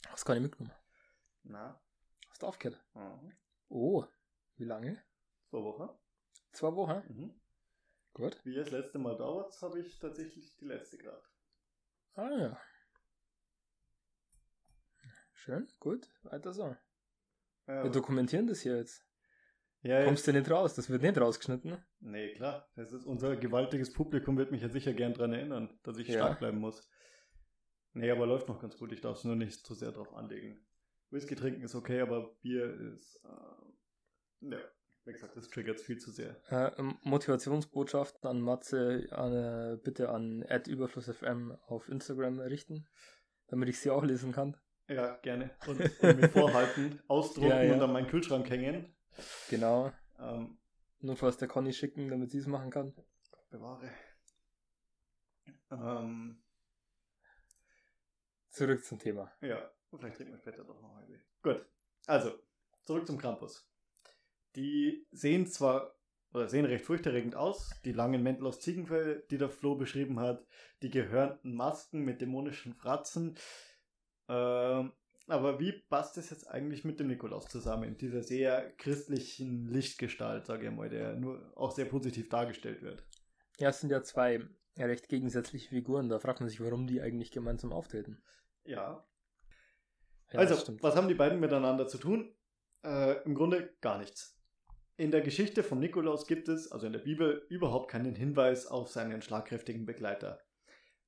Hast 0.07 0.23
du 0.23 0.27
keine 0.27 0.41
mitgenommen? 0.41 0.75
Na. 1.43 1.79
Hast 2.29 2.41
du 2.41 2.47
aufgehört? 2.47 2.83
Mhm. 2.93 3.33
Oh, 3.69 4.05
wie 4.55 4.65
lange? 4.65 5.01
Zwei 5.49 5.63
Wochen. 5.63 5.89
Zwei 6.51 6.75
Wochen? 6.75 7.13
Mhm. 7.13 7.41
Gut. 8.13 8.41
Wie 8.43 8.55
das 8.55 8.71
letzte 8.71 8.97
Mal 8.99 9.15
dauert, 9.15 9.61
habe 9.61 9.79
ich 9.79 9.99
tatsächlich 9.99 10.55
die 10.57 10.65
letzte 10.65 10.97
gerade. 10.97 11.23
Ah 12.15 12.29
ja. 12.31 12.61
Schön, 15.33 15.67
gut, 15.79 16.09
weiter 16.23 16.51
so. 16.51 16.75
Ja, 17.67 17.83
Wir 17.83 17.91
dokumentieren 17.91 18.47
das 18.47 18.61
hier 18.61 18.75
jetzt. 18.77 19.06
Ja, 19.81 20.03
Kommst 20.05 20.27
du 20.27 20.33
nicht 20.33 20.49
raus? 20.49 20.75
Das 20.75 20.89
wird 20.89 21.01
nicht 21.01 21.19
rausgeschnitten. 21.19 21.77
Nee, 21.99 22.33
klar. 22.33 22.67
Das 22.75 22.91
ist 22.91 23.05
unser 23.05 23.35
gewaltiges 23.35 23.93
Publikum 23.93 24.37
wird 24.37 24.51
mich 24.51 24.61
ja 24.61 24.69
sicher 24.69 24.93
gern 24.93 25.13
daran 25.13 25.33
erinnern, 25.33 25.79
dass 25.83 25.97
ich 25.97 26.07
ja. 26.07 26.15
stark 26.15 26.39
bleiben 26.39 26.59
muss. 26.59 26.89
Nee, 27.93 28.11
aber 28.11 28.25
läuft 28.25 28.47
noch 28.47 28.59
ganz 28.59 28.77
gut. 28.77 28.91
Ich 28.91 29.01
darf 29.01 29.17
es 29.17 29.23
nur 29.23 29.35
nicht 29.35 29.65
zu 29.65 29.73
sehr 29.73 29.91
drauf 29.91 30.13
anlegen. 30.13 30.65
Whisky 31.09 31.35
trinken 31.35 31.63
ist 31.63 31.75
okay, 31.75 32.01
aber 32.01 32.35
Bier 32.41 32.73
ist. 32.93 33.21
Äh, 33.23 34.51
ja, 34.51 34.59
wie 35.05 35.13
gesagt, 35.13 35.37
das 35.37 35.47
triggert 35.49 35.79
viel 35.79 35.97
zu 35.97 36.11
sehr. 36.11 36.35
Äh, 36.49 36.71
Motivationsbotschaften 37.03 38.29
an 38.29 38.41
Matze 38.41 39.07
äh, 39.09 39.77
bitte 39.83 40.09
an 40.09 40.43
@überflussfm 40.43 41.53
auf 41.67 41.87
Instagram 41.89 42.39
richten, 42.39 42.87
damit 43.47 43.69
ich 43.69 43.79
sie 43.79 43.89
auch 43.89 44.03
lesen 44.03 44.31
kann. 44.31 44.57
Ja, 44.89 45.15
gerne. 45.17 45.51
Und, 45.67 45.79
und 45.79 45.89
mir 46.21 46.29
vorhalten, 46.29 47.01
ausdrucken 47.07 47.49
ja, 47.49 47.63
ja. 47.63 47.73
und 47.73 47.81
an 47.81 47.93
meinen 47.93 48.07
Kühlschrank 48.07 48.49
hängen. 48.49 48.93
Genau. 49.49 49.91
Ähm, 50.19 50.57
Notfalls 50.99 51.37
der 51.37 51.47
Conny 51.47 51.73
schicken, 51.73 52.09
damit 52.09 52.31
sie 52.31 52.39
es 52.39 52.47
machen 52.47 52.71
kann. 52.71 52.93
Bewahre. 53.49 53.91
Ähm, 55.69 56.41
zurück 58.49 58.83
zum 58.83 58.99
Thema. 58.99 59.31
Ja, 59.41 59.71
vielleicht 59.89 60.17
trinken 60.17 60.33
wir 60.33 60.39
später 60.39 60.63
doch 60.63 60.81
noch 60.81 60.95
eine. 60.95 61.21
Gut. 61.43 61.65
Also, 62.07 62.33
zurück 62.83 63.05
zum 63.05 63.17
Krampus. 63.17 63.69
Die 64.55 65.07
sehen 65.11 65.45
zwar 65.45 65.95
oder 66.33 66.49
sehen 66.49 66.65
recht 66.65 66.85
furchterregend 66.85 67.35
aus, 67.35 67.71
die 67.85 67.93
langen 67.93 68.21
Mäntel 68.21 68.47
aus 68.47 68.59
Ziegenfell, 68.59 69.25
die 69.29 69.37
der 69.37 69.49
Flo 69.49 69.75
beschrieben 69.75 70.19
hat, 70.19 70.45
die 70.81 70.89
gehörnten 70.89 71.55
Masken 71.55 72.01
mit 72.01 72.21
dämonischen 72.21 72.73
Fratzen. 72.73 73.37
Ähm, 74.27 74.93
aber 75.27 75.59
wie 75.59 75.73
passt 75.73 76.17
das 76.17 76.29
jetzt 76.29 76.47
eigentlich 76.47 76.85
mit 76.85 76.99
dem 76.99 77.07
Nikolaus 77.07 77.47
zusammen? 77.47 77.97
Dieser 77.97 78.23
sehr 78.23 78.71
christlichen 78.77 79.65
Lichtgestalt, 79.67 80.45
sage 80.45 80.67
ich 80.67 80.73
mal, 80.73 80.89
der 80.89 81.15
nur 81.15 81.51
auch 81.55 81.71
sehr 81.71 81.85
positiv 81.85 82.29
dargestellt 82.29 82.81
wird. 82.81 83.05
Ja, 83.59 83.69
es 83.69 83.81
sind 83.81 83.89
ja 83.89 84.01
zwei 84.03 84.47
recht 84.77 85.09
gegensätzliche 85.09 85.69
Figuren. 85.69 86.07
Da 86.07 86.19
fragt 86.19 86.39
man 86.39 86.49
sich, 86.49 86.61
warum 86.61 86.87
die 86.87 87.01
eigentlich 87.01 87.31
gemeinsam 87.31 87.73
auftreten. 87.73 88.21
Ja. 88.63 89.05
ja 90.31 90.39
also, 90.39 90.77
was 90.81 90.95
haben 90.95 91.07
die 91.07 91.13
beiden 91.13 91.39
miteinander 91.39 91.87
zu 91.87 91.97
tun? 91.97 92.33
Äh, 92.83 93.21
Im 93.23 93.35
Grunde 93.35 93.75
gar 93.81 93.97
nichts. 93.97 94.39
In 94.95 95.11
der 95.11 95.21
Geschichte 95.21 95.61
von 95.61 95.79
Nikolaus 95.79 96.25
gibt 96.25 96.47
es, 96.47 96.71
also 96.71 96.87
in 96.87 96.93
der 96.93 96.99
Bibel, 96.99 97.45
überhaupt 97.49 97.91
keinen 97.91 98.15
Hinweis 98.15 98.65
auf 98.65 98.89
seinen 98.89 99.21
schlagkräftigen 99.21 99.85
Begleiter. 99.85 100.39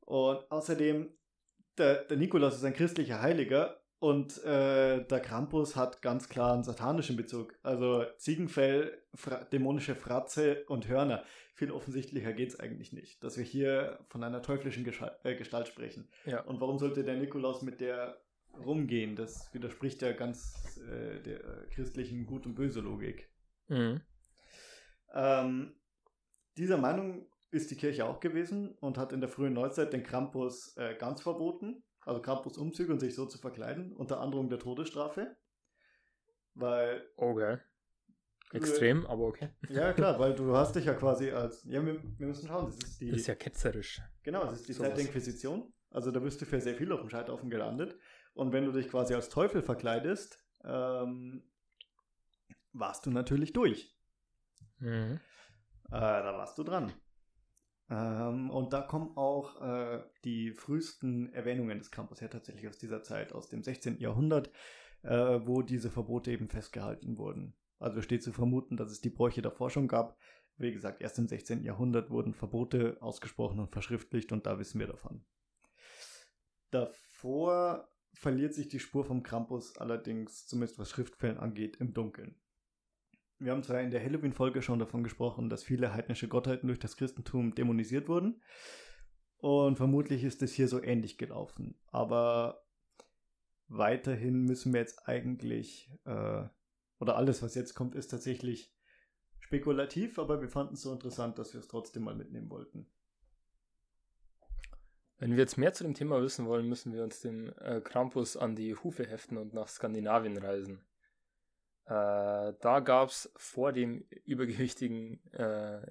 Und 0.01 0.51
außerdem, 0.51 1.15
der, 1.77 2.03
der 2.03 2.17
Nikolaus 2.17 2.55
ist 2.55 2.65
ein 2.65 2.73
christlicher 2.73 3.21
Heiliger 3.21 3.78
und 3.99 4.41
äh, 4.45 5.05
der 5.05 5.19
Krampus 5.19 5.75
hat 5.75 6.01
ganz 6.01 6.29
klar 6.29 6.53
einen 6.53 6.63
satanischen 6.63 7.17
Bezug. 7.17 7.53
Also 7.63 8.05
Ziegenfell, 8.17 8.97
Fra 9.13 9.43
dämonische 9.43 9.93
Fratze 9.93 10.63
und 10.67 10.87
Hörner. 10.87 11.23
Viel 11.53 11.71
offensichtlicher 11.71 12.31
geht 12.31 12.49
es 12.49 12.59
eigentlich 12.59 12.93
nicht, 12.93 13.21
dass 13.21 13.37
wir 13.37 13.43
hier 13.43 13.99
von 14.07 14.23
einer 14.23 14.41
teuflischen 14.41 14.85
Gestalt, 14.85 15.13
äh, 15.25 15.35
Gestalt 15.35 15.67
sprechen. 15.67 16.07
Ja. 16.25 16.41
Und 16.43 16.61
warum 16.61 16.79
sollte 16.79 17.03
der 17.03 17.17
Nikolaus 17.17 17.61
mit 17.61 17.81
der 17.81 18.21
rumgehen? 18.65 19.17
Das 19.17 19.53
widerspricht 19.53 20.01
ja 20.01 20.13
ganz 20.13 20.79
äh, 20.89 21.19
der 21.21 21.67
christlichen 21.73 22.25
Gut- 22.25 22.45
und 22.45 22.55
Böse-Logik. 22.55 23.29
Mhm. 23.67 23.99
Ähm, 25.13 25.75
dieser 26.57 26.77
Meinung 26.77 27.27
ist 27.51 27.69
die 27.71 27.75
Kirche 27.75 28.05
auch 28.05 28.21
gewesen 28.21 28.77
und 28.79 28.97
hat 28.97 29.11
in 29.11 29.19
der 29.19 29.29
frühen 29.29 29.53
Neuzeit 29.53 29.91
den 29.91 30.03
Krampus 30.03 30.77
äh, 30.77 30.95
ganz 30.95 31.21
verboten 31.21 31.83
also 32.09 32.21
Krampus-Umzüge 32.21 32.91
und 32.91 32.99
sich 32.99 33.15
so 33.15 33.25
zu 33.25 33.37
verkleiden, 33.37 33.93
unter 33.93 34.19
Androhung 34.19 34.49
der 34.49 34.59
Todesstrafe. 34.59 35.35
Weil. 36.55 37.07
Okay. 37.15 37.59
Extrem, 38.51 39.05
aber 39.05 39.25
okay. 39.25 39.49
Ja, 39.69 39.93
klar, 39.93 40.19
weil 40.19 40.33
du 40.33 40.53
hast 40.55 40.75
dich 40.75 40.85
ja 40.85 40.93
quasi 40.95 41.31
als. 41.31 41.63
Ja, 41.65 41.85
wir, 41.85 42.01
wir 42.17 42.27
müssen 42.27 42.47
schauen, 42.47 42.65
das 42.65 42.77
ist 42.77 42.99
die. 42.99 43.11
Das 43.11 43.21
ist 43.21 43.27
ja 43.27 43.35
ketzerisch. 43.35 44.01
Genau, 44.23 44.43
das 44.45 44.61
ist 44.61 44.69
die 44.69 44.73
so 44.73 44.83
Zeit 44.83 44.97
der 44.97 45.05
Inquisition. 45.05 45.71
Also 45.91 46.11
da 46.11 46.19
bist 46.19 46.41
du 46.41 46.45
für 46.45 46.59
sehr 46.59 46.75
viel 46.75 46.91
auf 46.91 47.01
dem 47.01 47.09
Scheiterhaufen 47.09 47.49
gelandet. 47.49 47.97
Und 48.33 48.53
wenn 48.53 48.65
du 48.65 48.71
dich 48.71 48.89
quasi 48.89 49.13
als 49.13 49.29
Teufel 49.29 49.61
verkleidest, 49.61 50.43
ähm, 50.63 51.43
warst 52.73 53.05
du 53.05 53.11
natürlich 53.11 53.53
durch. 53.53 53.95
Mhm. 54.79 55.19
Äh, 55.87 55.99
da 55.99 56.33
warst 56.37 56.57
du 56.57 56.63
dran. 56.63 56.91
Ähm, 57.89 58.49
und 58.49 58.73
da 58.73 58.81
kommen 58.81 59.17
auch 59.17 59.61
äh, 59.61 60.03
die 60.23 60.51
frühesten 60.51 61.33
Erwähnungen 61.33 61.79
des 61.79 61.91
Campus 61.91 62.21
her, 62.21 62.29
tatsächlich 62.29 62.67
aus 62.67 62.77
dieser 62.77 63.03
Zeit, 63.03 63.33
aus 63.33 63.49
dem 63.49 63.63
16. 63.63 63.99
Jahrhundert, 63.99 64.51
äh, 65.03 65.39
wo 65.43 65.61
diese 65.61 65.89
Verbote 65.89 66.31
eben 66.31 66.49
festgehalten 66.49 67.17
wurden. 67.17 67.55
Also 67.79 68.01
steht 68.01 68.23
zu 68.23 68.31
vermuten, 68.31 68.77
dass 68.77 68.91
es 68.91 69.01
die 69.01 69.09
Bräuche 69.09 69.41
davor 69.41 69.69
schon 69.69 69.87
gab. 69.87 70.17
Wie 70.57 70.71
gesagt, 70.71 71.01
erst 71.01 71.17
im 71.17 71.27
16. 71.27 71.63
Jahrhundert 71.63 72.11
wurden 72.11 72.33
Verbote 72.33 72.97
ausgesprochen 72.99 73.59
und 73.59 73.71
verschriftlicht 73.71 74.31
und 74.33 74.45
da 74.45 74.59
wissen 74.59 74.79
wir 74.79 74.87
davon. 74.87 75.25
Davor 76.71 77.89
verliert 78.13 78.53
sich 78.53 78.67
die 78.67 78.79
Spur 78.79 79.05
vom 79.05 79.23
Krampus 79.23 79.77
allerdings, 79.77 80.45
zumindest 80.45 80.77
was 80.77 80.89
Schriftquellen 80.89 81.37
angeht, 81.37 81.77
im 81.77 81.93
Dunkeln. 81.93 82.35
Wir 83.39 83.53
haben 83.53 83.63
zwar 83.63 83.81
in 83.81 83.89
der 83.89 84.03
Halloween-Folge 84.03 84.61
schon 84.61 84.79
davon 84.79 85.01
gesprochen, 85.01 85.49
dass 85.49 85.63
viele 85.63 85.93
heidnische 85.93 86.27
Gottheiten 86.27 86.67
durch 86.67 86.79
das 86.79 86.97
Christentum 86.97 87.55
dämonisiert 87.55 88.09
wurden. 88.09 88.41
Und 89.37 89.77
vermutlich 89.77 90.25
ist 90.25 90.41
es 90.41 90.53
hier 90.53 90.67
so 90.67 90.83
ähnlich 90.83 91.17
gelaufen. 91.17 91.79
Aber 91.87 92.65
weiterhin 93.69 94.43
müssen 94.43 94.73
wir 94.73 94.81
jetzt 94.81 95.07
eigentlich, 95.07 95.89
äh, 96.03 96.43
oder 96.99 97.15
alles, 97.15 97.41
was 97.41 97.55
jetzt 97.55 97.75
kommt, 97.75 97.95
ist 97.95 98.09
tatsächlich 98.09 98.73
spekulativ, 99.39 100.19
aber 100.19 100.41
wir 100.41 100.49
fanden 100.49 100.73
es 100.73 100.81
so 100.81 100.91
interessant, 100.91 101.39
dass 101.39 101.53
wir 101.53 101.61
es 101.61 101.69
trotzdem 101.69 102.03
mal 102.03 102.15
mitnehmen 102.15 102.49
wollten. 102.49 102.87
Wenn 105.17 105.31
wir 105.31 105.39
jetzt 105.39 105.57
mehr 105.57 105.73
zu 105.73 105.85
dem 105.85 105.93
Thema 105.93 106.21
wissen 106.21 106.45
wollen, 106.45 106.67
müssen 106.67 106.93
wir 106.93 107.03
uns 107.03 107.21
den 107.21 107.49
äh, 107.59 107.79
Krampus 107.81 108.35
an 108.35 108.55
die 108.55 108.75
Hufe 108.75 109.05
heften 109.05 109.37
und 109.37 109.53
nach 109.53 109.69
Skandinavien 109.69 110.37
reisen. 110.37 110.81
Äh, 111.89 112.53
da 112.61 112.81
gab 112.81 113.09
es 113.09 113.31
vor 113.35 113.71
dem 113.71 114.05
übergewichtigen, 114.23 115.19
äh, 115.33 115.81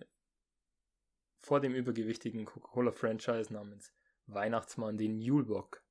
vor 1.40 1.58
dem 1.58 1.74
übergewichtigen 1.74 2.44
Coca-Cola-Franchise 2.44 3.52
namens 3.52 3.92
Weihnachtsmann, 4.26 4.96
den 4.96 5.18
Julbock. 5.18 5.82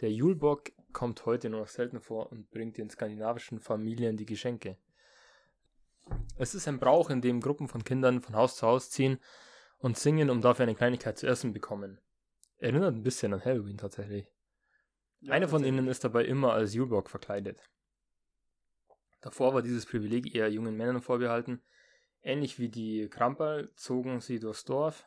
Der 0.00 0.10
Julbock 0.10 0.72
kommt 0.92 1.24
heute 1.24 1.50
nur 1.50 1.60
noch 1.60 1.68
selten 1.68 2.00
vor 2.00 2.32
und 2.32 2.50
bringt 2.50 2.78
den 2.78 2.90
skandinavischen 2.90 3.60
Familien 3.60 4.16
die 4.16 4.26
Geschenke. 4.26 4.76
Es 6.36 6.56
ist 6.56 6.66
ein 6.66 6.80
Brauch, 6.80 7.08
in 7.08 7.20
dem 7.20 7.40
Gruppen 7.40 7.68
von 7.68 7.84
Kindern 7.84 8.20
von 8.20 8.34
Haus 8.34 8.56
zu 8.56 8.66
Haus 8.66 8.90
ziehen 8.90 9.20
und 9.78 9.96
singen, 9.96 10.30
um 10.30 10.40
dafür 10.40 10.64
eine 10.64 10.74
Kleinigkeit 10.74 11.16
zu 11.16 11.28
essen 11.28 11.52
bekommen. 11.52 12.00
Erinnert 12.56 12.92
ein 12.92 13.04
bisschen 13.04 13.32
an 13.32 13.44
Halloween 13.44 13.78
tatsächlich. 13.78 14.26
Ja, 15.20 15.34
Einer 15.34 15.48
von 15.48 15.62
ihnen 15.62 15.86
ist 15.86 16.02
dabei 16.02 16.24
immer 16.24 16.54
als 16.54 16.74
Julbock 16.74 17.08
verkleidet. 17.08 17.62
Davor 19.20 19.54
war 19.54 19.62
dieses 19.62 19.86
Privileg 19.86 20.34
eher 20.34 20.48
jungen 20.48 20.76
Männern 20.76 21.00
vorbehalten. 21.00 21.62
Ähnlich 22.22 22.58
wie 22.58 22.68
die 22.68 23.08
Kramperl 23.08 23.72
zogen 23.74 24.20
sie 24.20 24.38
durchs 24.38 24.64
Dorf, 24.64 25.06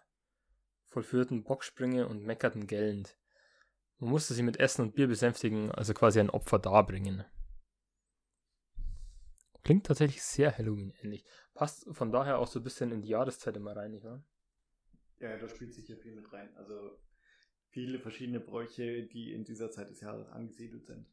vollführten 0.87 1.43
Bocksprünge 1.43 2.07
und 2.07 2.23
meckerten 2.23 2.67
gellend. 2.67 3.17
Man 3.99 4.09
musste 4.09 4.33
sie 4.33 4.43
mit 4.43 4.59
Essen 4.59 4.81
und 4.81 4.95
Bier 4.95 5.07
besänftigen, 5.07 5.71
also 5.71 5.93
quasi 5.93 6.19
ein 6.19 6.29
Opfer 6.29 6.59
darbringen. 6.59 7.23
Klingt 9.63 9.85
tatsächlich 9.85 10.23
sehr 10.23 10.57
Halloween-ähnlich. 10.57 11.23
Passt 11.53 11.85
von 11.91 12.11
daher 12.11 12.39
auch 12.39 12.47
so 12.47 12.59
ein 12.59 12.63
bisschen 12.63 12.91
in 12.91 13.01
die 13.01 13.09
Jahreszeit 13.09 13.55
immer 13.55 13.75
rein, 13.75 13.91
nicht 13.91 14.03
wahr? 14.03 14.23
Ja, 15.19 15.37
da 15.37 15.47
spielt 15.47 15.73
sich 15.73 15.87
ja 15.87 15.95
viel 15.95 16.15
mit 16.15 16.33
rein. 16.33 16.49
Also 16.55 16.97
viele 17.69 17.99
verschiedene 17.99 18.39
Bräuche, 18.39 19.03
die 19.03 19.31
in 19.33 19.43
dieser 19.43 19.69
Zeit 19.69 19.91
des 19.91 20.01
Jahres 20.01 20.27
angesiedelt 20.29 20.87
sind. 20.87 21.05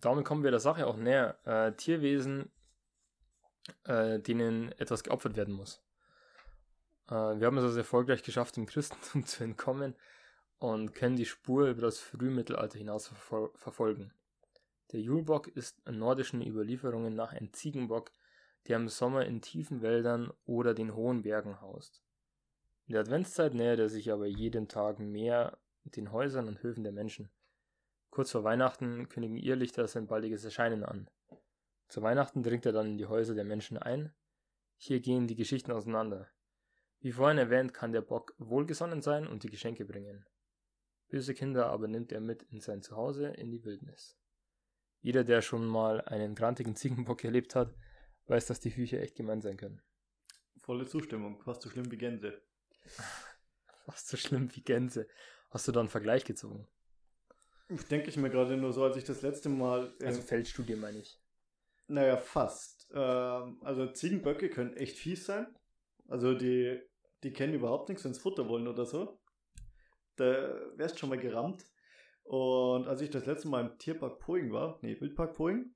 Damit 0.00 0.24
kommen 0.24 0.44
wir 0.44 0.50
der 0.50 0.60
Sache 0.60 0.86
auch 0.86 0.96
näher. 0.96 1.38
Äh, 1.44 1.72
Tierwesen, 1.72 2.50
äh, 3.84 4.20
denen 4.20 4.72
etwas 4.72 5.02
geopfert 5.02 5.36
werden 5.36 5.54
muss. 5.54 5.82
Äh, 7.08 7.14
wir 7.14 7.46
haben 7.46 7.58
es 7.58 7.64
also 7.64 7.78
erfolgreich 7.78 8.22
geschafft, 8.22 8.56
dem 8.56 8.66
Christentum 8.66 9.24
zu 9.26 9.44
entkommen 9.44 9.96
und 10.58 10.94
können 10.94 11.16
die 11.16 11.26
Spur 11.26 11.68
über 11.68 11.82
das 11.82 11.98
Frühmittelalter 11.98 12.78
hinaus 12.78 13.08
verfol 13.08 13.50
verfolgen. 13.54 14.12
Der 14.92 15.00
Julbock 15.00 15.48
ist 15.48 15.86
in 15.86 15.98
nordischen 15.98 16.40
Überlieferungen 16.46 17.14
nach 17.14 17.32
ein 17.32 17.52
Ziegenbock, 17.52 18.10
der 18.66 18.76
im 18.76 18.88
Sommer 18.88 19.26
in 19.26 19.42
tiefen 19.42 19.82
Wäldern 19.82 20.32
oder 20.46 20.74
den 20.74 20.94
hohen 20.94 21.22
Bergen 21.22 21.60
haust. 21.60 22.02
In 22.86 22.92
der 22.92 23.02
Adventszeit 23.02 23.52
nähert 23.52 23.80
er 23.80 23.88
sich 23.90 24.10
aber 24.10 24.26
jeden 24.26 24.66
Tag 24.66 24.98
mehr 24.98 25.58
den 25.84 26.10
Häusern 26.10 26.48
und 26.48 26.62
Höfen 26.62 26.84
der 26.84 26.92
Menschen. 26.92 27.30
Kurz 28.18 28.32
vor 28.32 28.42
Weihnachten 28.42 29.08
kündigen 29.08 29.36
Irrlichter 29.36 29.86
sein 29.86 30.08
baldiges 30.08 30.42
Erscheinen 30.42 30.82
an. 30.82 31.08
Zu 31.86 32.02
Weihnachten 32.02 32.42
dringt 32.42 32.66
er 32.66 32.72
dann 32.72 32.88
in 32.88 32.98
die 32.98 33.06
Häuser 33.06 33.36
der 33.36 33.44
Menschen 33.44 33.78
ein. 33.78 34.12
Hier 34.76 34.98
gehen 34.98 35.28
die 35.28 35.36
Geschichten 35.36 35.70
auseinander. 35.70 36.28
Wie 36.98 37.12
vorhin 37.12 37.38
erwähnt, 37.38 37.74
kann 37.74 37.92
der 37.92 38.00
Bock 38.00 38.34
wohlgesonnen 38.38 39.02
sein 39.02 39.28
und 39.28 39.44
die 39.44 39.48
Geschenke 39.48 39.84
bringen. 39.84 40.26
Böse 41.06 41.32
Kinder 41.32 41.66
aber 41.66 41.86
nimmt 41.86 42.10
er 42.10 42.20
mit 42.20 42.42
in 42.50 42.60
sein 42.60 42.82
Zuhause 42.82 43.28
in 43.28 43.52
die 43.52 43.64
Wildnis. 43.64 44.18
Jeder, 45.00 45.22
der 45.22 45.40
schon 45.40 45.64
mal 45.64 46.00
einen 46.00 46.34
grantigen 46.34 46.74
Ziegenbock 46.74 47.22
erlebt 47.22 47.54
hat, 47.54 47.72
weiß, 48.26 48.46
dass 48.46 48.58
die 48.58 48.72
Viecher 48.72 49.00
echt 49.00 49.14
gemein 49.14 49.42
sein 49.42 49.56
können. 49.56 49.80
Volle 50.56 50.88
Zustimmung, 50.88 51.40
fast 51.40 51.62
so 51.62 51.70
schlimm 51.70 51.88
wie 51.92 51.98
Gänse. 51.98 52.42
Fast 53.84 54.08
so 54.08 54.16
schlimm 54.16 54.52
wie 54.56 54.62
Gänse. 54.62 55.06
Hast 55.50 55.68
du 55.68 55.72
da 55.72 55.78
einen 55.78 55.88
Vergleich 55.88 56.24
gezogen? 56.24 56.66
Denke 57.90 58.08
ich 58.08 58.16
mir 58.16 58.30
gerade 58.30 58.56
nur 58.56 58.72
so, 58.72 58.84
als 58.84 58.96
ich 58.96 59.04
das 59.04 59.22
letzte 59.22 59.48
Mal. 59.48 59.92
Äh, 60.00 60.06
also 60.06 60.22
Feldstudie 60.22 60.76
meine 60.76 60.98
ich. 60.98 61.20
Naja, 61.86 62.16
fast. 62.16 62.88
Ähm, 62.94 63.60
also 63.62 63.86
Ziegenböcke 63.86 64.48
können 64.48 64.74
echt 64.76 64.98
fies 64.98 65.26
sein. 65.26 65.46
Also 66.08 66.34
die, 66.34 66.80
die 67.22 67.32
kennen 67.32 67.54
überhaupt 67.54 67.88
nichts, 67.88 68.04
wenn 68.04 68.14
sie 68.14 68.20
Futter 68.20 68.48
wollen 68.48 68.68
oder 68.68 68.86
so. 68.86 69.20
Da 70.16 70.24
wärst 70.76 70.98
schon 70.98 71.10
mal 71.10 71.18
gerammt. 71.18 71.64
Und 72.24 72.86
als 72.86 73.00
ich 73.00 73.10
das 73.10 73.26
letzte 73.26 73.48
Mal 73.48 73.66
im 73.66 73.78
Tierpark 73.78 74.18
Poing 74.18 74.52
war, 74.52 74.78
nee, 74.82 74.98
Wildpark 75.00 75.34
Poing, 75.34 75.74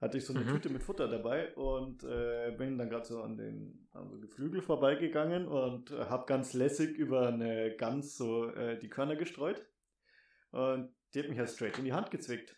hatte 0.00 0.18
ich 0.18 0.24
so 0.24 0.32
eine 0.32 0.44
mhm. 0.44 0.50
Tüte 0.50 0.70
mit 0.70 0.82
Futter 0.82 1.08
dabei 1.08 1.52
und 1.54 2.04
äh, 2.04 2.54
bin 2.56 2.78
dann 2.78 2.88
gerade 2.88 3.04
so 3.04 3.20
an 3.20 3.36
den 3.36 3.88
an 3.92 4.08
so 4.08 4.18
Geflügel 4.20 4.62
vorbeigegangen 4.62 5.48
und 5.48 5.90
äh, 5.90 6.04
habe 6.04 6.26
ganz 6.26 6.52
lässig 6.52 6.96
über 6.96 7.28
eine 7.28 7.74
Gans 7.76 8.16
so 8.16 8.48
äh, 8.50 8.78
die 8.78 8.88
Körner 8.88 9.16
gestreut. 9.16 9.66
Und 10.52 10.94
die 11.14 11.20
hat 11.20 11.28
mich 11.28 11.38
halt 11.38 11.50
straight 11.50 11.78
in 11.78 11.84
die 11.84 11.92
Hand 11.92 12.10
gezwickt. 12.10 12.56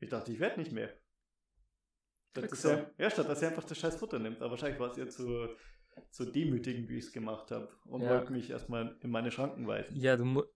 Ich 0.00 0.08
dachte, 0.08 0.32
ich 0.32 0.40
werde 0.40 0.60
nicht 0.60 0.72
mehr. 0.72 0.92
Das 2.34 2.50
ist 2.50 2.64
ja, 2.64 2.90
ja, 2.98 3.10
statt 3.10 3.28
dass 3.28 3.40
sie 3.40 3.46
einfach 3.46 3.64
das 3.64 3.78
scheiß 3.78 3.96
Futter 3.96 4.18
nimmt. 4.18 4.40
Aber 4.40 4.52
wahrscheinlich 4.52 4.80
war 4.80 4.90
es 4.90 4.96
ihr 4.96 5.08
zu, 5.08 5.48
zu 6.10 6.24
demütigend, 6.24 6.88
wie 6.88 6.98
ich 6.98 7.06
es 7.06 7.12
gemacht 7.12 7.50
habe. 7.50 7.68
Und 7.84 8.02
ja. 8.02 8.10
wollte 8.10 8.32
mich 8.32 8.50
erstmal 8.50 8.96
in 9.00 9.10
meine 9.10 9.30
Schranken 9.30 9.66
weisen. 9.66 9.96
Ja, 9.96 10.16
du 10.16 10.24
musst. 10.24 10.48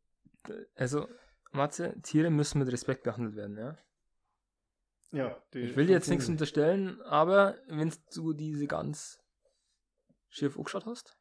Also, 0.74 1.09
Matze, 1.53 2.01
Tiere 2.03 2.31
müssen 2.31 2.59
mit 2.59 2.70
Respekt 2.70 3.03
behandelt 3.03 3.37
werden, 3.37 3.57
ja? 3.57 3.78
Ja. 5.12 5.43
ich 5.55 5.77
will 5.77 5.87
dir 5.87 5.95
jetzt 5.95 6.09
nichts 6.09 6.28
unterstellen, 6.28 7.01
aber 7.03 7.57
wenn 7.69 7.93
du 8.15 8.33
diese 8.33 8.66
ganz 8.66 9.19
schief 10.28 10.57
angeschaut 10.57 10.87
hast, 10.87 11.19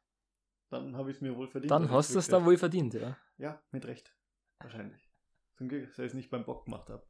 dann 0.70 0.96
habe 0.96 1.10
ich 1.10 1.16
es 1.16 1.22
mir 1.22 1.36
wohl 1.36 1.48
verdient. 1.48 1.70
Dann 1.70 1.90
hast 1.90 2.14
du 2.14 2.18
es 2.18 2.28
da 2.28 2.44
wohl 2.44 2.56
verdient, 2.56 2.94
ja? 2.94 3.16
Ja, 3.38 3.62
mit 3.70 3.86
Recht. 3.86 4.14
Wahrscheinlich. 4.60 5.05
Zum 5.56 5.68
Glück, 5.68 5.88
dass 5.88 5.98
ich 5.98 6.06
es 6.06 6.14
nicht 6.14 6.30
beim 6.30 6.44
Bock 6.44 6.66
gemacht 6.66 6.90
habe. 6.90 7.06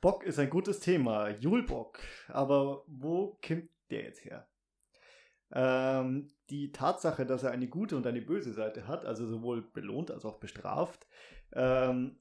Bock 0.00 0.24
ist 0.24 0.38
ein 0.38 0.50
gutes 0.50 0.80
Thema. 0.80 1.30
Julbock. 1.30 2.00
Aber 2.28 2.84
wo 2.86 3.38
kommt 3.46 3.68
der 3.90 4.04
jetzt 4.04 4.24
her? 4.24 4.48
Ähm, 5.52 6.30
die 6.50 6.72
Tatsache, 6.72 7.26
dass 7.26 7.42
er 7.42 7.50
eine 7.50 7.68
gute 7.68 7.96
und 7.96 8.06
eine 8.06 8.22
böse 8.22 8.52
Seite 8.52 8.86
hat, 8.86 9.04
also 9.04 9.26
sowohl 9.26 9.62
belohnt 9.62 10.10
als 10.10 10.24
auch 10.24 10.38
bestraft, 10.40 11.06
ähm, 11.52 12.18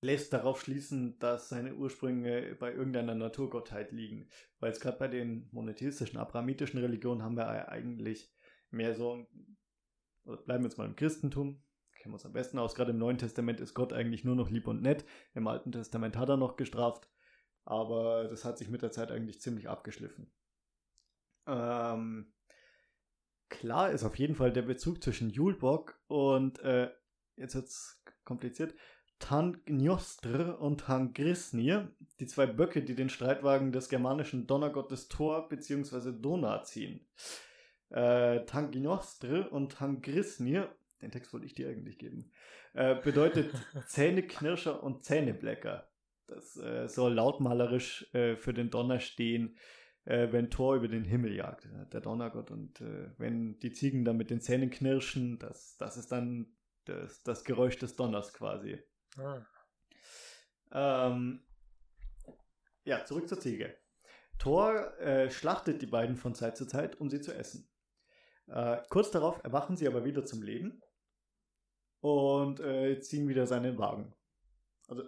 lässt 0.00 0.32
darauf 0.32 0.60
schließen, 0.60 1.18
dass 1.18 1.48
seine 1.48 1.74
Ursprünge 1.74 2.56
bei 2.58 2.72
irgendeiner 2.72 3.14
Naturgottheit 3.14 3.92
liegen. 3.92 4.28
Weil 4.58 4.70
jetzt 4.70 4.80
gerade 4.80 4.98
bei 4.98 5.08
den 5.08 5.48
monotheistischen, 5.52 6.18
abrahamitischen 6.18 6.80
Religionen 6.80 7.22
haben 7.22 7.36
wir 7.36 7.68
eigentlich 7.68 8.32
mehr 8.70 8.94
so, 8.94 9.26
bleiben 10.24 10.64
wir 10.64 10.68
jetzt 10.68 10.78
mal 10.78 10.86
im 10.86 10.96
Christentum, 10.96 11.62
kennen 12.06 12.12
wir 12.12 12.18
uns 12.18 12.26
am 12.26 12.32
besten 12.32 12.58
aus. 12.60 12.76
Gerade 12.76 12.92
im 12.92 12.98
Neuen 12.98 13.18
Testament 13.18 13.58
ist 13.58 13.74
Gott 13.74 13.92
eigentlich 13.92 14.24
nur 14.24 14.36
noch 14.36 14.48
lieb 14.48 14.68
und 14.68 14.80
nett. 14.80 15.04
Im 15.34 15.48
Alten 15.48 15.72
Testament 15.72 16.16
hat 16.16 16.28
er 16.28 16.36
noch 16.36 16.56
gestraft. 16.56 17.08
Aber 17.64 18.28
das 18.28 18.44
hat 18.44 18.58
sich 18.58 18.68
mit 18.68 18.82
der 18.82 18.92
Zeit 18.92 19.10
eigentlich 19.10 19.40
ziemlich 19.40 19.68
abgeschliffen. 19.68 20.30
Ähm, 21.48 22.32
klar 23.48 23.90
ist 23.90 24.04
auf 24.04 24.16
jeden 24.20 24.36
Fall 24.36 24.52
der 24.52 24.62
Bezug 24.62 25.02
zwischen 25.02 25.30
Julbock 25.30 25.98
und, 26.06 26.60
äh, 26.60 26.90
jetzt 27.34 27.56
es 27.56 28.00
kompliziert, 28.24 28.74
Tangnostr 29.18 30.60
und 30.60 30.82
Tangrisnir, 30.82 31.90
die 32.20 32.26
zwei 32.26 32.46
Böcke, 32.46 32.84
die 32.84 32.94
den 32.94 33.08
Streitwagen 33.08 33.72
des 33.72 33.88
germanischen 33.88 34.46
Donnergottes 34.46 35.08
Thor 35.08 35.48
bzw. 35.48 36.12
Dona 36.12 36.62
ziehen. 36.62 37.04
Äh, 37.88 38.44
Tangnostr 38.44 39.50
und 39.50 39.72
Tangrisnir 39.72 40.72
den 41.02 41.10
Text 41.10 41.32
wollte 41.32 41.46
ich 41.46 41.54
dir 41.54 41.68
eigentlich 41.68 41.98
geben, 41.98 42.30
äh, 42.74 42.94
bedeutet 42.96 43.52
Zähneknirscher 43.86 44.82
und 44.82 45.04
Zähneblecker. 45.04 45.88
Das 46.26 46.56
äh, 46.56 46.88
soll 46.88 47.14
lautmalerisch 47.14 48.12
äh, 48.14 48.36
für 48.36 48.52
den 48.52 48.70
Donner 48.70 48.98
stehen, 48.98 49.56
äh, 50.04 50.32
wenn 50.32 50.50
Thor 50.50 50.76
über 50.76 50.88
den 50.88 51.04
Himmel 51.04 51.34
jagt, 51.34 51.68
der 51.92 52.00
Donnergott. 52.00 52.50
Und 52.50 52.80
äh, 52.80 53.10
wenn 53.18 53.58
die 53.60 53.72
Ziegen 53.72 54.04
dann 54.04 54.16
mit 54.16 54.30
den 54.30 54.40
Zähnen 54.40 54.70
knirschen, 54.70 55.38
das, 55.38 55.76
das 55.76 55.96
ist 55.96 56.10
dann 56.10 56.56
das, 56.84 57.22
das 57.22 57.44
Geräusch 57.44 57.78
des 57.78 57.96
Donners 57.96 58.32
quasi. 58.32 58.82
Ah. 59.18 59.46
Ähm, 60.72 61.42
ja, 62.84 63.04
zurück 63.04 63.28
zur 63.28 63.40
Ziege. 63.40 63.76
Thor 64.38 64.98
äh, 64.98 65.30
schlachtet 65.30 65.80
die 65.80 65.86
beiden 65.86 66.16
von 66.16 66.34
Zeit 66.34 66.56
zu 66.56 66.66
Zeit, 66.66 67.00
um 67.00 67.08
sie 67.08 67.20
zu 67.20 67.34
essen. 67.34 67.68
Äh, 68.48 68.78
kurz 68.90 69.10
darauf 69.10 69.42
erwachen 69.44 69.76
sie 69.76 69.86
aber 69.86 70.04
wieder 70.04 70.24
zum 70.24 70.42
Leben 70.42 70.82
und 72.00 72.60
äh, 72.60 73.00
ziehen 73.00 73.28
wieder 73.28 73.46
seinen 73.46 73.78
Wagen. 73.78 74.14
Also 74.88 75.04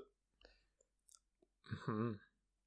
mhm. 1.87 2.21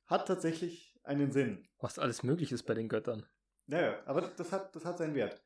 hat 0.07 0.27
tatsächlich 0.27 0.99
einen 1.03 1.31
Sinn. 1.31 1.68
Was 1.80 1.99
alles 1.99 2.23
möglich 2.23 2.52
ist 2.52 2.64
bei 2.64 2.73
den 2.73 2.89
Göttern. 2.89 3.26
Naja, 3.68 4.02
aber 4.06 4.22
das 4.22 4.52
hat, 4.52 4.76
das 4.76 4.85
hat 4.85 4.98
seinen 4.98 5.15
Wert. 5.15 5.41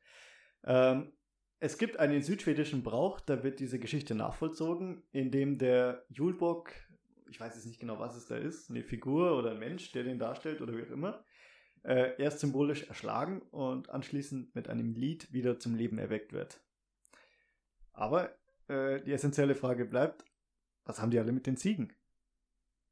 Ähm, 0.64 1.12
es 1.58 1.78
gibt 1.78 1.98
einen 1.98 2.22
südschwedischen 2.22 2.82
Brauch, 2.82 3.20
da 3.20 3.42
wird 3.42 3.60
diese 3.60 3.78
Geschichte 3.78 4.14
nachvollzogen, 4.14 5.02
in 5.12 5.30
dem 5.30 5.58
der 5.58 6.04
Julbock, 6.08 6.70
ich 7.28 7.40
weiß 7.40 7.54
jetzt 7.54 7.66
nicht 7.66 7.80
genau, 7.80 7.98
was 7.98 8.14
es 8.14 8.26
da 8.26 8.36
ist, 8.36 8.70
eine 8.70 8.82
Figur 8.82 9.38
oder 9.38 9.52
ein 9.52 9.58
Mensch, 9.58 9.90
der 9.92 10.04
den 10.04 10.18
darstellt 10.18 10.60
oder 10.60 10.76
wie 10.76 10.82
auch 10.82 10.90
immer, 10.90 11.24
äh, 11.82 12.20
erst 12.20 12.40
symbolisch 12.40 12.88
erschlagen 12.88 13.40
und 13.50 13.88
anschließend 13.88 14.54
mit 14.54 14.68
einem 14.68 14.92
Lied 14.92 15.32
wieder 15.32 15.58
zum 15.58 15.74
Leben 15.74 15.98
erweckt 15.98 16.32
wird. 16.32 16.60
Aber 17.92 18.36
äh, 18.68 19.00
die 19.02 19.12
essentielle 19.12 19.54
Frage 19.54 19.84
bleibt, 19.84 20.24
was 20.84 21.00
haben 21.00 21.10
die 21.10 21.18
alle 21.18 21.32
mit 21.32 21.46
den 21.46 21.56
Ziegen? 21.56 21.92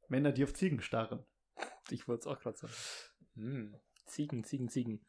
Männer, 0.07 0.31
die 0.31 0.43
auf 0.43 0.53
Ziegen 0.53 0.81
starren. 0.81 1.25
Ich 1.89 2.07
wollte 2.07 2.21
es 2.21 2.27
auch 2.27 2.39
gerade 2.39 2.57
sagen. 2.57 2.73
Hm. 3.35 3.75
Ziegen, 4.05 4.43
Ziegen, 4.43 4.69
Ziegen. 4.69 5.05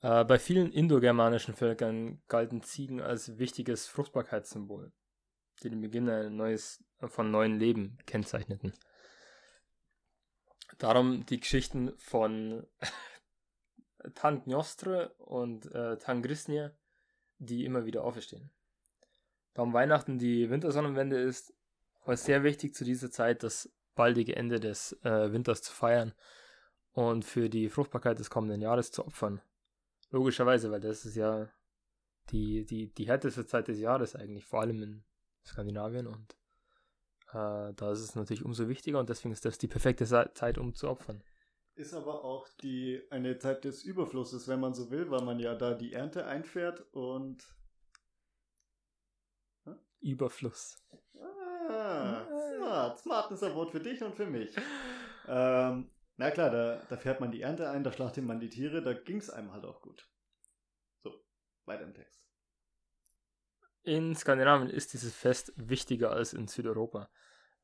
Äh, 0.00 0.24
bei 0.24 0.38
vielen 0.38 0.72
indogermanischen 0.72 1.54
Völkern 1.54 2.22
galten 2.28 2.62
Ziegen 2.62 3.00
als 3.00 3.38
wichtiges 3.38 3.86
Fruchtbarkeitssymbol, 3.86 4.92
die 5.62 5.70
den 5.70 5.80
Beginn 5.80 6.08
ein 6.08 6.36
neues, 6.36 6.84
von 6.98 7.30
neuen 7.30 7.58
Leben 7.58 7.98
kennzeichneten. 8.06 8.72
Darum 10.78 11.24
die 11.26 11.40
Geschichten 11.40 11.96
von 11.98 12.66
Tangnostre 14.14 15.14
und 15.18 15.66
äh, 15.74 15.98
Tangrisnir, 15.98 16.76
die 17.38 17.64
immer 17.64 17.84
wieder 17.84 18.04
auferstehen. 18.04 18.50
Darum 19.56 19.72
Weihnachten 19.72 20.18
die 20.18 20.50
Wintersonnenwende 20.50 21.18
ist, 21.18 21.54
war 22.04 22.14
sehr 22.18 22.42
wichtig 22.42 22.74
zu 22.74 22.84
dieser 22.84 23.10
Zeit, 23.10 23.42
das 23.42 23.72
baldige 23.94 24.36
Ende 24.36 24.60
des 24.60 24.92
äh, 25.02 25.32
Winters 25.32 25.62
zu 25.62 25.72
feiern 25.72 26.12
und 26.92 27.24
für 27.24 27.48
die 27.48 27.70
Fruchtbarkeit 27.70 28.18
des 28.18 28.28
kommenden 28.28 28.60
Jahres 28.60 28.92
zu 28.92 29.06
opfern. 29.06 29.40
Logischerweise, 30.10 30.70
weil 30.70 30.82
das 30.82 31.06
ist 31.06 31.16
ja 31.16 31.48
die, 32.28 32.66
die, 32.66 32.92
die 32.92 33.06
härteste 33.06 33.46
Zeit 33.46 33.68
des 33.68 33.78
Jahres 33.78 34.14
eigentlich, 34.14 34.44
vor 34.44 34.60
allem 34.60 34.82
in 34.82 35.04
Skandinavien 35.42 36.06
und 36.06 36.36
äh, 37.30 37.72
da 37.72 37.92
ist 37.92 38.00
es 38.00 38.14
natürlich 38.14 38.44
umso 38.44 38.68
wichtiger 38.68 39.00
und 39.00 39.08
deswegen 39.08 39.32
ist 39.32 39.46
das 39.46 39.56
die 39.56 39.68
perfekte 39.68 40.04
Zeit, 40.04 40.58
um 40.58 40.74
zu 40.74 40.86
opfern. 40.90 41.24
Ist 41.76 41.94
aber 41.94 42.24
auch 42.24 42.46
die 42.62 43.00
eine 43.08 43.38
Zeit 43.38 43.64
des 43.64 43.84
Überflusses, 43.84 44.48
wenn 44.48 44.60
man 44.60 44.74
so 44.74 44.90
will, 44.90 45.10
weil 45.10 45.22
man 45.22 45.38
ja 45.38 45.54
da 45.54 45.72
die 45.72 45.94
Ernte 45.94 46.26
einfährt 46.26 46.84
und? 46.92 47.42
Überfluss. 50.06 50.82
Ah, 51.68 52.24
smart. 52.56 52.98
Smart 52.98 53.30
ist 53.32 53.42
ein 53.42 53.54
Wort 53.54 53.72
für 53.72 53.80
dich 53.80 54.02
und 54.02 54.14
für 54.14 54.26
mich. 54.26 54.54
Ähm, 55.28 55.90
na 56.16 56.30
klar, 56.30 56.50
da, 56.50 56.82
da 56.88 56.96
fährt 56.96 57.20
man 57.20 57.30
die 57.30 57.42
Ernte 57.42 57.68
ein, 57.68 57.84
da 57.84 57.92
schlachtet 57.92 58.24
man 58.24 58.40
die 58.40 58.48
Tiere, 58.48 58.82
da 58.82 58.92
ging 58.92 59.18
es 59.18 59.30
einem 59.30 59.52
halt 59.52 59.64
auch 59.64 59.82
gut. 59.82 60.08
So, 61.02 61.12
weiter 61.64 61.82
im 61.82 61.94
Text. 61.94 62.22
In 63.82 64.14
Skandinavien 64.14 64.70
ist 64.70 64.92
dieses 64.94 65.14
Fest 65.14 65.52
wichtiger 65.56 66.10
als 66.10 66.32
in 66.32 66.48
Südeuropa, 66.48 67.10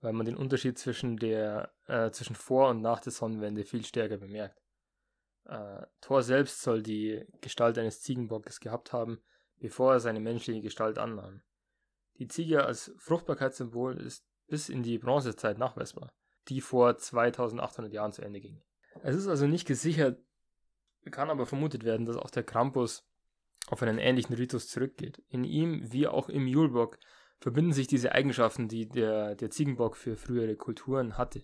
weil 0.01 0.13
man 0.13 0.27
den 0.27 0.37
Unterschied 0.37 0.79
zwischen, 0.79 1.17
der, 1.17 1.73
äh, 1.87 2.11
zwischen 2.11 2.37
vor 2.37 2.69
und 2.69 2.81
nach 2.81 3.01
der 3.01 3.13
Sonnenwende 3.13 3.65
viel 3.65 3.85
stärker 3.85 4.19
bemerkt. 4.19 4.63
Äh, 5.45 5.87
Thor 6.01 6.23
selbst 6.23 6.63
soll 6.63 6.83
die 6.83 7.25
Gestalt 7.41 7.79
eines 7.79 8.03
Ziegenbockes 8.03 8.61
gehabt 8.61 8.93
haben, 8.93 9.23
bevor 9.59 9.95
er 9.95 10.01
seine 10.01 10.21
menschliche 10.21 10.63
Gestalt 10.63 10.99
annahm. 10.99 11.43
Die 12.23 12.29
Ziege 12.29 12.65
als 12.65 12.95
Fruchtbarkeitssymbol 12.99 14.01
ist 14.01 14.25
bis 14.47 14.69
in 14.69 14.85
die 14.85 14.99
Bronzezeit 14.99 15.59
nachweisbar 15.59 16.13
die 16.49 16.61
vor 16.61 16.97
2800 16.97 17.93
Jahren 17.93 18.13
zu 18.13 18.23
Ende 18.23 18.41
ging. 18.41 18.63
Es 19.03 19.17
ist 19.17 19.29
also 19.29 19.47
nicht 19.47 19.67
gesichert, 19.67 20.21
kann 21.11 21.31
aber 21.31 21.47
vermutet 21.47 21.85
werden, 21.85 22.07
dass 22.07 22.17
auch 22.17 22.31
der 22.31 22.43
Krampus 22.43 23.09
auf 23.69 23.83
einen 23.83 23.99
ähnlichen 23.99 24.35
Ritus 24.35 24.69
zurückgeht. 24.69 25.23
In 25.29 25.45
ihm, 25.45 25.93
wie 25.93 26.07
auch 26.07 26.29
im 26.29 26.47
Julbock, 26.47 26.99
verbinden 27.41 27.73
sich 27.73 27.87
diese 27.87 28.13
Eigenschaften, 28.13 28.69
die 28.69 28.89
der, 28.89 29.35
der 29.35 29.51
Ziegenbock 29.51 29.97
für 29.97 30.17
frühere 30.17 30.57
Kulturen 30.57 31.17
hatte. 31.19 31.43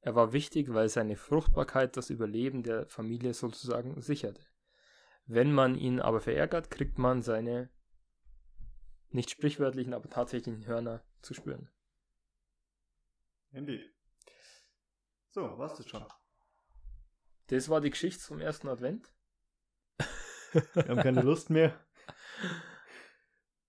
Er 0.00 0.14
war 0.14 0.32
wichtig, 0.32 0.72
weil 0.72 0.88
seine 0.88 1.16
Fruchtbarkeit 1.16 1.96
das 1.96 2.10
Überleben 2.10 2.62
der 2.62 2.86
Familie 2.86 3.34
sozusagen 3.34 4.00
sicherte. 4.00 4.42
Wenn 5.26 5.52
man 5.52 5.74
ihn 5.74 6.00
aber 6.00 6.20
verärgert, 6.20 6.70
kriegt 6.70 6.98
man 6.98 7.22
seine 7.22 7.68
nicht 9.10 9.30
sprichwörtlichen, 9.30 9.94
aber 9.94 10.08
tatsächlichen 10.08 10.66
Hörner 10.66 11.02
zu 11.20 11.34
spüren. 11.34 11.68
Indeed. 13.52 13.92
So, 15.28 15.58
warst 15.58 15.78
du 15.78 15.88
schon. 15.88 16.04
Das 17.48 17.68
war 17.68 17.80
die 17.80 17.90
Geschichte 17.90 18.20
zum 18.20 18.40
ersten 18.40 18.68
Advent. 18.68 19.12
Wir 20.74 20.88
haben 20.88 21.02
keine 21.02 21.22
Lust 21.22 21.50
mehr. 21.50 21.78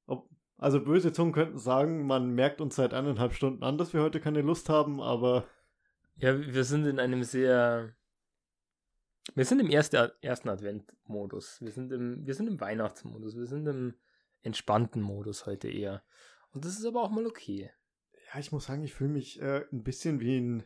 Ob, 0.05 0.30
also 0.57 0.84
böse 0.84 1.13
Zungen 1.13 1.34
könnten 1.34 1.57
sagen, 1.57 2.05
man 2.05 2.31
merkt 2.31 2.61
uns 2.61 2.76
seit 2.76 2.93
eineinhalb 2.93 3.34
Stunden 3.34 3.63
an, 3.63 3.77
dass 3.77 3.93
wir 3.93 4.01
heute 4.01 4.19
keine 4.19 4.41
Lust 4.41 4.69
haben, 4.69 5.01
aber. 5.01 5.47
Ja, 6.15 6.38
wir 6.39 6.63
sind 6.63 6.85
in 6.85 6.99
einem 6.99 7.23
sehr. 7.23 7.95
Wir 9.35 9.45
sind 9.45 9.59
im 9.59 9.69
erste, 9.69 10.15
ersten 10.22 10.49
Advent-Modus. 10.49 11.61
Wir, 11.61 11.72
sind 11.72 11.91
im, 11.91 12.26
wir 12.26 12.34
sind 12.34 12.47
im 12.47 12.59
Weihnachtsmodus. 12.59 13.35
Wir 13.35 13.45
sind 13.45 13.68
im 13.68 13.95
entspannten 14.43 15.01
Modus 15.01 15.45
heute 15.45 15.69
eher. 15.69 16.03
Und 16.51 16.65
das 16.65 16.77
ist 16.77 16.85
aber 16.85 17.03
auch 17.03 17.11
mal 17.11 17.26
okay. 17.26 17.72
Ja, 18.34 18.39
ich 18.39 18.51
muss 18.51 18.65
sagen, 18.65 18.84
ich 18.84 18.93
fühle 18.93 19.11
mich 19.11 19.41
äh, 19.41 19.65
ein 19.72 19.84
bisschen 19.84 20.19
wie 20.19 20.39
ein 20.39 20.63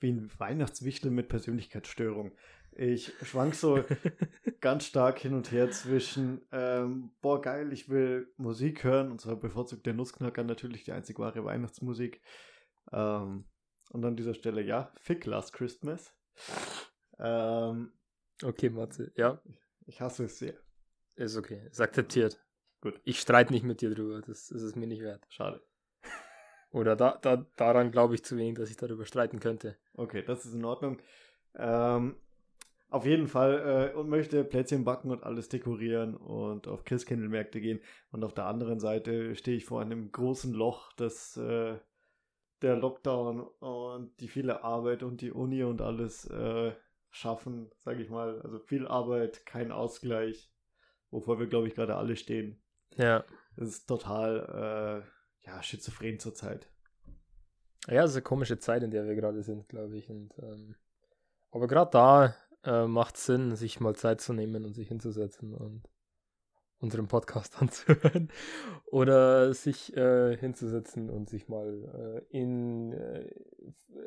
wie 0.00 0.12
ein 0.12 0.30
Weihnachtswichtel 0.38 1.10
mit 1.10 1.28
Persönlichkeitsstörung. 1.28 2.32
Ich 2.72 3.12
schwank 3.22 3.54
so 3.54 3.82
ganz 4.60 4.84
stark 4.84 5.18
hin 5.18 5.34
und 5.34 5.50
her 5.50 5.70
zwischen, 5.70 6.46
ähm, 6.52 7.10
boah, 7.20 7.40
geil, 7.40 7.72
ich 7.72 7.88
will 7.88 8.32
Musik 8.36 8.84
hören, 8.84 9.10
und 9.10 9.20
zwar 9.20 9.36
bevorzugt 9.36 9.86
der 9.86 9.94
Nussknacker 9.94 10.44
natürlich 10.44 10.84
die 10.84 10.92
einzig 10.92 11.18
wahre 11.18 11.44
Weihnachtsmusik. 11.44 12.22
Ähm, 12.92 13.46
und 13.90 14.04
an 14.04 14.16
dieser 14.16 14.34
Stelle, 14.34 14.62
ja, 14.62 14.92
Fick 15.00 15.24
Last 15.26 15.52
Christmas. 15.52 16.14
Ähm, 17.18 17.92
okay, 18.44 18.70
Matze, 18.70 19.12
ja. 19.16 19.42
Ich 19.86 20.00
hasse 20.00 20.24
es 20.24 20.38
sehr. 20.38 20.54
Ist 21.16 21.36
okay, 21.36 21.66
ist 21.70 21.80
akzeptiert. 21.80 22.38
Gut. 22.80 23.00
Ich 23.04 23.20
streite 23.20 23.52
nicht 23.52 23.64
mit 23.64 23.80
dir 23.80 23.94
drüber, 23.94 24.20
das, 24.20 24.48
das 24.48 24.62
ist 24.62 24.76
mir 24.76 24.86
nicht 24.86 25.02
wert. 25.02 25.26
Schade. 25.28 25.62
Oder 26.70 26.96
da, 26.96 27.18
da, 27.20 27.46
daran 27.56 27.90
glaube 27.90 28.14
ich 28.14 28.24
zu 28.24 28.36
wenig, 28.36 28.56
dass 28.56 28.70
ich 28.70 28.76
darüber 28.76 29.04
streiten 29.04 29.40
könnte. 29.40 29.76
Okay, 29.94 30.22
das 30.22 30.46
ist 30.46 30.54
in 30.54 30.64
Ordnung. 30.64 31.00
Ähm, 31.54 32.16
auf 32.90 33.04
jeden 33.04 33.26
Fall 33.26 33.92
äh, 33.92 33.96
und 33.96 34.08
möchte 34.08 34.44
Plätzchen 34.44 34.84
backen 34.84 35.10
und 35.10 35.22
alles 35.22 35.48
dekorieren 35.48 36.16
und 36.16 36.68
auf 36.68 36.84
Christkindlmärkte 36.84 37.60
gehen. 37.60 37.80
Und 38.12 38.24
auf 38.24 38.32
der 38.32 38.46
anderen 38.46 38.80
Seite 38.80 39.34
stehe 39.34 39.56
ich 39.56 39.66
vor 39.66 39.82
einem 39.82 40.10
großen 40.10 40.54
Loch, 40.54 40.92
das 40.94 41.36
äh, 41.36 41.78
der 42.62 42.76
Lockdown 42.76 43.40
und 43.40 44.18
die 44.20 44.28
viele 44.28 44.64
Arbeit 44.64 45.02
und 45.02 45.20
die 45.20 45.32
Uni 45.32 45.62
und 45.64 45.80
alles 45.80 46.24
äh, 46.26 46.72
schaffen, 47.10 47.70
sage 47.76 48.02
ich 48.02 48.08
mal. 48.08 48.40
Also 48.42 48.58
viel 48.58 48.86
Arbeit, 48.86 49.44
kein 49.46 49.70
Ausgleich, 49.70 50.50
wovor 51.10 51.38
wir, 51.38 51.46
glaube 51.46 51.68
ich, 51.68 51.74
gerade 51.74 51.96
alle 51.96 52.16
stehen. 52.16 52.60
Ja. 52.96 53.24
Das 53.56 53.68
ist 53.68 53.86
total 53.86 55.04
äh, 55.44 55.46
ja, 55.48 55.62
schizophren 55.62 56.18
zurzeit. 56.18 56.68
Ja, 57.88 58.04
es 58.04 58.10
ist 58.10 58.16
eine 58.16 58.22
komische 58.22 58.58
Zeit, 58.58 58.82
in 58.82 58.90
der 58.90 59.06
wir 59.06 59.14
gerade 59.14 59.42
sind, 59.42 59.68
glaube 59.68 59.96
ich. 59.96 60.10
Und, 60.10 60.34
ähm, 60.38 60.74
aber 61.50 61.66
gerade 61.66 61.90
da 61.90 62.34
äh, 62.64 62.86
macht 62.86 63.16
es 63.16 63.26
Sinn, 63.26 63.56
sich 63.56 63.80
mal 63.80 63.96
Zeit 63.96 64.20
zu 64.20 64.32
nehmen 64.32 64.64
und 64.64 64.74
sich 64.74 64.88
hinzusetzen 64.88 65.54
und 65.54 65.88
unseren 66.80 67.08
Podcast 67.08 67.56
anzuhören. 67.60 68.30
Oder 68.86 69.54
sich 69.54 69.96
äh, 69.96 70.36
hinzusetzen 70.36 71.10
und 71.10 71.28
sich 71.28 71.48
mal 71.48 72.24
äh, 72.30 72.36
in 72.36 72.92
äh, 72.92 73.30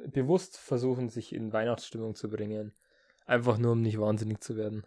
bewusst 0.08 0.58
versuchen, 0.58 1.10
sich 1.10 1.34
in 1.34 1.53
Weihnachtsstimmung 1.53 2.16
zu 2.16 2.30
bringen. 2.30 2.74
Einfach 3.26 3.58
nur, 3.58 3.74
um 3.74 3.82
nicht 3.82 3.99
wahnsinnig 3.99 4.41
zu 4.41 4.56
werden. 4.56 4.86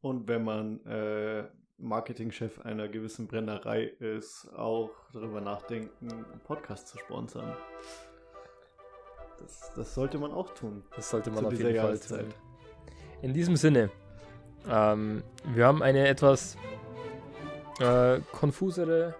Und 0.00 0.28
wenn 0.28 0.44
man 0.44 0.84
äh, 0.86 1.48
Marketingchef 1.78 2.60
einer 2.60 2.88
gewissen 2.88 3.26
Brennerei 3.26 3.84
ist, 3.84 4.48
auch 4.56 4.90
darüber 5.12 5.40
nachdenken, 5.40 6.10
einen 6.10 6.40
Podcast 6.44 6.88
zu 6.88 6.98
sponsern. 6.98 7.54
Das, 9.38 9.72
das 9.74 9.94
sollte 9.94 10.18
man 10.18 10.32
auch 10.32 10.54
tun. 10.54 10.82
Das 10.94 11.10
sollte 11.10 11.30
man 11.30 11.44
auf 11.44 11.52
jeden 11.52 11.76
Fall 11.76 11.98
tun. 11.98 12.32
In 13.22 13.34
diesem 13.34 13.56
Sinne, 13.56 13.90
ähm, 14.68 15.22
wir 15.54 15.66
haben 15.66 15.82
eine 15.82 16.08
etwas 16.08 16.56
äh, 17.80 18.20
konfusere 18.32 19.14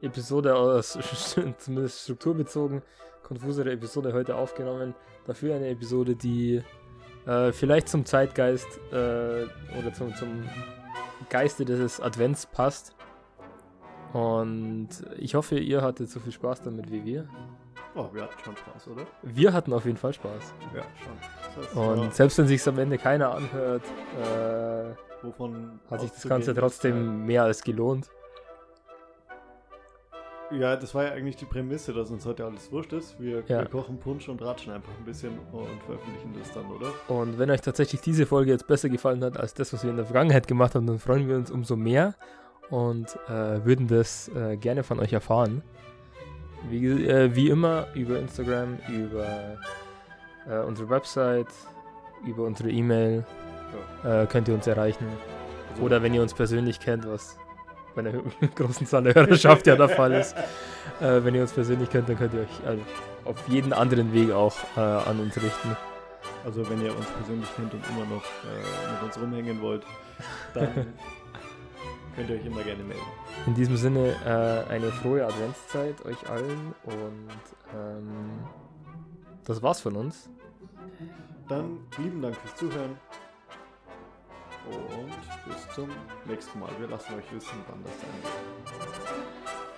Episode, 0.00 0.56
aus, 0.56 0.98
zumindest 1.58 2.02
strukturbezogen, 2.02 2.82
konfusere 3.22 3.70
Episode 3.70 4.12
heute 4.12 4.36
aufgenommen. 4.36 4.94
Dafür 5.26 5.54
eine 5.54 5.68
Episode, 5.68 6.16
die 6.16 6.62
äh, 7.26 7.52
vielleicht 7.52 7.88
zum 7.88 8.04
Zeitgeist 8.04 8.68
äh, 8.92 9.46
oder 9.78 9.92
zum, 9.94 10.14
zum 10.14 10.44
Geiste 11.30 11.64
des 11.64 12.00
Advents 12.00 12.46
passt. 12.46 12.94
Und 14.12 14.88
ich 15.18 15.34
hoffe, 15.34 15.58
ihr 15.58 15.82
hattet 15.82 16.10
so 16.10 16.20
viel 16.20 16.32
Spaß 16.32 16.62
damit 16.62 16.90
wie 16.90 17.04
wir. 17.04 17.28
Oh, 17.94 18.08
wir 18.12 18.22
hatten 18.22 18.38
schon 18.44 18.56
Spaß, 18.56 18.88
oder? 18.88 19.06
Wir 19.22 19.52
hatten 19.52 19.72
auf 19.72 19.84
jeden 19.84 19.96
Fall 19.96 20.12
Spaß. 20.12 20.54
Ja, 20.74 20.82
schon. 21.02 21.62
Das 21.62 21.72
Und 21.74 22.04
ja. 22.04 22.10
selbst 22.10 22.38
wenn 22.38 22.46
sich 22.46 22.66
am 22.68 22.78
Ende 22.78 22.98
keiner 22.98 23.34
anhört, 23.34 23.82
äh, 24.22 24.94
Wovon 25.22 25.80
hat 25.90 26.00
sich 26.00 26.10
das 26.10 26.28
Ganze 26.28 26.54
trotzdem 26.54 27.26
mehr 27.26 27.42
als 27.44 27.62
gelohnt. 27.62 28.08
Ja, 30.52 30.76
das 30.76 30.94
war 30.94 31.04
ja 31.04 31.12
eigentlich 31.12 31.36
die 31.36 31.44
Prämisse, 31.44 31.92
dass 31.92 32.10
uns 32.10 32.24
heute 32.24 32.44
alles 32.44 32.70
wurscht 32.70 32.92
ist. 32.92 33.18
Wir, 33.18 33.42
ja. 33.48 33.60
wir, 33.60 33.66
kochen 33.66 33.98
Punsch 33.98 34.28
und 34.28 34.40
ratschen 34.42 34.72
einfach 34.72 34.92
ein 34.96 35.04
bisschen 35.04 35.32
und 35.52 35.82
veröffentlichen 35.84 36.34
das 36.38 36.52
dann, 36.52 36.66
oder? 36.70 36.92
Und 37.08 37.38
wenn 37.38 37.50
euch 37.50 37.60
tatsächlich 37.60 38.00
diese 38.00 38.26
Folge 38.26 38.52
jetzt 38.52 38.66
besser 38.66 38.88
gefallen 38.88 39.24
hat 39.24 39.38
als 39.38 39.54
das, 39.54 39.72
was 39.72 39.82
wir 39.82 39.90
in 39.90 39.96
der 39.96 40.06
Vergangenheit 40.06 40.46
gemacht 40.46 40.74
haben, 40.74 40.86
dann 40.86 41.00
freuen 41.00 41.28
wir 41.28 41.36
uns 41.36 41.50
umso 41.50 41.74
mehr 41.74 42.14
und 42.70 43.16
äh, 43.28 43.64
würden 43.64 43.88
das 43.88 44.28
äh, 44.28 44.56
gerne 44.56 44.84
von 44.84 45.00
euch 45.00 45.12
erfahren. 45.12 45.62
Wie, 46.70 46.86
äh, 46.86 47.34
wie 47.34 47.48
immer 47.48 47.88
über 47.94 48.18
Instagram, 48.18 48.78
über 48.88 49.56
äh, 50.48 50.60
unsere 50.60 50.88
Website, 50.88 51.48
über 52.24 52.44
unsere 52.44 52.70
E-Mail 52.70 53.24
ja. 54.04 54.22
Äh, 54.22 54.26
könnt 54.26 54.46
ihr 54.48 54.54
uns 54.54 54.66
erreichen. 54.66 55.06
Also 55.72 55.82
Oder 55.82 56.02
wenn 56.02 56.14
ihr 56.14 56.22
uns 56.22 56.34
persönlich 56.34 56.78
kennt, 56.80 57.06
was 57.06 57.36
bei 57.96 58.02
einer 58.02 58.12
großen 58.54 58.86
Zahl 58.86 59.02
der 59.02 59.14
Hörerschaft 59.14 59.66
ja 59.66 59.74
der 59.74 59.88
Fall 59.88 60.12
ist. 60.12 60.36
Äh, 60.98 61.22
wenn 61.24 61.34
ihr 61.34 61.42
uns 61.42 61.52
persönlich 61.52 61.90
kennt, 61.90 62.08
dann 62.08 62.16
könnt 62.16 62.32
ihr 62.32 62.40
euch 62.40 62.66
also 62.66 62.80
auf 63.26 63.36
jeden 63.48 63.74
anderen 63.74 64.14
Weg 64.14 64.30
auch 64.30 64.54
äh, 64.78 64.80
an 64.80 65.20
uns 65.20 65.36
richten. 65.36 65.76
Also 66.42 66.66
wenn 66.70 66.80
ihr 66.80 66.96
uns 66.96 67.06
persönlich 67.10 67.54
kennt 67.54 67.74
und 67.74 67.82
immer 67.90 68.06
noch 68.06 68.22
äh, 68.24 68.92
mit 68.92 69.02
uns 69.02 69.20
rumhängen 69.20 69.60
wollt, 69.60 69.82
dann 70.54 70.72
könnt 72.16 72.30
ihr 72.30 72.36
euch 72.36 72.46
immer 72.46 72.62
gerne 72.62 72.82
melden. 72.82 73.02
In 73.46 73.54
diesem 73.54 73.76
Sinne 73.76 74.14
äh, 74.24 74.72
eine 74.72 74.90
frohe 74.90 75.26
Adventszeit 75.26 76.02
euch 76.06 76.30
allen 76.30 76.74
und 76.84 77.74
ähm, 77.74 78.38
das 79.44 79.62
war's 79.62 79.82
von 79.82 79.96
uns. 79.96 80.30
Dann 81.46 81.80
lieben 81.98 82.22
Dank 82.22 82.36
fürs 82.36 82.56
Zuhören 82.56 82.96
und 84.66 85.12
bis 85.46 85.74
zum 85.74 85.90
nächsten 86.24 86.58
Mal. 86.60 86.70
Wir 86.78 86.88
lassen 86.88 87.14
euch 87.14 87.32
wissen, 87.32 87.64
wann 87.68 87.82
das 87.84 87.92
sein 88.00 88.10
wird. 88.22 89.75